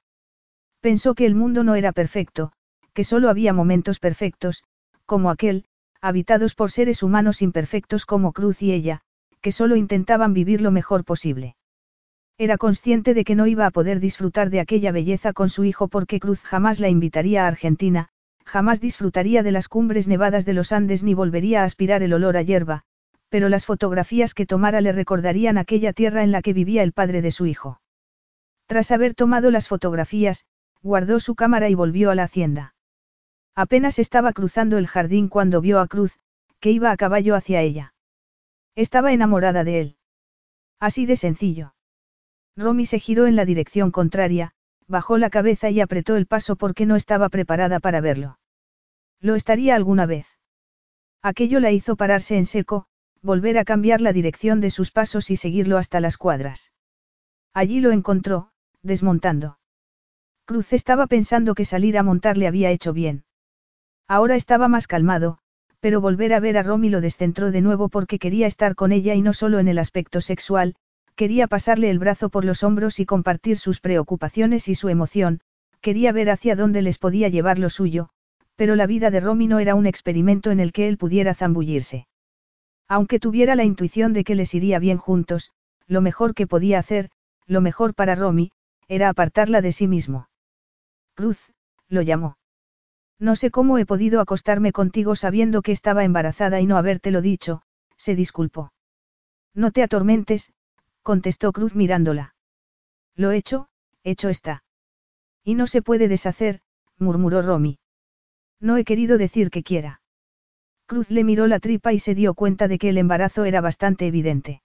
[0.80, 2.54] Pensó que el mundo no era perfecto,
[2.94, 4.64] que solo había momentos perfectos,
[5.06, 5.66] como aquel,
[6.00, 9.02] habitados por seres humanos imperfectos como Cruz y ella,
[9.42, 11.56] que solo intentaban vivir lo mejor posible.
[12.38, 15.88] Era consciente de que no iba a poder disfrutar de aquella belleza con su hijo
[15.88, 18.10] porque Cruz jamás la invitaría a Argentina,
[18.52, 22.36] jamás disfrutaría de las cumbres nevadas de los Andes ni volvería a aspirar el olor
[22.36, 22.84] a hierba,
[23.30, 27.22] pero las fotografías que tomara le recordarían aquella tierra en la que vivía el padre
[27.22, 27.80] de su hijo.
[28.66, 30.44] Tras haber tomado las fotografías,
[30.82, 32.76] guardó su cámara y volvió a la hacienda.
[33.56, 36.20] Apenas estaba cruzando el jardín cuando vio a Cruz,
[36.60, 37.94] que iba a caballo hacia ella.
[38.76, 39.96] Estaba enamorada de él.
[40.78, 41.74] Así de sencillo.
[42.58, 44.52] Romy se giró en la dirección contraria,
[44.90, 48.40] bajó la cabeza y apretó el paso porque no estaba preparada para verlo.
[49.22, 50.26] Lo estaría alguna vez.
[51.22, 52.88] Aquello la hizo pararse en seco,
[53.22, 56.72] volver a cambiar la dirección de sus pasos y seguirlo hasta las cuadras.
[57.54, 58.50] Allí lo encontró,
[58.82, 59.60] desmontando.
[60.46, 63.24] Cruz estaba pensando que salir a montar le había hecho bien.
[64.08, 65.38] Ahora estaba más calmado,
[65.80, 69.14] pero volver a ver a Romy lo descentró de nuevo porque quería estar con ella
[69.14, 70.76] y no solo en el aspecto sexual,
[71.16, 75.42] quería pasarle el brazo por los hombros y compartir sus preocupaciones y su emoción,
[75.80, 78.10] quería ver hacia dónde les podía llevar lo suyo,
[78.62, 82.06] pero la vida de Romy no era un experimento en el que él pudiera zambullirse.
[82.88, 85.52] Aunque tuviera la intuición de que les iría bien juntos,
[85.88, 87.10] lo mejor que podía hacer,
[87.48, 88.52] lo mejor para Romy,
[88.88, 90.30] era apartarla de sí mismo.
[91.16, 91.52] Cruz,
[91.90, 92.38] lo llamó.
[93.18, 97.64] No sé cómo he podido acostarme contigo sabiendo que estaba embarazada y no habértelo dicho,
[97.98, 98.74] se disculpó.
[99.56, 100.54] No te atormentes,
[101.02, 102.36] contestó Cruz mirándola.
[103.16, 103.70] Lo hecho,
[104.04, 104.64] hecho está.
[105.44, 106.62] Y no se puede deshacer,
[107.00, 107.80] murmuró Romy.
[108.62, 110.02] No he querido decir que quiera.
[110.86, 114.06] Cruz le miró la tripa y se dio cuenta de que el embarazo era bastante
[114.08, 114.62] evidente.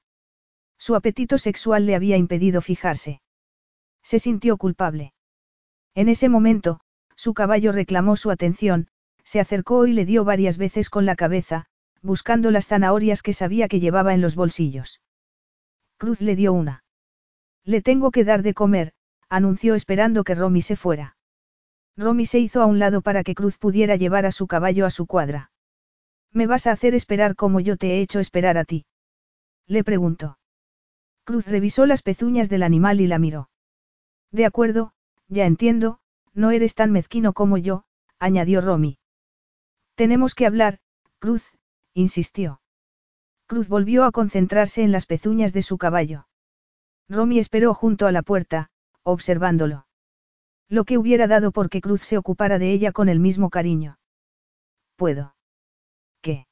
[0.78, 3.22] Su apetito sexual le había impedido fijarse.
[4.02, 5.14] Se sintió culpable.
[5.94, 6.80] En ese momento,
[7.16, 8.88] su caballo reclamó su atención,
[9.24, 11.66] se acercó y le dio varias veces con la cabeza,
[12.02, 15.00] buscando las zanahorias que sabía que llevaba en los bolsillos.
[15.96, 16.84] Cruz le dio una.
[17.64, 18.92] Le tengo que dar de comer,
[19.28, 21.15] anunció esperando que Romy se fuera.
[21.96, 24.90] Romy se hizo a un lado para que Cruz pudiera llevar a su caballo a
[24.90, 25.50] su cuadra.
[26.32, 28.84] ¿Me vas a hacer esperar como yo te he hecho esperar a ti?
[29.66, 30.38] Le preguntó.
[31.24, 33.48] Cruz revisó las pezuñas del animal y la miró.
[34.30, 34.92] De acuerdo,
[35.28, 35.98] ya entiendo,
[36.34, 37.84] no eres tan mezquino como yo,
[38.18, 38.98] añadió Romy.
[39.94, 40.78] Tenemos que hablar,
[41.18, 41.50] Cruz,
[41.94, 42.60] insistió.
[43.46, 46.26] Cruz volvió a concentrarse en las pezuñas de su caballo.
[47.08, 48.70] Romy esperó junto a la puerta,
[49.02, 49.85] observándolo.
[50.68, 53.98] Lo que hubiera dado porque Cruz se ocupara de ella con el mismo cariño.
[54.96, 55.36] ¿Puedo?
[56.20, 56.46] ¿Qué?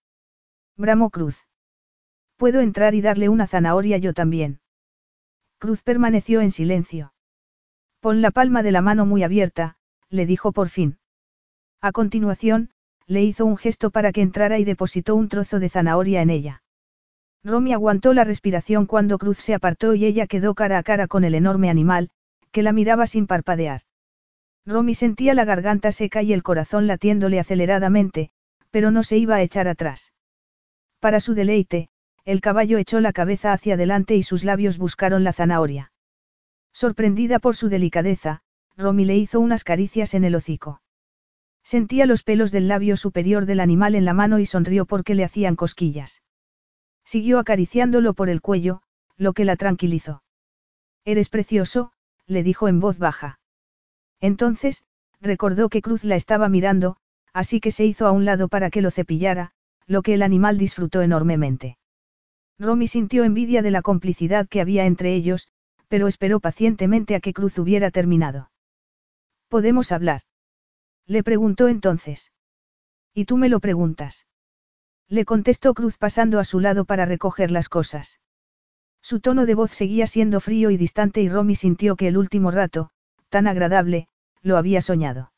[0.76, 1.44] Bramó Cruz.
[2.36, 4.60] Puedo entrar y darle una zanahoria yo también.
[5.58, 7.12] Cruz permaneció en silencio.
[8.00, 9.76] Pon la palma de la mano muy abierta,
[10.10, 10.98] le dijo por fin.
[11.80, 12.70] A continuación,
[13.06, 16.62] le hizo un gesto para que entrara y depositó un trozo de zanahoria en ella.
[17.42, 21.24] Romy aguantó la respiración cuando Cruz se apartó y ella quedó cara a cara con
[21.24, 22.10] el enorme animal,
[22.52, 23.82] que la miraba sin parpadear.
[24.66, 28.30] Romy sentía la garganta seca y el corazón latiéndole aceleradamente,
[28.70, 30.12] pero no se iba a echar atrás.
[31.00, 31.90] Para su deleite,
[32.24, 35.92] el caballo echó la cabeza hacia adelante y sus labios buscaron la zanahoria.
[36.72, 38.40] Sorprendida por su delicadeza,
[38.76, 40.80] Romy le hizo unas caricias en el hocico.
[41.62, 45.24] Sentía los pelos del labio superior del animal en la mano y sonrió porque le
[45.24, 46.22] hacían cosquillas.
[47.04, 48.82] Siguió acariciándolo por el cuello,
[49.16, 50.22] lo que la tranquilizó.
[51.04, 51.92] Eres precioso,
[52.26, 53.38] le dijo en voz baja.
[54.24, 54.84] Entonces,
[55.20, 56.96] recordó que Cruz la estaba mirando,
[57.34, 59.52] así que se hizo a un lado para que lo cepillara,
[59.86, 61.76] lo que el animal disfrutó enormemente.
[62.58, 65.48] Romy sintió envidia de la complicidad que había entre ellos,
[65.88, 68.50] pero esperó pacientemente a que Cruz hubiera terminado.
[69.48, 70.22] ¿Podemos hablar?
[71.06, 72.32] Le preguntó entonces.
[73.12, 74.26] ¿Y tú me lo preguntas?
[75.06, 78.20] Le contestó Cruz pasando a su lado para recoger las cosas.
[79.02, 82.50] Su tono de voz seguía siendo frío y distante y Romy sintió que el último
[82.50, 82.88] rato,
[83.28, 84.08] tan agradable,
[84.44, 85.32] lo había soñado.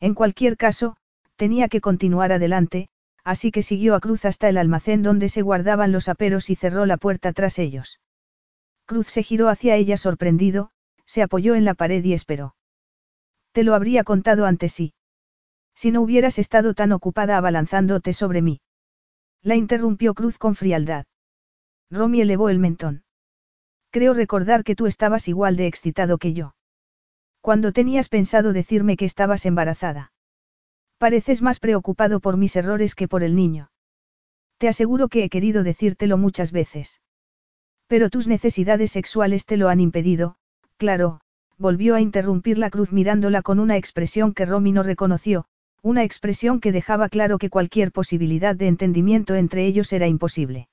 [0.00, 0.96] En cualquier caso,
[1.36, 2.88] tenía que continuar adelante,
[3.24, 6.86] así que siguió a Cruz hasta el almacén donde se guardaban los aperos y cerró
[6.86, 8.00] la puerta tras ellos.
[8.86, 10.70] Cruz se giró hacia ella sorprendido,
[11.04, 12.54] se apoyó en la pared y esperó.
[13.52, 14.94] Te lo habría contado antes sí.
[15.74, 18.60] Si no hubieras estado tan ocupada abalanzándote sobre mí.
[19.42, 21.04] La interrumpió Cruz con frialdad.
[21.90, 23.02] Romy elevó el mentón.
[23.90, 26.54] Creo recordar que tú estabas igual de excitado que yo.
[27.40, 30.12] Cuando tenías pensado decirme que estabas embarazada.
[30.98, 33.70] Pareces más preocupado por mis errores que por el niño.
[34.58, 37.00] Te aseguro que he querido decírtelo muchas veces.
[37.86, 40.36] Pero tus necesidades sexuales te lo han impedido,
[40.76, 41.20] claro,
[41.56, 45.46] volvió a interrumpir la cruz mirándola con una expresión que Romy no reconoció,
[45.82, 50.68] una expresión que dejaba claro que cualquier posibilidad de entendimiento entre ellos era imposible.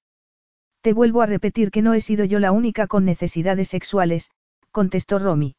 [0.82, 4.32] Te vuelvo a repetir que no he sido yo la única con necesidades sexuales,
[4.72, 5.56] contestó Romy.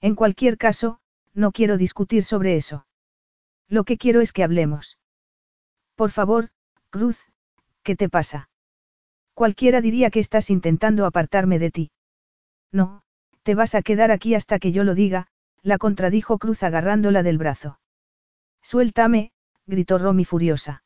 [0.00, 1.00] En cualquier caso,
[1.34, 2.86] no quiero discutir sobre eso.
[3.68, 4.98] Lo que quiero es que hablemos.
[5.94, 6.50] Por favor,
[6.90, 7.18] Cruz,
[7.82, 8.48] ¿qué te pasa?
[9.34, 11.90] Cualquiera diría que estás intentando apartarme de ti.
[12.72, 13.02] No,
[13.42, 15.28] te vas a quedar aquí hasta que yo lo diga,
[15.62, 17.78] la contradijo Cruz agarrándola del brazo.
[18.62, 19.32] Suéltame,
[19.66, 20.82] gritó Romy furiosa.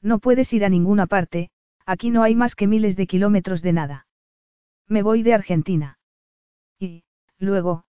[0.00, 1.50] No puedes ir a ninguna parte,
[1.84, 4.06] aquí no hay más que miles de kilómetros de nada.
[4.86, 5.98] Me voy de Argentina.
[6.78, 7.04] Y,
[7.38, 7.84] luego,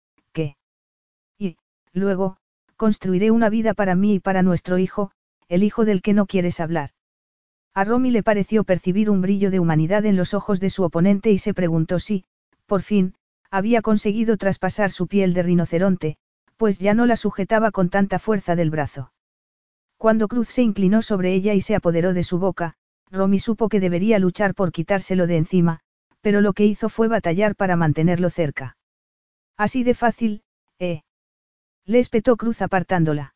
[1.97, 2.37] luego,
[2.75, 5.11] construiré una vida para mí y para nuestro hijo,
[5.49, 6.91] el hijo del que no quieres hablar.
[7.73, 11.31] A Romy le pareció percibir un brillo de humanidad en los ojos de su oponente
[11.31, 12.25] y se preguntó si,
[12.65, 13.13] por fin,
[13.51, 16.17] había conseguido traspasar su piel de rinoceronte,
[16.57, 19.11] pues ya no la sujetaba con tanta fuerza del brazo.
[19.97, 22.75] Cuando Cruz se inclinó sobre ella y se apoderó de su boca,
[23.09, 25.79] Romy supo que debería luchar por quitárselo de encima,
[26.21, 28.75] pero lo que hizo fue batallar para mantenerlo cerca.
[29.55, 30.43] Así de fácil,
[30.77, 31.01] ¿eh?
[31.87, 33.33] Le espetó Cruz apartándola.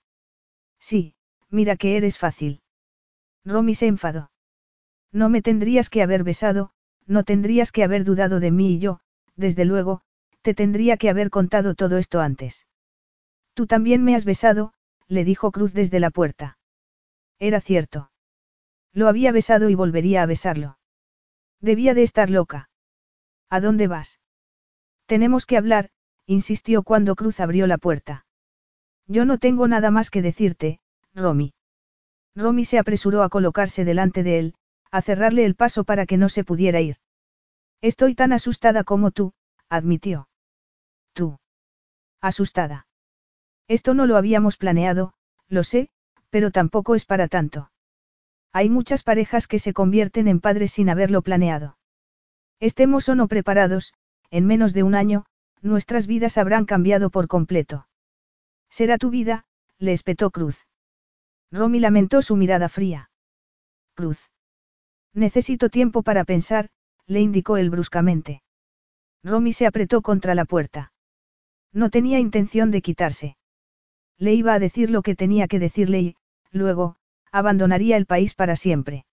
[0.78, 1.16] Sí,
[1.50, 2.62] mira que eres fácil.
[3.46, 4.30] Romy se enfadó.
[5.14, 6.72] No me tendrías que haber besado,
[7.06, 9.00] no tendrías que haber dudado de mí y yo,
[9.38, 10.02] desde luego,
[10.42, 12.68] te tendría que haber contado todo esto antes.
[13.54, 14.74] Tú también me has besado,
[15.08, 16.58] le dijo Cruz desde la puerta.
[17.40, 18.12] Era cierto.
[18.92, 20.78] Lo había besado y volvería a besarlo.
[21.62, 22.70] Debía de estar loca.
[23.50, 24.20] ¿A dónde vas?
[25.06, 25.90] Tenemos que hablar,
[26.26, 28.26] insistió cuando Cruz abrió la puerta.
[29.12, 30.80] Yo no tengo nada más que decirte,
[31.14, 31.54] Romy.
[32.34, 34.56] Romy se apresuró a colocarse delante de él,
[34.90, 36.96] a cerrarle el paso para que no se pudiera ir.
[37.82, 39.34] Estoy tan asustada como tú,
[39.68, 40.30] admitió.
[41.12, 41.40] Tú.
[42.22, 42.88] Asustada.
[43.68, 45.14] Esto no lo habíamos planeado,
[45.50, 45.90] lo sé,
[46.30, 47.70] pero tampoco es para tanto.
[48.54, 51.78] Hay muchas parejas que se convierten en padres sin haberlo planeado.
[52.62, 53.94] Estemos o no preparados,
[54.30, 55.26] en menos de un año,
[55.62, 57.88] nuestras vidas habrán cambiado por completo.
[58.72, 59.46] Será tu vida,
[59.78, 60.66] le espetó Cruz.
[61.52, 63.12] Romy lamentó su mirada fría.
[63.94, 64.32] Cruz.
[65.14, 66.70] Necesito tiempo para pensar,
[67.06, 68.42] le indicó él bruscamente.
[69.24, 70.94] Romy se apretó contra la puerta.
[71.74, 73.36] No tenía intención de quitarse.
[74.18, 76.16] Le iba a decir lo que tenía que decirle y,
[76.52, 76.96] luego,
[77.32, 79.06] abandonaría el país para siempre.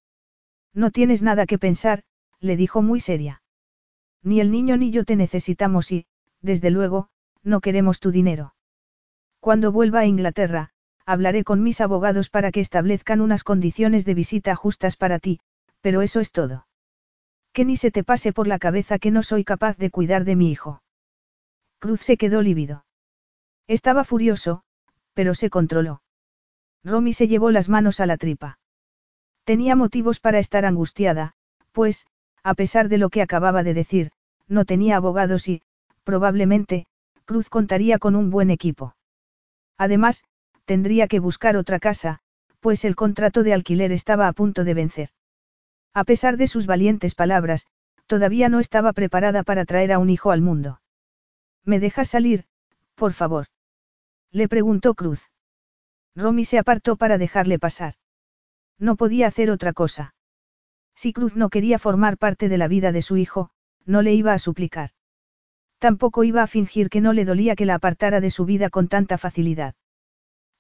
[0.73, 2.05] No tienes nada que pensar,
[2.39, 3.43] le dijo muy seria.
[4.23, 6.07] Ni el niño ni yo te necesitamos y,
[6.43, 7.09] desde luego,
[7.43, 8.55] no queremos tu dinero.
[9.49, 10.73] Cuando vuelva a Inglaterra,
[11.07, 15.41] hablaré con mis abogados para que establezcan unas condiciones de visita justas para ti,
[15.81, 16.67] pero eso es todo.
[17.55, 20.37] Que ni se te pase por la cabeza que no soy capaz de cuidar de
[20.37, 20.83] mi hijo.
[21.79, 22.85] Cruz se quedó lívido.
[23.67, 24.65] Estaba furioso,
[25.15, 26.03] pero se controló.
[26.85, 28.59] Romy se llevó las manos a la tripa.
[29.45, 31.33] Tenía motivos para estar angustiada,
[31.73, 32.07] pues,
[32.43, 34.11] a pesar de lo que acababa de decir,
[34.47, 35.63] no tenía abogados y,
[36.05, 36.85] probablemente,
[37.25, 38.95] Cruz contaría con un buen equipo.
[39.79, 40.25] Además,
[40.65, 42.19] tendría que buscar otra casa,
[42.61, 45.11] pues el contrato de alquiler estaba a punto de vencer.
[45.95, 47.67] A pesar de sus valientes palabras,
[48.07, 50.81] todavía no estaba preparada para traer a un hijo al mundo.
[51.65, 52.45] ¿Me dejas salir,
[52.95, 53.47] por favor?
[54.33, 55.31] Le preguntó Cruz.
[56.15, 57.95] Romy se apartó para dejarle pasar.
[58.79, 60.15] No podía hacer otra cosa.
[60.95, 63.51] Si Cruz no quería formar parte de la vida de su hijo,
[63.87, 64.91] no le iba a suplicar.
[65.79, 68.89] Tampoco iba a fingir que no le dolía que la apartara de su vida con
[68.89, 69.75] tanta facilidad.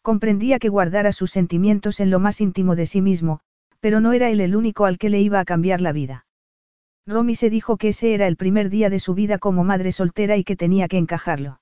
[0.02, 3.40] Comprendía que guardara sus sentimientos en lo más íntimo de sí mismo,
[3.80, 6.26] pero no era él el único al que le iba a cambiar la vida.
[7.06, 10.36] Romy se dijo que ese era el primer día de su vida como madre soltera
[10.36, 11.60] y que tenía que encajarlo.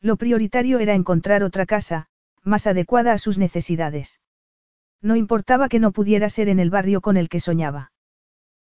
[0.00, 2.08] Lo prioritario era encontrar otra casa,
[2.42, 4.20] más adecuada a sus necesidades.
[5.00, 7.92] No importaba que no pudiera ser en el barrio con el que soñaba.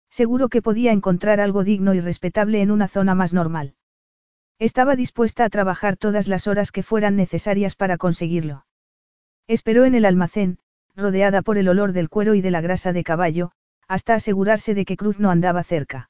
[0.09, 3.75] Seguro que podía encontrar algo digno y respetable en una zona más normal.
[4.59, 8.65] Estaba dispuesta a trabajar todas las horas que fueran necesarias para conseguirlo.
[9.47, 10.59] Esperó en el almacén,
[10.95, 13.51] rodeada por el olor del cuero y de la grasa de caballo,
[13.87, 16.09] hasta asegurarse de que Cruz no andaba cerca.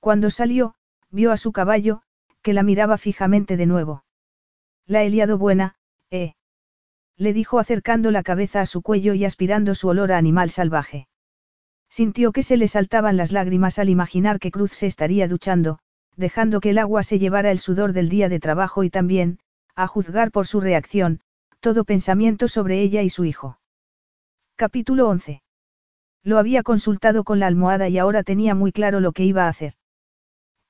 [0.00, 0.74] Cuando salió,
[1.10, 2.02] vio a su caballo,
[2.42, 4.04] que la miraba fijamente de nuevo.
[4.86, 5.74] La he liado buena,
[6.10, 6.34] eh.
[7.16, 11.08] Le dijo acercando la cabeza a su cuello y aspirando su olor a animal salvaje.
[11.90, 15.80] Sintió que se le saltaban las lágrimas al imaginar que Cruz se estaría duchando,
[16.18, 19.38] dejando que el agua se llevara el sudor del día de trabajo y también,
[19.76, 21.20] a juzgar por su reacción,
[21.60, 23.60] todo pensamiento sobre ella y su hijo.
[24.56, 25.42] Capítulo 11.
[26.24, 29.48] Lo había consultado con la almohada y ahora tenía muy claro lo que iba a
[29.48, 29.74] hacer.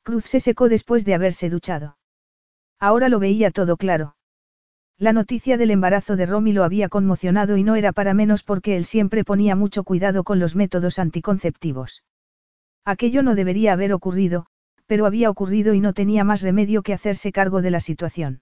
[0.02, 1.96] Cruz se secó después de haberse duchado.
[2.78, 4.16] Ahora lo veía todo claro.
[4.98, 8.76] La noticia del embarazo de Romy lo había conmocionado y no era para menos porque
[8.76, 12.04] él siempre ponía mucho cuidado con los métodos anticonceptivos.
[12.84, 14.46] Aquello no debería haber ocurrido,
[14.88, 18.40] pero había ocurrido y no tenía más remedio que hacerse cargo de la situación.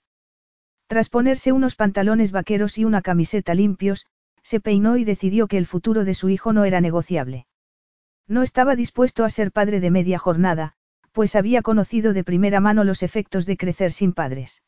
[0.86, 4.06] Tras ponerse unos pantalones vaqueros y una camiseta limpios,
[4.42, 7.48] se peinó y decidió que el futuro de su hijo no era negociable.
[8.28, 10.74] No estaba dispuesto a ser padre de media jornada,
[11.10, 14.62] pues había conocido de primera mano los efectos de crecer sin padres.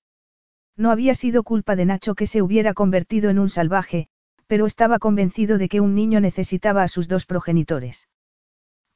[0.77, 4.09] No había sido culpa de Nacho que se hubiera convertido en un salvaje,
[4.49, 8.09] pero estaba convencido de que un niño necesitaba a sus dos progenitores.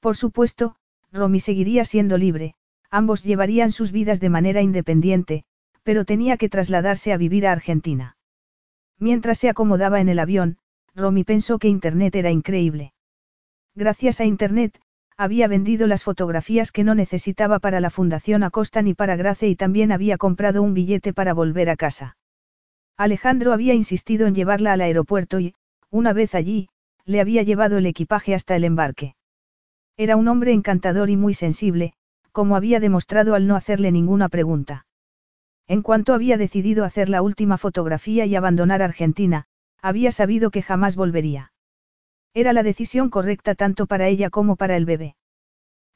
[0.01, 0.75] Por supuesto,
[1.13, 2.57] Romy seguiría siendo libre,
[2.93, 5.45] ambos llevarían sus vidas de manera independiente,
[5.83, 8.17] pero tenía que trasladarse a vivir a Argentina.
[8.99, 10.59] Mientras se acomodaba en el avión,
[10.95, 12.93] Romy pensó que Internet era increíble.
[13.75, 14.79] Gracias a Internet,
[15.17, 19.57] había vendido las fotografías que no necesitaba para la Fundación Acosta ni para Grace y
[19.57, 22.17] también había comprado un billete para volver a casa.
[22.99, 25.55] Alejandro había insistido en llevarla al aeropuerto y,
[25.91, 26.69] una vez allí,
[27.07, 29.15] le había llevado el equipaje hasta el embarque.
[29.97, 31.95] Era un hombre encantador y muy sensible,
[32.33, 34.87] como había demostrado al no hacerle ninguna pregunta.
[35.69, 39.47] En cuanto había decidido hacer la última fotografía y abandonar Argentina,
[39.81, 41.53] había sabido que jamás volvería.
[42.35, 45.17] Era la decisión correcta tanto para ella como para el bebé.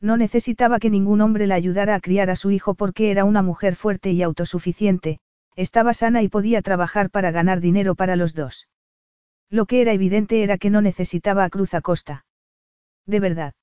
[0.00, 3.42] No necesitaba que ningún hombre la ayudara a criar a su hijo porque era una
[3.42, 5.20] mujer fuerte y autosuficiente,
[5.54, 8.68] estaba sana y podía trabajar para ganar dinero para los dos.
[9.48, 12.26] Lo que era evidente era que no necesitaba a Cruz Acosta.
[13.06, 13.54] De verdad.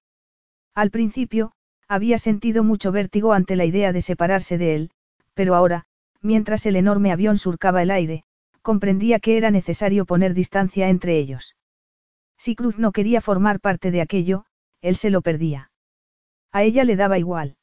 [0.73, 1.51] Al principio,
[1.87, 4.91] había sentido mucho vértigo ante la idea de separarse de él,
[5.33, 5.85] pero ahora,
[6.21, 8.23] mientras el enorme avión surcaba el aire,
[8.61, 11.55] comprendía que era necesario poner distancia entre ellos.
[12.37, 14.45] Si Cruz no quería formar parte de aquello,
[14.81, 15.71] él se lo perdía.
[16.51, 17.57] A ella le daba igual.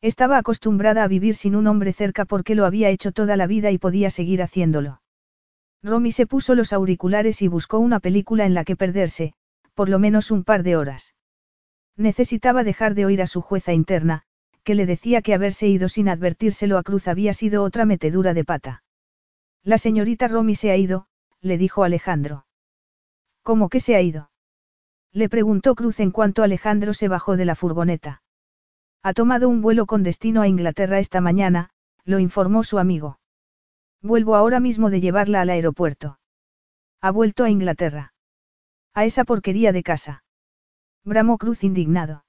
[0.00, 3.70] Estaba acostumbrada a vivir sin un hombre cerca porque lo había hecho toda la vida
[3.70, 5.00] y podía seguir haciéndolo.
[5.82, 9.34] Romy se puso los auriculares y buscó una película en la que perderse,
[9.74, 11.14] por lo menos un par de horas.
[11.96, 14.22] Necesitaba dejar de oír a su jueza interna,
[14.64, 18.44] que le decía que haberse ido sin advertírselo a Cruz había sido otra metedura de
[18.44, 18.82] pata.
[19.62, 21.06] La señorita Romy se ha ido,
[21.40, 22.46] le dijo Alejandro.
[23.42, 24.30] ¿Cómo que se ha ido?
[25.12, 28.22] Le preguntó Cruz en cuanto Alejandro se bajó de la furgoneta.
[29.02, 31.70] Ha tomado un vuelo con destino a Inglaterra esta mañana,
[32.04, 33.20] lo informó su amigo.
[34.02, 36.18] Vuelvo ahora mismo de llevarla al aeropuerto.
[37.00, 38.14] Ha vuelto a Inglaterra.
[38.94, 40.23] A esa porquería de casa.
[41.04, 42.24] Bramó Cruz indignado.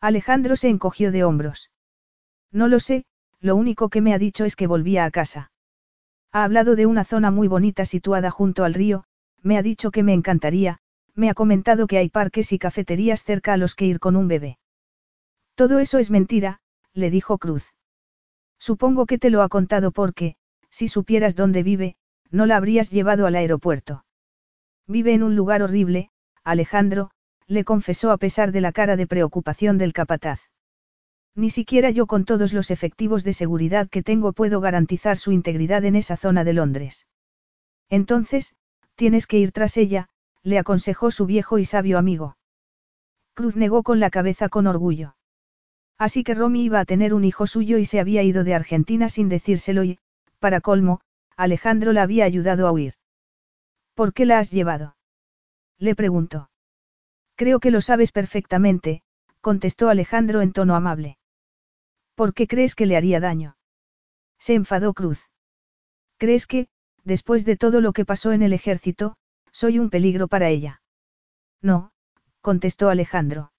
[0.00, 1.70] Alejandro se encogió de hombros.
[2.52, 3.04] No lo sé,
[3.40, 5.50] lo único que me ha dicho es que volvía a casa.
[6.32, 9.04] Ha hablado de una zona muy bonita situada junto al río,
[9.42, 10.78] me ha dicho que me encantaría,
[11.14, 14.28] me ha comentado que hay parques y cafeterías cerca a los que ir con un
[14.28, 14.58] bebé.
[15.56, 16.60] Todo eso es mentira,
[16.92, 17.74] le dijo Cruz.
[18.58, 20.36] Supongo que te lo ha contado porque,
[20.70, 21.96] si supieras dónde vive,
[22.30, 24.04] no la habrías llevado al aeropuerto.
[24.86, 26.10] Vive en un lugar horrible,
[26.44, 27.10] Alejandro,
[27.48, 30.40] le confesó a pesar de la cara de preocupación del capataz.
[31.34, 35.84] Ni siquiera yo con todos los efectivos de seguridad que tengo puedo garantizar su integridad
[35.84, 37.06] en esa zona de Londres.
[37.88, 38.54] Entonces,
[38.96, 40.08] tienes que ir tras ella,
[40.42, 42.36] le aconsejó su viejo y sabio amigo.
[43.34, 45.14] Cruz negó con la cabeza con orgullo.
[45.96, 49.08] Así que Romy iba a tener un hijo suyo y se había ido de Argentina
[49.08, 49.98] sin decírselo y,
[50.38, 51.00] para colmo,
[51.36, 52.94] Alejandro la había ayudado a huir.
[53.94, 54.96] ¿Por qué la has llevado?
[55.78, 56.50] Le preguntó.
[57.38, 59.02] Creo que lo sabes perfectamente,
[59.40, 61.18] contestó Alejandro en tono amable.
[62.16, 63.56] ¿Por qué crees que le haría daño?
[64.40, 65.30] Se enfadó Cruz.
[66.16, 66.66] ¿Crees que,
[67.04, 69.16] después de todo lo que pasó en el ejército,
[69.52, 70.82] soy un peligro para ella.
[71.62, 71.92] No,
[72.40, 73.52] contestó Alejandro.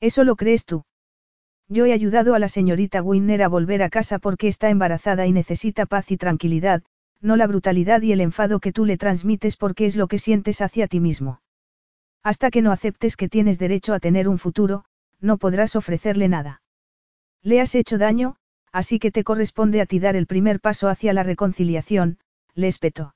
[0.00, 0.84] Eso lo crees tú.
[1.68, 5.32] Yo he ayudado a la señorita Winner a volver a casa porque está embarazada y
[5.32, 6.82] necesita paz y tranquilidad,
[7.20, 10.62] no la brutalidad y el enfado que tú le transmites porque es lo que sientes
[10.62, 11.42] hacia ti mismo.
[12.24, 14.86] Hasta que no aceptes que tienes derecho a tener un futuro,
[15.20, 16.62] no podrás ofrecerle nada.
[17.42, 18.36] Le has hecho daño,
[18.72, 22.18] así que te corresponde a ti dar el primer paso hacia la reconciliación,
[22.54, 23.14] le espetó.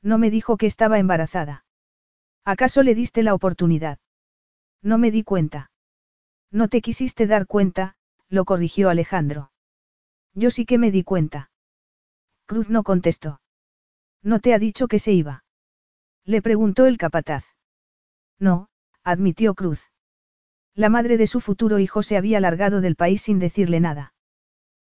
[0.00, 1.64] No me dijo que estaba embarazada.
[2.44, 3.98] ¿Acaso le diste la oportunidad?
[4.80, 5.72] No me di cuenta.
[6.52, 7.96] No te quisiste dar cuenta,
[8.28, 9.50] lo corrigió Alejandro.
[10.34, 11.50] Yo sí que me di cuenta.
[12.46, 13.40] Cruz no contestó.
[14.22, 15.44] ¿No te ha dicho que se iba?
[16.24, 17.44] Le preguntó el capataz.
[18.40, 18.68] No,
[19.04, 19.90] admitió Cruz.
[20.74, 24.14] La madre de su futuro hijo se había largado del país sin decirle nada.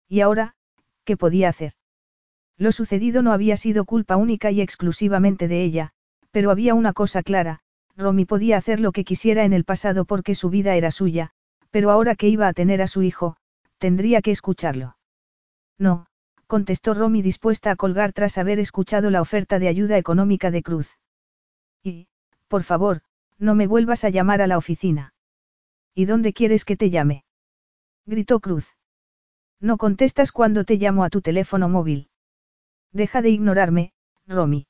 [0.09, 0.57] Y ahora,
[1.05, 1.73] ¿qué podía hacer?
[2.57, 5.91] Lo sucedido no había sido culpa única y exclusivamente de ella,
[6.31, 7.61] pero había una cosa clara,
[7.97, 11.31] Romy podía hacer lo que quisiera en el pasado porque su vida era suya,
[11.71, 13.37] pero ahora que iba a tener a su hijo,
[13.79, 14.97] tendría que escucharlo.
[15.79, 16.07] No,
[16.47, 20.99] contestó Romy dispuesta a colgar tras haber escuchado la oferta de ayuda económica de Cruz.
[21.83, 22.09] Y,
[22.49, 23.03] por favor,
[23.39, 25.15] no me vuelvas a llamar a la oficina.
[25.95, 27.25] ¿Y dónde quieres que te llame?
[28.07, 28.75] gritó Cruz.
[29.61, 32.09] No contestas cuando te llamo a tu teléfono móvil.
[32.93, 33.93] Deja de ignorarme,
[34.27, 34.67] Romy.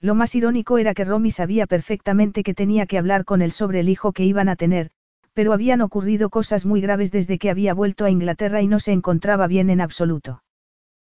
[0.00, 3.80] Lo más irónico era que Romy sabía perfectamente que tenía que hablar con él sobre
[3.80, 4.90] el hijo que iban a tener,
[5.32, 8.92] pero habían ocurrido cosas muy graves desde que había vuelto a Inglaterra y no se
[8.92, 10.42] encontraba bien en absoluto.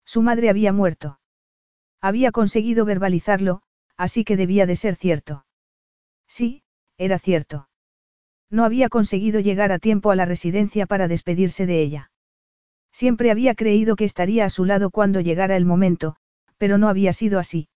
[0.04, 1.20] Su madre había muerto.
[2.00, 3.62] Había conseguido verbalizarlo,
[3.96, 5.45] así que debía de ser cierto.
[6.28, 6.62] Sí,
[6.98, 7.68] era cierto.
[8.50, 12.10] No había conseguido llegar a tiempo a la residencia para despedirse de ella.
[12.92, 16.16] Siempre había creído que estaría a su lado cuando llegara el momento,
[16.56, 17.68] pero no había sido así.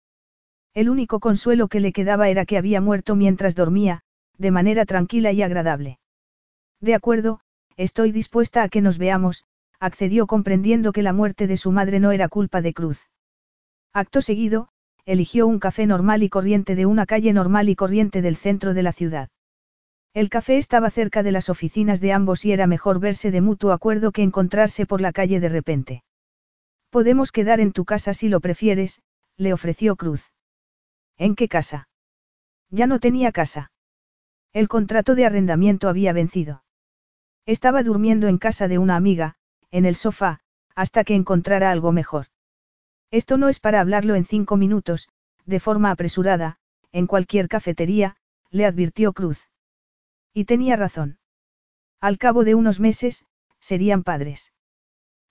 [0.72, 4.02] El único consuelo que le quedaba era que había muerto mientras dormía,
[4.38, 5.98] de manera tranquila y agradable.
[6.80, 7.40] De acuerdo,
[7.76, 9.44] estoy dispuesta a que nos veamos,
[9.80, 13.10] accedió comprendiendo que la muerte de su madre no era culpa de Cruz.
[13.92, 14.69] Acto seguido,
[15.06, 18.82] eligió un café normal y corriente de una calle normal y corriente del centro de
[18.82, 19.28] la ciudad.
[20.12, 23.72] El café estaba cerca de las oficinas de ambos y era mejor verse de mutuo
[23.72, 26.02] acuerdo que encontrarse por la calle de repente.
[26.90, 29.02] Podemos quedar en tu casa si lo prefieres,
[29.36, 30.32] le ofreció Cruz.
[31.16, 31.88] ¿En qué casa?
[32.70, 33.70] Ya no tenía casa.
[34.52, 36.64] El contrato de arrendamiento había vencido.
[37.46, 39.36] Estaba durmiendo en casa de una amiga,
[39.70, 40.40] en el sofá,
[40.74, 42.26] hasta que encontrara algo mejor.
[43.10, 45.08] Esto no es para hablarlo en cinco minutos,
[45.44, 46.58] de forma apresurada,
[46.92, 48.16] en cualquier cafetería,
[48.50, 49.48] le advirtió Cruz.
[50.32, 51.18] Y tenía razón.
[52.00, 53.26] Al cabo de unos meses,
[53.58, 54.52] serían padres.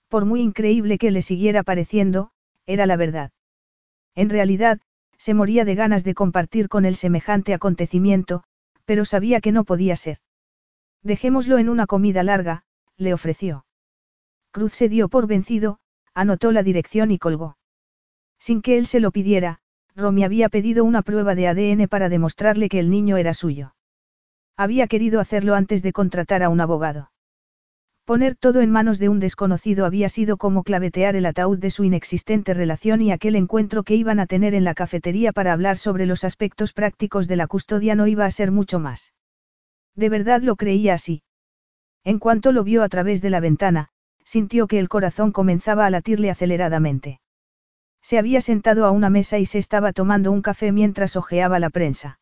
[0.09, 2.31] Por muy increíble que le siguiera pareciendo,
[2.65, 3.31] era la verdad.
[4.15, 4.81] En realidad,
[5.17, 8.43] se moría de ganas de compartir con él semejante acontecimiento,
[8.85, 10.17] pero sabía que no podía ser.
[11.03, 12.63] Dejémoslo en una comida larga,
[12.97, 13.65] le ofreció.
[14.51, 15.79] Cruz se dio por vencido,
[16.13, 17.58] anotó la dirección y colgó.
[18.39, 19.59] Sin que él se lo pidiera,
[19.95, 23.75] Romy había pedido una prueba de ADN para demostrarle que el niño era suyo.
[24.55, 27.11] Había querido hacerlo antes de contratar a un abogado.
[28.05, 31.83] Poner todo en manos de un desconocido había sido como clavetear el ataúd de su
[31.83, 36.07] inexistente relación y aquel encuentro que iban a tener en la cafetería para hablar sobre
[36.07, 39.13] los aspectos prácticos de la custodia no iba a ser mucho más.
[39.95, 41.21] De verdad lo creía así.
[42.03, 43.89] En cuanto lo vio a través de la ventana,
[44.23, 47.19] sintió que el corazón comenzaba a latirle aceleradamente.
[48.01, 51.69] Se había sentado a una mesa y se estaba tomando un café mientras hojeaba la
[51.69, 52.19] prensa.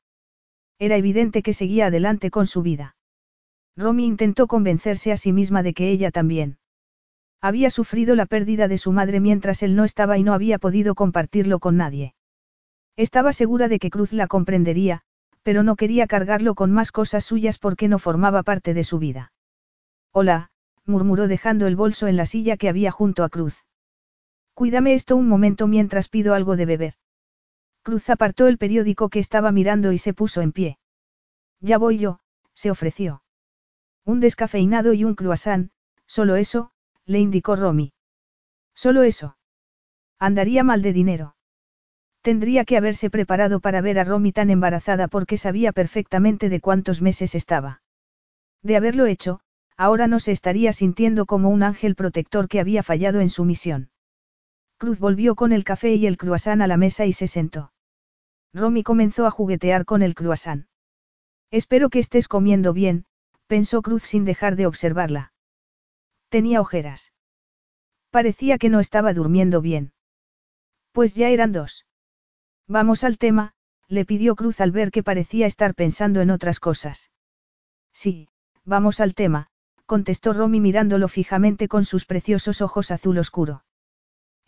[0.80, 2.96] Era evidente que seguía adelante con su vida.
[3.76, 6.58] Romy intentó convencerse a sí misma de que ella también.
[7.42, 10.96] Había sufrido la pérdida de su madre mientras él no estaba y no había podido
[10.96, 12.16] compartirlo con nadie.
[12.96, 15.04] Estaba segura de que Cruz la comprendería,
[15.44, 19.32] pero no quería cargarlo con más cosas suyas porque no formaba parte de su vida.
[20.12, 20.50] Hola,
[20.86, 23.67] murmuró dejando el bolso en la silla que había junto a Cruz.
[24.58, 26.94] Cuídame esto un momento mientras pido algo de beber.
[27.84, 30.80] Cruz apartó el periódico que estaba mirando y se puso en pie.
[31.62, 32.22] Ya voy yo,
[32.56, 33.22] se ofreció.
[34.04, 35.70] Un descafeinado y un croissant,
[36.08, 36.72] solo eso,
[37.06, 37.94] le indicó Romy.
[38.74, 39.38] Solo eso.
[40.18, 41.36] Andaría mal de dinero.
[42.24, 47.04] Tendría que haberse preparado para ver a Romy tan embarazada porque sabía perfectamente de cuántos
[47.04, 47.84] meses estaba.
[48.64, 49.40] De haberlo hecho,
[49.78, 53.92] ahora no se estaría sintiendo como un ángel protector que había fallado en su misión.
[54.78, 57.74] Cruz volvió con el café y el croissant a la mesa y se sentó.
[58.54, 60.68] Romy comenzó a juguetear con el croissant.
[61.50, 63.06] Espero que estés comiendo bien,
[63.48, 65.34] pensó Cruz sin dejar de observarla.
[66.30, 67.14] Tenía ojeras.
[68.12, 69.94] Parecía que no estaba durmiendo bien.
[70.92, 71.86] Pues ya eran dos.
[72.68, 73.54] Vamos al tema,
[73.88, 77.12] le pidió Cruz al ver que parecía estar pensando en otras cosas.
[77.94, 78.28] Sí,
[78.66, 79.48] vamos al tema,
[79.86, 83.64] contestó Romy mirándolo fijamente con sus preciosos ojos azul oscuro.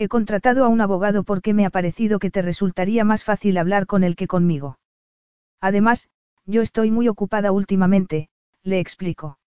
[0.01, 3.85] He contratado a un abogado porque me ha parecido que te resultaría más fácil hablar
[3.85, 4.79] con él que conmigo.
[5.59, 6.09] Además,
[6.45, 8.29] yo estoy muy ocupada últimamente,
[8.63, 9.39] le explico.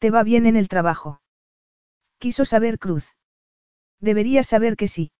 [0.00, 1.22] ¿Te va bien en el trabajo?
[2.18, 3.06] Quiso saber Cruz.
[4.00, 5.12] Deberías saber que sí.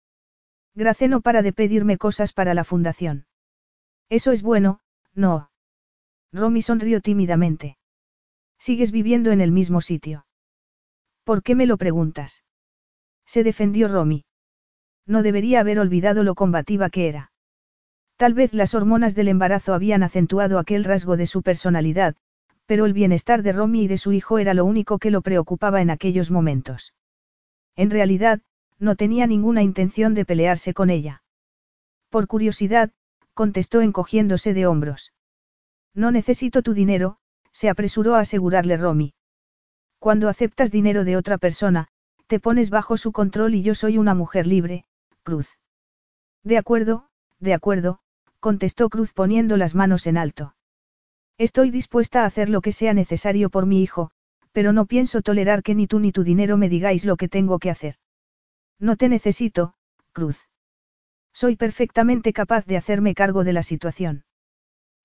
[0.75, 3.27] Grace no para de pedirme cosas para la fundación.
[4.09, 4.81] Eso es bueno,
[5.13, 5.51] no.
[6.33, 7.77] Romy sonrió tímidamente.
[8.59, 10.25] Sigues viviendo en el mismo sitio.
[11.23, 12.43] ¿Por qué me lo preguntas?
[13.25, 14.25] Se defendió Romy.
[15.05, 17.31] No debería haber olvidado lo combativa que era.
[18.17, 22.15] Tal vez las hormonas del embarazo habían acentuado aquel rasgo de su personalidad,
[22.65, 25.81] pero el bienestar de Romy y de su hijo era lo único que lo preocupaba
[25.81, 26.93] en aquellos momentos.
[27.75, 28.41] En realidad,
[28.79, 31.23] no tenía ninguna intención de pelearse con ella.
[32.09, 32.91] Por curiosidad,
[33.33, 35.13] contestó encogiéndose de hombros.
[35.93, 37.17] No necesito tu dinero,
[37.51, 39.13] se apresuró a asegurarle Romy.
[39.99, 41.87] Cuando aceptas dinero de otra persona,
[42.27, 44.85] te pones bajo su control y yo soy una mujer libre,
[45.23, 45.57] Cruz.
[46.43, 47.07] De acuerdo,
[47.39, 47.99] de acuerdo,
[48.39, 50.55] contestó Cruz poniendo las manos en alto.
[51.37, 54.11] Estoy dispuesta a hacer lo que sea necesario por mi hijo,
[54.51, 57.57] pero no pienso tolerar que ni tú ni tu dinero me digáis lo que tengo
[57.57, 57.95] que hacer.
[58.79, 59.75] No te necesito,
[60.11, 60.49] Cruz.
[61.33, 64.25] Soy perfectamente capaz de hacerme cargo de la situación.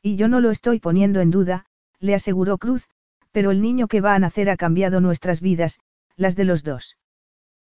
[0.03, 1.65] Y yo no lo estoy poniendo en duda,
[2.01, 2.89] le aseguró Cruz,
[3.31, 5.79] pero el niño que va a nacer ha cambiado nuestras vidas,
[6.17, 6.97] las de los dos.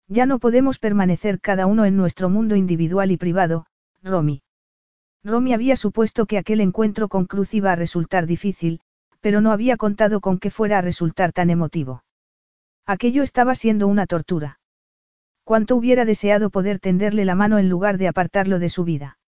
[0.09, 3.67] Ya no podemos permanecer cada uno en nuestro mundo individual y privado,
[4.03, 4.43] Romy.
[5.25, 8.81] Romy había supuesto que aquel encuentro con Cruz iba a resultar difícil,
[9.21, 12.05] pero no había contado con que fuera a resultar tan emotivo.
[12.87, 14.61] Aquello estaba siendo una tortura.
[15.43, 19.19] Cuánto hubiera deseado poder tenderle la mano en lugar de apartarlo de su vida.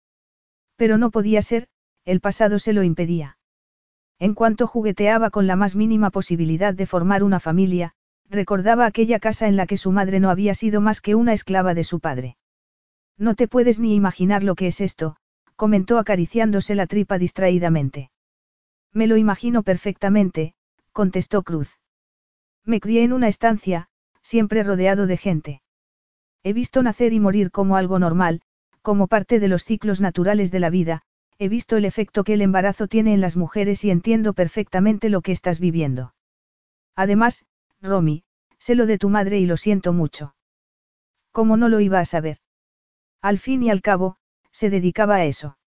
[0.77, 1.67] Pero no podía ser,
[2.05, 3.39] el pasado se lo impedía.
[4.21, 7.95] En cuanto jugueteaba con la más mínima posibilidad de formar una familia,
[8.31, 11.75] recordaba aquella casa en la que su madre no había sido más que una esclava
[11.75, 12.37] de su padre.
[13.17, 15.17] No te puedes ni imaginar lo que es esto,
[15.57, 18.11] comentó acariciándose la tripa distraídamente.
[18.93, 20.55] Me lo imagino perfectamente,
[20.93, 21.79] contestó Cruz.
[22.65, 23.89] Me crié en una estancia,
[24.23, 25.63] siempre rodeado de gente.
[26.45, 28.41] He visto nacer y morir como algo normal,
[28.83, 31.03] como parte de los ciclos naturales de la vida,
[31.39, 35.23] he visto el efecto que el embarazo tiene en las mujeres y entiendo perfectamente lo
[35.23, 36.15] que estás viviendo.
[36.97, 37.45] Además,
[37.81, 38.25] Romy,
[38.59, 40.35] sé lo de tu madre y lo siento mucho.
[41.33, 42.39] ¿Cómo no lo iba a saber?
[43.23, 44.17] Al fin y al cabo,
[44.51, 45.59] se dedicaba a eso.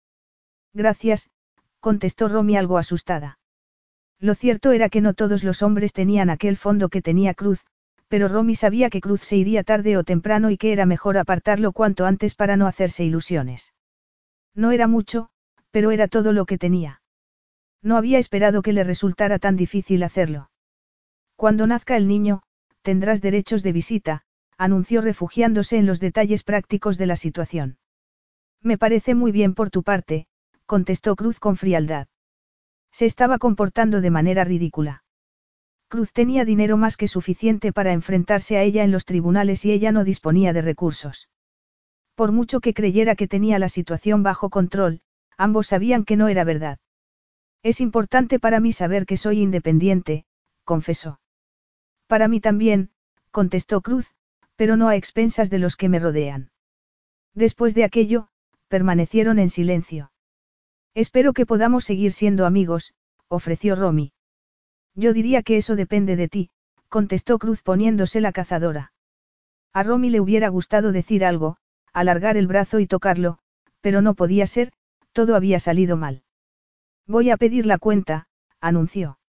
[0.73, 1.29] Gracias,
[1.79, 3.39] contestó Romy algo asustada.
[4.19, 7.65] Lo cierto era que no todos los hombres tenían aquel fondo que tenía Cruz,
[8.07, 11.71] pero Romy sabía que Cruz se iría tarde o temprano y que era mejor apartarlo
[11.71, 13.73] cuanto antes para no hacerse ilusiones.
[14.53, 15.29] No era mucho,
[15.71, 17.01] pero era todo lo que tenía.
[17.81, 20.50] No había esperado que le resultara tan difícil hacerlo.
[21.41, 22.43] Cuando nazca el niño,
[22.83, 24.21] tendrás derechos de visita,
[24.59, 27.79] anunció refugiándose en los detalles prácticos de la situación.
[28.61, 30.27] Me parece muy bien por tu parte,
[30.67, 32.07] contestó Cruz con frialdad.
[32.91, 35.03] Se estaba comportando de manera ridícula.
[35.87, 39.91] Cruz tenía dinero más que suficiente para enfrentarse a ella en los tribunales y ella
[39.91, 41.27] no disponía de recursos.
[42.13, 45.01] Por mucho que creyera que tenía la situación bajo control,
[45.39, 46.77] ambos sabían que no era verdad.
[47.63, 50.25] Es importante para mí saber que soy independiente,
[50.65, 51.17] confesó.
[52.11, 52.89] Para mí también,
[53.31, 54.11] contestó Cruz,
[54.57, 56.51] pero no a expensas de los que me rodean.
[57.33, 58.27] Después de aquello,
[58.67, 60.11] permanecieron en silencio.
[60.93, 62.93] Espero que podamos seguir siendo amigos,
[63.29, 64.11] ofreció Romy.
[64.93, 66.49] Yo diría que eso depende de ti,
[66.89, 68.91] contestó Cruz poniéndose la cazadora.
[69.71, 71.55] A Romy le hubiera gustado decir algo,
[71.93, 73.37] alargar el brazo y tocarlo,
[73.79, 74.73] pero no podía ser,
[75.13, 76.23] todo había salido mal.
[77.07, 78.27] Voy a pedir la cuenta,
[78.59, 79.20] anunció.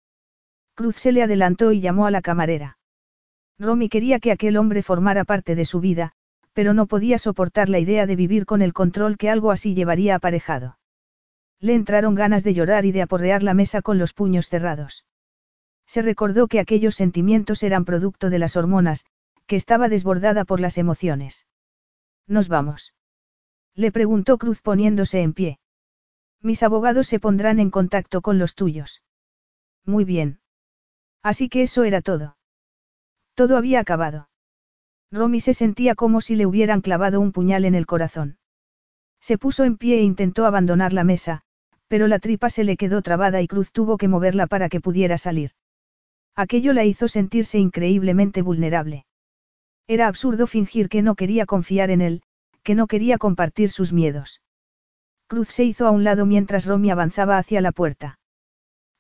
[0.76, 2.78] Cruz se le adelantó y llamó a la camarera.
[3.60, 6.14] Romy quería que aquel hombre formara parte de su vida,
[6.54, 10.16] pero no podía soportar la idea de vivir con el control que algo así llevaría
[10.16, 10.78] aparejado.
[11.60, 15.06] Le entraron ganas de llorar y de aporrear la mesa con los puños cerrados.
[15.86, 19.06] Se recordó que aquellos sentimientos eran producto de las hormonas,
[19.46, 21.46] que estaba desbordada por las emociones.
[22.28, 22.94] ¿Nos vamos?
[23.76, 25.60] Le preguntó Cruz poniéndose en pie.
[26.42, 29.04] Mis abogados se pondrán en contacto con los tuyos.
[29.86, 30.41] Muy bien.
[31.24, 32.38] Así que eso era todo.
[33.36, 34.30] Todo había acabado.
[35.12, 38.38] Romy se sentía como si le hubieran clavado un puñal en el corazón.
[39.20, 41.42] Se puso en pie e intentó abandonar la mesa,
[41.88, 45.18] pero la tripa se le quedó trabada y Cruz tuvo que moverla para que pudiera
[45.18, 45.52] salir.
[46.36, 49.06] Aquello la hizo sentirse increíblemente vulnerable.
[49.88, 52.24] Era absurdo fingir que no quería confiar en él,
[52.64, 54.42] que no quería compartir sus miedos.
[55.28, 58.20] Cruz se hizo a un lado mientras Romy avanzaba hacia la puerta.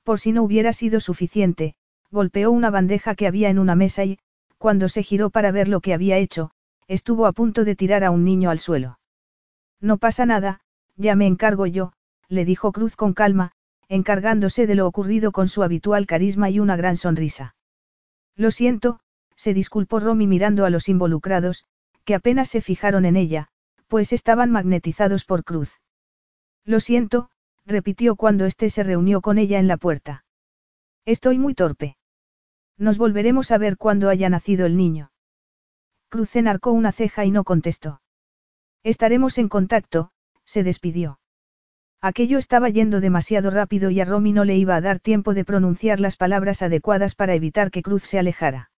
[0.03, 1.75] Por si no hubiera sido suficiente,
[2.11, 4.19] golpeó una bandeja que había en una mesa y,
[4.57, 6.51] cuando se giró para ver lo que había hecho,
[6.87, 8.99] estuvo a punto de tirar a un niño al suelo.
[9.79, 10.61] No pasa nada,
[10.97, 11.93] ya me encargo yo,
[12.27, 13.53] le dijo Cruz con calma,
[13.87, 17.55] encargándose de lo ocurrido con su habitual carisma y una gran sonrisa.
[18.35, 18.99] Lo siento,
[19.35, 21.65] se disculpó Romy mirando a los involucrados,
[22.03, 23.47] que apenas se fijaron en ella,
[23.87, 25.81] pues estaban magnetizados por Cruz.
[26.63, 27.29] Lo siento,
[27.65, 30.23] repitió cuando éste se reunió con ella en la puerta.
[31.05, 31.97] Estoy muy torpe.
[32.77, 35.11] Nos volveremos a ver cuando haya nacido el niño.
[36.09, 38.01] Cruz enarcó una ceja y no contestó.
[38.83, 40.11] Estaremos en contacto,
[40.45, 41.19] se despidió.
[42.01, 45.45] Aquello estaba yendo demasiado rápido y a Romy no le iba a dar tiempo de
[45.45, 48.71] pronunciar las palabras adecuadas para evitar que Cruz se alejara.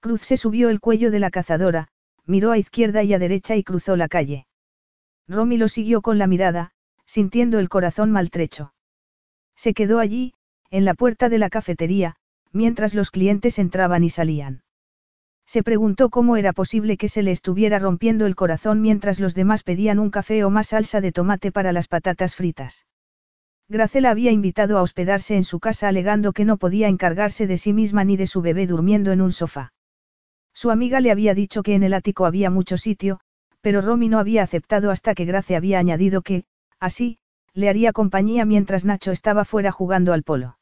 [0.00, 1.88] Cruz se subió el cuello de la cazadora,
[2.24, 4.46] miró a izquierda y a derecha y cruzó la calle.
[5.26, 6.70] Romy lo siguió con la mirada,
[7.04, 8.72] sintiendo el corazón maltrecho.
[9.56, 10.34] Se quedó allí,
[10.70, 12.16] en la puerta de la cafetería,
[12.56, 14.62] mientras los clientes entraban y salían.
[15.46, 19.62] Se preguntó cómo era posible que se le estuviera rompiendo el corazón mientras los demás
[19.62, 22.84] pedían un café o más salsa de tomate para las patatas fritas.
[23.68, 27.72] Gracela había invitado a hospedarse en su casa alegando que no podía encargarse de sí
[27.72, 29.72] misma ni de su bebé durmiendo en un sofá.
[30.52, 33.20] Su amiga le había dicho que en el ático había mucho sitio,
[33.60, 36.44] pero Romy no había aceptado hasta que Grace había añadido que,
[36.80, 37.18] así,
[37.52, 40.58] le haría compañía mientras Nacho estaba fuera jugando al polo.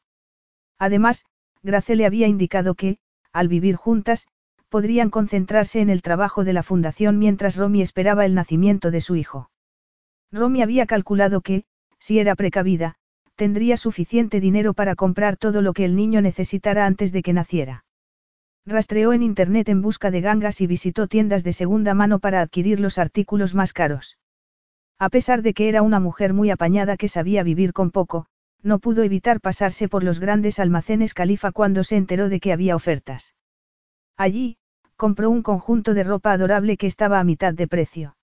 [0.79, 1.25] Además,
[1.65, 2.99] Grace le había indicado que,
[3.33, 4.27] al vivir juntas,
[4.69, 9.15] podrían concentrarse en el trabajo de la fundación mientras Romy esperaba el nacimiento de su
[9.15, 9.49] hijo.
[10.31, 11.63] Romy había calculado que,
[11.97, 12.97] si era precavida,
[13.35, 17.83] tendría suficiente dinero para comprar todo lo que el niño necesitara antes de que naciera.
[18.67, 22.79] Rastreó en Internet en busca de gangas y visitó tiendas de segunda mano para adquirir
[22.79, 24.19] los artículos más caros.
[24.99, 28.27] A pesar de que era una mujer muy apañada que sabía vivir con poco,
[28.65, 32.75] no pudo evitar pasarse por los grandes almacenes Califa cuando se enteró de que había
[32.75, 33.35] ofertas.
[34.17, 34.57] Allí,
[34.95, 38.17] compró un conjunto de ropa adorable que estaba a mitad de precio.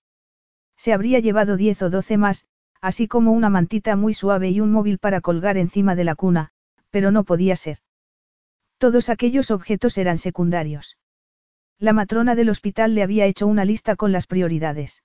[0.75, 2.45] Se habría llevado diez o doce más,
[2.81, 6.49] así como una mantita muy suave y un móvil para colgar encima de la cuna,
[6.89, 7.77] pero no podía ser.
[8.77, 10.97] Todos aquellos objetos eran secundarios.
[11.79, 15.03] La matrona del hospital le había hecho una lista con las prioridades.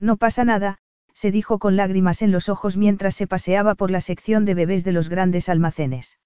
[0.00, 0.78] No pasa nada,
[1.18, 4.84] se dijo con lágrimas en los ojos mientras se paseaba por la sección de bebés
[4.84, 6.20] de los grandes almacenes.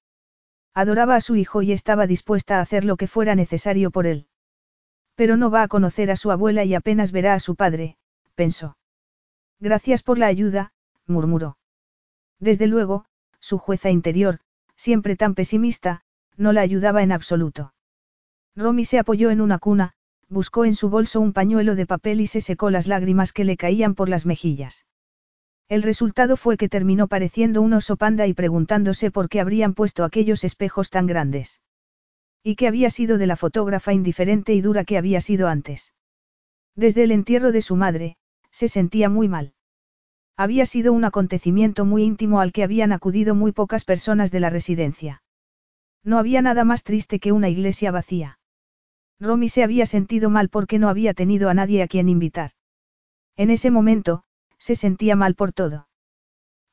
[0.74, 4.26] Adoraba a su hijo y estaba dispuesta a hacer lo que fuera necesario por él.
[5.14, 7.96] Pero no va a conocer a su abuela y apenas verá a su padre,
[8.34, 8.76] pensó.
[9.60, 10.74] Gracias por la ayuda,
[11.06, 11.56] murmuró.
[12.38, 13.06] Desde luego,
[13.40, 14.40] su jueza interior,
[14.76, 16.02] siempre tan pesimista,
[16.36, 17.72] no la ayudaba en absoluto.
[18.54, 19.94] Romy se apoyó en una cuna,
[20.32, 23.56] buscó en su bolso un pañuelo de papel y se secó las lágrimas que le
[23.56, 24.86] caían por las mejillas.
[25.68, 30.04] El resultado fue que terminó pareciendo un oso panda y preguntándose por qué habrían puesto
[30.04, 31.60] aquellos espejos tan grandes.
[32.42, 35.92] Y qué había sido de la fotógrafa indiferente y dura que había sido antes.
[36.74, 38.16] Desde el entierro de su madre,
[38.50, 39.52] se sentía muy mal.
[40.36, 44.50] Había sido un acontecimiento muy íntimo al que habían acudido muy pocas personas de la
[44.50, 45.22] residencia.
[46.02, 48.38] No había nada más triste que una iglesia vacía.
[49.22, 52.50] Romy se había sentido mal porque no había tenido a nadie a quien invitar.
[53.36, 54.24] En ese momento,
[54.58, 55.88] se sentía mal por todo.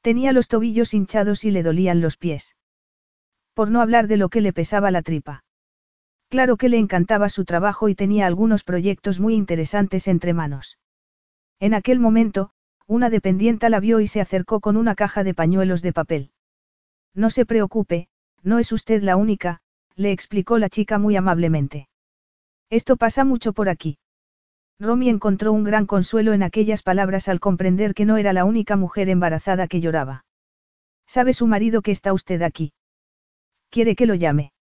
[0.01, 2.55] Tenía los tobillos hinchados y le dolían los pies.
[3.53, 5.43] Por no hablar de lo que le pesaba la tripa.
[6.29, 10.79] Claro que le encantaba su trabajo y tenía algunos proyectos muy interesantes entre manos.
[11.59, 12.51] En aquel momento,
[12.87, 16.31] una dependienta la vio y se acercó con una caja de pañuelos de papel.
[17.13, 18.07] No se preocupe,
[18.41, 19.61] no es usted la única,
[19.95, 21.89] le explicó la chica muy amablemente.
[22.69, 23.97] Esto pasa mucho por aquí.
[24.79, 28.75] Romy encontró un gran consuelo en aquellas palabras al comprender que no era la única
[28.75, 30.25] mujer embarazada que lloraba.
[31.05, 32.71] ¿Sabe su marido que está usted aquí?
[33.69, 34.53] ¿Quiere que lo llame?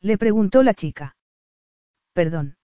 [0.00, 1.16] Le preguntó la chica.
[2.12, 2.56] Perdón.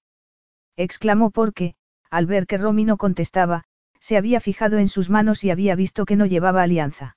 [0.76, 1.74] Exclamó porque,
[2.10, 3.64] al ver que Romy no contestaba,
[4.00, 7.16] se había fijado en sus manos y había visto que no llevaba alianza.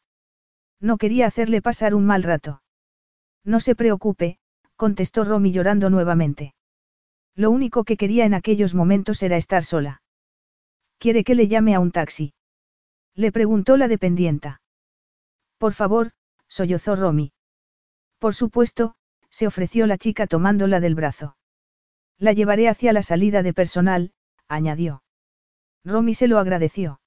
[0.80, 2.61] No quería hacerle pasar un mal rato.
[3.43, 4.38] No se preocupe,
[4.75, 6.53] contestó Romy llorando nuevamente.
[7.36, 10.02] Lo único que quería en aquellos momentos era estar sola.
[10.98, 12.34] ¿Quiere que le llame a un taxi?
[13.14, 14.62] Le preguntó la dependienta.
[15.58, 16.12] Por favor,
[16.48, 17.34] sollozó Romy.
[18.20, 18.96] Por supuesto,
[19.30, 21.36] se ofreció la chica tomándola del brazo.
[22.18, 24.14] La llevaré hacia la salida de personal,
[24.48, 25.04] añadió.
[25.84, 27.02] Romy se lo agradeció.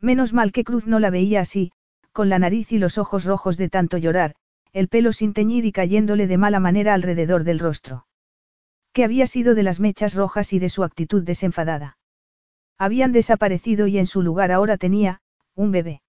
[0.00, 1.72] Menos mal que Cruz no la veía así,
[2.12, 4.34] con la nariz y los ojos rojos de tanto llorar,
[4.72, 8.06] el pelo sin teñir y cayéndole de mala manera alrededor del rostro.
[8.92, 11.96] ¿Qué había sido de las mechas rojas y de su actitud desenfadada?
[12.78, 15.20] Habían desaparecido y en su lugar ahora tenía,
[15.54, 16.02] un bebé.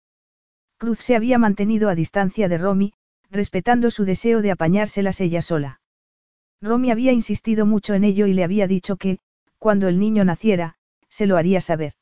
[0.78, 2.94] Cruz se había mantenido a distancia de Romy,
[3.30, 5.80] respetando su deseo de apañárselas ella sola.
[6.62, 9.20] Romy había insistido mucho en ello y le había dicho que,
[9.60, 10.76] cuando el niño naciera,
[11.10, 11.94] se lo haría saber.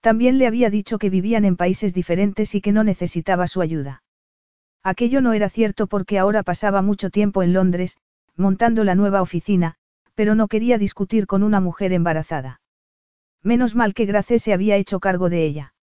[0.00, 4.02] También le había dicho que vivían en países diferentes y que no necesitaba su ayuda.
[4.82, 7.98] Aquello no era cierto porque ahora pasaba mucho tiempo en Londres,
[8.36, 9.76] montando la nueva oficina,
[10.14, 12.60] pero no quería discutir con una mujer embarazada.
[13.42, 15.74] Menos mal que Grace se había hecho cargo de ella.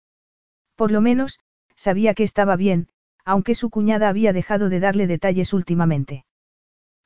[0.77, 1.41] Por lo menos,
[1.75, 2.89] sabía que estaba bien,
[3.25, 6.25] aunque su cuñada había dejado de darle detalles últimamente.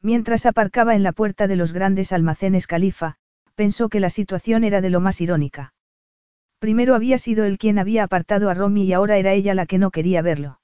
[0.03, 3.17] Mientras aparcaba en la puerta de los grandes almacenes Califa,
[3.55, 5.75] pensó que la situación era de lo más irónica.
[6.59, 9.79] Primero había sido él quien había apartado a Romy y ahora era ella la que
[9.79, 10.61] no quería verlo.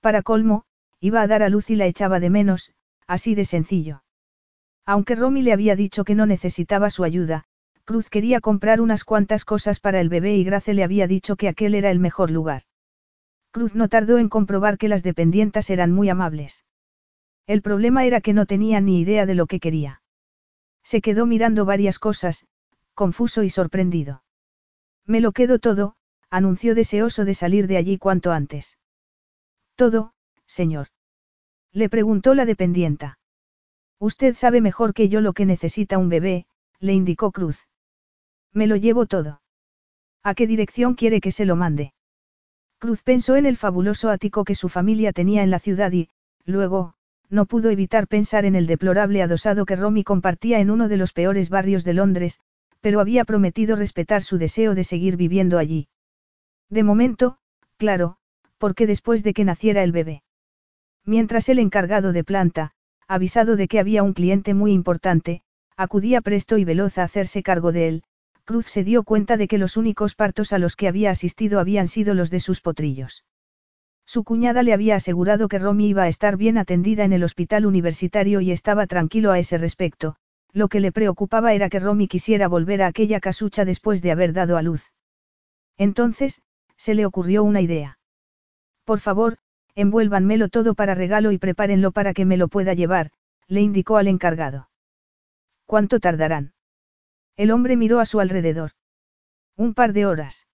[0.00, 0.64] Para colmo,
[1.00, 2.72] iba a dar a luz y la echaba de menos,
[3.06, 4.02] así de sencillo.
[4.86, 7.44] Aunque Romy le había dicho que no necesitaba su ayuda,
[7.84, 11.48] Cruz quería comprar unas cuantas cosas para el bebé y Grace le había dicho que
[11.48, 12.62] aquel era el mejor lugar.
[13.50, 16.64] Cruz no tardó en comprobar que las dependientas eran muy amables.
[17.46, 20.02] El problema era que no tenía ni idea de lo que quería.
[20.82, 22.46] Se quedó mirando varias cosas,
[22.94, 24.22] confuso y sorprendido.
[25.04, 25.96] Me lo quedo todo,
[26.30, 28.78] anunció deseoso de salir de allí cuanto antes.
[29.76, 30.12] Todo,
[30.46, 30.88] señor.
[31.72, 33.15] Le preguntó la dependienta.
[33.98, 36.46] Usted sabe mejor que yo lo que necesita un bebé,
[36.80, 37.66] le indicó Cruz.
[38.52, 39.40] Me lo llevo todo.
[40.22, 41.94] ¿A qué dirección quiere que se lo mande?
[42.78, 46.10] Cruz pensó en el fabuloso ático que su familia tenía en la ciudad y,
[46.44, 46.94] luego,
[47.30, 51.12] no pudo evitar pensar en el deplorable adosado que Romy compartía en uno de los
[51.12, 52.40] peores barrios de Londres,
[52.80, 55.88] pero había prometido respetar su deseo de seguir viviendo allí.
[56.68, 57.38] De momento,
[57.78, 58.18] claro,
[58.58, 60.22] porque después de que naciera el bebé.
[61.04, 62.72] Mientras el encargado de planta,
[63.08, 65.42] avisado de que había un cliente muy importante,
[65.76, 68.02] acudía presto y veloz a hacerse cargo de él,
[68.44, 71.88] Cruz se dio cuenta de que los únicos partos a los que había asistido habían
[71.88, 73.24] sido los de sus potrillos.
[74.06, 77.66] Su cuñada le había asegurado que Romy iba a estar bien atendida en el hospital
[77.66, 80.14] universitario y estaba tranquilo a ese respecto,
[80.52, 84.32] lo que le preocupaba era que Romy quisiera volver a aquella casucha después de haber
[84.32, 84.92] dado a luz.
[85.76, 86.40] Entonces,
[86.76, 87.98] se le ocurrió una idea.
[88.84, 89.38] Por favor,
[89.76, 93.12] envuélvanmelo todo para regalo y prepárenlo para que me lo pueda llevar,
[93.46, 94.68] le indicó al encargado.
[95.66, 96.54] ¿Cuánto tardarán?
[97.36, 98.72] El hombre miró a su alrededor.
[99.56, 100.46] Un par de horas.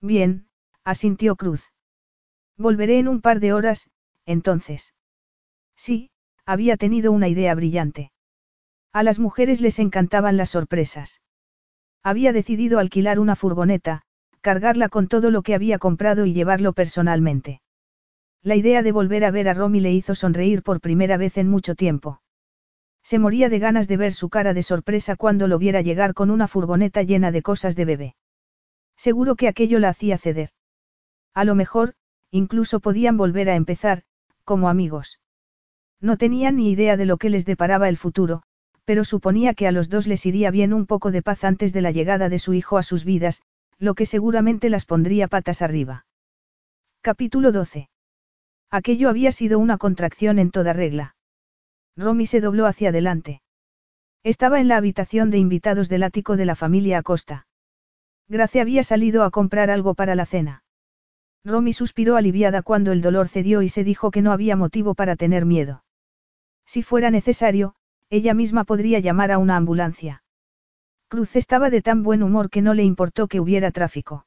[0.00, 0.48] Bien,
[0.84, 1.62] asintió Cruz.
[2.56, 3.90] Volveré en un par de horas,
[4.24, 4.94] entonces.
[5.76, 6.10] Sí,
[6.44, 8.10] había tenido una idea brillante.
[8.92, 11.20] A las mujeres les encantaban las sorpresas.
[12.02, 14.02] Había decidido alquilar una furgoneta,
[14.40, 17.60] cargarla con todo lo que había comprado y llevarlo personalmente.
[18.42, 21.48] La idea de volver a ver a Romy le hizo sonreír por primera vez en
[21.48, 22.22] mucho tiempo.
[23.02, 26.30] Se moría de ganas de ver su cara de sorpresa cuando lo viera llegar con
[26.30, 28.16] una furgoneta llena de cosas de bebé.
[28.96, 30.50] Seguro que aquello la hacía ceder.
[31.34, 31.94] A lo mejor,
[32.30, 34.02] incluso podían volver a empezar,
[34.44, 35.20] como amigos.
[36.00, 38.42] No tenían ni idea de lo que les deparaba el futuro,
[38.84, 41.82] pero suponía que a los dos les iría bien un poco de paz antes de
[41.82, 43.42] la llegada de su hijo a sus vidas,
[43.78, 46.06] lo que seguramente las pondría patas arriba.
[47.02, 47.88] Capítulo 12.
[48.70, 51.16] Aquello había sido una contracción en toda regla.
[51.96, 53.40] Romy se dobló hacia adelante.
[54.22, 57.46] Estaba en la habitación de invitados del ático de la familia Acosta.
[58.28, 60.62] Gracia había salido a comprar algo para la cena.
[61.44, 65.16] Romy suspiró aliviada cuando el dolor cedió y se dijo que no había motivo para
[65.16, 65.82] tener miedo.
[66.66, 67.74] Si fuera necesario,
[68.10, 70.22] ella misma podría llamar a una ambulancia.
[71.08, 74.26] Cruz estaba de tan buen humor que no le importó que hubiera tráfico.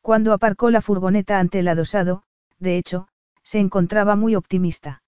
[0.00, 2.22] Cuando aparcó la furgoneta ante el adosado,
[2.60, 3.08] de hecho,
[3.48, 5.02] se encontraba muy optimista.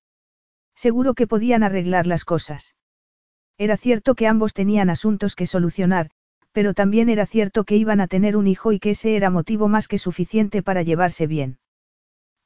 [0.74, 2.74] Seguro que podían arreglar las cosas.
[3.58, 6.08] Era cierto que ambos tenían asuntos que solucionar,
[6.50, 9.68] pero también era cierto que iban a tener un hijo y que ese era motivo
[9.68, 11.58] más que suficiente para llevarse bien.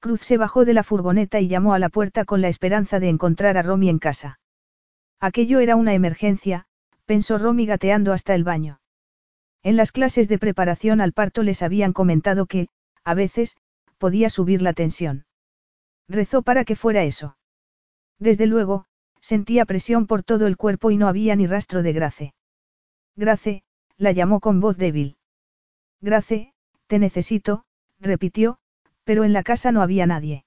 [0.00, 3.08] Cruz se bajó de la furgoneta y llamó a la puerta con la esperanza de
[3.08, 4.40] encontrar a Romy en casa.
[5.20, 6.66] Aquello era una emergencia,
[7.04, 8.80] pensó Romy gateando hasta el baño.
[9.62, 12.66] En las clases de preparación al parto les habían comentado que,
[13.04, 13.56] a veces,
[13.98, 15.23] podía subir la tensión.
[16.08, 17.36] Rezó para que fuera eso.
[18.18, 18.86] Desde luego,
[19.20, 22.34] sentía presión por todo el cuerpo y no había ni rastro de Grace.
[23.16, 23.62] Grace,
[23.96, 25.16] la llamó con voz débil.
[26.00, 26.52] Grace,
[26.86, 27.64] te necesito,
[27.98, 28.58] repitió,
[29.04, 30.44] pero en la casa no había nadie.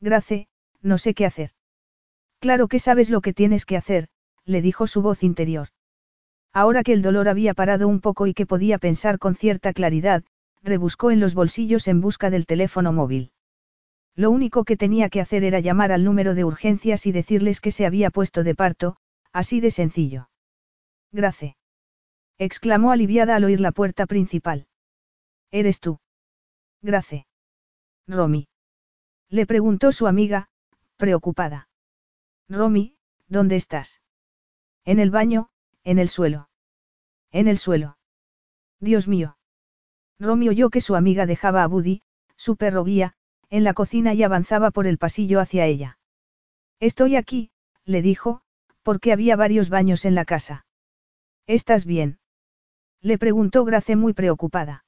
[0.00, 0.48] Grace,
[0.80, 1.50] no sé qué hacer.
[2.38, 4.08] Claro que sabes lo que tienes que hacer,
[4.44, 5.68] le dijo su voz interior.
[6.52, 10.24] Ahora que el dolor había parado un poco y que podía pensar con cierta claridad,
[10.62, 13.32] rebuscó en los bolsillos en busca del teléfono móvil.
[14.18, 17.70] Lo único que tenía que hacer era llamar al número de urgencias y decirles que
[17.70, 18.96] se había puesto de parto,
[19.32, 20.28] así de sencillo.
[21.12, 21.56] Grace.
[22.36, 24.66] exclamó aliviada al oír la puerta principal.
[25.52, 26.00] ¿Eres tú?
[26.82, 27.28] Grace.
[28.08, 28.48] Romy.
[29.28, 30.48] Le preguntó su amiga,
[30.96, 31.68] preocupada.
[32.48, 32.96] Romy,
[33.28, 34.02] ¿dónde estás?
[34.84, 35.48] En el baño,
[35.84, 36.50] en el suelo.
[37.30, 37.98] En el suelo.
[38.80, 39.38] Dios mío.
[40.18, 42.02] Romy oyó que su amiga dejaba a Buddy,
[42.34, 43.14] su perro guía,
[43.50, 45.98] en la cocina y avanzaba por el pasillo hacia ella.
[46.80, 47.50] Estoy aquí,
[47.84, 48.42] le dijo,
[48.82, 50.66] porque había varios baños en la casa.
[51.46, 52.18] ¿Estás bien?
[53.00, 54.84] Le preguntó Grace muy preocupada.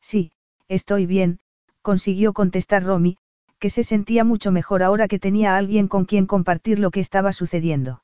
[0.00, 0.32] Sí,
[0.68, 1.40] estoy bien,
[1.82, 3.18] consiguió contestar Romy,
[3.58, 7.00] que se sentía mucho mejor ahora que tenía a alguien con quien compartir lo que
[7.00, 8.02] estaba sucediendo.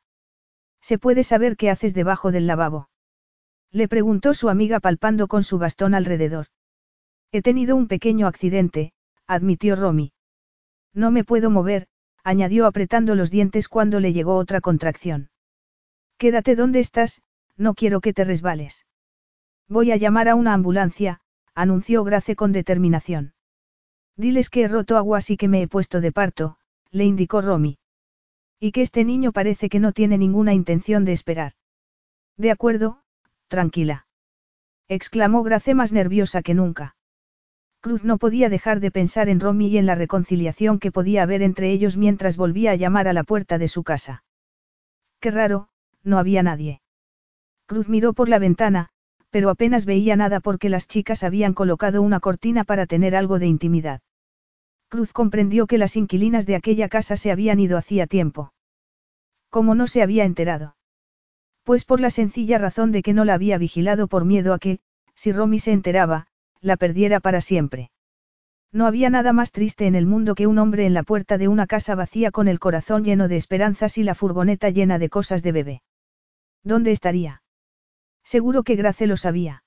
[0.81, 2.89] ¿Se puede saber qué haces debajo del lavabo?
[3.71, 6.47] Le preguntó su amiga palpando con su bastón alrededor.
[7.33, 8.93] He tenido un pequeño accidente,
[9.31, 10.13] admitió Romy.
[10.93, 11.87] No me puedo mover,
[12.25, 15.31] añadió apretando los dientes cuando le llegó otra contracción.
[16.19, 17.23] Quédate donde estás,
[17.57, 18.87] no quiero que te resbales.
[19.69, 21.21] Voy a llamar a una ambulancia,
[21.55, 23.35] anunció Grace con determinación.
[24.17, 26.57] Diles que he roto aguas y que me he puesto de parto,
[26.91, 27.79] le indicó Romy.
[28.59, 31.53] Y que este niño parece que no tiene ninguna intención de esperar.
[32.37, 33.05] De acuerdo,
[33.47, 34.09] tranquila.
[34.89, 36.97] exclamó Grace más nerviosa que nunca.
[37.81, 41.43] Cruz no podía dejar de pensar en Romy y en la reconciliación que podía haber
[41.43, 44.23] entre ellos mientras volvía a llamar a la puerta de su casa.
[45.19, 45.69] Qué raro,
[46.03, 46.83] no había nadie.
[47.67, 48.91] Cruz miró por la ventana,
[49.31, 53.47] pero apenas veía nada porque las chicas habían colocado una cortina para tener algo de
[53.47, 54.03] intimidad.
[54.89, 58.53] Cruz comprendió que las inquilinas de aquella casa se habían ido hacía tiempo.
[59.49, 60.77] ¿Cómo no se había enterado?
[61.63, 64.81] Pues por la sencilla razón de que no la había vigilado por miedo a que,
[65.15, 66.27] si Romy se enteraba,
[66.61, 67.91] la perdiera para siempre.
[68.73, 71.49] No había nada más triste en el mundo que un hombre en la puerta de
[71.49, 75.43] una casa vacía con el corazón lleno de esperanzas y la furgoneta llena de cosas
[75.43, 75.83] de bebé.
[76.63, 77.43] ¿Dónde estaría?
[78.23, 79.65] Seguro que Grace lo sabía.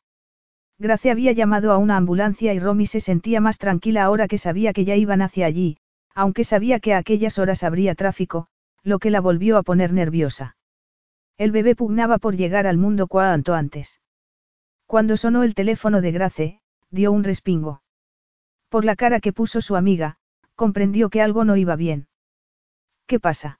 [0.79, 4.73] Grace había llamado a una ambulancia y Romy se sentía más tranquila ahora que sabía
[4.73, 5.77] que ya iban hacia allí,
[6.15, 8.47] aunque sabía que a aquellas horas habría tráfico,
[8.83, 10.55] lo que la volvió a poner nerviosa.
[11.37, 14.01] El bebé pugnaba por llegar al mundo cuanto antes.
[14.85, 16.61] Cuando sonó el teléfono de Grace,
[16.93, 17.81] dio un respingo.
[18.69, 20.17] Por la cara que puso su amiga,
[20.55, 22.07] comprendió que algo no iba bien.
[23.07, 23.59] ¿Qué pasa?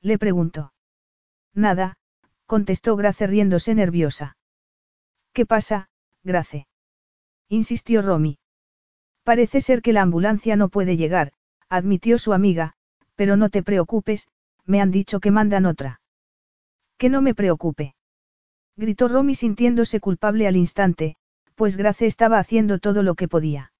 [0.00, 0.72] Le preguntó.
[1.52, 1.96] Nada,
[2.46, 4.36] contestó Grace riéndose nerviosa.
[5.32, 5.88] ¿Qué pasa,
[6.22, 6.68] Grace?
[7.48, 8.38] insistió Romy.
[9.24, 11.32] Parece ser que la ambulancia no puede llegar,
[11.68, 12.74] admitió su amiga,
[13.16, 14.28] pero no te preocupes,
[14.64, 16.00] me han dicho que mandan otra.
[16.98, 17.96] Que no me preocupe.
[18.76, 21.16] Gritó Romy sintiéndose culpable al instante,
[21.54, 23.72] pues Grace estaba haciendo todo lo que podía.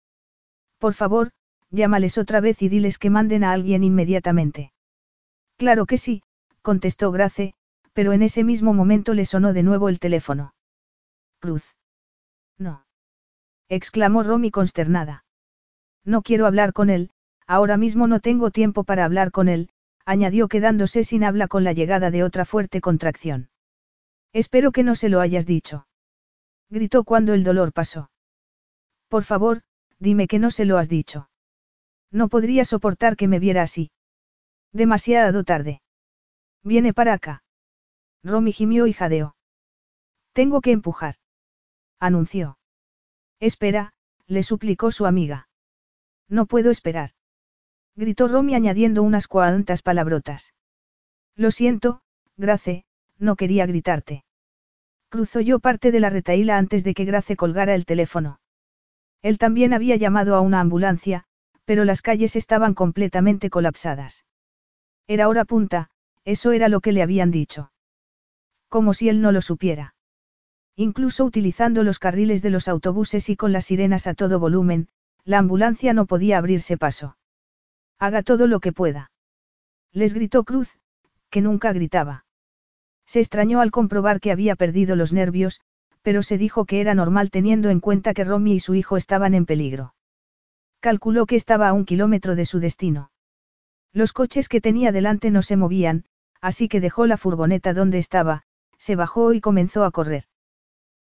[0.78, 1.30] Por favor,
[1.70, 4.72] llámales otra vez y diles que manden a alguien inmediatamente.
[5.56, 6.22] Claro que sí,
[6.62, 7.54] contestó Grace,
[7.92, 10.54] pero en ese mismo momento le sonó de nuevo el teléfono.
[11.40, 11.74] Cruz.
[12.58, 12.86] No.
[13.68, 15.24] exclamó Romy consternada.
[16.04, 17.10] No quiero hablar con él,
[17.46, 19.70] ahora mismo no tengo tiempo para hablar con él,
[20.04, 23.48] añadió quedándose sin habla con la llegada de otra fuerte contracción.
[24.32, 25.86] Espero que no se lo hayas dicho.
[26.74, 28.10] Gritó cuando el dolor pasó.
[29.08, 29.62] Por favor,
[29.98, 31.30] dime que no se lo has dicho.
[32.10, 33.90] No podría soportar que me viera así.
[34.72, 35.82] Demasiado tarde.
[36.62, 37.44] Viene para acá.
[38.22, 39.36] Romy gimió y jadeó.
[40.32, 41.16] Tengo que empujar.
[42.00, 42.58] Anunció.
[43.38, 43.92] Espera,
[44.26, 45.48] le suplicó su amiga.
[46.28, 47.12] No puedo esperar
[47.96, 50.54] gritó Romy añadiendo unas cuantas palabrotas.
[51.36, 52.02] Lo siento,
[52.36, 52.84] Grace,
[53.18, 54.23] no quería gritarte.
[55.15, 58.41] Cruzó yo parte de la retaíla antes de que Grace colgara el teléfono.
[59.23, 61.23] Él también había llamado a una ambulancia,
[61.65, 64.25] pero las calles estaban completamente colapsadas.
[65.07, 65.89] Era hora punta,
[66.25, 67.70] eso era lo que le habían dicho.
[68.68, 69.94] Como si él no lo supiera.
[70.75, 74.89] Incluso utilizando los carriles de los autobuses y con las sirenas a todo volumen,
[75.23, 77.17] la ambulancia no podía abrirse paso.
[78.01, 79.12] Haga todo lo que pueda.
[79.93, 80.76] Les gritó Cruz,
[81.31, 82.23] que nunca gritaba.
[83.07, 85.60] Se extrañó al comprobar que había perdido los nervios,
[86.02, 89.34] pero se dijo que era normal teniendo en cuenta que Romy y su hijo estaban
[89.34, 89.94] en peligro.
[90.81, 93.10] Calculó que estaba a un kilómetro de su destino.
[93.92, 96.05] Los coches que tenía delante no se movían,
[96.41, 98.42] así que dejó la furgoneta donde estaba,
[98.76, 100.24] se bajó y comenzó a correr.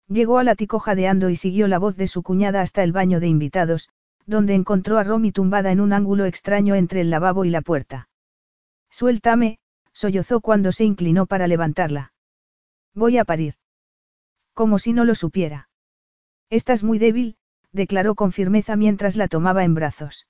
[0.09, 3.19] Llegó a la tico jadeando y siguió la voz de su cuñada hasta el baño
[3.19, 3.89] de invitados,
[4.27, 8.09] donde encontró a Romy tumbada en un ángulo extraño entre el lavabo y la puerta.
[8.91, 9.59] Suéltame,
[9.93, 12.13] sollozó cuando se inclinó para levantarla.
[12.95, 13.55] Voy a parir.
[14.55, 15.69] Como si no lo supiera.
[16.51, 17.37] Estás muy débil,
[17.73, 20.27] declaró con firmeza mientras la tomaba en brazos.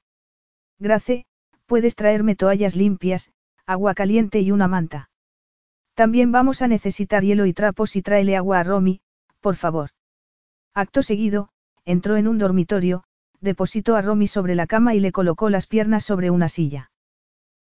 [0.79, 1.27] Grace,
[1.67, 3.33] puedes traerme toallas limpias,
[3.67, 5.11] agua caliente y una manta.
[5.95, 9.01] También vamos a necesitar hielo y trapos y tráele agua a Romy,
[9.41, 9.91] por favor.
[10.75, 11.51] Acto seguido,
[11.85, 13.05] entró en un dormitorio,
[13.41, 16.91] depositó a Romy sobre la cama y le colocó las piernas sobre una silla.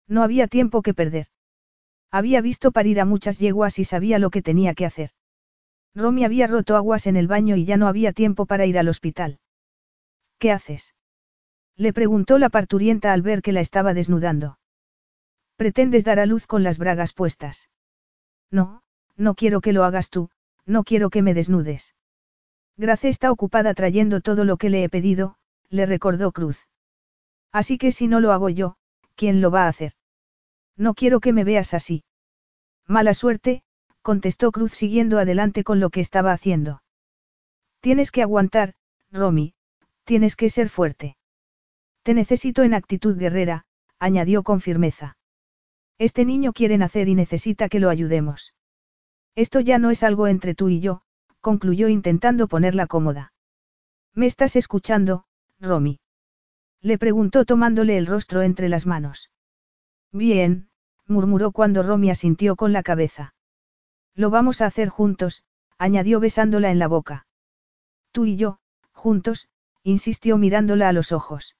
[0.06, 1.28] No había tiempo que perder.
[2.10, 5.10] Había visto parir a muchas yeguas y sabía lo que tenía que hacer.
[5.94, 8.88] Romy había roto aguas en el baño y ya no había tiempo para ir al
[8.88, 9.40] hospital.
[10.38, 10.94] ¿Qué haces?
[11.76, 14.58] Le preguntó la parturienta al ver que la estaba desnudando.
[15.56, 17.68] ¿Pretendes dar a luz con las bragas puestas?
[18.50, 18.82] No,
[19.16, 20.30] no quiero que lo hagas tú,
[20.64, 21.94] no quiero que me desnudes.
[22.76, 25.36] Grace está ocupada trayendo todo lo que le he pedido,
[25.68, 26.68] le recordó Cruz.
[27.50, 28.76] Así que si no lo hago yo,
[29.16, 29.94] ¿quién lo va a hacer?
[30.78, 32.04] No quiero que me veas así.
[32.86, 33.62] Mala suerte,
[34.00, 36.82] contestó Cruz siguiendo adelante con lo que estaba haciendo.
[37.80, 38.74] Tienes que aguantar,
[39.10, 39.54] Romy,
[40.04, 41.16] tienes que ser fuerte.
[42.02, 43.66] Te necesito en actitud guerrera,
[43.98, 45.18] añadió con firmeza.
[45.98, 48.54] Este niño quiere nacer y necesita que lo ayudemos.
[49.34, 51.02] Esto ya no es algo entre tú y yo,
[51.40, 53.32] concluyó intentando ponerla cómoda.
[54.14, 55.24] ¿Me estás escuchando,
[55.60, 56.00] Romy?
[56.80, 59.30] Le preguntó tomándole el rostro entre las manos.
[60.12, 60.68] Bien,
[61.06, 63.34] murmuró cuando Romy asintió con la cabeza.
[64.14, 65.44] Lo vamos a hacer juntos,
[65.78, 67.26] añadió besándola en la boca.
[68.12, 68.58] Tú y yo,
[68.92, 69.48] juntos,
[69.82, 71.56] insistió mirándola a los ojos.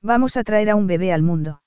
[0.00, 1.62] Vamos a traer a un bebé al mundo.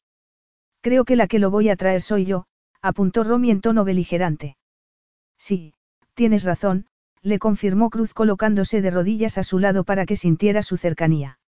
[0.82, 2.46] Creo que la que lo voy a traer soy yo,
[2.82, 4.58] apuntó Romy en tono beligerante.
[5.38, 5.74] Sí,
[6.14, 6.86] tienes razón,
[7.22, 11.40] le confirmó Cruz colocándose de rodillas a su lado para que sintiera su cercanía.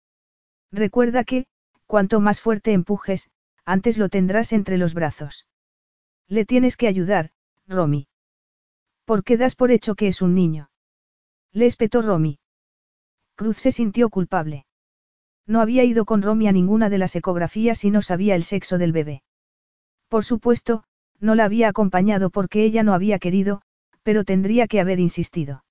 [0.73, 1.47] Recuerda que,
[1.87, 3.29] cuanto más fuerte empujes,
[3.67, 5.47] antes lo tendrás entre los brazos.
[6.29, 7.31] Le tienes que ayudar,
[7.67, 8.09] Romy.
[9.05, 10.71] ¿Por qué das por hecho que es un niño?
[11.53, 12.39] Le espetó Romy.
[13.35, 14.67] Cruz se sintió culpable.
[15.47, 18.79] No había ido con Romy a ninguna de las ecografías y no sabía el sexo
[18.79, 19.23] del bebé.
[20.09, 20.85] Por supuesto,
[21.21, 23.63] no la había acompañado porque ella no había querido,
[24.03, 25.65] pero tendría que haber insistido.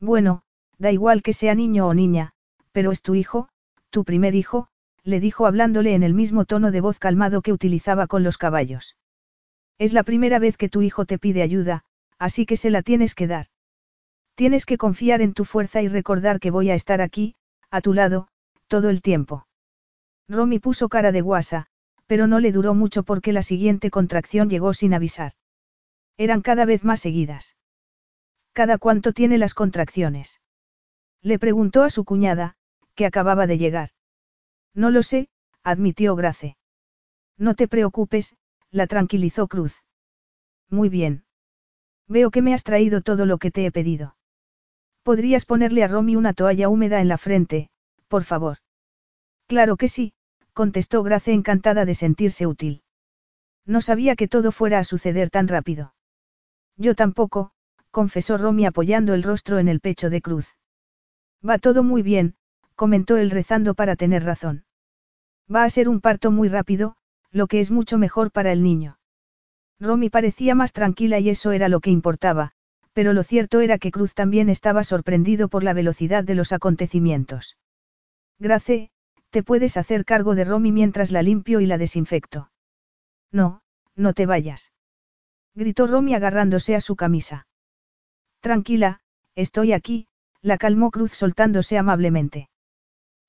[0.00, 0.42] Bueno,
[0.78, 2.32] da igual que sea niño o niña,
[2.72, 3.48] pero es tu hijo,
[3.90, 4.68] tu primer hijo,
[5.04, 8.96] le dijo hablándole en el mismo tono de voz calmado que utilizaba con los caballos.
[9.78, 11.84] Es la primera vez que tu hijo te pide ayuda,
[12.18, 13.46] así que se la tienes que dar.
[14.34, 17.34] Tienes que confiar en tu fuerza y recordar que voy a estar aquí,
[17.70, 18.28] a tu lado,
[18.68, 19.46] todo el tiempo.
[20.28, 21.66] Romy puso cara de guasa,
[22.06, 25.32] pero no le duró mucho porque la siguiente contracción llegó sin avisar.
[26.16, 27.56] Eran cada vez más seguidas.
[28.52, 30.40] ¿Cada cuánto tiene las contracciones?
[31.22, 32.56] Le preguntó a su cuñada,
[32.94, 33.90] que acababa de llegar.
[34.74, 35.28] No lo sé,
[35.62, 36.56] admitió Grace.
[37.36, 38.36] No te preocupes,
[38.70, 39.82] la tranquilizó Cruz.
[40.68, 41.24] Muy bien.
[42.06, 44.16] Veo que me has traído todo lo que te he pedido.
[45.02, 47.70] ¿Podrías ponerle a Romy una toalla húmeda en la frente,
[48.08, 48.58] por favor?
[49.46, 50.12] Claro que sí,
[50.52, 52.82] contestó Grace encantada de sentirse útil.
[53.66, 55.94] No sabía que todo fuera a suceder tan rápido.
[56.76, 57.52] Yo tampoco,
[57.90, 60.56] confesó Romy apoyando el rostro en el pecho de Cruz.
[61.46, 62.36] Va todo muy bien,
[62.80, 64.64] comentó él rezando para tener razón.
[65.54, 66.96] Va a ser un parto muy rápido,
[67.30, 68.98] lo que es mucho mejor para el niño.
[69.78, 72.52] Romy parecía más tranquila y eso era lo que importaba,
[72.94, 77.58] pero lo cierto era que Cruz también estaba sorprendido por la velocidad de los acontecimientos.
[78.38, 78.88] Grace,
[79.28, 82.50] te puedes hacer cargo de Romy mientras la limpio y la desinfecto.
[83.30, 83.60] No,
[83.94, 84.72] no te vayas.
[85.54, 87.46] Gritó Romy agarrándose a su camisa.
[88.40, 89.00] Tranquila,
[89.34, 90.06] estoy aquí,
[90.40, 92.48] la calmó Cruz soltándose amablemente.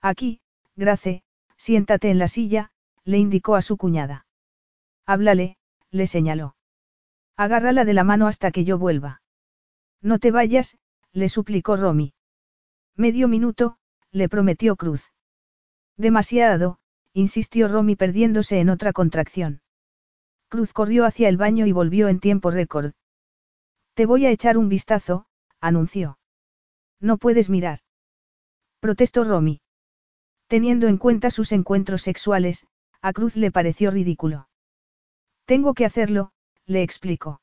[0.02, 0.42] Aquí,
[0.76, 1.24] Grace,
[1.58, 2.72] siéntate en la silla,
[3.04, 4.26] le indicó a su cuñada.
[5.06, 5.58] Háblale,
[5.92, 6.56] le señaló.
[7.38, 9.22] Agárrala de la mano hasta que yo vuelva.
[10.02, 10.78] No te vayas,
[11.12, 12.14] le suplicó Romy.
[12.96, 13.78] Medio minuto,
[14.12, 15.12] le prometió Cruz.
[15.98, 16.80] Demasiado,
[17.14, 19.62] insistió Romy perdiéndose en otra contracción.
[20.50, 22.94] Cruz corrió hacia el baño y volvió en tiempo récord.
[23.94, 25.26] Te voy a echar un vistazo,
[25.60, 26.18] anunció.
[27.00, 27.80] No puedes mirar.
[28.80, 29.62] Protestó Romy.
[30.52, 32.68] Teniendo en cuenta sus encuentros sexuales,
[33.02, 34.50] a Cruz le pareció ridículo.
[35.46, 36.34] Tengo que hacerlo,
[36.66, 37.40] le explicó.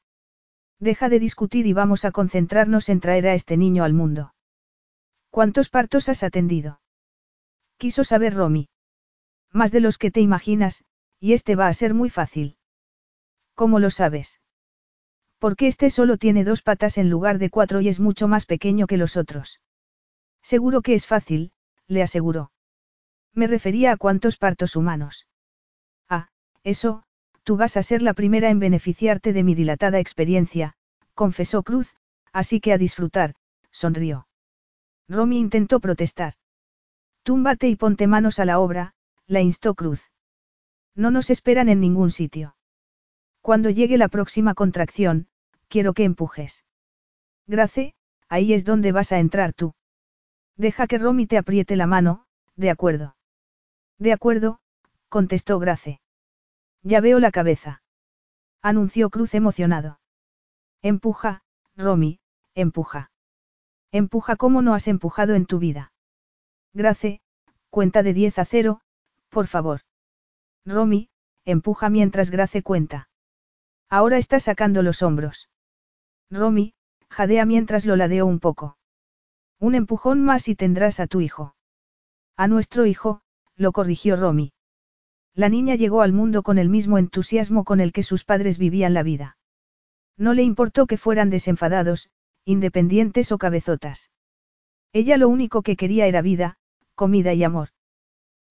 [0.79, 4.35] Deja de discutir y vamos a concentrarnos en traer a este niño al mundo.
[5.31, 6.83] ¿Cuántos partos has atendido?
[7.79, 8.69] Quiso saber Romy.
[9.55, 10.85] Más de los que te imaginas,
[11.19, 12.59] y este va a ser muy fácil.
[13.55, 14.43] ¿Cómo lo sabes?
[15.39, 18.87] Porque este solo tiene dos patas en lugar de cuatro y es mucho más pequeño
[18.87, 19.63] que los otros.
[20.43, 21.53] Seguro que es fácil,
[21.87, 22.53] le aseguró.
[23.39, 25.29] Me refería a cuántos partos humanos.
[26.09, 26.27] Ah,
[26.65, 27.05] eso,
[27.45, 30.75] tú vas a ser la primera en beneficiarte de mi dilatada experiencia,
[31.15, 31.95] confesó Cruz,
[32.33, 33.37] así que a disfrutar,
[33.71, 34.27] sonrió.
[35.09, 36.35] Romy intentó protestar.
[37.23, 38.95] Túmbate y ponte manos a la obra,
[39.29, 40.11] la instó Cruz.
[40.97, 42.57] No nos esperan en ningún sitio.
[43.41, 45.29] Cuando llegue la próxima contracción,
[45.69, 46.65] quiero que empujes.
[47.47, 47.95] Grace,
[48.29, 49.75] ahí es donde vas a entrar tú.
[50.57, 52.27] Deja que Romy te apriete la mano,
[52.57, 53.15] de acuerdo.
[53.99, 54.61] De acuerdo,
[55.09, 56.01] contestó Grace.
[56.83, 57.83] Ya veo la cabeza.
[58.63, 60.01] Anunció Cruz emocionado.
[60.83, 61.43] Empuja,
[61.77, 62.21] Romy,
[62.55, 63.11] empuja.
[63.91, 65.93] Empuja como no has empujado en tu vida.
[66.75, 67.21] Grace,
[67.71, 68.81] cuenta de 10 a 0,
[69.29, 69.81] por favor.
[70.65, 71.09] Romy,
[71.45, 73.09] empuja mientras Grace cuenta.
[73.89, 75.49] Ahora está sacando los hombros.
[76.31, 76.75] Romy,
[77.09, 78.77] jadea mientras lo ladeo un poco.
[79.59, 81.57] Un empujón más y tendrás a tu hijo.
[82.37, 83.23] A nuestro hijo,
[83.59, 84.53] lo corrigió Romy.
[85.35, 88.95] La niña llegó al mundo con el mismo entusiasmo con el que sus padres vivían
[88.95, 89.37] la vida.
[90.17, 92.11] No le importó que fueran desenfadados,
[92.45, 94.11] independientes o cabezotas.
[94.93, 96.57] Ella lo único que quería era vida,
[96.95, 97.69] comida y amor.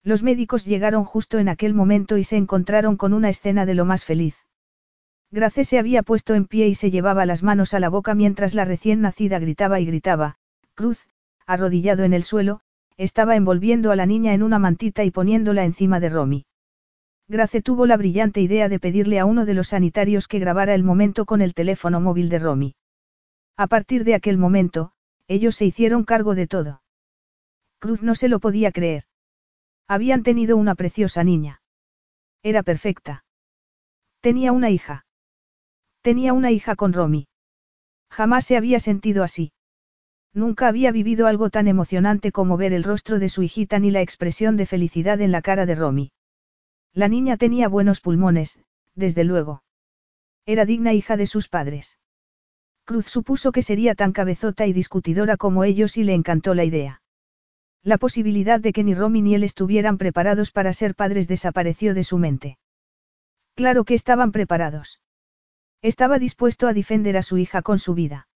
[0.04, 3.84] Los médicos llegaron justo en aquel momento y se encontraron con una escena de lo
[3.84, 4.36] más feliz.
[5.30, 8.54] Grace se había puesto en pie y se llevaba las manos a la boca mientras
[8.54, 10.36] la recién nacida gritaba y gritaba,
[10.74, 11.06] Cruz,
[11.46, 12.60] arrodillado en el suelo,
[12.98, 16.44] estaba envolviendo a la niña en una mantita y poniéndola encima de Romy.
[17.28, 20.82] Grace tuvo la brillante idea de pedirle a uno de los sanitarios que grabara el
[20.82, 22.74] momento con el teléfono móvil de Romy.
[23.56, 24.92] A partir de aquel momento,
[25.28, 26.82] ellos se hicieron cargo de todo.
[27.78, 29.04] Cruz no se lo podía creer.
[29.86, 31.62] Habían tenido una preciosa niña.
[32.42, 33.24] Era perfecta.
[34.20, 35.06] Tenía una hija.
[36.02, 37.28] Tenía una hija con Romy.
[38.10, 39.52] Jamás se había sentido así.
[40.38, 44.02] Nunca había vivido algo tan emocionante como ver el rostro de su hijita ni la
[44.02, 46.12] expresión de felicidad en la cara de Romy.
[46.94, 48.60] La niña tenía buenos pulmones,
[48.94, 49.64] desde luego.
[50.46, 51.98] Era digna hija de sus padres.
[52.84, 57.02] Cruz supuso que sería tan cabezota y discutidora como ellos y le encantó la idea.
[57.82, 62.04] La posibilidad de que ni Romy ni él estuvieran preparados para ser padres desapareció de
[62.04, 62.58] su mente.
[63.56, 65.00] Claro que estaban preparados.
[65.82, 68.28] Estaba dispuesto a defender a su hija con su vida.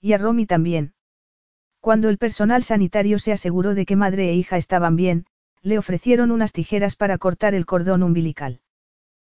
[0.00, 0.94] Y a Romy también.
[1.80, 5.24] Cuando el personal sanitario se aseguró de que madre e hija estaban bien,
[5.62, 8.60] le ofrecieron unas tijeras para cortar el cordón umbilical.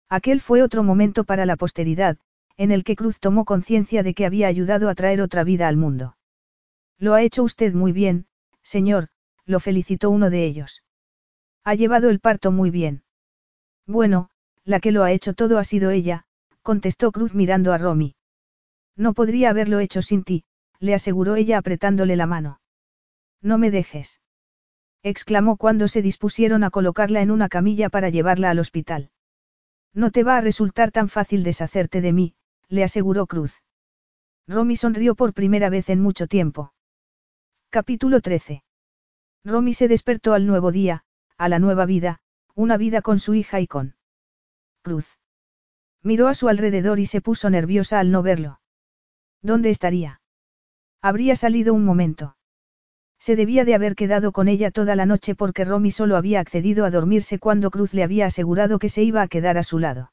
[0.10, 2.18] Aquel fue otro momento para la posteridad,
[2.58, 5.78] en el que Cruz tomó conciencia de que había ayudado a traer otra vida al
[5.78, 6.18] mundo.
[7.00, 8.28] Lo ha hecho usted muy bien,
[8.62, 9.10] señor,
[9.46, 10.84] lo felicitó uno de ellos.
[11.64, 13.04] Ha llevado el parto muy bien.
[13.88, 14.30] Bueno,
[14.64, 16.26] la que lo ha hecho todo ha sido ella,
[16.62, 18.16] contestó Cruz mirando a Romy.
[18.96, 20.46] No podría haberlo hecho sin ti,
[20.80, 22.62] le aseguró ella apretándole la mano.
[23.42, 24.22] No me dejes.
[25.04, 29.12] exclamó cuando se dispusieron a colocarla en una camilla para llevarla al hospital.
[29.94, 32.36] No te va a resultar tan fácil deshacerte de mí,
[32.68, 33.62] le aseguró Cruz.
[34.48, 36.74] Romy sonrió por primera vez en mucho tiempo.
[37.70, 38.64] Capítulo 13.
[39.44, 41.04] Romy se despertó al nuevo día,
[41.38, 42.20] a la nueva vida,
[42.56, 43.96] una vida con su hija y con
[44.82, 45.18] Cruz.
[46.02, 48.60] Miró a su alrededor y se puso nerviosa al no verlo.
[49.42, 50.22] ¿Dónde estaría?
[51.06, 52.36] Habría salido un momento.
[53.20, 56.84] Se debía de haber quedado con ella toda la noche porque Romy solo había accedido
[56.84, 60.12] a dormirse cuando Cruz le había asegurado que se iba a quedar a su lado.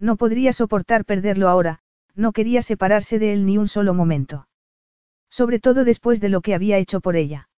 [0.00, 1.78] No podría soportar perderlo ahora,
[2.16, 4.48] no quería separarse de él ni un solo momento.
[5.30, 7.48] Sobre todo después de lo que había hecho por ella.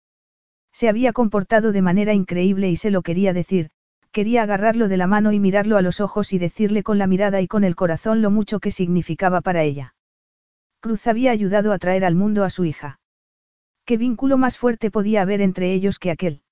[0.72, 3.70] Se había comportado de manera increíble y se lo quería decir,
[4.10, 7.40] quería agarrarlo de la mano y mirarlo a los ojos y decirle con la mirada
[7.40, 9.94] y con el corazón lo mucho que significaba para ella.
[10.82, 12.98] Cruz había ayudado a traer al mundo a su hija.
[13.84, 16.42] ¿Qué vínculo más fuerte podía haber entre ellos que aquel?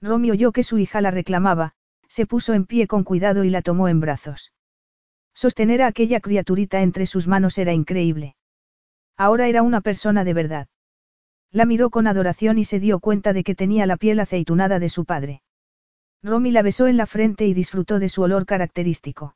[0.00, 1.72] Romy oyó que su hija la reclamaba,
[2.06, 4.52] se puso en pie con cuidado y la tomó en brazos.
[5.34, 8.36] Sostener a aquella criaturita entre sus manos era increíble.
[9.16, 10.68] Ahora era una persona de verdad.
[11.50, 14.88] La miró con adoración y se dio cuenta de que tenía la piel aceitunada de
[14.88, 15.42] su padre.
[16.22, 19.34] Romy la besó en la frente y disfrutó de su olor característico.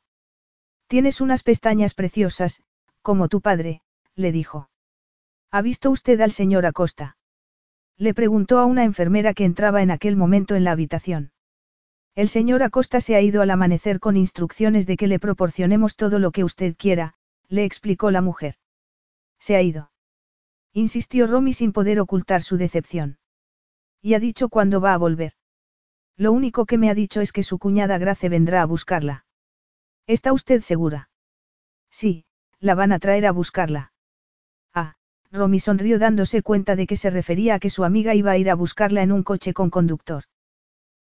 [0.87, 2.61] Tienes unas pestañas preciosas,
[3.01, 3.81] como tu padre,
[4.15, 4.69] le dijo.
[5.51, 7.17] ¿Ha visto usted al señor Acosta?
[7.97, 11.31] Le preguntó a una enfermera que entraba en aquel momento en la habitación.
[12.15, 16.19] El señor Acosta se ha ido al amanecer con instrucciones de que le proporcionemos todo
[16.19, 17.15] lo que usted quiera,
[17.49, 18.55] le explicó la mujer.
[19.39, 19.91] Se ha ido.
[20.73, 23.19] Insistió Romy sin poder ocultar su decepción.
[24.01, 25.33] Y ha dicho cuándo va a volver.
[26.17, 29.25] Lo único que me ha dicho es que su cuñada Grace vendrá a buscarla.
[30.05, 31.09] ¿Está usted segura?
[31.89, 32.25] Sí,
[32.59, 33.92] la van a traer a buscarla.
[35.33, 38.51] Romy sonrió dándose cuenta de que se refería a que su amiga iba a ir
[38.51, 40.25] a buscarla en un coche con conductor.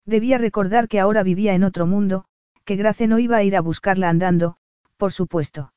[0.06, 2.26] Debía recordar que ahora vivía en otro mundo,
[2.64, 4.56] que Grace no iba a ir a buscarla andando,
[4.96, 5.72] por supuesto.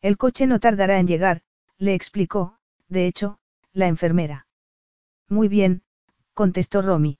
[0.00, 1.42] El coche no tardará en llegar,
[1.76, 2.56] le explicó,
[2.88, 3.38] de hecho,
[3.74, 4.46] la enfermera.
[5.28, 5.82] Muy bien,
[6.32, 7.18] contestó Romy.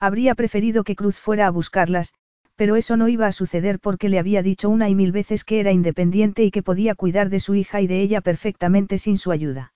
[0.00, 2.14] Habría preferido que Cruz fuera a buscarlas,
[2.56, 5.60] pero eso no iba a suceder porque le había dicho una y mil veces que
[5.60, 9.30] era independiente y que podía cuidar de su hija y de ella perfectamente sin su
[9.30, 9.74] ayuda.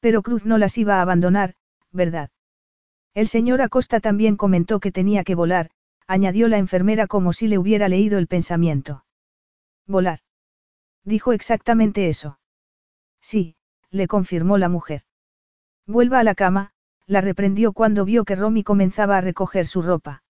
[0.00, 1.54] Pero Cruz no las iba a abandonar,
[1.92, 2.30] ¿verdad?
[3.14, 5.70] El señor Acosta también comentó que tenía que volar,
[6.06, 9.04] añadió la enfermera como si le hubiera leído el pensamiento.
[9.86, 10.18] Volar.
[11.04, 12.38] Dijo exactamente eso.
[13.20, 13.56] Sí,
[13.90, 15.02] le confirmó la mujer.
[15.86, 16.72] Vuelva a la cama,
[17.06, 20.24] la reprendió cuando vio que Romy comenzaba a recoger su ropa.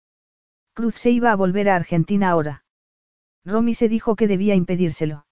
[0.75, 2.65] Cruz se iba a volver a Argentina ahora.
[3.44, 5.26] Romy se dijo que debía impedírselo.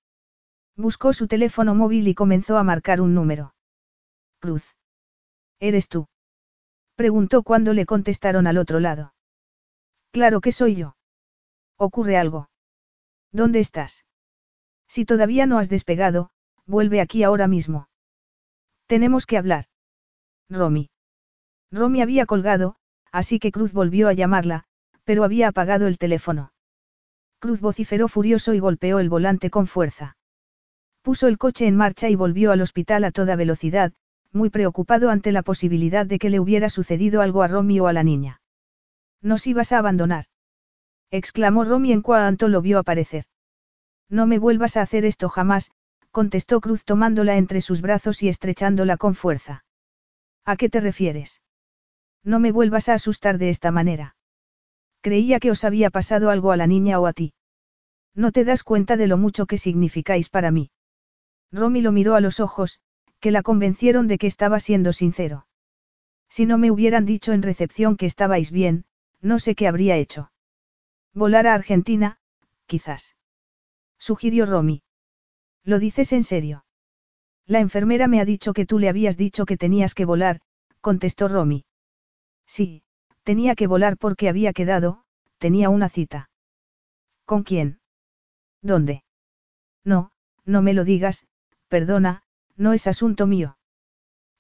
[0.77, 3.55] Buscó su teléfono móvil y comenzó a marcar un número.
[4.41, 4.75] Cruz.
[5.59, 6.09] ¿Eres tú?
[6.95, 9.15] Preguntó cuando le contestaron al otro lado.
[10.11, 10.97] Claro que soy yo.
[11.77, 12.51] ¿Ocurre algo?
[13.33, 14.05] ¿Dónde estás?
[14.89, 16.31] Si todavía no has despegado,
[16.67, 17.89] vuelve aquí ahora mismo.
[18.87, 19.67] Tenemos que hablar.
[20.49, 20.91] Romy.
[21.71, 22.77] Romy había colgado,
[23.13, 24.65] así que Cruz volvió a llamarla,
[25.05, 26.53] pero había apagado el teléfono.
[27.39, 30.17] Cruz vociferó furioso y golpeó el volante con fuerza.
[31.03, 33.93] Puso el coche en marcha y volvió al hospital a toda velocidad,
[34.33, 37.93] muy preocupado ante la posibilidad de que le hubiera sucedido algo a Romy o a
[37.93, 38.43] la niña.
[39.23, 40.27] Nos ibas a abandonar.
[41.11, 43.25] exclamó Romy en cuanto lo vio aparecer.
[44.09, 45.71] No me vuelvas a hacer esto jamás,
[46.11, 49.65] contestó Cruz tomándola entre sus brazos y estrechándola con fuerza.
[50.45, 51.43] ¿A qué te refieres?
[52.23, 54.17] No me vuelvas a asustar de esta manera.
[55.01, 57.33] Creía que os había pasado algo a la niña o a ti.
[58.15, 60.71] No te das cuenta de lo mucho que significáis para mí.
[61.53, 62.81] Romy lo miró a los ojos,
[63.21, 65.47] que la convencieron de que estaba siendo sincero.
[66.29, 68.85] Si no me hubieran dicho en recepción que estabais bien,
[69.21, 70.31] no sé qué habría hecho.
[71.13, 72.19] Volar a Argentina,
[72.67, 73.17] quizás
[73.99, 74.83] sugirió Romy.
[75.65, 76.65] ¿Lo dices en serio?
[77.47, 80.41] La enfermera me ha dicho que tú le habías dicho que tenías que volar,
[80.81, 81.65] contestó Romy.
[82.47, 82.83] Sí,
[83.31, 85.05] tenía que volar porque había quedado,
[85.39, 86.31] tenía una cita.
[87.25, 87.79] ¿Con quién?
[88.61, 89.05] ¿Dónde?
[89.85, 90.11] No,
[90.45, 91.29] no me lo digas,
[91.69, 92.25] perdona,
[92.57, 93.57] no es asunto mío.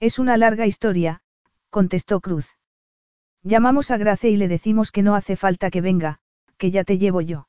[0.01, 1.23] Es una larga historia,
[1.71, 2.57] contestó Cruz.
[3.45, 6.19] Llamamos a Grace y le decimos que no hace falta que venga,
[6.59, 7.47] que ya te llevo yo.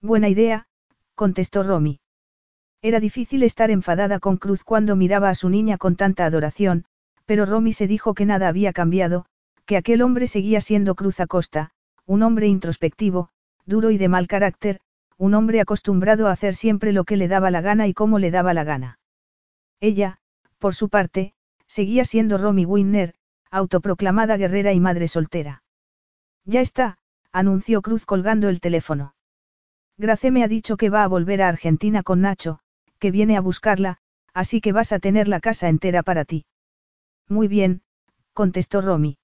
[0.00, 0.68] Buena idea,
[1.16, 1.98] contestó Romy.
[2.82, 6.84] Era difícil estar enfadada con Cruz cuando miraba a su niña con tanta adoración,
[7.26, 9.26] pero Romy se dijo que nada había cambiado,
[9.66, 11.70] que aquel hombre seguía siendo Cruz Acosta,
[12.06, 13.30] un hombre introspectivo,
[13.64, 14.80] duro y de mal carácter,
[15.16, 18.30] un hombre acostumbrado a hacer siempre lo que le daba la gana y como le
[18.30, 18.98] daba la gana.
[19.80, 20.18] Ella,
[20.58, 21.34] por su parte,
[21.66, 23.14] seguía siendo Romy Winner,
[23.50, 25.62] autoproclamada guerrera y madre soltera.
[26.44, 26.98] Ya está,
[27.30, 29.14] anunció Cruz colgando el teléfono.
[29.96, 32.58] Grace me ha dicho que va a volver a Argentina con Nacho,
[32.98, 33.98] que viene a buscarla,
[34.34, 36.46] así que vas a tener la casa entera para ti.
[37.28, 37.82] Muy bien,
[38.32, 39.18] contestó Romy.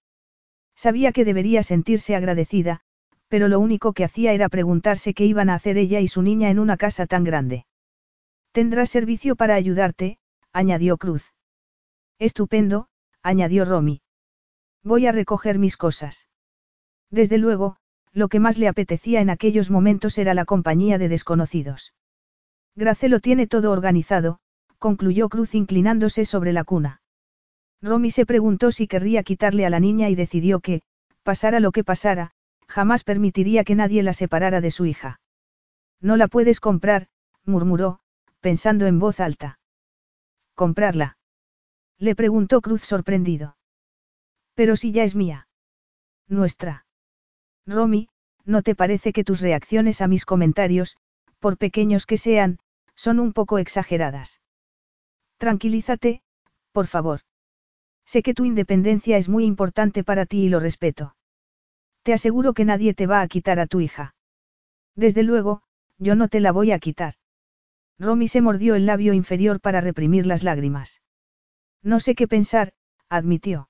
[0.78, 2.82] Sabía que debería sentirse agradecida,
[3.26, 6.50] pero lo único que hacía era preguntarse qué iban a hacer ella y su niña
[6.50, 7.66] en una casa tan grande.
[8.52, 10.18] Tendrá servicio para ayudarte,
[10.52, 11.34] añadió Cruz.
[12.20, 12.86] Estupendo,
[13.24, 14.02] añadió Romy.
[14.84, 16.28] Voy a recoger mis cosas.
[17.10, 17.78] Desde luego,
[18.12, 21.92] lo que más le apetecía en aquellos momentos era la compañía de desconocidos.
[22.76, 24.39] Grace lo tiene todo organizado,
[24.78, 26.98] concluyó Cruz inclinándose sobre la cuna.
[27.81, 30.82] Romy se preguntó si querría quitarle a la niña y decidió que,
[31.23, 32.32] pasara lo que pasara,
[32.66, 35.20] jamás permitiría que nadie la separara de su hija.
[36.00, 37.08] No la puedes comprar,
[37.44, 38.00] murmuró,
[38.40, 39.58] pensando en voz alta.
[40.55, 41.18] ¿Comprarla?
[41.98, 43.57] Le preguntó Cruz sorprendido.
[44.55, 45.48] Pero si ya es mía.
[46.28, 46.84] Nuestra.
[47.66, 48.08] Romy,
[48.44, 50.97] ¿no te parece que tus reacciones a mis comentarios,
[51.39, 52.58] por pequeños que sean,
[52.94, 54.40] son un poco exageradas?
[55.39, 56.23] Tranquilízate,
[56.73, 57.20] por favor.
[58.11, 61.15] Sé que tu independencia es muy importante para ti y lo respeto.
[62.03, 64.15] Te aseguro que nadie te va a quitar a tu hija.
[64.97, 65.61] Desde luego,
[65.99, 67.17] yo no te la voy a quitar.
[67.99, 71.03] Romy se mordió el labio inferior para reprimir las lágrimas.
[71.83, 72.73] No sé qué pensar,
[73.11, 73.69] admitió.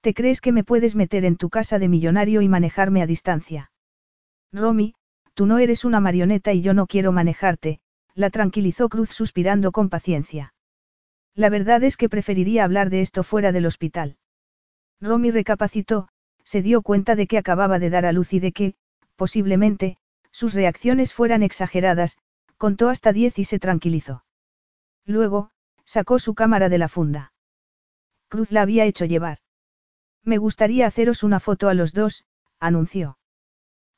[0.00, 3.70] ¿Te crees que me puedes meter en tu casa de millonario y manejarme a distancia?
[4.52, 4.96] Romy,
[5.34, 7.78] tú no eres una marioneta y yo no quiero manejarte,
[8.16, 10.53] la tranquilizó Cruz suspirando con paciencia.
[11.34, 14.16] La verdad es que preferiría hablar de esto fuera del hospital.
[15.00, 16.08] Romy recapacitó,
[16.44, 18.74] se dio cuenta de que acababa de dar a luz y de que,
[19.16, 19.96] posiblemente,
[20.30, 22.18] sus reacciones fueran exageradas,
[22.56, 24.24] contó hasta diez y se tranquilizó.
[25.04, 25.50] Luego,
[25.84, 27.32] sacó su cámara de la funda.
[28.28, 29.38] Cruz la había hecho llevar.
[30.22, 32.24] Me gustaría haceros una foto a los dos,
[32.58, 33.18] anunció.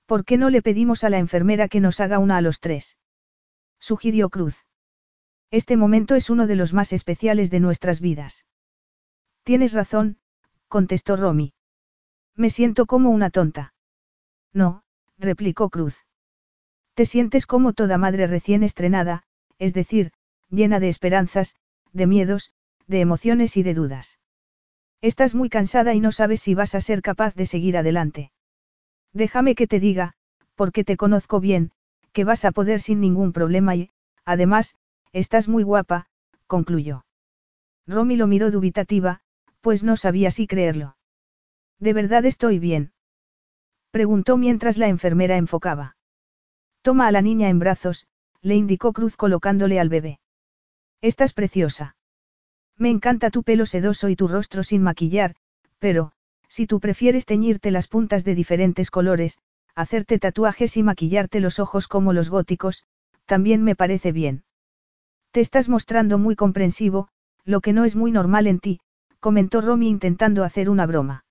[0.07, 2.97] ¿Por qué no le pedimos a la enfermera que nos haga una a los tres?
[3.79, 4.65] Sugirió Cruz.
[5.51, 8.45] Este momento es uno de los más especiales de nuestras vidas.
[9.45, 10.19] Tienes razón,
[10.69, 11.55] contestó Romy.
[12.35, 13.75] Me siento como una tonta.
[14.53, 14.83] No,
[15.19, 16.05] replicó Cruz.
[16.95, 19.23] Te sientes como toda madre recién estrenada,
[19.59, 20.13] es decir,
[20.51, 21.55] llena de esperanzas,
[21.93, 22.53] de miedos,
[22.87, 24.19] de emociones y de dudas.
[25.01, 28.33] Estás muy cansada y no sabes si vas a ser capaz de seguir adelante.
[29.13, 30.15] Déjame que te diga,
[30.55, 31.73] porque te conozco bien,
[32.13, 33.91] que vas a poder sin ningún problema y,
[34.25, 34.75] además,
[35.19, 36.07] estás muy guapa,
[36.47, 37.07] concluyó.
[37.87, 39.21] Romy lo miró dubitativa,
[39.61, 40.97] pues no sabía si creerlo.
[41.79, 42.93] ¿De verdad estoy bien?
[43.91, 45.97] Preguntó mientras la enfermera enfocaba.
[46.83, 48.07] Toma a la niña en brazos,
[48.43, 50.21] le indicó Cruz colocándole al bebé.
[51.01, 51.97] Estás preciosa.
[52.77, 55.35] Me encanta tu pelo sedoso y tu rostro sin maquillar,
[55.79, 56.13] pero,
[56.49, 59.39] si tú prefieres teñirte las puntas de diferentes colores,
[59.75, 62.85] hacerte tatuajes y maquillarte los ojos como los góticos,
[63.25, 64.45] también me parece bien.
[65.37, 67.09] Te estás mostrando muy comprensivo,
[67.45, 68.81] lo que no es muy normal en ti,
[69.21, 71.27] comentó Romy intentando hacer una broma.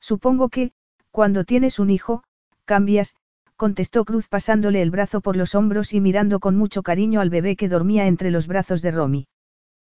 [0.00, 0.72] Supongo que,
[1.12, 2.24] cuando tienes un hijo,
[2.64, 3.14] cambias,
[3.54, 7.54] contestó Cruz pasándole el brazo por los hombros y mirando con mucho cariño al bebé
[7.54, 9.28] que dormía entre los brazos de Romy.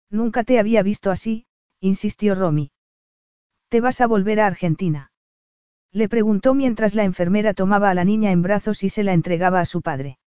[0.10, 1.45] Nunca te había visto así,
[1.80, 2.72] insistió Romy.
[3.69, 5.14] ¿Te vas a volver a Argentina?
[5.93, 9.61] Le preguntó mientras la enfermera tomaba a la niña en brazos y se la entregaba
[9.61, 10.19] a su padre.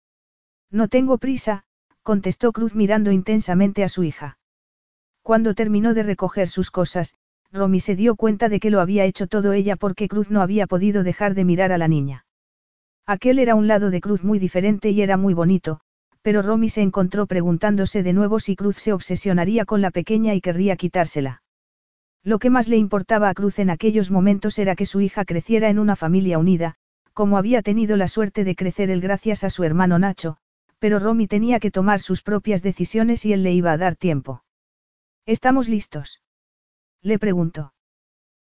[0.71, 1.65] No tengo prisa,
[2.03, 4.39] contestó Cruz mirando intensamente a su hija.
[5.23, 7.15] Cuando terminó de recoger sus cosas,
[7.53, 10.67] Romy se dio cuenta de que lo había hecho todo ella porque Cruz no había
[10.67, 12.25] podido dejar de mirar a la niña.
[13.07, 15.81] Aquel era un lado de Cruz muy diferente y era muy bonito,
[16.23, 20.41] pero Romy se encontró preguntándose de nuevo si Cruz se obsesionaría con la pequeña y
[20.41, 21.43] querría quitársela.
[22.25, 25.69] Lo que más le importaba a Cruz en aquellos momentos era que su hija creciera
[25.69, 26.77] en una familia unida,
[27.13, 30.39] como había tenido la suerte de crecer él gracias a su hermano Nacho,
[30.83, 34.43] pero Romy tenía que tomar sus propias decisiones y él le iba a dar tiempo.
[35.27, 36.23] ¿Estamos listos?
[37.03, 37.73] Le preguntó.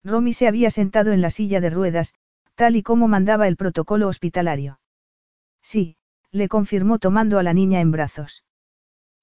[0.01, 2.13] Romy se había sentado en la silla de ruedas,
[2.55, 4.79] tal y como mandaba el protocolo hospitalario.
[5.61, 5.97] Sí,
[6.31, 8.45] le confirmó tomando a la niña en brazos.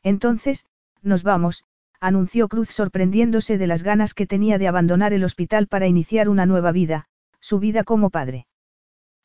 [0.02, 0.66] Entonces,
[1.00, 1.64] nos vamos,
[2.00, 6.44] anunció Cruz sorprendiéndose de las ganas que tenía de abandonar el hospital para iniciar una
[6.44, 7.06] nueva vida,
[7.40, 8.46] su vida como padre.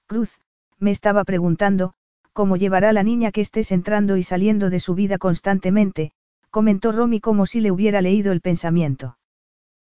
[0.07, 0.39] Cruz,
[0.79, 1.95] me estaba preguntando,
[2.33, 6.11] ¿cómo llevará la niña que estés entrando y saliendo de su vida constantemente?
[6.49, 9.17] comentó Romy como si le hubiera leído el pensamiento.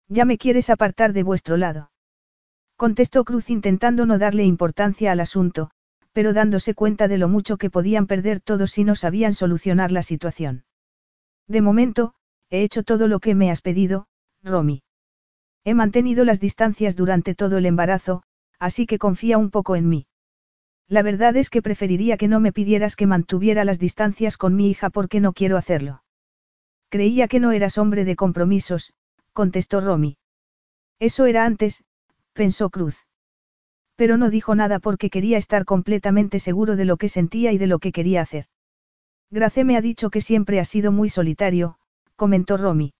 [0.08, 1.90] Ya me quieres apartar de vuestro lado
[2.80, 5.70] contestó Cruz intentando no darle importancia al asunto,
[6.14, 10.00] pero dándose cuenta de lo mucho que podían perder todos si no sabían solucionar la
[10.00, 10.64] situación.
[11.46, 12.14] De momento,
[12.48, 14.06] he hecho todo lo que me has pedido,
[14.42, 14.82] Romy.
[15.62, 18.22] He mantenido las distancias durante todo el embarazo,
[18.58, 20.06] así que confía un poco en mí.
[20.90, 24.68] La verdad es que preferiría que no me pidieras que mantuviera las distancias con mi
[24.68, 26.02] hija porque no quiero hacerlo.
[26.88, 28.92] Creía que no eras hombre de compromisos,
[29.32, 30.18] contestó Romy.
[30.98, 31.84] Eso era antes,
[32.32, 33.06] pensó Cruz.
[33.94, 37.68] Pero no dijo nada porque quería estar completamente seguro de lo que sentía y de
[37.68, 38.46] lo que quería hacer.
[39.30, 41.78] Grace me ha dicho que siempre ha sido muy solitario,
[42.16, 42.94] comentó Romy.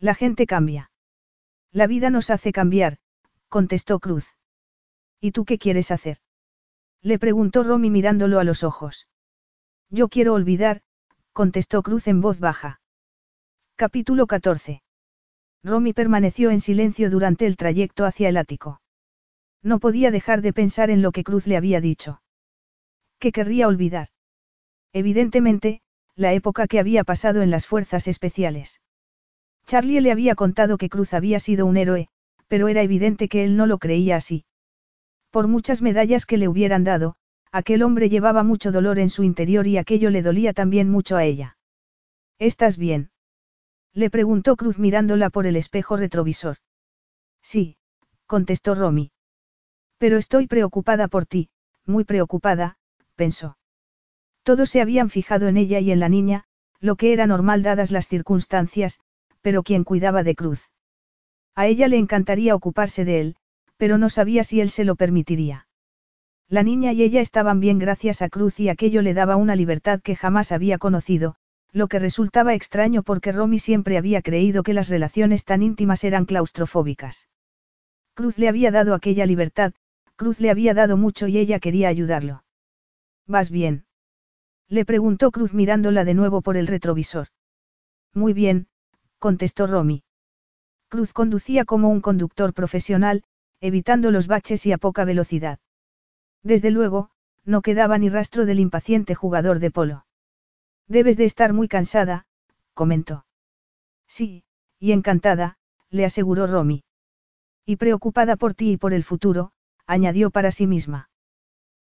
[0.00, 0.90] La gente cambia.
[1.70, 2.98] La vida nos hace cambiar,
[3.48, 4.26] contestó Cruz.
[5.20, 6.18] ¿Y tú qué quieres hacer?
[7.04, 9.06] Le preguntó Romy mirándolo a los ojos.
[9.90, 10.80] Yo quiero olvidar,
[11.34, 12.80] contestó Cruz en voz baja.
[13.76, 14.82] Capítulo 14.
[15.62, 18.80] Romy permaneció en silencio durante el trayecto hacia el ático.
[19.62, 22.22] No podía dejar de pensar en lo que Cruz le había dicho.
[23.18, 24.08] ¿Qué querría olvidar?
[24.94, 25.82] Evidentemente,
[26.16, 28.80] la época que había pasado en las fuerzas especiales.
[29.66, 32.08] Charlie le había contado que Cruz había sido un héroe,
[32.48, 34.46] pero era evidente que él no lo creía así.
[35.34, 37.16] Por muchas medallas que le hubieran dado,
[37.50, 41.24] aquel hombre llevaba mucho dolor en su interior y aquello le dolía también mucho a
[41.24, 41.56] ella.
[42.38, 43.10] ¿Estás bien?
[43.94, 46.58] Le preguntó Cruz mirándola por el espejo retrovisor.
[47.42, 47.78] Sí,
[48.26, 49.10] contestó Romy.
[49.98, 51.48] Pero estoy preocupada por ti,
[51.84, 52.76] muy preocupada,
[53.16, 53.58] pensó.
[54.44, 56.44] Todos se habían fijado en ella y en la niña,
[56.78, 59.00] lo que era normal dadas las circunstancias,
[59.42, 60.70] pero quien cuidaba de Cruz.
[61.56, 63.36] A ella le encantaría ocuparse de él,
[63.76, 65.66] pero no sabía si él se lo permitiría.
[66.48, 70.00] La niña y ella estaban bien gracias a Cruz y aquello le daba una libertad
[70.02, 71.36] que jamás había conocido,
[71.72, 76.24] lo que resultaba extraño porque Romy siempre había creído que las relaciones tan íntimas eran
[76.24, 77.28] claustrofóbicas.
[78.14, 79.72] Cruz le había dado aquella libertad,
[80.16, 82.44] Cruz le había dado mucho y ella quería ayudarlo.
[83.26, 83.86] ¿Vas bien?
[84.68, 87.28] Le preguntó Cruz mirándola de nuevo por el retrovisor.
[88.12, 88.68] Muy bien,
[89.18, 90.04] contestó Romy.
[90.88, 93.24] Cruz conducía como un conductor profesional,
[93.64, 95.58] evitando los baches y a poca velocidad.
[96.42, 97.08] Desde luego,
[97.46, 100.04] no quedaba ni rastro del impaciente jugador de polo.
[100.86, 102.26] Debes de estar muy cansada,
[102.74, 103.24] comentó.
[104.06, 104.44] Sí,
[104.78, 105.56] y encantada,
[105.88, 106.84] le aseguró Romy.
[107.64, 109.52] Y preocupada por ti y por el futuro,
[109.86, 111.08] añadió para sí misma.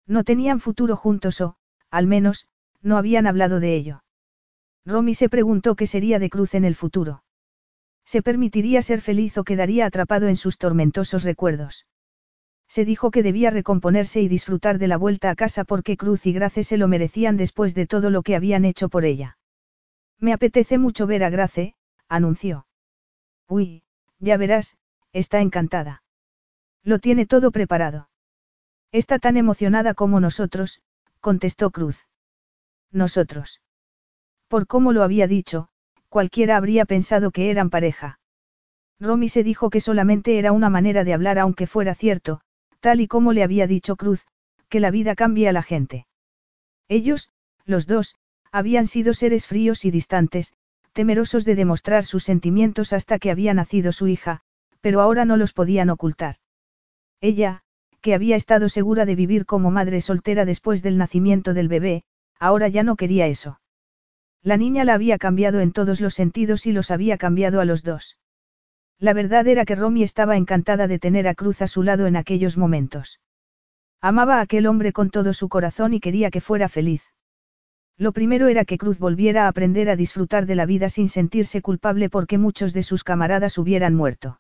[0.05, 1.55] No tenían futuro juntos o,
[1.89, 2.47] al menos,
[2.83, 4.03] no habían hablado de ello.
[4.85, 7.23] Romy se preguntó qué sería de Cruz en el futuro.
[8.11, 11.87] Se permitiría ser feliz o quedaría atrapado en sus tormentosos recuerdos.
[12.67, 16.33] Se dijo que debía recomponerse y disfrutar de la vuelta a casa porque Cruz y
[16.33, 19.37] Grace se lo merecían después de todo lo que habían hecho por ella.
[20.19, 21.75] Me apetece mucho ver a Grace,
[22.09, 22.67] anunció.
[23.47, 23.83] Uy,
[24.19, 24.75] ya verás,
[25.13, 26.03] está encantada.
[26.83, 28.09] Lo tiene todo preparado.
[28.91, 30.81] Está tan emocionada como nosotros,
[31.21, 32.09] contestó Cruz.
[32.91, 33.61] Nosotros.
[34.49, 35.69] Por cómo lo había dicho,
[36.11, 38.19] cualquiera habría pensado que eran pareja.
[38.99, 42.41] Romy se dijo que solamente era una manera de hablar aunque fuera cierto,
[42.81, 44.25] tal y como le había dicho Cruz,
[44.67, 46.07] que la vida cambia a la gente.
[46.89, 47.29] Ellos,
[47.63, 48.17] los dos,
[48.51, 50.53] habían sido seres fríos y distantes,
[50.91, 54.41] temerosos de demostrar sus sentimientos hasta que había nacido su hija,
[54.81, 56.35] pero ahora no los podían ocultar.
[57.21, 57.61] Ella,
[58.01, 62.03] que había estado segura de vivir como madre soltera después del nacimiento del bebé,
[62.37, 63.60] ahora ya no quería eso.
[64.43, 67.83] La niña la había cambiado en todos los sentidos y los había cambiado a los
[67.83, 68.17] dos.
[68.97, 72.15] La verdad era que Romy estaba encantada de tener a Cruz a su lado en
[72.15, 73.19] aquellos momentos.
[73.99, 77.03] Amaba a aquel hombre con todo su corazón y quería que fuera feliz.
[77.97, 81.61] Lo primero era que Cruz volviera a aprender a disfrutar de la vida sin sentirse
[81.61, 84.39] culpable porque muchos de sus camaradas hubieran muerto.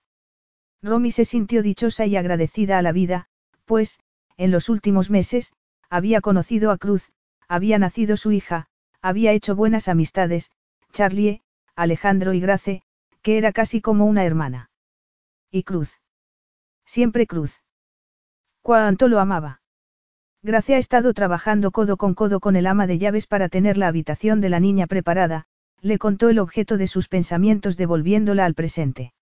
[0.81, 3.27] Romy se sintió dichosa y agradecida a la vida,
[3.65, 3.99] pues,
[4.37, 5.53] en los últimos meses,
[5.91, 7.11] había conocido a Cruz,
[7.47, 8.67] había nacido su hija,
[9.01, 10.51] había hecho buenas amistades,
[10.91, 11.41] Charlie,
[11.75, 12.83] Alejandro y Grace,
[13.21, 14.69] que era casi como una hermana.
[15.51, 15.99] Y Cruz.
[16.85, 17.61] Siempre Cruz.
[18.61, 19.61] Cuánto lo amaba.
[20.43, 23.87] Grace ha estado trabajando codo con codo con el ama de llaves para tener la
[23.87, 25.45] habitación de la niña preparada,
[25.81, 29.13] le contó el objeto de sus pensamientos devolviéndola al presente.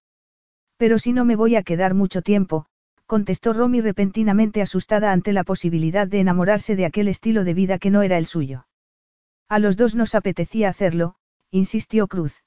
[0.78, 2.66] Pero si no me voy a quedar mucho tiempo,
[3.06, 7.90] contestó Romy repentinamente asustada ante la posibilidad de enamorarse de aquel estilo de vida que
[7.90, 8.66] no era el suyo.
[9.50, 11.16] A los dos nos apetecía hacerlo,
[11.50, 12.44] insistió Cruz.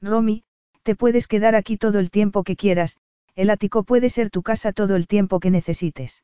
[0.00, 0.44] Romy,
[0.84, 2.96] te puedes quedar aquí todo el tiempo que quieras,
[3.34, 6.22] el ático puede ser tu casa todo el tiempo que necesites.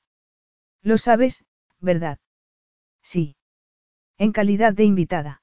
[0.82, 1.44] Lo sabes,
[1.80, 2.18] ¿verdad?
[3.02, 3.36] Sí.
[4.18, 5.42] En calidad de invitada.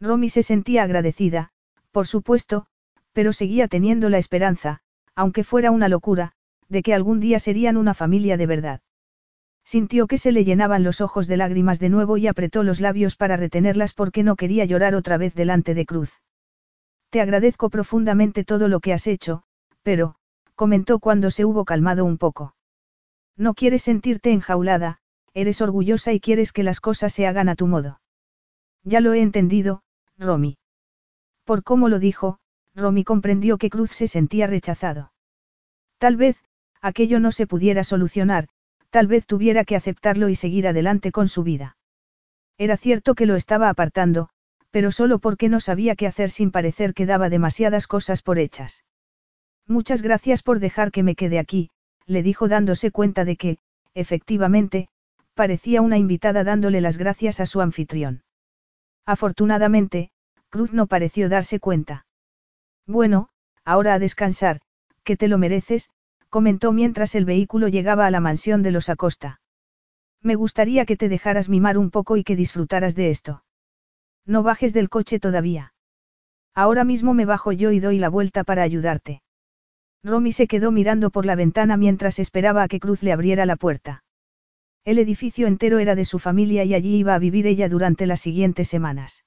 [0.00, 1.52] Romy se sentía agradecida,
[1.90, 2.66] por supuesto,
[3.12, 4.80] pero seguía teniendo la esperanza,
[5.14, 6.32] aunque fuera una locura,
[6.68, 8.80] de que algún día serían una familia de verdad.
[9.66, 13.16] Sintió que se le llenaban los ojos de lágrimas de nuevo y apretó los labios
[13.16, 16.22] para retenerlas porque no quería llorar otra vez delante de Cruz.
[17.10, 19.42] Te agradezco profundamente todo lo que has hecho,
[19.82, 20.14] pero,
[20.54, 22.54] comentó cuando se hubo calmado un poco.
[23.36, 24.98] No quieres sentirte enjaulada,
[25.34, 28.00] eres orgullosa y quieres que las cosas se hagan a tu modo.
[28.84, 29.82] Ya lo he entendido,
[30.16, 30.58] Romy.
[31.44, 32.38] Por cómo lo dijo,
[32.76, 35.10] Romy comprendió que Cruz se sentía rechazado.
[35.98, 36.36] Tal vez,
[36.80, 38.48] aquello no se pudiera solucionar,
[38.90, 41.76] tal vez tuviera que aceptarlo y seguir adelante con su vida.
[42.58, 44.28] Era cierto que lo estaba apartando,
[44.70, 48.84] pero solo porque no sabía qué hacer sin parecer que daba demasiadas cosas por hechas.
[49.66, 51.70] Muchas gracias por dejar que me quede aquí,
[52.06, 53.58] le dijo dándose cuenta de que,
[53.94, 54.88] efectivamente,
[55.34, 58.22] parecía una invitada dándole las gracias a su anfitrión.
[59.04, 60.10] Afortunadamente,
[60.48, 62.06] Cruz no pareció darse cuenta.
[62.86, 63.28] Bueno,
[63.64, 64.60] ahora a descansar,
[65.02, 65.90] que te lo mereces,
[66.36, 69.40] comentó mientras el vehículo llegaba a la mansión de los Acosta.
[70.20, 73.42] Me gustaría que te dejaras mimar un poco y que disfrutaras de esto.
[74.26, 75.72] No bajes del coche todavía.
[76.54, 79.22] Ahora mismo me bajo yo y doy la vuelta para ayudarte.
[80.04, 83.56] Romy se quedó mirando por la ventana mientras esperaba a que Cruz le abriera la
[83.56, 84.04] puerta.
[84.84, 88.20] El edificio entero era de su familia y allí iba a vivir ella durante las
[88.20, 89.24] siguientes semanas.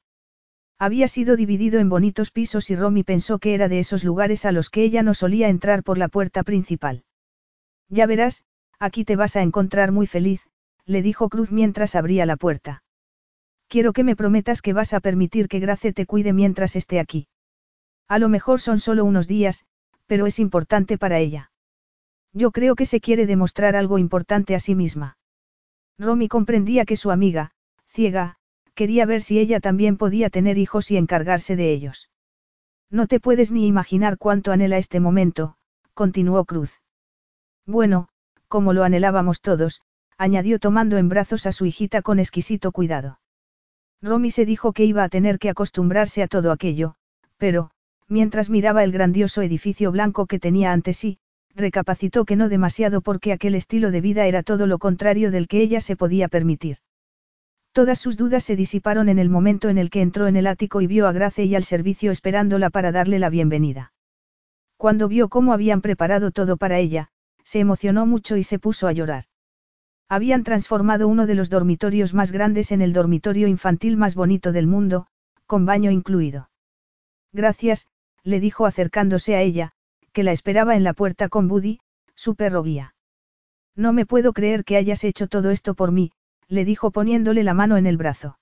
[0.81, 4.53] Había sido dividido en bonitos pisos y Romy pensó que era de esos lugares a
[4.53, 7.03] los que ella no solía entrar por la puerta principal.
[7.89, 8.45] Ya verás,
[8.79, 10.47] aquí te vas a encontrar muy feliz,
[10.85, 12.83] le dijo Cruz mientras abría la puerta.
[13.67, 17.27] Quiero que me prometas que vas a permitir que Grace te cuide mientras esté aquí.
[18.07, 19.65] A lo mejor son solo unos días,
[20.07, 21.51] pero es importante para ella.
[22.31, 25.17] Yo creo que se quiere demostrar algo importante a sí misma.
[25.99, 27.51] Romy comprendía que su amiga,
[27.85, 28.38] ciega,
[28.79, 32.09] quería ver si ella también podía tener hijos y encargarse de ellos.
[32.89, 35.57] No te puedes ni imaginar cuánto anhela este momento,
[35.93, 36.79] continuó Cruz.
[37.65, 38.07] Bueno,
[38.47, 39.81] como lo anhelábamos todos,
[40.17, 43.19] añadió tomando en brazos a su hijita con exquisito cuidado.
[44.01, 46.95] Romy se dijo que iba a tener que acostumbrarse a todo aquello,
[47.35, 47.71] pero,
[48.07, 51.19] mientras miraba el grandioso edificio blanco que tenía ante sí,
[51.53, 55.59] recapacitó que no demasiado porque aquel estilo de vida era todo lo contrario del que
[55.59, 56.77] ella se podía permitir.
[57.71, 60.81] Todas sus dudas se disiparon en el momento en el que entró en el ático
[60.81, 63.93] y vio a Grace y al servicio esperándola para darle la bienvenida.
[64.77, 67.09] Cuando vio cómo habían preparado todo para ella,
[67.43, 69.25] se emocionó mucho y se puso a llorar.
[70.07, 74.65] Habían transformado uno de los dormitorios más grandes en el dormitorio infantil más bonito del
[74.65, 75.05] mundo,
[75.45, 76.49] con baño incluido.
[77.31, 77.87] Gracias,
[78.23, 79.73] le dijo acercándose a ella,
[80.11, 81.79] que la esperaba en la puerta con Buddy,
[82.15, 82.95] su perro guía.
[83.75, 86.11] No me puedo creer que hayas hecho todo esto por mí,
[86.49, 88.39] le dijo poniéndole la mano en el brazo.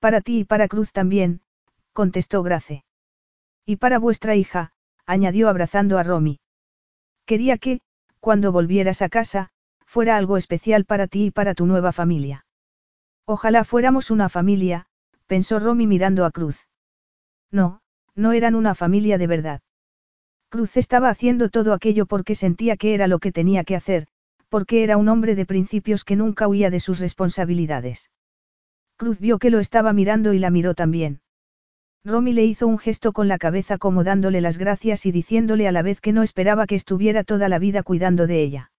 [0.00, 1.42] Para ti y para Cruz también,
[1.92, 2.84] contestó Grace.
[3.64, 4.72] Y para vuestra hija,
[5.06, 6.40] añadió abrazando a Romy.
[7.26, 7.80] Quería que,
[8.18, 9.50] cuando volvieras a casa,
[9.86, 12.46] fuera algo especial para ti y para tu nueva familia.
[13.26, 14.86] Ojalá fuéramos una familia,
[15.26, 16.66] pensó Romy mirando a Cruz.
[17.50, 17.80] No,
[18.14, 19.60] no eran una familia de verdad.
[20.48, 24.08] Cruz estaba haciendo todo aquello porque sentía que era lo que tenía que hacer,
[24.52, 28.10] porque era un hombre de principios que nunca huía de sus responsabilidades.
[28.98, 31.22] Cruz vio que lo estaba mirando y la miró también.
[32.04, 35.72] Romy le hizo un gesto con la cabeza como dándole las gracias y diciéndole a
[35.72, 38.72] la vez que no esperaba que estuviera toda la vida cuidando de ella.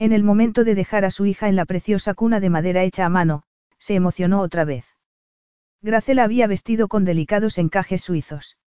[0.00, 3.06] En el momento de dejar a su hija en la preciosa cuna de madera hecha
[3.06, 3.44] a mano,
[3.78, 4.84] se emocionó otra vez.
[5.80, 8.57] Gracela había vestido con delicados encajes suizos.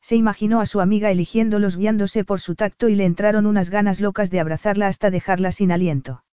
[0.00, 4.00] Se imaginó a su amiga eligiéndolos guiándose por su tacto y le entraron unas ganas
[4.00, 6.24] locas de abrazarla hasta dejarla sin aliento.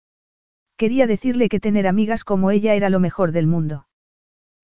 [0.76, 3.86] Quería decirle que tener amigas como ella era lo mejor del mundo.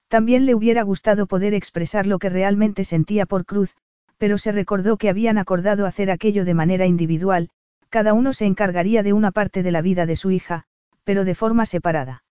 [0.09, 3.75] También le hubiera gustado poder expresar lo que realmente sentía por Cruz,
[4.19, 7.49] pero se recordó que habían acordado hacer aquello de manera individual,
[7.89, 10.65] cada uno se encargaría de una parte de la vida de su hija,
[11.05, 12.25] pero de forma separada.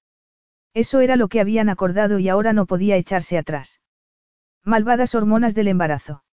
[0.74, 3.82] Eso era lo que habían acordado y ahora no podía echarse atrás.
[4.64, 6.24] Malvadas hormonas del embarazo.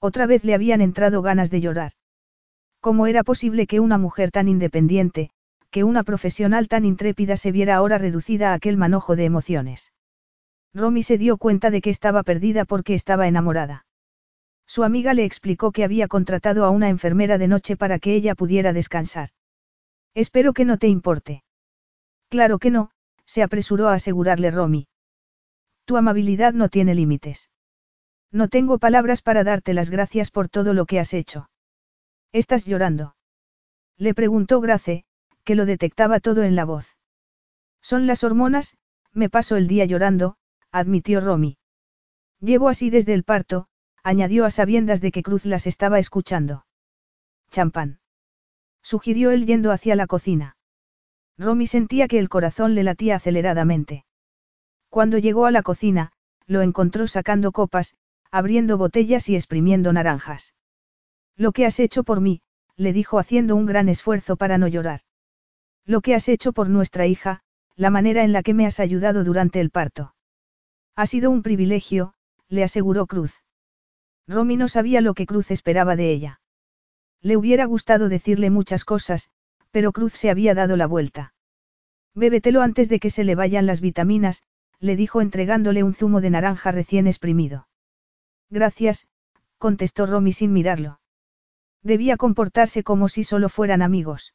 [0.00, 1.92] Otra vez le habían entrado ganas de llorar.
[2.80, 5.30] ¿Cómo era posible que una mujer tan independiente,
[5.70, 9.92] que una profesional tan intrépida se viera ahora reducida a aquel manojo de emociones?
[10.74, 13.86] Romy se dio cuenta de que estaba perdida porque estaba enamorada.
[14.66, 18.34] Su amiga le explicó que había contratado a una enfermera de noche para que ella
[18.34, 19.30] pudiera descansar.
[20.14, 21.44] Espero que no te importe.
[22.28, 22.90] Claro que no,
[23.24, 24.88] se apresuró a asegurarle Romy.
[25.84, 27.48] Tu amabilidad no tiene límites.
[28.32, 31.48] No tengo palabras para darte las gracias por todo lo que has hecho.
[32.32, 33.16] ¿Estás llorando?
[33.96, 35.04] Le preguntó Grace,
[35.44, 36.96] que lo detectaba todo en la voz.
[37.80, 38.76] Son las hormonas,
[39.12, 40.36] me paso el día llorando,
[40.72, 41.56] admitió Romy.
[42.40, 43.68] Llevo así desde el parto,
[44.02, 46.66] añadió a sabiendas de que Cruz las estaba escuchando.
[47.50, 48.00] Champán.
[48.82, 50.56] Sugirió él yendo hacia la cocina.
[51.38, 54.04] Romy sentía que el corazón le latía aceleradamente.
[54.90, 56.12] Cuando llegó a la cocina,
[56.46, 57.94] lo encontró sacando copas,
[58.36, 60.54] abriendo botellas y exprimiendo naranjas.
[61.36, 62.42] Lo que has hecho por mí,
[62.76, 65.00] le dijo haciendo un gran esfuerzo para no llorar.
[65.86, 67.40] Lo que has hecho por nuestra hija,
[67.76, 70.14] la manera en la que me has ayudado durante el parto.
[70.96, 72.12] Ha sido un privilegio,
[72.48, 73.42] le aseguró Cruz.
[74.28, 76.40] Romy no sabía lo que Cruz esperaba de ella.
[77.22, 79.30] Le hubiera gustado decirle muchas cosas,
[79.70, 81.32] pero Cruz se había dado la vuelta.
[82.14, 84.42] Bébetelo antes de que se le vayan las vitaminas,
[84.78, 87.66] le dijo entregándole un zumo de naranja recién exprimido.
[88.50, 89.08] Gracias,
[89.58, 91.00] contestó Romy sin mirarlo.
[91.82, 94.34] Debía comportarse como si solo fueran amigos.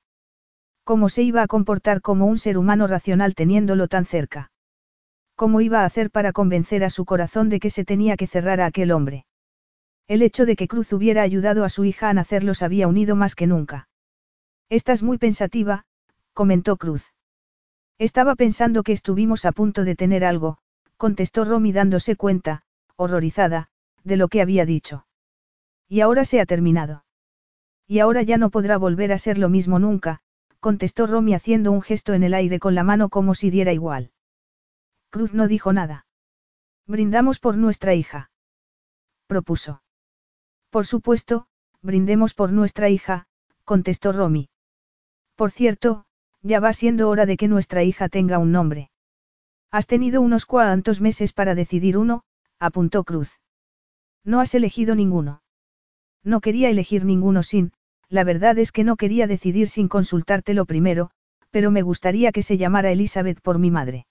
[0.83, 4.51] ¿Cómo se iba a comportar como un ser humano racional teniéndolo tan cerca?
[5.35, 8.61] ¿Cómo iba a hacer para convencer a su corazón de que se tenía que cerrar
[8.61, 9.25] a aquel hombre?
[10.07, 13.15] El hecho de que Cruz hubiera ayudado a su hija a nacer los había unido
[13.15, 13.87] más que nunca.
[14.69, 15.85] Estás muy pensativa,
[16.33, 17.13] comentó Cruz.
[17.97, 20.57] Estaba pensando que estuvimos a punto de tener algo,
[20.97, 22.63] contestó Romy dándose cuenta,
[22.95, 23.70] horrorizada,
[24.03, 25.05] de lo que había dicho.
[25.87, 27.05] Y ahora se ha terminado.
[27.87, 30.21] Y ahora ya no podrá volver a ser lo mismo nunca,
[30.59, 34.11] contestó Romy haciendo un gesto en el aire con la mano como si diera igual.
[35.09, 36.05] Cruz no dijo nada.
[36.87, 38.31] Brindamos por nuestra hija.
[39.27, 39.83] Propuso.
[40.69, 41.47] Por supuesto,
[41.81, 43.27] brindemos por nuestra hija,
[43.65, 44.49] contestó Romy.
[45.35, 46.05] Por cierto,
[46.41, 48.91] ya va siendo hora de que nuestra hija tenga un nombre.
[49.69, 52.23] Has tenido unos cuantos meses para decidir uno,
[52.59, 53.39] apuntó Cruz.
[54.23, 55.41] No has elegido ninguno.
[56.23, 57.73] No quería elegir ninguno sin,
[58.09, 61.11] la verdad es que no quería decidir sin consultártelo primero,
[61.49, 64.05] pero me gustaría que se llamara Elizabeth por mi madre.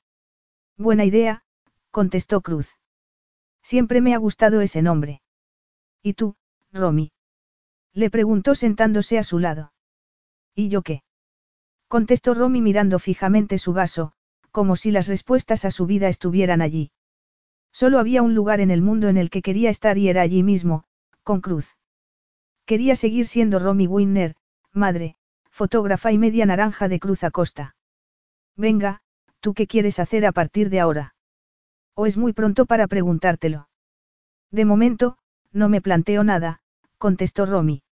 [0.77, 1.43] Buena idea,
[1.91, 2.77] contestó Cruz.
[3.63, 5.21] Siempre me ha gustado ese nombre.
[6.03, 6.35] ¿Y tú,
[6.73, 7.13] Romy?
[7.93, 9.73] Le preguntó sentándose a su lado.
[10.55, 11.03] ¿Y yo qué?
[11.89, 14.13] Contestó Romy mirando fijamente su vaso,
[14.51, 16.93] como si las respuestas a su vida estuvieran allí.
[17.73, 20.43] Solo había un lugar en el mundo en el que quería estar y era allí
[20.43, 20.85] mismo,
[21.23, 21.77] con Cruz.
[22.67, 24.35] Quería seguir siendo Romy Winner,
[24.73, 25.17] madre,
[25.51, 27.75] fotógrafa y media naranja de Cruz Acosta.
[28.57, 29.03] Venga,
[29.41, 31.15] ¿tú qué quieres hacer a partir de ahora?
[31.95, 33.69] ¿O es muy pronto para preguntártelo?
[34.51, 35.19] De momento,
[35.53, 36.61] no me planteo nada,
[36.99, 37.83] contestó Romy.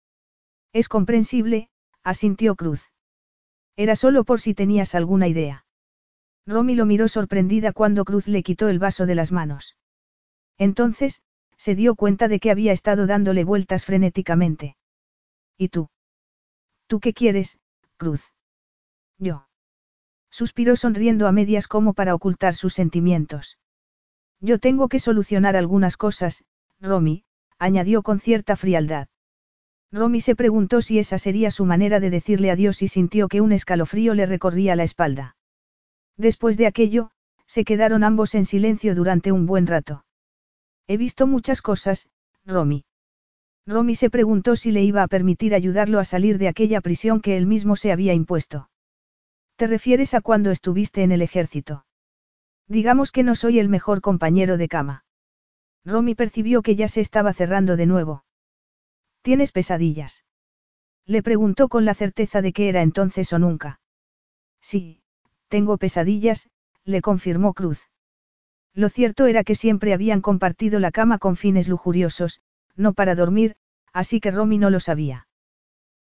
[0.72, 1.70] Es comprensible,
[2.02, 2.92] asintió Cruz.
[3.76, 5.64] Era solo por si tenías alguna idea.
[6.48, 9.76] Romy lo miró sorprendida cuando Cruz le quitó el vaso de las manos.
[10.56, 11.20] Entonces,
[11.58, 14.76] se dio cuenta de que había estado dándole vueltas frenéticamente.
[15.58, 15.90] ¿Y tú?
[16.86, 17.58] ¿Tú qué quieres,
[17.98, 18.32] Cruz?
[19.18, 19.46] Yo.
[20.30, 23.58] Suspiró sonriendo a medias como para ocultar sus sentimientos.
[24.40, 26.44] Yo tengo que solucionar algunas cosas,
[26.80, 27.24] Romy,
[27.58, 29.08] añadió con cierta frialdad.
[29.92, 33.52] Romy se preguntó si esa sería su manera de decirle adiós y sintió que un
[33.52, 35.36] escalofrío le recorría la espalda.
[36.18, 37.12] Después de aquello,
[37.46, 40.04] se quedaron ambos en silencio durante un buen rato.
[40.88, 42.08] He visto muchas cosas,
[42.44, 42.84] Romy.
[43.66, 47.36] Romy se preguntó si le iba a permitir ayudarlo a salir de aquella prisión que
[47.36, 48.68] él mismo se había impuesto.
[49.56, 51.84] ¿Te refieres a cuando estuviste en el ejército?
[52.66, 55.04] Digamos que no soy el mejor compañero de cama.
[55.84, 58.24] Romy percibió que ya se estaba cerrando de nuevo.
[59.22, 60.24] ¿Tienes pesadillas?
[61.06, 63.80] Le preguntó con la certeza de que era entonces o nunca.
[64.60, 65.02] Sí,
[65.48, 66.48] tengo pesadillas,
[66.84, 67.88] le confirmó Cruz.
[68.74, 72.40] Lo cierto era que siempre habían compartido la cama con fines lujuriosos,
[72.76, 73.56] no para dormir,
[73.92, 75.26] así que Romy no lo sabía.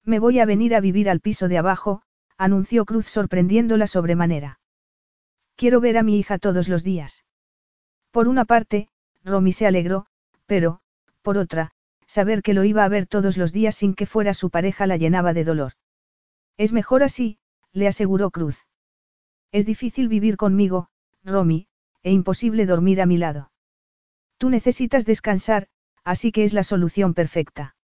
[0.03, 2.01] Me voy a venir a vivir al piso de abajo,
[2.37, 4.59] anunció Cruz sorprendiéndola sobremanera.
[5.55, 7.25] Quiero ver a mi hija todos los días.
[8.11, 8.89] Por una parte,
[9.23, 10.07] Romy se alegró,
[10.45, 10.81] pero,
[11.21, 11.71] por otra,
[12.07, 14.97] saber que lo iba a ver todos los días sin que fuera su pareja la
[14.97, 15.73] llenaba de dolor.
[16.57, 17.37] Es mejor así,
[17.71, 18.65] le aseguró Cruz.
[19.53, 20.87] Es difícil vivir conmigo,
[21.23, 21.67] Romy,
[22.01, 23.51] e imposible dormir a mi lado.
[24.39, 25.67] Tú necesitas descansar,
[26.03, 27.75] así que es la solución perfecta.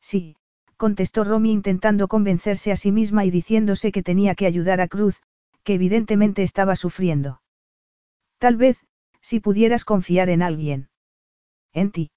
[0.00, 0.36] Sí,
[0.76, 5.22] contestó Romy intentando convencerse a sí misma y diciéndose que tenía que ayudar a Cruz,
[5.62, 7.42] que evidentemente estaba sufriendo.
[8.38, 8.84] Tal vez,
[9.20, 10.88] si pudieras confiar en alguien.
[11.72, 12.10] En ti.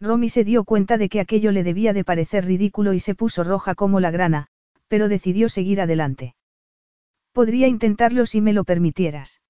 [0.00, 3.42] Romy se dio cuenta de que aquello le debía de parecer ridículo y se puso
[3.42, 4.46] roja como la grana,
[4.86, 6.35] pero decidió seguir adelante.
[7.36, 9.42] Podría intentarlo si me lo permitieras.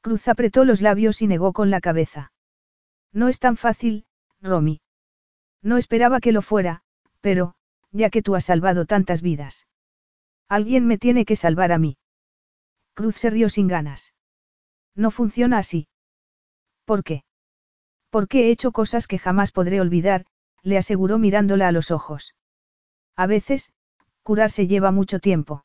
[0.00, 2.32] Cruz apretó los labios y negó con la cabeza.
[3.12, 4.04] No es tan fácil,
[4.40, 4.80] Romy.
[5.60, 6.82] No esperaba que lo fuera,
[7.20, 7.56] pero,
[7.90, 9.66] ya que tú has salvado tantas vidas.
[10.48, 11.98] Alguien me tiene que salvar a mí.
[12.94, 14.14] Cruz se rió sin ganas.
[14.94, 15.88] No funciona así.
[16.84, 17.24] ¿Por qué?
[18.10, 20.26] Porque he hecho cosas que jamás podré olvidar,
[20.62, 22.36] le aseguró mirándola a los ojos.
[23.16, 23.72] A veces,
[24.22, 25.64] curarse lleva mucho tiempo.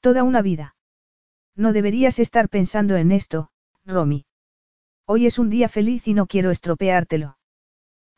[0.00, 0.76] Toda una vida.
[1.56, 3.50] No deberías estar pensando en esto,
[3.84, 4.26] Romy.
[5.06, 7.36] Hoy es un día feliz y no quiero estropeártelo.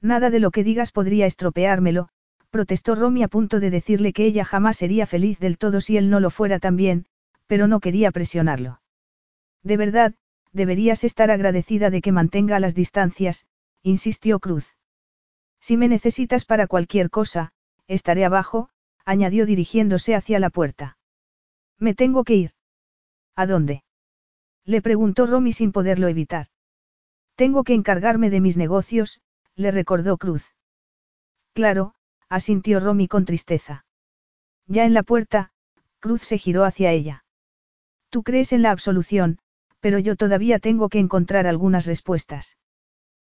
[0.03, 2.11] Nada de lo que digas podría estropeármelo,
[2.51, 6.11] protestó Romy a punto de decirle que ella jamás sería feliz del todo si él
[6.11, 7.07] no lo fuera también,
[7.47, 8.83] pero no quería presionarlo.
[9.63, 10.15] De verdad,
[10.53, 13.47] deberías estar agradecida de que mantenga las distancias,
[13.83, 14.77] insistió Cruz.
[15.61, 17.53] Si me necesitas para cualquier cosa,
[17.87, 18.69] estaré abajo,
[19.05, 20.99] añadió dirigiéndose hacia la puerta.
[21.81, 22.51] Me tengo que ir.
[23.35, 23.83] ¿A dónde?
[24.67, 26.47] Le preguntó Romy sin poderlo evitar.
[27.37, 29.23] Tengo que encargarme de mis negocios,
[29.57, 30.45] le recordó Cruz.
[31.55, 31.95] Claro,
[32.29, 33.87] asintió Romy con tristeza.
[34.67, 35.53] Ya en la puerta,
[36.01, 37.25] Cruz se giró hacia ella.
[38.11, 39.39] Tú crees en la absolución,
[39.81, 42.59] pero yo todavía tengo que encontrar algunas respuestas.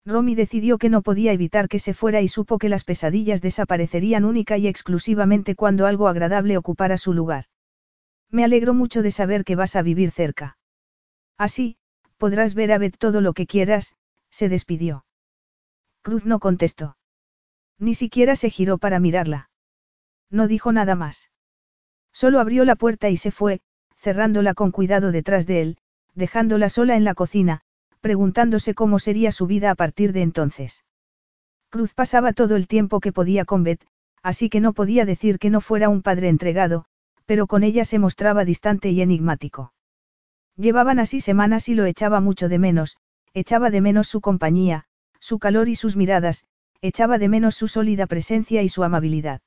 [0.04, 4.24] Romy decidió que no podía evitar que se fuera y supo que las pesadillas desaparecerían
[4.24, 7.46] única y exclusivamente cuando algo agradable ocupara su lugar.
[8.30, 10.58] Me alegro mucho de saber que vas a vivir cerca.
[11.38, 11.76] Así,
[12.16, 13.94] podrás ver a Beth todo lo que quieras,
[14.30, 15.04] se despidió.
[16.02, 16.96] Cruz no contestó.
[17.78, 19.50] Ni siquiera se giró para mirarla.
[20.30, 21.30] No dijo nada más.
[22.12, 23.60] Solo abrió la puerta y se fue,
[23.96, 25.78] cerrándola con cuidado detrás de él,
[26.14, 27.60] dejándola sola en la cocina,
[28.00, 30.84] preguntándose cómo sería su vida a partir de entonces.
[31.68, 33.84] Cruz pasaba todo el tiempo que podía con Beth,
[34.22, 36.86] así que no podía decir que no fuera un padre entregado,
[37.26, 39.72] pero con ella se mostraba distante y enigmático.
[40.56, 42.96] Llevaban así semanas y lo echaba mucho de menos,
[43.34, 44.86] echaba de menos su compañía,
[45.20, 46.44] su calor y sus miradas,
[46.80, 49.40] echaba de menos su sólida presencia y su amabilidad.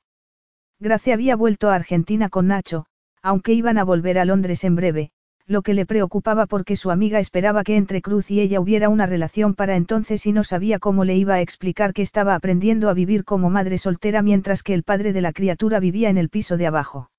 [0.78, 2.86] Gracia había vuelto a Argentina con Nacho,
[3.22, 5.10] aunque iban a volver a Londres en breve,
[5.46, 9.06] lo que le preocupaba porque su amiga esperaba que entre Cruz y ella hubiera una
[9.06, 12.94] relación para entonces y no sabía cómo le iba a explicar que estaba aprendiendo a
[12.94, 16.56] vivir como madre soltera mientras que el padre de la criatura vivía en el piso
[16.56, 17.09] de abajo.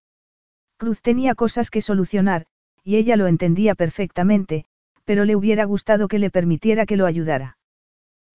[0.82, 2.48] Cruz tenía cosas que solucionar,
[2.84, 4.66] y ella lo entendía perfectamente,
[5.06, 7.60] pero le hubiera gustado que le permitiera que lo ayudara.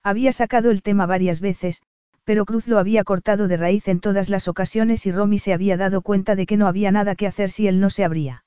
[0.05, 1.83] Había sacado el tema varias veces,
[2.23, 5.77] pero Cruz lo había cortado de raíz en todas las ocasiones y Romy se había
[5.77, 8.45] dado cuenta de que no había nada que hacer si él no se abría.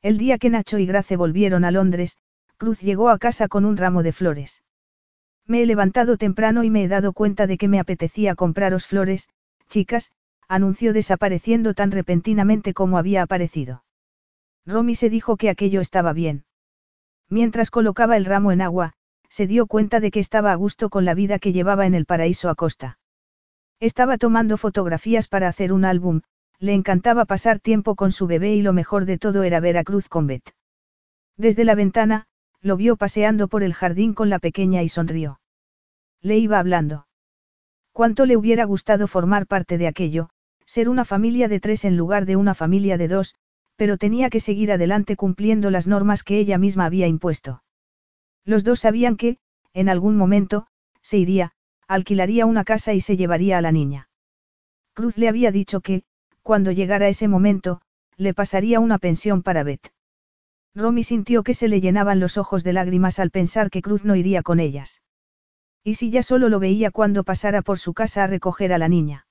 [0.00, 2.16] El día que Nacho y Grace volvieron a Londres,
[2.56, 4.64] Cruz llegó a casa con un ramo de flores.
[5.46, 9.28] Me he levantado temprano y me he dado cuenta de que me apetecía compraros flores,
[9.68, 10.10] chicas,
[10.48, 13.84] anunció desapareciendo tan repentinamente como había aparecido.
[14.66, 16.44] Romy se dijo que aquello estaba bien.
[17.28, 18.94] Mientras colocaba el ramo en agua,
[19.28, 22.04] se dio cuenta de que estaba a gusto con la vida que llevaba en el
[22.04, 22.98] paraíso a costa.
[23.80, 26.20] Estaba tomando fotografías para hacer un álbum,
[26.58, 29.84] le encantaba pasar tiempo con su bebé y lo mejor de todo era ver a
[29.84, 30.54] Cruz con Beth.
[31.36, 32.26] Desde la ventana,
[32.60, 35.40] lo vio paseando por el jardín con la pequeña y sonrió.
[36.20, 37.06] Le iba hablando.
[37.92, 40.30] Cuánto le hubiera gustado formar parte de aquello,
[40.64, 43.34] ser una familia de tres en lugar de una familia de dos,
[43.76, 47.62] pero tenía que seguir adelante cumpliendo las normas que ella misma había impuesto.
[48.44, 49.38] Los dos sabían que,
[49.74, 50.66] en algún momento,
[51.02, 51.52] se iría,
[51.86, 54.08] alquilaría una casa y se llevaría a la niña.
[54.94, 56.02] Cruz le había dicho que,
[56.42, 57.80] cuando llegara ese momento,
[58.16, 59.92] le pasaría una pensión para Beth.
[60.74, 64.16] Romy sintió que se le llenaban los ojos de lágrimas al pensar que Cruz no
[64.16, 65.02] iría con ellas.
[65.84, 68.88] ¿Y si ya solo lo veía cuando pasara por su casa a recoger a la
[68.88, 69.26] niña?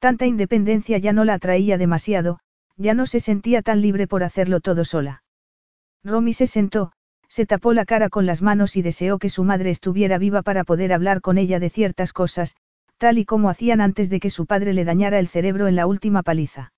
[0.00, 2.40] Tanta independencia ya no la atraía demasiado,
[2.76, 5.22] ya no se sentía tan libre por hacerlo todo sola.
[6.02, 6.92] Romy se sentó,
[7.28, 10.64] se tapó la cara con las manos y deseó que su madre estuviera viva para
[10.64, 12.56] poder hablar con ella de ciertas cosas,
[12.98, 15.86] tal y como hacían antes de que su padre le dañara el cerebro en la
[15.86, 16.72] última paliza.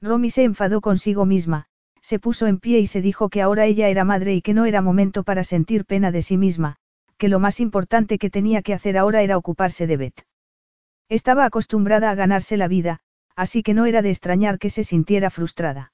[0.00, 1.66] Romy se enfadó consigo misma,
[2.00, 4.64] se puso en pie y se dijo que ahora ella era madre y que no
[4.64, 6.76] era momento para sentir pena de sí misma,
[7.18, 10.26] que lo más importante que tenía que hacer ahora era ocuparse de Beth.
[11.08, 13.00] Estaba acostumbrada a ganarse la vida,
[13.34, 15.92] así que no era de extrañar que se sintiera frustrada.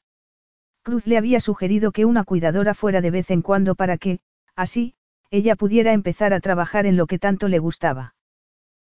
[0.82, 4.20] Cruz le había sugerido que una cuidadora fuera de vez en cuando para que,
[4.54, 4.94] así,
[5.30, 8.14] ella pudiera empezar a trabajar en lo que tanto le gustaba.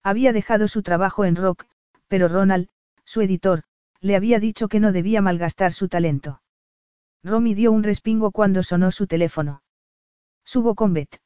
[0.03, 1.67] Había dejado su trabajo en rock,
[2.09, 2.69] pero Ronald,
[3.05, 3.63] su editor,
[4.01, 6.43] le había dicho que no debía malgastar su talento.
[7.23, 9.63] Romy dio un respingo cuando sonó su teléfono.
[10.45, 11.22] Subo con Beth.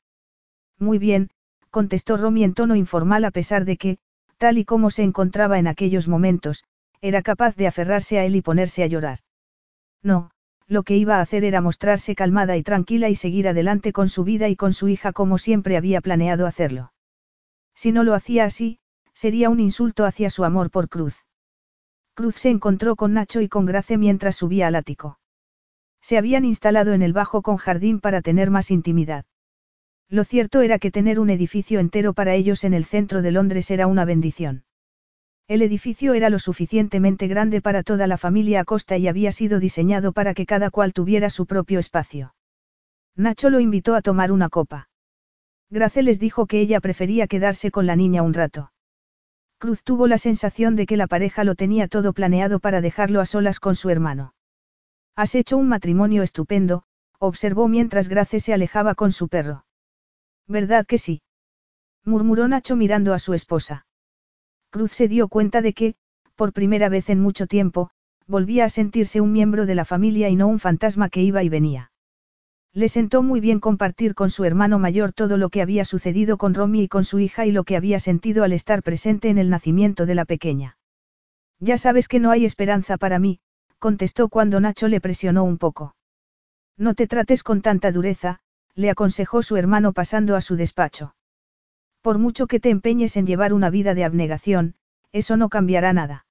[0.78, 1.30] Muy bien,
[1.70, 3.98] contestó Romy en tono informal a pesar de que,
[4.38, 6.64] tal y como se encontraba en aquellos momentos,
[7.00, 9.20] era capaz de aferrarse a él y ponerse a llorar.
[10.02, 10.30] No,
[10.66, 14.24] lo que iba a hacer era mostrarse calmada y tranquila y seguir adelante con su
[14.24, 16.92] vida y con su hija como siempre había planeado hacerlo.
[17.74, 18.78] Si no lo hacía así,
[19.12, 21.24] sería un insulto hacia su amor por Cruz.
[22.14, 25.18] Cruz se encontró con Nacho y con Grace mientras subía al ático.
[26.00, 29.24] Se habían instalado en el bajo con jardín para tener más intimidad.
[30.08, 33.70] Lo cierto era que tener un edificio entero para ellos en el centro de Londres
[33.70, 34.64] era una bendición.
[35.48, 40.12] El edificio era lo suficientemente grande para toda la familia Acosta y había sido diseñado
[40.12, 42.34] para que cada cual tuviera su propio espacio.
[43.16, 44.88] Nacho lo invitó a tomar una copa.
[45.70, 48.72] Grace les dijo que ella prefería quedarse con la niña un rato.
[49.58, 53.26] Cruz tuvo la sensación de que la pareja lo tenía todo planeado para dejarlo a
[53.26, 54.34] solas con su hermano.
[55.16, 56.84] Has hecho un matrimonio estupendo,
[57.18, 59.65] observó mientras Grace se alejaba con su perro.
[60.48, 61.22] ¿Verdad que sí?
[62.04, 63.86] murmuró Nacho mirando a su esposa.
[64.70, 65.94] Cruz se dio cuenta de que,
[66.36, 67.90] por primera vez en mucho tiempo,
[68.26, 71.48] volvía a sentirse un miembro de la familia y no un fantasma que iba y
[71.48, 71.90] venía.
[72.72, 76.52] Le sentó muy bien compartir con su hermano mayor todo lo que había sucedido con
[76.52, 79.48] Romy y con su hija y lo que había sentido al estar presente en el
[79.48, 80.76] nacimiento de la pequeña.
[81.58, 83.40] Ya sabes que no hay esperanza para mí,
[83.78, 85.96] contestó cuando Nacho le presionó un poco.
[86.76, 88.40] No te trates con tanta dureza,
[88.76, 91.16] le aconsejó su hermano pasando a su despacho.
[92.02, 94.74] Por mucho que te empeñes en llevar una vida de abnegación,
[95.12, 96.26] eso no cambiará nada.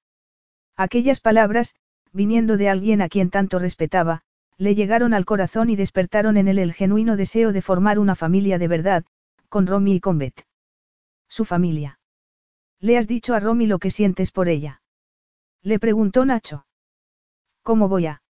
[0.76, 1.74] Aquellas palabras,
[2.12, 4.22] viniendo de alguien a quien tanto respetaba,
[4.58, 8.58] le llegaron al corazón y despertaron en él el genuino deseo de formar una familia
[8.58, 9.04] de verdad,
[9.48, 10.46] con Romy y con Beth.
[11.28, 11.98] Su familia.
[12.80, 14.82] ¿Le has dicho a Romy lo que sientes por ella?
[15.62, 16.66] Le preguntó Nacho.
[17.62, 18.22] ¿Cómo voy a?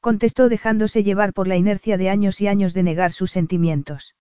[0.00, 4.16] Contestó dejándose llevar por la inercia de años y años de negar sus sentimientos.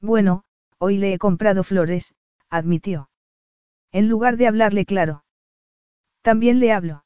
[0.00, 0.44] Bueno,
[0.78, 2.14] hoy le he comprado flores,
[2.48, 3.10] admitió.
[3.92, 5.24] En lugar de hablarle claro.
[6.22, 7.04] También le hablo.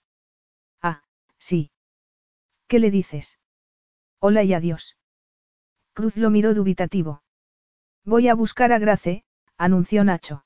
[0.81, 1.03] Ah,
[1.39, 1.73] sí.
[2.69, 3.39] ¿Qué le dices?
[4.21, 4.97] Hola y adiós.
[5.93, 7.23] Cruz lo miró dubitativo.
[8.05, 9.25] Voy a buscar a Grace,
[9.57, 10.45] anunció Nacho.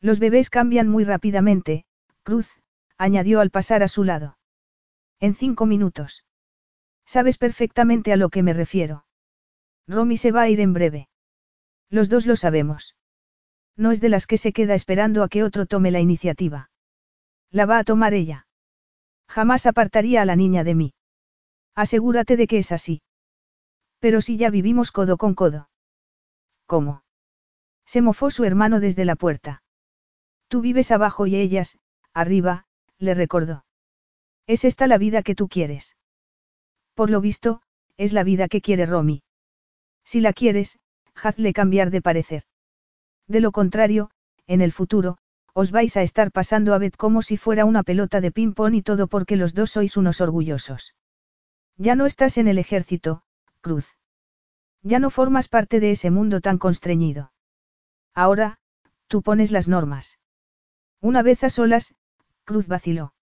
[0.00, 1.84] Los bebés cambian muy rápidamente,
[2.22, 2.50] Cruz,
[2.96, 4.38] añadió al pasar a su lado.
[5.20, 6.24] En cinco minutos.
[7.06, 9.04] Sabes perfectamente a lo que me refiero.
[9.86, 11.08] Romy se va a ir en breve.
[11.90, 12.96] Los dos lo sabemos.
[13.76, 16.70] No es de las que se queda esperando a que otro tome la iniciativa.
[17.50, 18.46] La va a tomar ella.
[19.28, 20.94] Jamás apartaría a la niña de mí.
[21.74, 23.02] Asegúrate de que es así.
[23.98, 25.70] Pero si ya vivimos codo con codo.
[26.66, 27.02] ¿Cómo?
[27.86, 29.62] Se mofó su hermano desde la puerta.
[30.48, 31.78] Tú vives abajo y ellas,
[32.12, 32.66] arriba,
[32.98, 33.64] le recordó.
[34.46, 35.96] ¿Es esta la vida que tú quieres?
[36.94, 37.62] Por lo visto,
[37.96, 39.22] es la vida que quiere Romy.
[40.04, 40.78] Si la quieres,
[41.14, 42.44] hazle cambiar de parecer.
[43.28, 44.10] De lo contrario,
[44.46, 45.18] en el futuro,
[45.54, 48.82] os vais a estar pasando a Beth como si fuera una pelota de ping-pong y
[48.82, 50.94] todo porque los dos sois unos orgullosos.
[51.76, 53.22] Ya no estás en el ejército,
[53.60, 53.96] Cruz.
[54.82, 57.32] Ya no formas parte de ese mundo tan constreñido.
[58.14, 58.58] Ahora,
[59.06, 60.18] tú pones las normas.
[61.00, 61.94] Una vez a solas,
[62.44, 63.14] Cruz vaciló.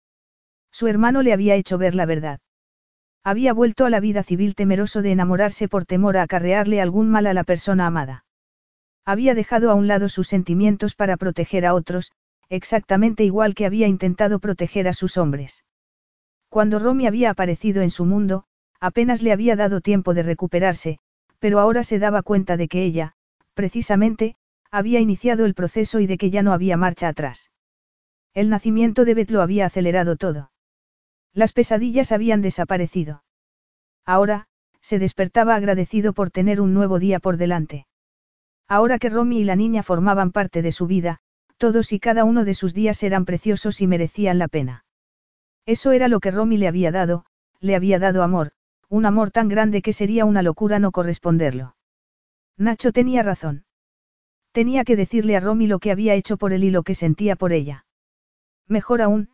[0.70, 2.40] Su hermano le había hecho ver la verdad.
[3.24, 7.26] Había vuelto a la vida civil temeroso de enamorarse por temor a acarrearle algún mal
[7.26, 8.24] a la persona amada.
[9.04, 12.12] Había dejado a un lado sus sentimientos para proteger a otros,
[12.48, 15.64] exactamente igual que había intentado proteger a sus hombres.
[16.48, 18.44] Cuando Romy había aparecido en su mundo,
[18.80, 20.98] apenas le había dado tiempo de recuperarse,
[21.38, 23.14] pero ahora se daba cuenta de que ella,
[23.54, 24.36] precisamente,
[24.70, 27.50] había iniciado el proceso y de que ya no había marcha atrás.
[28.34, 30.50] El nacimiento de Beth lo había acelerado todo.
[31.34, 33.22] Las pesadillas habían desaparecido.
[34.04, 34.46] Ahora,
[34.80, 37.86] se despertaba agradecido por tener un nuevo día por delante.
[38.66, 41.20] Ahora que Romy y la niña formaban parte de su vida,
[41.56, 44.84] todos y cada uno de sus días eran preciosos y merecían la pena.
[45.66, 47.24] Eso era lo que Romy le había dado,
[47.60, 48.52] le había dado amor,
[48.88, 51.76] un amor tan grande que sería una locura no corresponderlo.
[52.56, 53.64] Nacho tenía razón.
[54.52, 57.36] Tenía que decirle a Romy lo que había hecho por él y lo que sentía
[57.36, 57.84] por ella.
[58.66, 59.30] Mejor aún,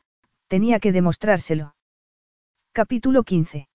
[0.49, 1.75] tenía que demostrárselo.
[2.77, 3.69] Capítulo 15.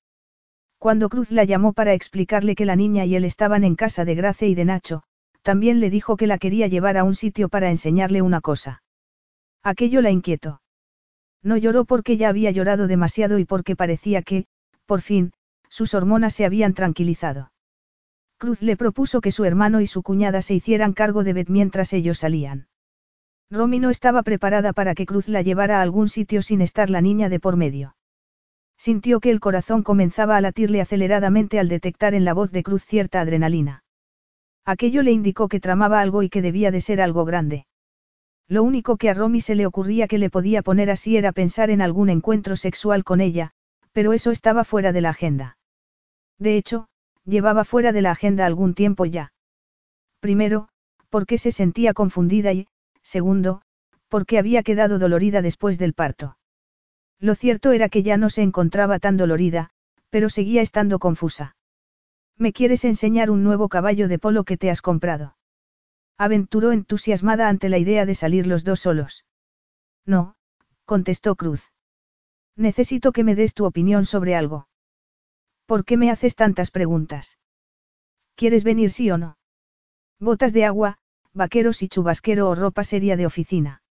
[0.77, 4.13] Cuando Cruz la llamó para explicarle que la niña y él estaban en casa de
[4.13, 5.03] Grace y de Nacho,
[5.41, 8.83] también le dijo que la quería llevar a un sitio para enseñarle una cosa.
[9.63, 10.61] Aquello la inquietó.
[11.41, 14.47] No lloró porque ya había llorado demasiado y porque parecía que,
[14.85, 15.31] por fin,
[15.69, 17.53] sus hormonas se habían tranquilizado.
[18.37, 21.93] Cruz le propuso que su hermano y su cuñada se hicieran cargo de Beth mientras
[21.93, 22.67] ellos salían.
[23.49, 26.99] Romy no estaba preparada para que Cruz la llevara a algún sitio sin estar la
[26.99, 27.95] niña de por medio.
[28.79, 32.85] Sintió que el corazón comenzaba a latirle aceleradamente al detectar en la voz de Cruz
[32.85, 33.83] cierta adrenalina.
[34.65, 37.65] Aquello le indicó que tramaba algo y que debía de ser algo grande.
[38.47, 41.69] Lo único que a Romy se le ocurría que le podía poner así era pensar
[41.69, 43.51] en algún encuentro sexual con ella,
[43.91, 45.57] pero eso estaba fuera de la agenda.
[46.39, 46.87] De hecho,
[47.25, 49.33] llevaba fuera de la agenda algún tiempo ya.
[50.21, 50.69] Primero,
[51.09, 52.67] porque se sentía confundida y,
[53.03, 53.61] segundo,
[54.07, 56.37] porque había quedado dolorida después del parto.
[57.19, 59.71] Lo cierto era que ya no se encontraba tan dolorida,
[60.09, 61.55] pero seguía estando confusa.
[62.37, 65.35] ¿Me quieres enseñar un nuevo caballo de polo que te has comprado?
[66.17, 69.25] Aventuró entusiasmada ante la idea de salir los dos solos.
[70.05, 70.35] No,
[70.85, 71.71] contestó Cruz.
[72.55, 74.67] Necesito que me des tu opinión sobre algo.
[75.65, 77.37] ¿Por qué me haces tantas preguntas?
[78.35, 79.37] ¿Quieres venir sí o no?
[80.19, 80.97] Botas de agua,
[81.33, 83.81] vaqueros y chubasquero o ropa seria de oficina.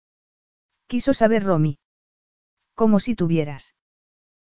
[0.87, 1.79] Quiso saber Romy.
[2.79, 3.75] Como si tuvieras.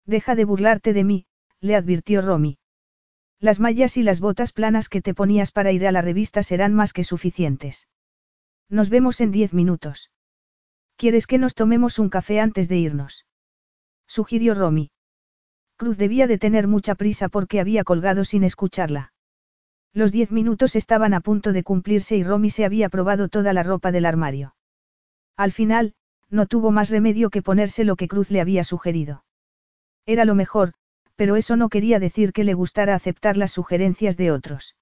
[0.06, 1.28] Deja de burlarte de mí,
[1.62, 2.58] le advirtió Romy.
[3.40, 6.74] Las mallas y las botas planas que te ponías para ir a la revista serán
[6.74, 7.88] más que suficientes.
[8.68, 10.12] Nos vemos en diez minutos.
[10.98, 13.26] ¿Quieres que nos tomemos un café antes de irnos?
[14.08, 14.92] Sugirió Romy.
[15.78, 19.14] Cruz debía de tener mucha prisa porque había colgado sin escucharla.
[19.94, 23.64] Los diez minutos estaban a punto de cumplirse y Romy se había probado toda la
[23.64, 24.54] ropa del armario.
[25.38, 25.94] Al final,
[26.30, 29.24] no tuvo más remedio que ponerse lo que Cruz le había sugerido.
[30.06, 30.74] Era lo mejor,
[31.16, 34.76] pero eso no quería decir que le gustara aceptar las sugerencias de otros.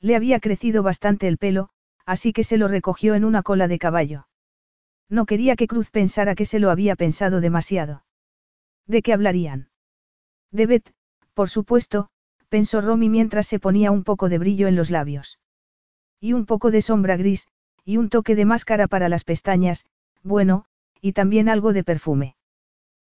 [0.00, 1.68] Le había crecido bastante el pelo,
[2.06, 4.26] así que se lo recogió en una cola de caballo.
[5.08, 8.04] No quería que Cruz pensara que se lo había pensado demasiado.
[8.86, 9.70] ¿De qué hablarían?
[10.50, 10.92] De Beth,
[11.34, 12.08] por supuesto,
[12.48, 15.38] pensó Romy mientras se ponía un poco de brillo en los labios.
[16.20, 17.48] Y un poco de sombra gris,
[17.84, 19.86] y un toque de máscara para las pestañas,
[20.22, 20.64] bueno,
[21.00, 22.36] y también algo de perfume.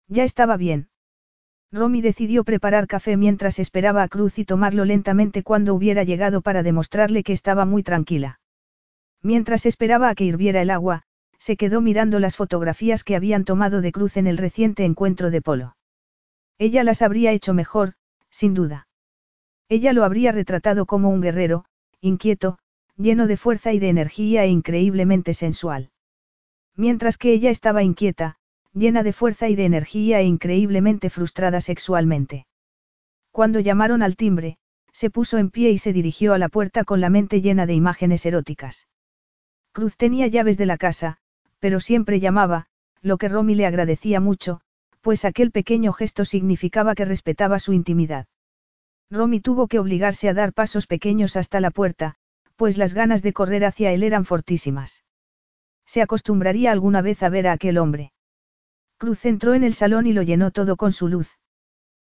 [0.09, 0.89] Ya estaba bien.
[1.73, 6.63] Romy decidió preparar café mientras esperaba a Cruz y tomarlo lentamente cuando hubiera llegado para
[6.63, 8.41] demostrarle que estaba muy tranquila.
[9.23, 11.03] Mientras esperaba a que hirviera el agua,
[11.39, 15.43] se quedó mirando las fotografías que habían tomado de Cruz en el reciente encuentro de
[15.43, 15.77] polo.
[16.59, 17.95] Ella las habría hecho mejor,
[18.31, 18.89] sin duda.
[19.69, 21.65] Ella lo habría retratado como un guerrero,
[22.01, 22.59] inquieto,
[22.97, 25.91] lleno de fuerza y de energía e increíblemente sensual.
[26.77, 28.37] Mientras que ella estaba inquieta,
[28.73, 32.47] llena de fuerza y de energía e increíblemente frustrada sexualmente.
[33.31, 34.59] Cuando llamaron al timbre,
[34.93, 37.75] se puso en pie y se dirigió a la puerta con la mente llena de
[37.75, 38.89] imágenes eróticas.
[39.73, 41.19] Cruz tenía llaves de la casa,
[41.59, 42.67] pero siempre llamaba,
[43.03, 44.61] lo que Romy le agradecía mucho,
[45.01, 48.27] pues aquel pequeño gesto significaba que respetaba su intimidad.
[49.11, 52.17] Romy tuvo que obligarse a dar pasos pequeños hasta la puerta,
[52.57, 55.05] pues las ganas de correr hacia él eran fortísimas.
[55.93, 58.13] Se acostumbraría alguna vez a ver a aquel hombre.
[58.97, 61.37] Cruz entró en el salón y lo llenó todo con su luz.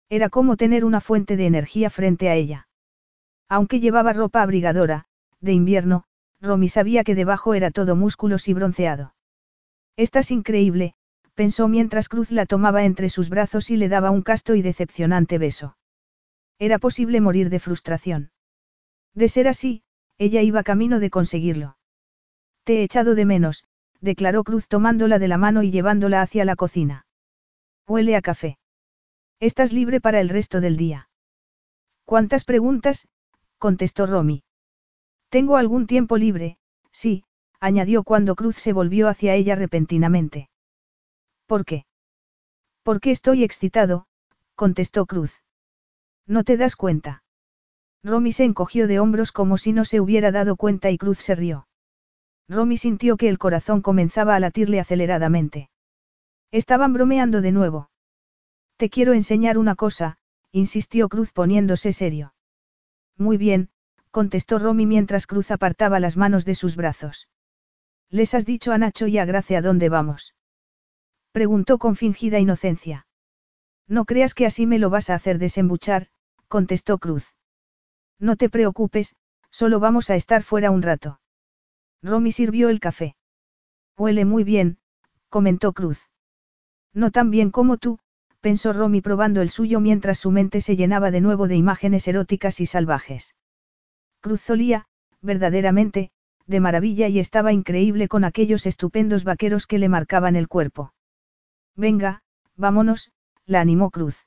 [0.09, 2.69] Era como tener una fuente de energía frente a ella.
[3.51, 5.05] Aunque llevaba ropa abrigadora,
[5.41, 6.05] de invierno,
[6.41, 9.15] Romy sabía que debajo era todo músculos y bronceado.
[9.99, 10.95] Estás increíble,
[11.35, 15.37] pensó mientras Cruz la tomaba entre sus brazos y le daba un casto y decepcionante
[15.37, 15.77] beso.
[16.59, 18.31] Era posible morir de frustración.
[19.13, 19.83] De ser así,
[20.17, 21.76] ella iba camino de conseguirlo.
[22.67, 23.63] Te he echado de menos,
[24.01, 27.07] declaró Cruz tomándola de la mano y llevándola hacia la cocina.
[27.87, 28.59] Huele a café.
[29.39, 31.09] Estás libre para el resto del día.
[32.05, 33.07] ¿Cuántas preguntas?
[33.59, 34.43] contestó Romy.
[35.29, 36.59] Tengo algún tiempo libre,
[36.91, 37.23] sí,
[37.61, 40.51] añadió cuando Cruz se volvió hacia ella repentinamente.
[41.47, 41.87] ¿Por qué?
[42.83, 44.09] Porque estoy excitado,
[44.57, 45.41] contestó Cruz.
[46.27, 47.23] ¿No te das cuenta?
[48.03, 51.37] Romy se encogió de hombros como si no se hubiera dado cuenta y Cruz se
[51.37, 51.69] rió.
[52.49, 55.71] Romy sintió que el corazón comenzaba a latirle aceleradamente.
[56.53, 57.91] Estaban bromeando de nuevo.
[58.77, 60.19] Te quiero enseñar una cosa,
[60.53, 62.35] insistió Cruz poniéndose serio.
[63.17, 63.71] Muy bien,
[64.11, 67.29] contestó Romy mientras Cruz apartaba las manos de sus brazos.
[68.11, 70.35] ¿Les has dicho a Nacho y a Gracia dónde vamos?
[71.33, 73.07] Preguntó con fingida inocencia.
[73.89, 76.09] No creas que así me lo vas a hacer desembuchar,
[76.49, 77.35] contestó Cruz.
[78.19, 79.17] No te preocupes,
[79.51, 81.21] solo vamos a estar fuera un rato.
[82.03, 83.17] Romy sirvió el café.
[83.97, 84.79] Huele muy bien,
[85.29, 86.09] comentó Cruz.
[86.93, 87.99] No tan bien como tú,
[88.41, 92.61] pensó Romy probando el suyo mientras su mente se llenaba de nuevo de imágenes eróticas
[92.61, 93.35] y salvajes.
[94.21, 94.87] Cruz solía,
[95.21, 96.11] verdaderamente,
[96.47, 100.95] de maravilla y estaba increíble con aquellos estupendos vaqueros que le marcaban el cuerpo.
[101.75, 102.23] Venga,
[102.57, 103.13] vámonos,
[103.45, 104.27] la animó Cruz.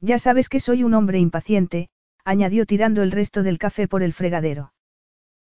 [0.00, 1.88] Ya sabes que soy un hombre impaciente,
[2.24, 4.72] añadió tirando el resto del café por el fregadero.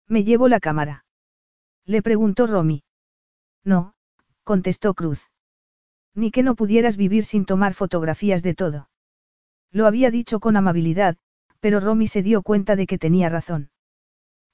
[0.07, 1.06] Me llevo la cámara.
[1.87, 2.83] Le preguntó Romy.
[3.65, 3.95] No,
[4.45, 5.31] contestó Cruz.
[6.15, 8.91] Ni que no pudieras vivir sin tomar fotografías de todo.
[9.71, 11.17] Lo había dicho con amabilidad,
[11.61, 13.71] pero Romy se dio cuenta de que tenía razón.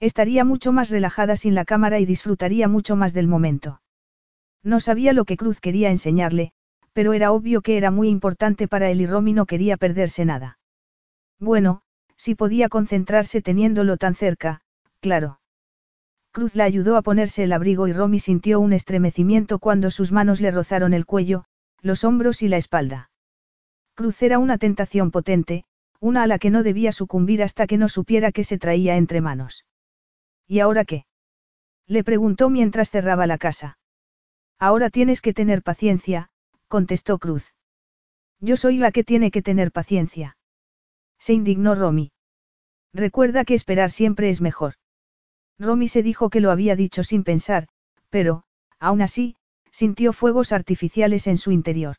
[0.01, 3.81] Estaría mucho más relajada sin la cámara y disfrutaría mucho más del momento.
[4.63, 6.53] No sabía lo que Cruz quería enseñarle,
[6.93, 10.59] pero era obvio que era muy importante para él y Romy no quería perderse nada.
[11.39, 11.83] Bueno,
[12.17, 14.61] si podía concentrarse teniéndolo tan cerca,
[15.01, 15.42] claro.
[16.33, 20.41] Cruz la ayudó a ponerse el abrigo y Romy sintió un estremecimiento cuando sus manos
[20.41, 21.45] le rozaron el cuello,
[21.83, 23.11] los hombros y la espalda.
[23.95, 25.65] Cruz era una tentación potente,
[26.01, 29.21] una a la que no debía sucumbir hasta que no supiera qué se traía entre
[29.21, 29.67] manos.
[30.49, 31.05] ¿Y ahora qué?
[31.87, 33.77] Le preguntó mientras cerraba la casa.
[34.59, 36.31] Ahora tienes que tener paciencia,
[36.67, 37.53] contestó Cruz.
[38.41, 40.39] Yo soy la que tiene que tener paciencia.
[41.19, 42.11] Se indignó Romy.
[42.95, 44.75] Recuerda que esperar siempre es mejor.
[45.63, 47.69] Romy se dijo que lo había dicho sin pensar,
[48.11, 48.43] pero,
[48.81, 49.37] aún así,
[49.71, 51.97] sintió fuegos artificiales en su interior.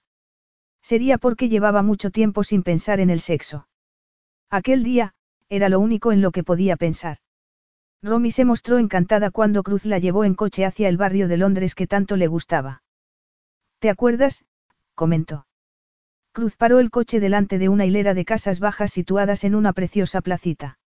[0.82, 3.68] Sería porque llevaba mucho tiempo sin pensar en el sexo.
[4.50, 5.14] Aquel día,
[5.48, 7.20] era lo único en lo que podía pensar.
[8.02, 11.74] Romy se mostró encantada cuando Cruz la llevó en coche hacia el barrio de Londres
[11.74, 12.84] que tanto le gustaba.
[13.80, 14.44] ¿Te acuerdas?
[14.94, 15.48] comentó.
[16.34, 20.20] Cruz paró el coche delante de una hilera de casas bajas situadas en una preciosa
[20.20, 20.80] placita.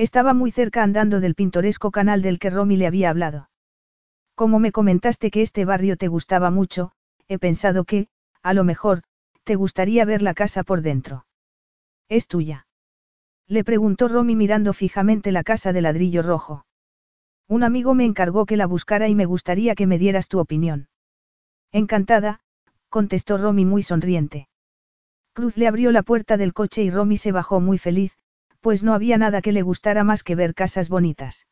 [0.00, 3.50] Estaba muy cerca andando del pintoresco canal del que Romy le había hablado.
[4.34, 6.92] Como me comentaste que este barrio te gustaba mucho,
[7.28, 8.08] he pensado que,
[8.42, 9.02] a lo mejor,
[9.44, 11.26] te gustaría ver la casa por dentro.
[12.08, 12.66] ¿Es tuya?
[13.46, 16.64] Le preguntó Romy mirando fijamente la casa de ladrillo rojo.
[17.46, 20.88] Un amigo me encargó que la buscara y me gustaría que me dieras tu opinión.
[21.72, 22.40] Encantada,
[22.88, 24.48] contestó Romy muy sonriente.
[25.34, 28.16] Cruz le abrió la puerta del coche y Romy se bajó muy feliz,
[28.60, 31.46] pues no había nada que le gustara más que ver casas bonitas.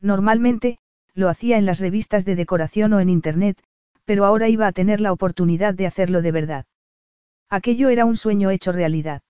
[0.00, 0.78] Normalmente,
[1.14, 3.62] lo hacía en las revistas de decoración o en Internet,
[4.04, 6.66] pero ahora iba a tener la oportunidad de hacerlo de verdad.
[7.48, 9.22] Aquello era un sueño hecho realidad.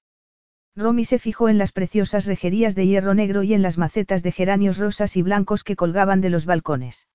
[0.74, 4.32] Romy se fijó en las preciosas rejerías de hierro negro y en las macetas de
[4.32, 7.08] geranios rosas y blancos que colgaban de los balcones.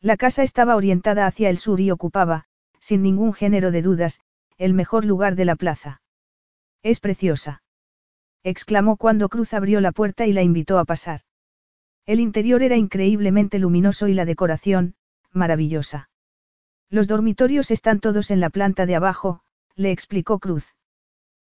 [0.00, 2.44] La casa estaba orientada hacia el sur y ocupaba,
[2.80, 4.20] sin ningún género de dudas,
[4.58, 6.02] el mejor lugar de la plaza.
[6.82, 7.63] Es preciosa
[8.44, 11.22] exclamó cuando Cruz abrió la puerta y la invitó a pasar.
[12.06, 14.94] El interior era increíblemente luminoso y la decoración,
[15.32, 16.10] maravillosa.
[16.90, 19.40] Los dormitorios están todos en la planta de abajo,
[19.74, 20.74] le explicó Cruz.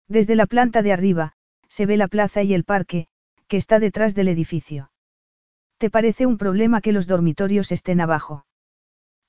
[0.06, 1.32] Desde la planta de arriba,
[1.68, 3.08] se ve la plaza y el parque,
[3.48, 4.92] que está detrás del edificio.
[5.78, 8.46] ¿Te parece un problema que los dormitorios estén abajo?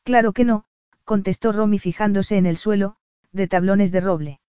[0.04, 0.66] Claro que no,
[1.06, 2.98] contestó Romy fijándose en el suelo,
[3.32, 4.40] de tablones de roble.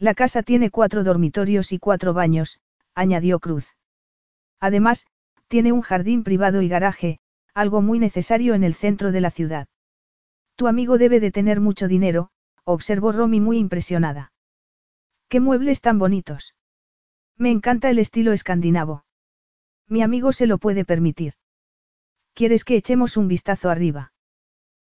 [0.00, 2.58] La casa tiene cuatro dormitorios y cuatro baños,
[2.94, 3.76] añadió Cruz.
[4.58, 5.06] Además,
[5.46, 7.20] tiene un jardín privado y garaje,
[7.52, 9.68] algo muy necesario en el centro de la ciudad.
[10.56, 12.30] Tu amigo debe de tener mucho dinero,
[12.64, 14.32] observó Romy muy impresionada.
[15.28, 16.54] ¿Qué muebles tan bonitos?
[17.36, 19.04] Me encanta el estilo escandinavo.
[19.86, 21.34] Mi amigo se lo puede permitir.
[22.32, 24.14] ¿Quieres que echemos un vistazo arriba?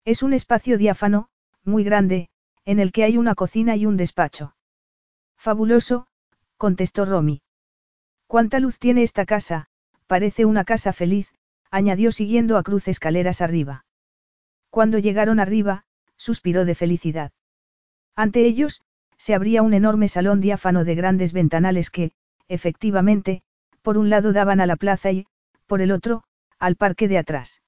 [0.06, 1.28] Es un espacio diáfano,
[1.66, 2.30] muy grande,
[2.64, 4.56] en el que hay una cocina y un despacho.
[5.42, 6.06] Fabuloso,
[6.58, 7.42] contestó Romy.
[8.28, 9.70] ¿Cuánta luz tiene esta casa?
[10.06, 11.34] parece una casa feliz,
[11.72, 13.84] añadió siguiendo a Cruz escaleras arriba.
[14.70, 15.84] Cuando llegaron arriba,
[16.16, 17.32] suspiró de felicidad.
[18.16, 18.84] Ante ellos,
[19.18, 22.12] se abría un enorme salón diáfano de grandes ventanales que,
[22.48, 23.42] efectivamente,
[23.82, 25.26] por un lado daban a la plaza y,
[25.66, 26.24] por el otro,
[26.60, 27.64] al parque de atrás.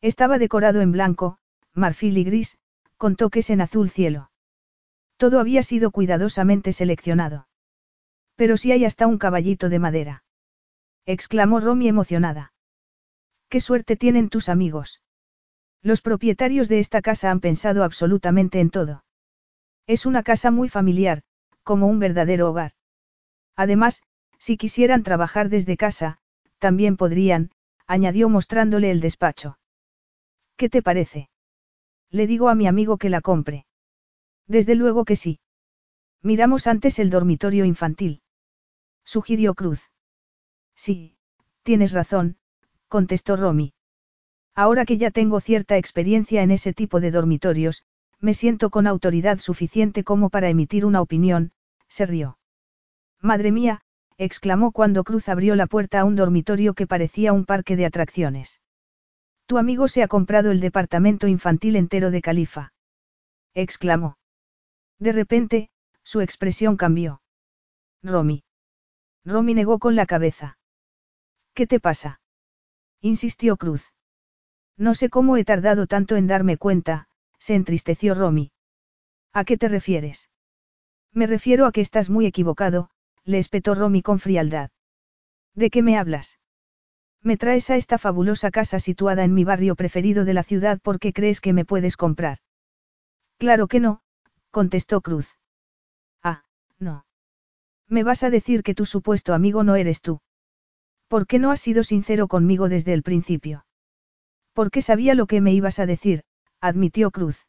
[0.00, 1.38] Estaba decorado en blanco,
[1.74, 2.58] marfil y gris,
[2.96, 4.27] con toques en azul cielo.
[5.18, 7.48] Todo había sido cuidadosamente seleccionado.
[8.36, 10.24] Pero si hay hasta un caballito de madera.
[11.04, 12.52] exclamó Romy emocionada.
[13.48, 15.02] ¿Qué suerte tienen tus amigos?
[15.82, 19.04] Los propietarios de esta casa han pensado absolutamente en todo.
[19.86, 21.22] Es una casa muy familiar,
[21.64, 22.72] como un verdadero hogar.
[23.56, 24.02] Además,
[24.38, 26.18] si quisieran trabajar desde casa,
[26.58, 27.50] también podrían,
[27.86, 29.58] añadió mostrándole el despacho.
[30.56, 31.28] ¿Qué te parece?
[32.10, 33.67] Le digo a mi amigo que la compre.
[34.48, 35.40] Desde luego que sí.
[36.22, 38.22] Miramos antes el dormitorio infantil.
[39.04, 39.90] Sugirió Cruz.
[40.74, 41.16] Sí,
[41.62, 42.38] tienes razón,
[42.88, 43.74] contestó Romy.
[44.54, 47.84] Ahora que ya tengo cierta experiencia en ese tipo de dormitorios,
[48.20, 51.52] me siento con autoridad suficiente como para emitir una opinión,
[51.88, 52.38] se rió.
[53.20, 53.82] Madre mía,
[54.16, 58.60] exclamó cuando Cruz abrió la puerta a un dormitorio que parecía un parque de atracciones.
[59.46, 62.72] Tu amigo se ha comprado el departamento infantil entero de Califa.
[63.54, 64.17] exclamó.
[64.98, 65.70] De repente,
[66.02, 67.22] su expresión cambió.
[68.02, 68.44] Romy.
[69.24, 70.58] Romy negó con la cabeza.
[71.54, 72.20] ¿Qué te pasa?
[73.00, 73.92] insistió Cruz.
[74.76, 78.52] No sé cómo he tardado tanto en darme cuenta, se entristeció Romy.
[79.32, 80.30] ¿A qué te refieres?
[81.12, 82.90] Me refiero a que estás muy equivocado,
[83.24, 84.70] le espetó Romy con frialdad.
[85.54, 86.38] ¿De qué me hablas?
[87.22, 91.12] Me traes a esta fabulosa casa situada en mi barrio preferido de la ciudad porque
[91.12, 92.38] crees que me puedes comprar.
[93.38, 94.02] Claro que no,
[94.58, 95.36] contestó Cruz.
[96.20, 96.42] Ah,
[96.80, 97.06] no.
[97.86, 100.20] Me vas a decir que tu supuesto amigo no eres tú.
[101.06, 103.66] ¿Por qué no has sido sincero conmigo desde el principio?
[104.54, 106.24] Porque sabía lo que me ibas a decir,
[106.60, 107.46] admitió Cruz.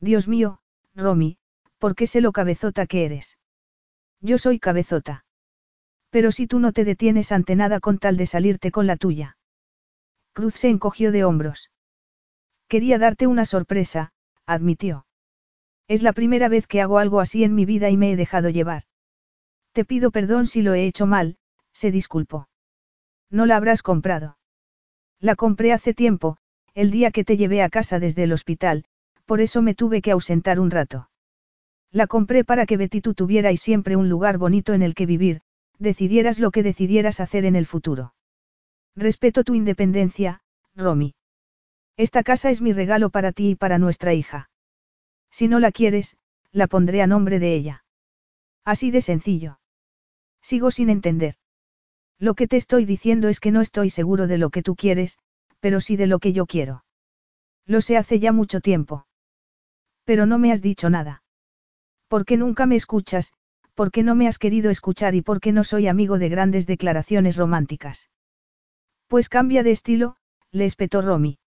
[0.00, 0.58] Dios mío,
[0.96, 1.38] Romy,
[1.78, 3.38] ¿por qué sé lo cabezota que eres?
[4.20, 5.24] Yo soy cabezota.
[6.10, 9.38] Pero si tú no te detienes ante nada con tal de salirte con la tuya.
[10.32, 11.70] Cruz se encogió de hombros.
[12.66, 14.10] Quería darte una sorpresa,
[14.44, 15.06] admitió.
[15.88, 18.48] Es la primera vez que hago algo así en mi vida y me he dejado
[18.50, 18.84] llevar.
[19.72, 21.36] Te pido perdón si lo he hecho mal,
[21.72, 22.48] se disculpó.
[23.30, 24.38] No la habrás comprado.
[25.20, 26.38] La compré hace tiempo,
[26.74, 28.84] el día que te llevé a casa desde el hospital,
[29.24, 31.10] por eso me tuve que ausentar un rato.
[31.90, 35.40] La compré para que Betty tú tuvierais siempre un lugar bonito en el que vivir,
[35.78, 38.14] decidieras lo que decidieras hacer en el futuro.
[38.94, 40.40] Respeto tu independencia,
[40.74, 41.14] Romy.
[41.96, 44.50] Esta casa es mi regalo para ti y para nuestra hija.
[45.36, 46.16] Si no la quieres,
[46.50, 47.84] la pondré a nombre de ella.
[48.64, 49.60] Así de sencillo.
[50.40, 51.34] Sigo sin entender.
[52.18, 55.18] Lo que te estoy diciendo es que no estoy seguro de lo que tú quieres,
[55.60, 56.84] pero sí de lo que yo quiero.
[57.66, 59.06] Lo sé hace ya mucho tiempo.
[60.04, 61.22] Pero no me has dicho nada.
[62.08, 63.34] ¿Por qué nunca me escuchas?
[63.74, 66.66] ¿Por qué no me has querido escuchar y por qué no soy amigo de grandes
[66.66, 68.08] declaraciones románticas?
[69.06, 70.16] Pues cambia de estilo,
[70.50, 71.40] le espetó Romy.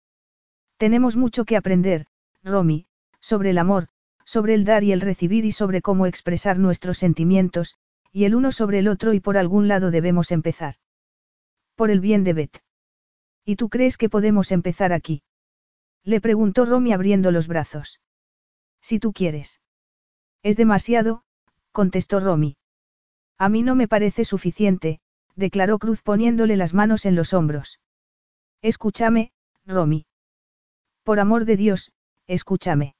[0.78, 2.06] Tenemos mucho que aprender,
[2.44, 2.86] Romy,
[3.22, 3.88] sobre el amor,
[4.26, 7.76] sobre el dar y el recibir y sobre cómo expresar nuestros sentimientos,
[8.12, 10.76] y el uno sobre el otro y por algún lado debemos empezar.
[11.76, 12.64] Por el bien de Beth.
[13.46, 15.24] ¿Y tú crees que podemos empezar aquí?
[16.04, 18.00] Le preguntó Romy abriendo los brazos.
[18.82, 19.62] Si tú quieres.
[20.44, 21.24] Es demasiado,
[21.72, 22.58] contestó Romy.
[23.38, 25.00] A mí no me parece suficiente,
[25.36, 27.80] declaró Cruz poniéndole las manos en los hombros.
[28.62, 29.32] Escúchame,
[29.66, 30.06] Romy.
[31.04, 31.92] Por amor de Dios,
[32.28, 32.96] escúchame.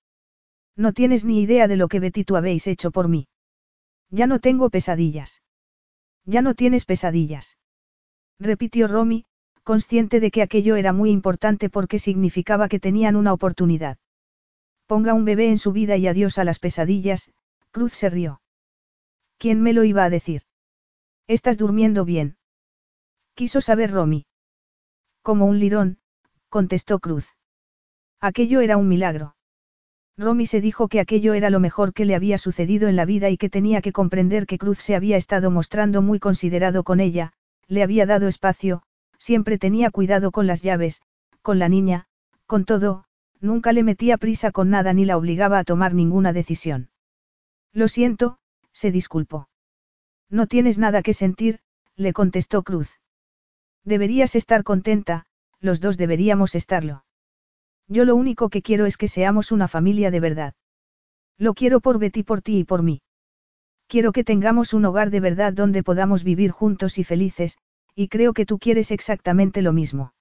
[0.80, 3.28] No tienes ni idea de lo que Betty tú habéis hecho por mí.
[4.10, 5.42] Ya no tengo pesadillas.
[6.24, 7.58] Ya no tienes pesadillas.
[8.40, 9.26] Repitió Romy,
[9.64, 13.98] consciente de que aquello era muy importante porque significaba que tenían una oportunidad.
[14.86, 17.30] Ponga un bebé en su vida y adiós a las pesadillas,
[17.72, 18.42] Cruz se rió.
[19.38, 20.44] ¿Quién me lo iba a decir?
[21.28, 22.38] ¿Estás durmiendo bien?
[23.34, 24.28] Quiso saber Romy.
[25.24, 26.00] Como un lirón,
[26.48, 27.36] contestó Cruz.
[28.22, 29.36] Aquello era un milagro.
[30.20, 33.30] Romy se dijo que aquello era lo mejor que le había sucedido en la vida
[33.30, 37.32] y que tenía que comprender que Cruz se había estado mostrando muy considerado con ella,
[37.68, 38.84] le había dado espacio,
[39.18, 41.02] siempre tenía cuidado con las llaves,
[41.42, 42.08] con la niña,
[42.48, 43.06] con todo,
[43.40, 46.90] nunca le metía prisa con nada ni la obligaba a tomar ninguna decisión.
[47.72, 48.40] Lo siento,
[48.74, 49.48] se disculpó.
[50.30, 51.60] No tienes nada que sentir,
[51.96, 53.00] le contestó Cruz.
[53.86, 55.28] Deberías estar contenta,
[55.62, 57.06] los dos deberíamos estarlo.
[57.90, 60.54] Yo lo único que quiero es que seamos una familia de verdad.
[61.38, 63.02] Lo quiero por Betty, por ti y por mí.
[63.88, 67.58] Quiero que tengamos un hogar de verdad donde podamos vivir juntos y felices,
[67.96, 70.14] y creo que tú quieres exactamente lo mismo.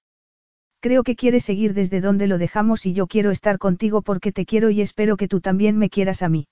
[0.79, 4.45] Creo que quieres seguir desde donde lo dejamos y yo quiero estar contigo porque te
[4.45, 6.47] quiero y espero que tú también me quieras a mí.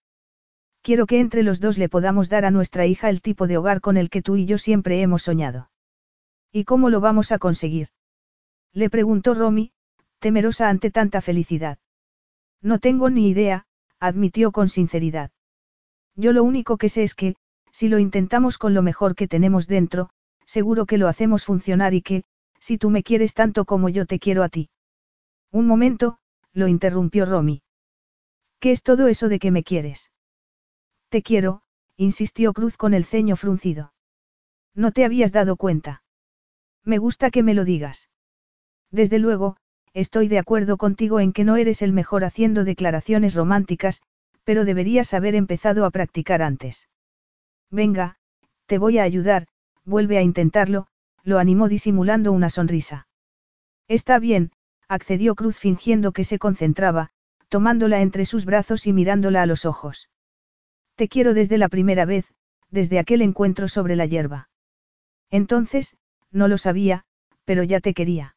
[0.84, 3.82] Quiero que entre los dos le podamos dar a nuestra hija el tipo de hogar
[3.82, 5.72] con el que tú y yo siempre hemos soñado.
[6.52, 7.88] ¿Y cómo lo vamos a conseguir?
[8.74, 9.72] Le preguntó Romy,
[10.20, 11.78] temerosa ante tanta felicidad.
[12.62, 13.66] No tengo ni idea,
[14.00, 15.32] admitió con sinceridad.
[16.16, 17.36] Yo lo único que sé es que,
[17.72, 20.10] si lo intentamos con lo mejor que tenemos dentro,
[20.46, 22.24] seguro que lo hacemos funcionar y que,
[22.60, 24.70] si tú me quieres tanto como yo te quiero a ti.
[25.52, 26.18] Un momento,
[26.54, 27.62] lo interrumpió Romy.
[28.60, 30.12] ¿Qué es todo eso de que me quieres?
[31.10, 31.62] Te quiero,
[31.96, 33.94] insistió Cruz con el ceño fruncido.
[34.74, 36.04] No te habías dado cuenta.
[36.84, 38.10] Me gusta que me lo digas.
[38.92, 39.58] Desde luego,
[39.98, 44.04] estoy de acuerdo contigo en que no eres el mejor haciendo declaraciones románticas,
[44.44, 46.88] pero deberías haber empezado a practicar antes.
[47.72, 48.18] Venga,
[48.68, 49.48] te voy a ayudar,
[49.86, 50.86] vuelve a intentarlo,
[51.24, 53.08] lo animó disimulando una sonrisa.
[53.88, 54.52] Está bien,
[54.88, 57.10] accedió Cruz fingiendo que se concentraba,
[57.50, 60.12] tomándola entre sus brazos y mirándola a los ojos.
[60.94, 62.32] Te quiero desde la primera vez,
[62.70, 64.50] desde aquel encuentro sobre la hierba.
[65.32, 65.98] Entonces,
[66.32, 67.04] no lo sabía,
[67.46, 68.37] pero ya te quería.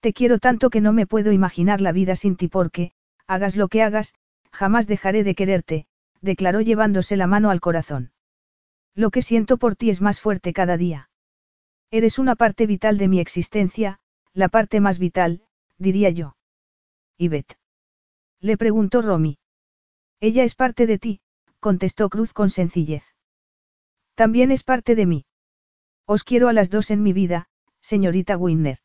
[0.00, 2.92] Te quiero tanto que no me puedo imaginar la vida sin ti porque,
[3.26, 4.14] hagas lo que hagas,
[4.52, 5.86] jamás dejaré de quererte,
[6.20, 8.12] declaró llevándose la mano al corazón.
[8.94, 11.10] Lo que siento por ti es más fuerte cada día.
[11.90, 13.98] Eres una parte vital de mi existencia,
[14.32, 15.42] la parte más vital,
[15.78, 16.36] diría yo.
[17.18, 17.58] ¿Y Beth?
[18.40, 19.38] Le preguntó Romy.
[20.20, 21.20] Ella es parte de ti,
[21.60, 23.04] contestó Cruz con sencillez.
[24.14, 25.26] También es parte de mí.
[26.06, 27.48] Os quiero a las dos en mi vida,
[27.80, 28.78] señorita Winner.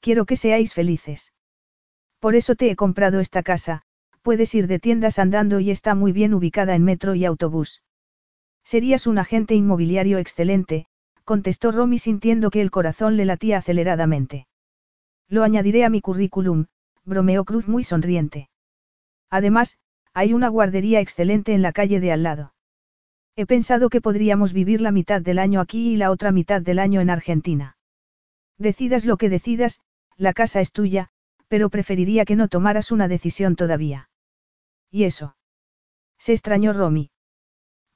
[0.00, 1.32] Quiero que seáis felices.
[2.20, 3.82] Por eso te he comprado esta casa,
[4.22, 7.82] puedes ir de tiendas andando y está muy bien ubicada en metro y autobús.
[8.64, 10.86] Serías un agente inmobiliario excelente,
[11.24, 14.46] contestó Romy sintiendo que el corazón le latía aceleradamente.
[15.28, 16.66] Lo añadiré a mi currículum,
[17.04, 18.50] bromeó Cruz muy sonriente.
[19.30, 19.78] Además,
[20.14, 22.54] hay una guardería excelente en la calle de al lado.
[23.36, 26.78] He pensado que podríamos vivir la mitad del año aquí y la otra mitad del
[26.78, 27.76] año en Argentina.
[28.58, 29.80] Decidas lo que decidas,
[30.18, 31.08] la casa es tuya,
[31.46, 34.10] pero preferiría que no tomaras una decisión todavía.
[34.90, 35.36] ¿Y eso?
[36.18, 37.10] Se extrañó Romy.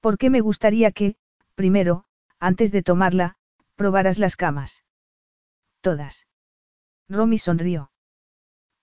[0.01, 1.17] ¿Por qué me gustaría que,
[1.55, 2.05] primero,
[2.39, 3.36] antes de tomarla,
[3.76, 4.84] probaras las camas?
[5.81, 6.26] Todas.
[7.09, 7.91] Romy sonrió.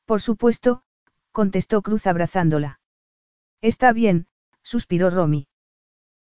[0.06, 0.84] Por supuesto,
[1.32, 2.80] contestó Cruz abrazándola.
[3.61, 4.27] Está bien,
[4.64, 5.48] suspiró Romy.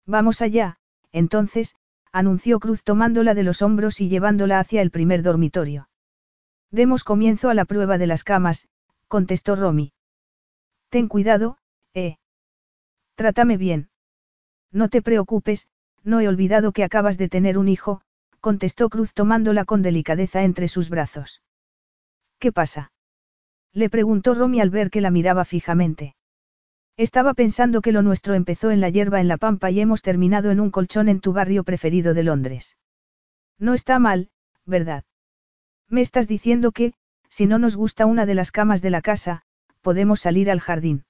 [0.04, 0.78] Vamos allá,
[1.12, 1.74] entonces,
[2.12, 5.88] anunció Cruz tomándola de los hombros y llevándola hacia el primer dormitorio.
[6.76, 8.68] Demos comienzo a la prueba de las camas,
[9.08, 9.94] contestó Romy.
[10.90, 11.56] Ten cuidado,
[11.94, 12.18] eh.
[13.14, 13.88] Trátame bien.
[14.72, 15.70] No te preocupes,
[16.04, 18.02] no he olvidado que acabas de tener un hijo,
[18.40, 21.40] contestó Cruz tomándola con delicadeza entre sus brazos.
[22.38, 22.92] ¿Qué pasa?
[23.72, 26.14] Le preguntó Romy al ver que la miraba fijamente.
[26.98, 30.50] Estaba pensando que lo nuestro empezó en la hierba en la pampa y hemos terminado
[30.50, 32.76] en un colchón en tu barrio preferido de Londres.
[33.58, 34.28] No está mal,
[34.66, 35.04] ¿verdad?
[35.88, 36.94] Me estás diciendo que,
[37.28, 39.42] si no nos gusta una de las camas de la casa,
[39.82, 41.04] podemos salir al jardín.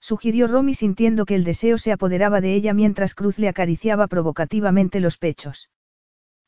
[0.00, 5.00] Sugirió Romy sintiendo que el deseo se apoderaba de ella mientras Cruz le acariciaba provocativamente
[5.00, 5.70] los pechos.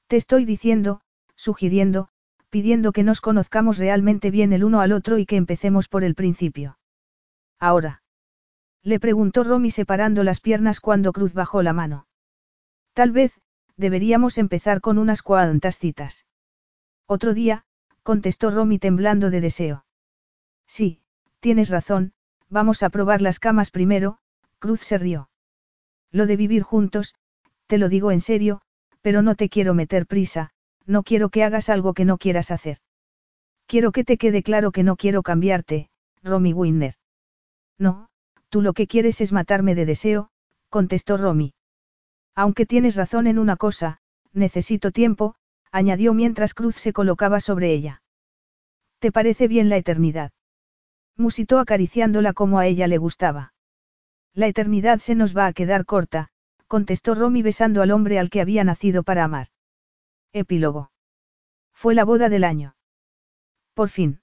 [0.07, 1.01] Te estoy diciendo,
[1.35, 2.09] sugiriendo,
[2.51, 6.15] pidiendo que nos conozcamos realmente bien el uno al otro y que empecemos por el
[6.15, 6.79] principio.
[7.59, 8.03] Ahora.
[8.83, 12.07] Le preguntó Romy separando las piernas cuando Cruz bajó la mano.
[12.95, 13.39] Tal vez,
[13.77, 16.25] deberíamos empezar con unas cuantas citas.
[17.12, 17.64] Otro día,
[18.05, 19.84] contestó Romy temblando de deseo.
[20.68, 21.00] Sí,
[21.40, 22.12] tienes razón,
[22.48, 24.18] vamos a probar las camas primero,
[24.60, 25.28] Cruz se rió.
[26.12, 27.16] Lo de vivir juntos,
[27.66, 28.60] te lo digo en serio,
[29.00, 30.50] pero no te quiero meter prisa,
[30.86, 32.78] no quiero que hagas algo que no quieras hacer.
[33.66, 35.90] Quiero que te quede claro que no quiero cambiarte,
[36.22, 36.94] Romy Winner.
[37.76, 38.08] No,
[38.50, 40.30] Tú lo que quieres es matarme de deseo,
[40.68, 41.55] contestó Romy.
[42.36, 43.98] Aunque tienes razón en una cosa,
[44.32, 45.34] necesito tiempo,
[45.73, 48.02] añadió mientras Cruz se colocaba sobre ella.
[48.99, 50.32] ¿Te parece bien la eternidad?
[51.16, 53.55] Musitó acariciándola como a ella le gustaba.
[54.34, 56.28] La eternidad se nos va a quedar corta,
[56.66, 59.49] contestó Romy besando al hombre al que había nacido para amar.
[60.32, 60.92] Epílogo.
[61.73, 62.76] Fue la boda del año.
[63.74, 64.20] Por fin.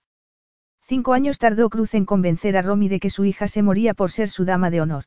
[0.82, 4.12] Cinco años tardó Cruz en convencer a Romy de que su hija se moría por
[4.12, 5.06] ser su dama de honor.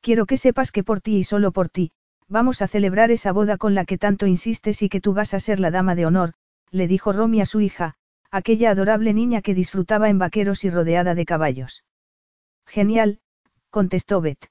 [0.00, 1.92] Quiero que sepas que por ti y solo por ti,
[2.28, 5.40] vamos a celebrar esa boda con la que tanto insistes y que tú vas a
[5.40, 6.32] ser la dama de honor,
[6.70, 7.94] le dijo Romy a su hija,
[8.30, 11.84] aquella adorable niña que disfrutaba en vaqueros y rodeada de caballos.
[12.66, 13.20] Genial,
[13.70, 14.50] contestó Beth.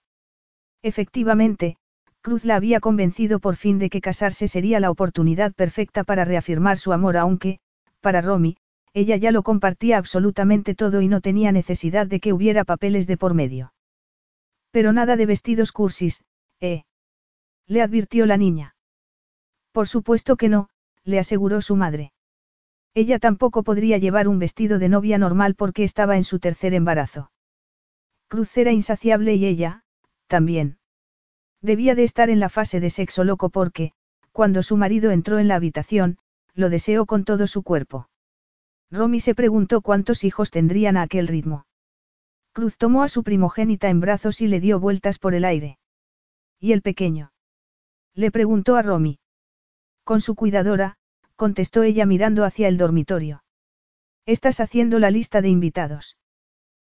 [0.81, 1.77] Efectivamente,
[2.21, 6.77] Cruz la había convencido por fin de que casarse sería la oportunidad perfecta para reafirmar
[6.77, 7.59] su amor aunque,
[8.01, 8.57] para Romy,
[8.93, 13.17] ella ya lo compartía absolutamente todo y no tenía necesidad de que hubiera papeles de
[13.17, 13.73] por medio.
[14.71, 16.23] Pero nada de vestidos cursis,
[16.61, 16.83] ¿eh?
[17.67, 18.75] Le advirtió la niña.
[19.71, 20.69] Por supuesto que no,
[21.03, 22.13] le aseguró su madre.
[22.93, 27.31] Ella tampoco podría llevar un vestido de novia normal porque estaba en su tercer embarazo.
[28.29, 29.83] Cruz era insaciable y ella,
[30.27, 30.77] también.
[31.61, 33.91] Debía de estar en la fase de sexo loco porque,
[34.31, 36.17] cuando su marido entró en la habitación,
[36.53, 38.07] lo deseó con todo su cuerpo.
[38.91, 41.65] Romy se preguntó cuántos hijos tendrían a aquel ritmo.
[42.53, 45.77] Cruz tomó a su primogénita en brazos y le dio vueltas por el aire.
[46.59, 47.33] ¿Y el pequeño?
[48.15, 49.19] Le preguntó a Romy.
[50.05, 50.95] Con su cuidadora,
[51.35, 53.43] contestó ella mirando hacia el dormitorio.
[54.25, 56.17] ¿Estás haciendo la lista de invitados?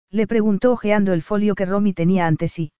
[0.09, 2.71] Le preguntó ojeando el folio que Romy tenía ante sí.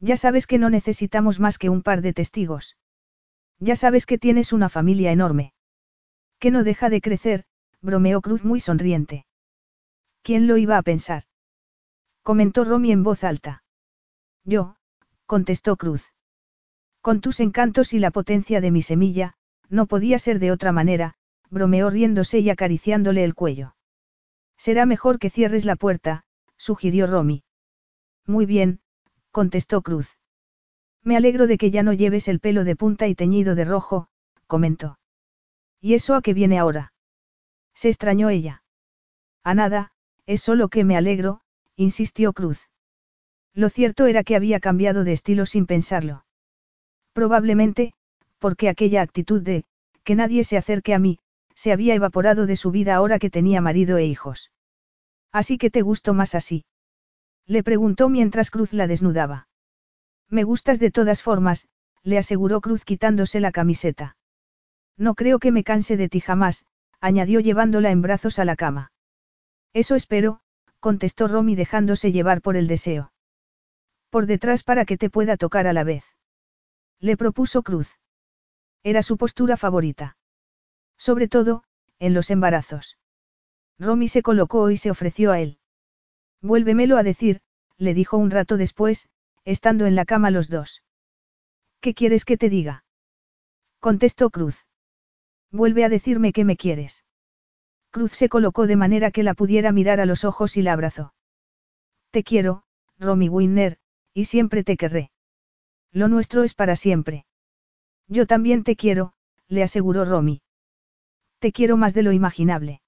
[0.00, 2.76] Ya sabes que no necesitamos más que un par de testigos.
[3.58, 5.54] Ya sabes que tienes una familia enorme.
[6.38, 7.44] Que no deja de crecer,
[7.80, 9.24] bromeó Cruz muy sonriente.
[10.22, 11.24] ¿Quién lo iba a pensar?
[12.22, 13.64] Comentó Romy en voz alta.
[14.44, 14.76] Yo,
[15.26, 16.12] contestó Cruz.
[17.02, 19.34] Con tus encantos y la potencia de mi semilla,
[19.68, 21.16] no podía ser de otra manera,
[21.50, 23.74] bromeó riéndose y acariciándole el cuello.
[24.56, 26.24] Será mejor que cierres la puerta,
[26.56, 27.42] sugirió Romy.
[28.24, 28.80] Muy bien,
[29.32, 30.16] contestó Cruz.
[31.02, 34.06] Me alegro de que ya no lleves el pelo de punta y teñido de rojo,
[34.46, 35.00] comentó.
[35.80, 36.92] ¿Y eso a qué viene ahora?
[37.74, 38.62] Se extrañó ella.
[39.42, 39.90] A nada,
[40.26, 41.40] es solo que me alegro,
[41.74, 42.68] insistió Cruz.
[43.54, 46.24] Lo cierto era que había cambiado de estilo sin pensarlo.
[47.12, 47.92] Probablemente,
[48.38, 49.64] porque aquella actitud de,
[50.04, 51.18] que nadie se acerque a mí,
[51.54, 54.50] se había evaporado de su vida ahora que tenía marido e hijos.
[55.30, 56.64] Así que te gusto más así.
[57.46, 59.48] Le preguntó mientras Cruz la desnudaba.
[60.28, 61.68] Me gustas de todas formas,
[62.02, 64.16] le aseguró Cruz quitándose la camiseta.
[64.96, 66.64] No creo que me canse de ti jamás,
[67.00, 68.92] añadió llevándola en brazos a la cama.
[69.72, 70.40] Eso espero,
[70.80, 73.12] contestó Romy dejándose llevar por el deseo.
[74.10, 76.04] Por detrás para que te pueda tocar a la vez.
[77.02, 77.98] Le propuso Cruz.
[78.84, 80.16] Era su postura favorita.
[80.96, 81.64] Sobre todo,
[81.98, 82.96] en los embarazos.
[83.76, 85.58] Romy se colocó y se ofreció a él.
[86.42, 87.40] Vuélvemelo a decir,
[87.76, 89.08] le dijo un rato después,
[89.44, 90.84] estando en la cama los dos.
[91.80, 92.84] ¿Qué quieres que te diga?
[93.80, 94.64] Contestó Cruz.
[95.50, 97.04] Vuelve a decirme que me quieres.
[97.90, 101.14] Cruz se colocó de manera que la pudiera mirar a los ojos y la abrazó.
[102.12, 102.62] Te quiero,
[102.96, 103.78] Romy Winner,
[104.14, 105.10] y siempre te querré.
[105.92, 107.26] Lo nuestro es para siempre.
[108.08, 109.12] Yo también te quiero,
[109.48, 110.42] le aseguró Romy.
[111.38, 112.80] Te quiero más de lo imaginable.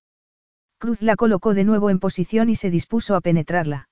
[0.78, 3.88] Cruz la colocó de nuevo en posición y se dispuso a penetrarla.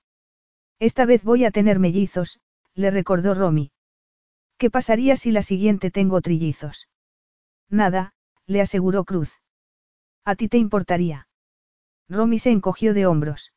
[0.79, 2.39] Esta vez voy a tener mellizos,
[2.73, 3.71] le recordó Romy.
[4.57, 6.89] ¿Qué pasaría si la siguiente tengo trillizos?
[7.69, 8.13] Nada,
[8.45, 9.39] le aseguró Cruz.
[10.25, 11.27] ¿A ti te importaría?
[12.09, 13.53] Romy se encogió de hombros.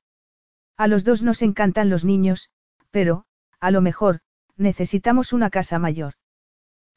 [0.77, 2.51] A los dos nos encantan los niños,
[2.91, 3.25] pero,
[3.61, 4.21] a lo mejor,
[4.57, 6.15] necesitamos una casa mayor.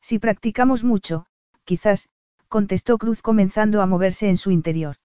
[0.01, 1.25] Si practicamos mucho,
[1.63, 2.09] quizás,
[2.47, 4.95] contestó Cruz comenzando a moverse en su interior.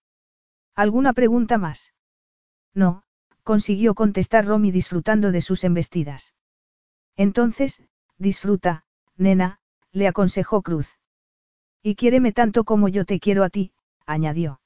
[0.75, 1.93] ¿Alguna pregunta más?
[2.73, 3.03] No,
[3.43, 6.35] consiguió contestar Romy disfrutando de sus embestidas.
[7.17, 7.83] Entonces,
[8.19, 8.85] disfruta,
[9.17, 9.61] nena,
[9.93, 10.99] le aconsejó Cruz.
[11.83, 13.73] Y quiéreme tanto como yo te quiero a ti,
[14.07, 14.61] añadió.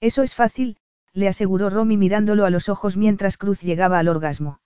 [0.00, 0.78] Eso es fácil,
[1.12, 4.60] le aseguró Romy mirándolo a los ojos mientras Cruz llegaba al orgasmo.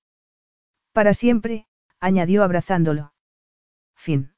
[0.92, 1.66] Para siempre,
[2.06, 3.12] añadió abrazándolo.
[3.96, 4.35] Fin.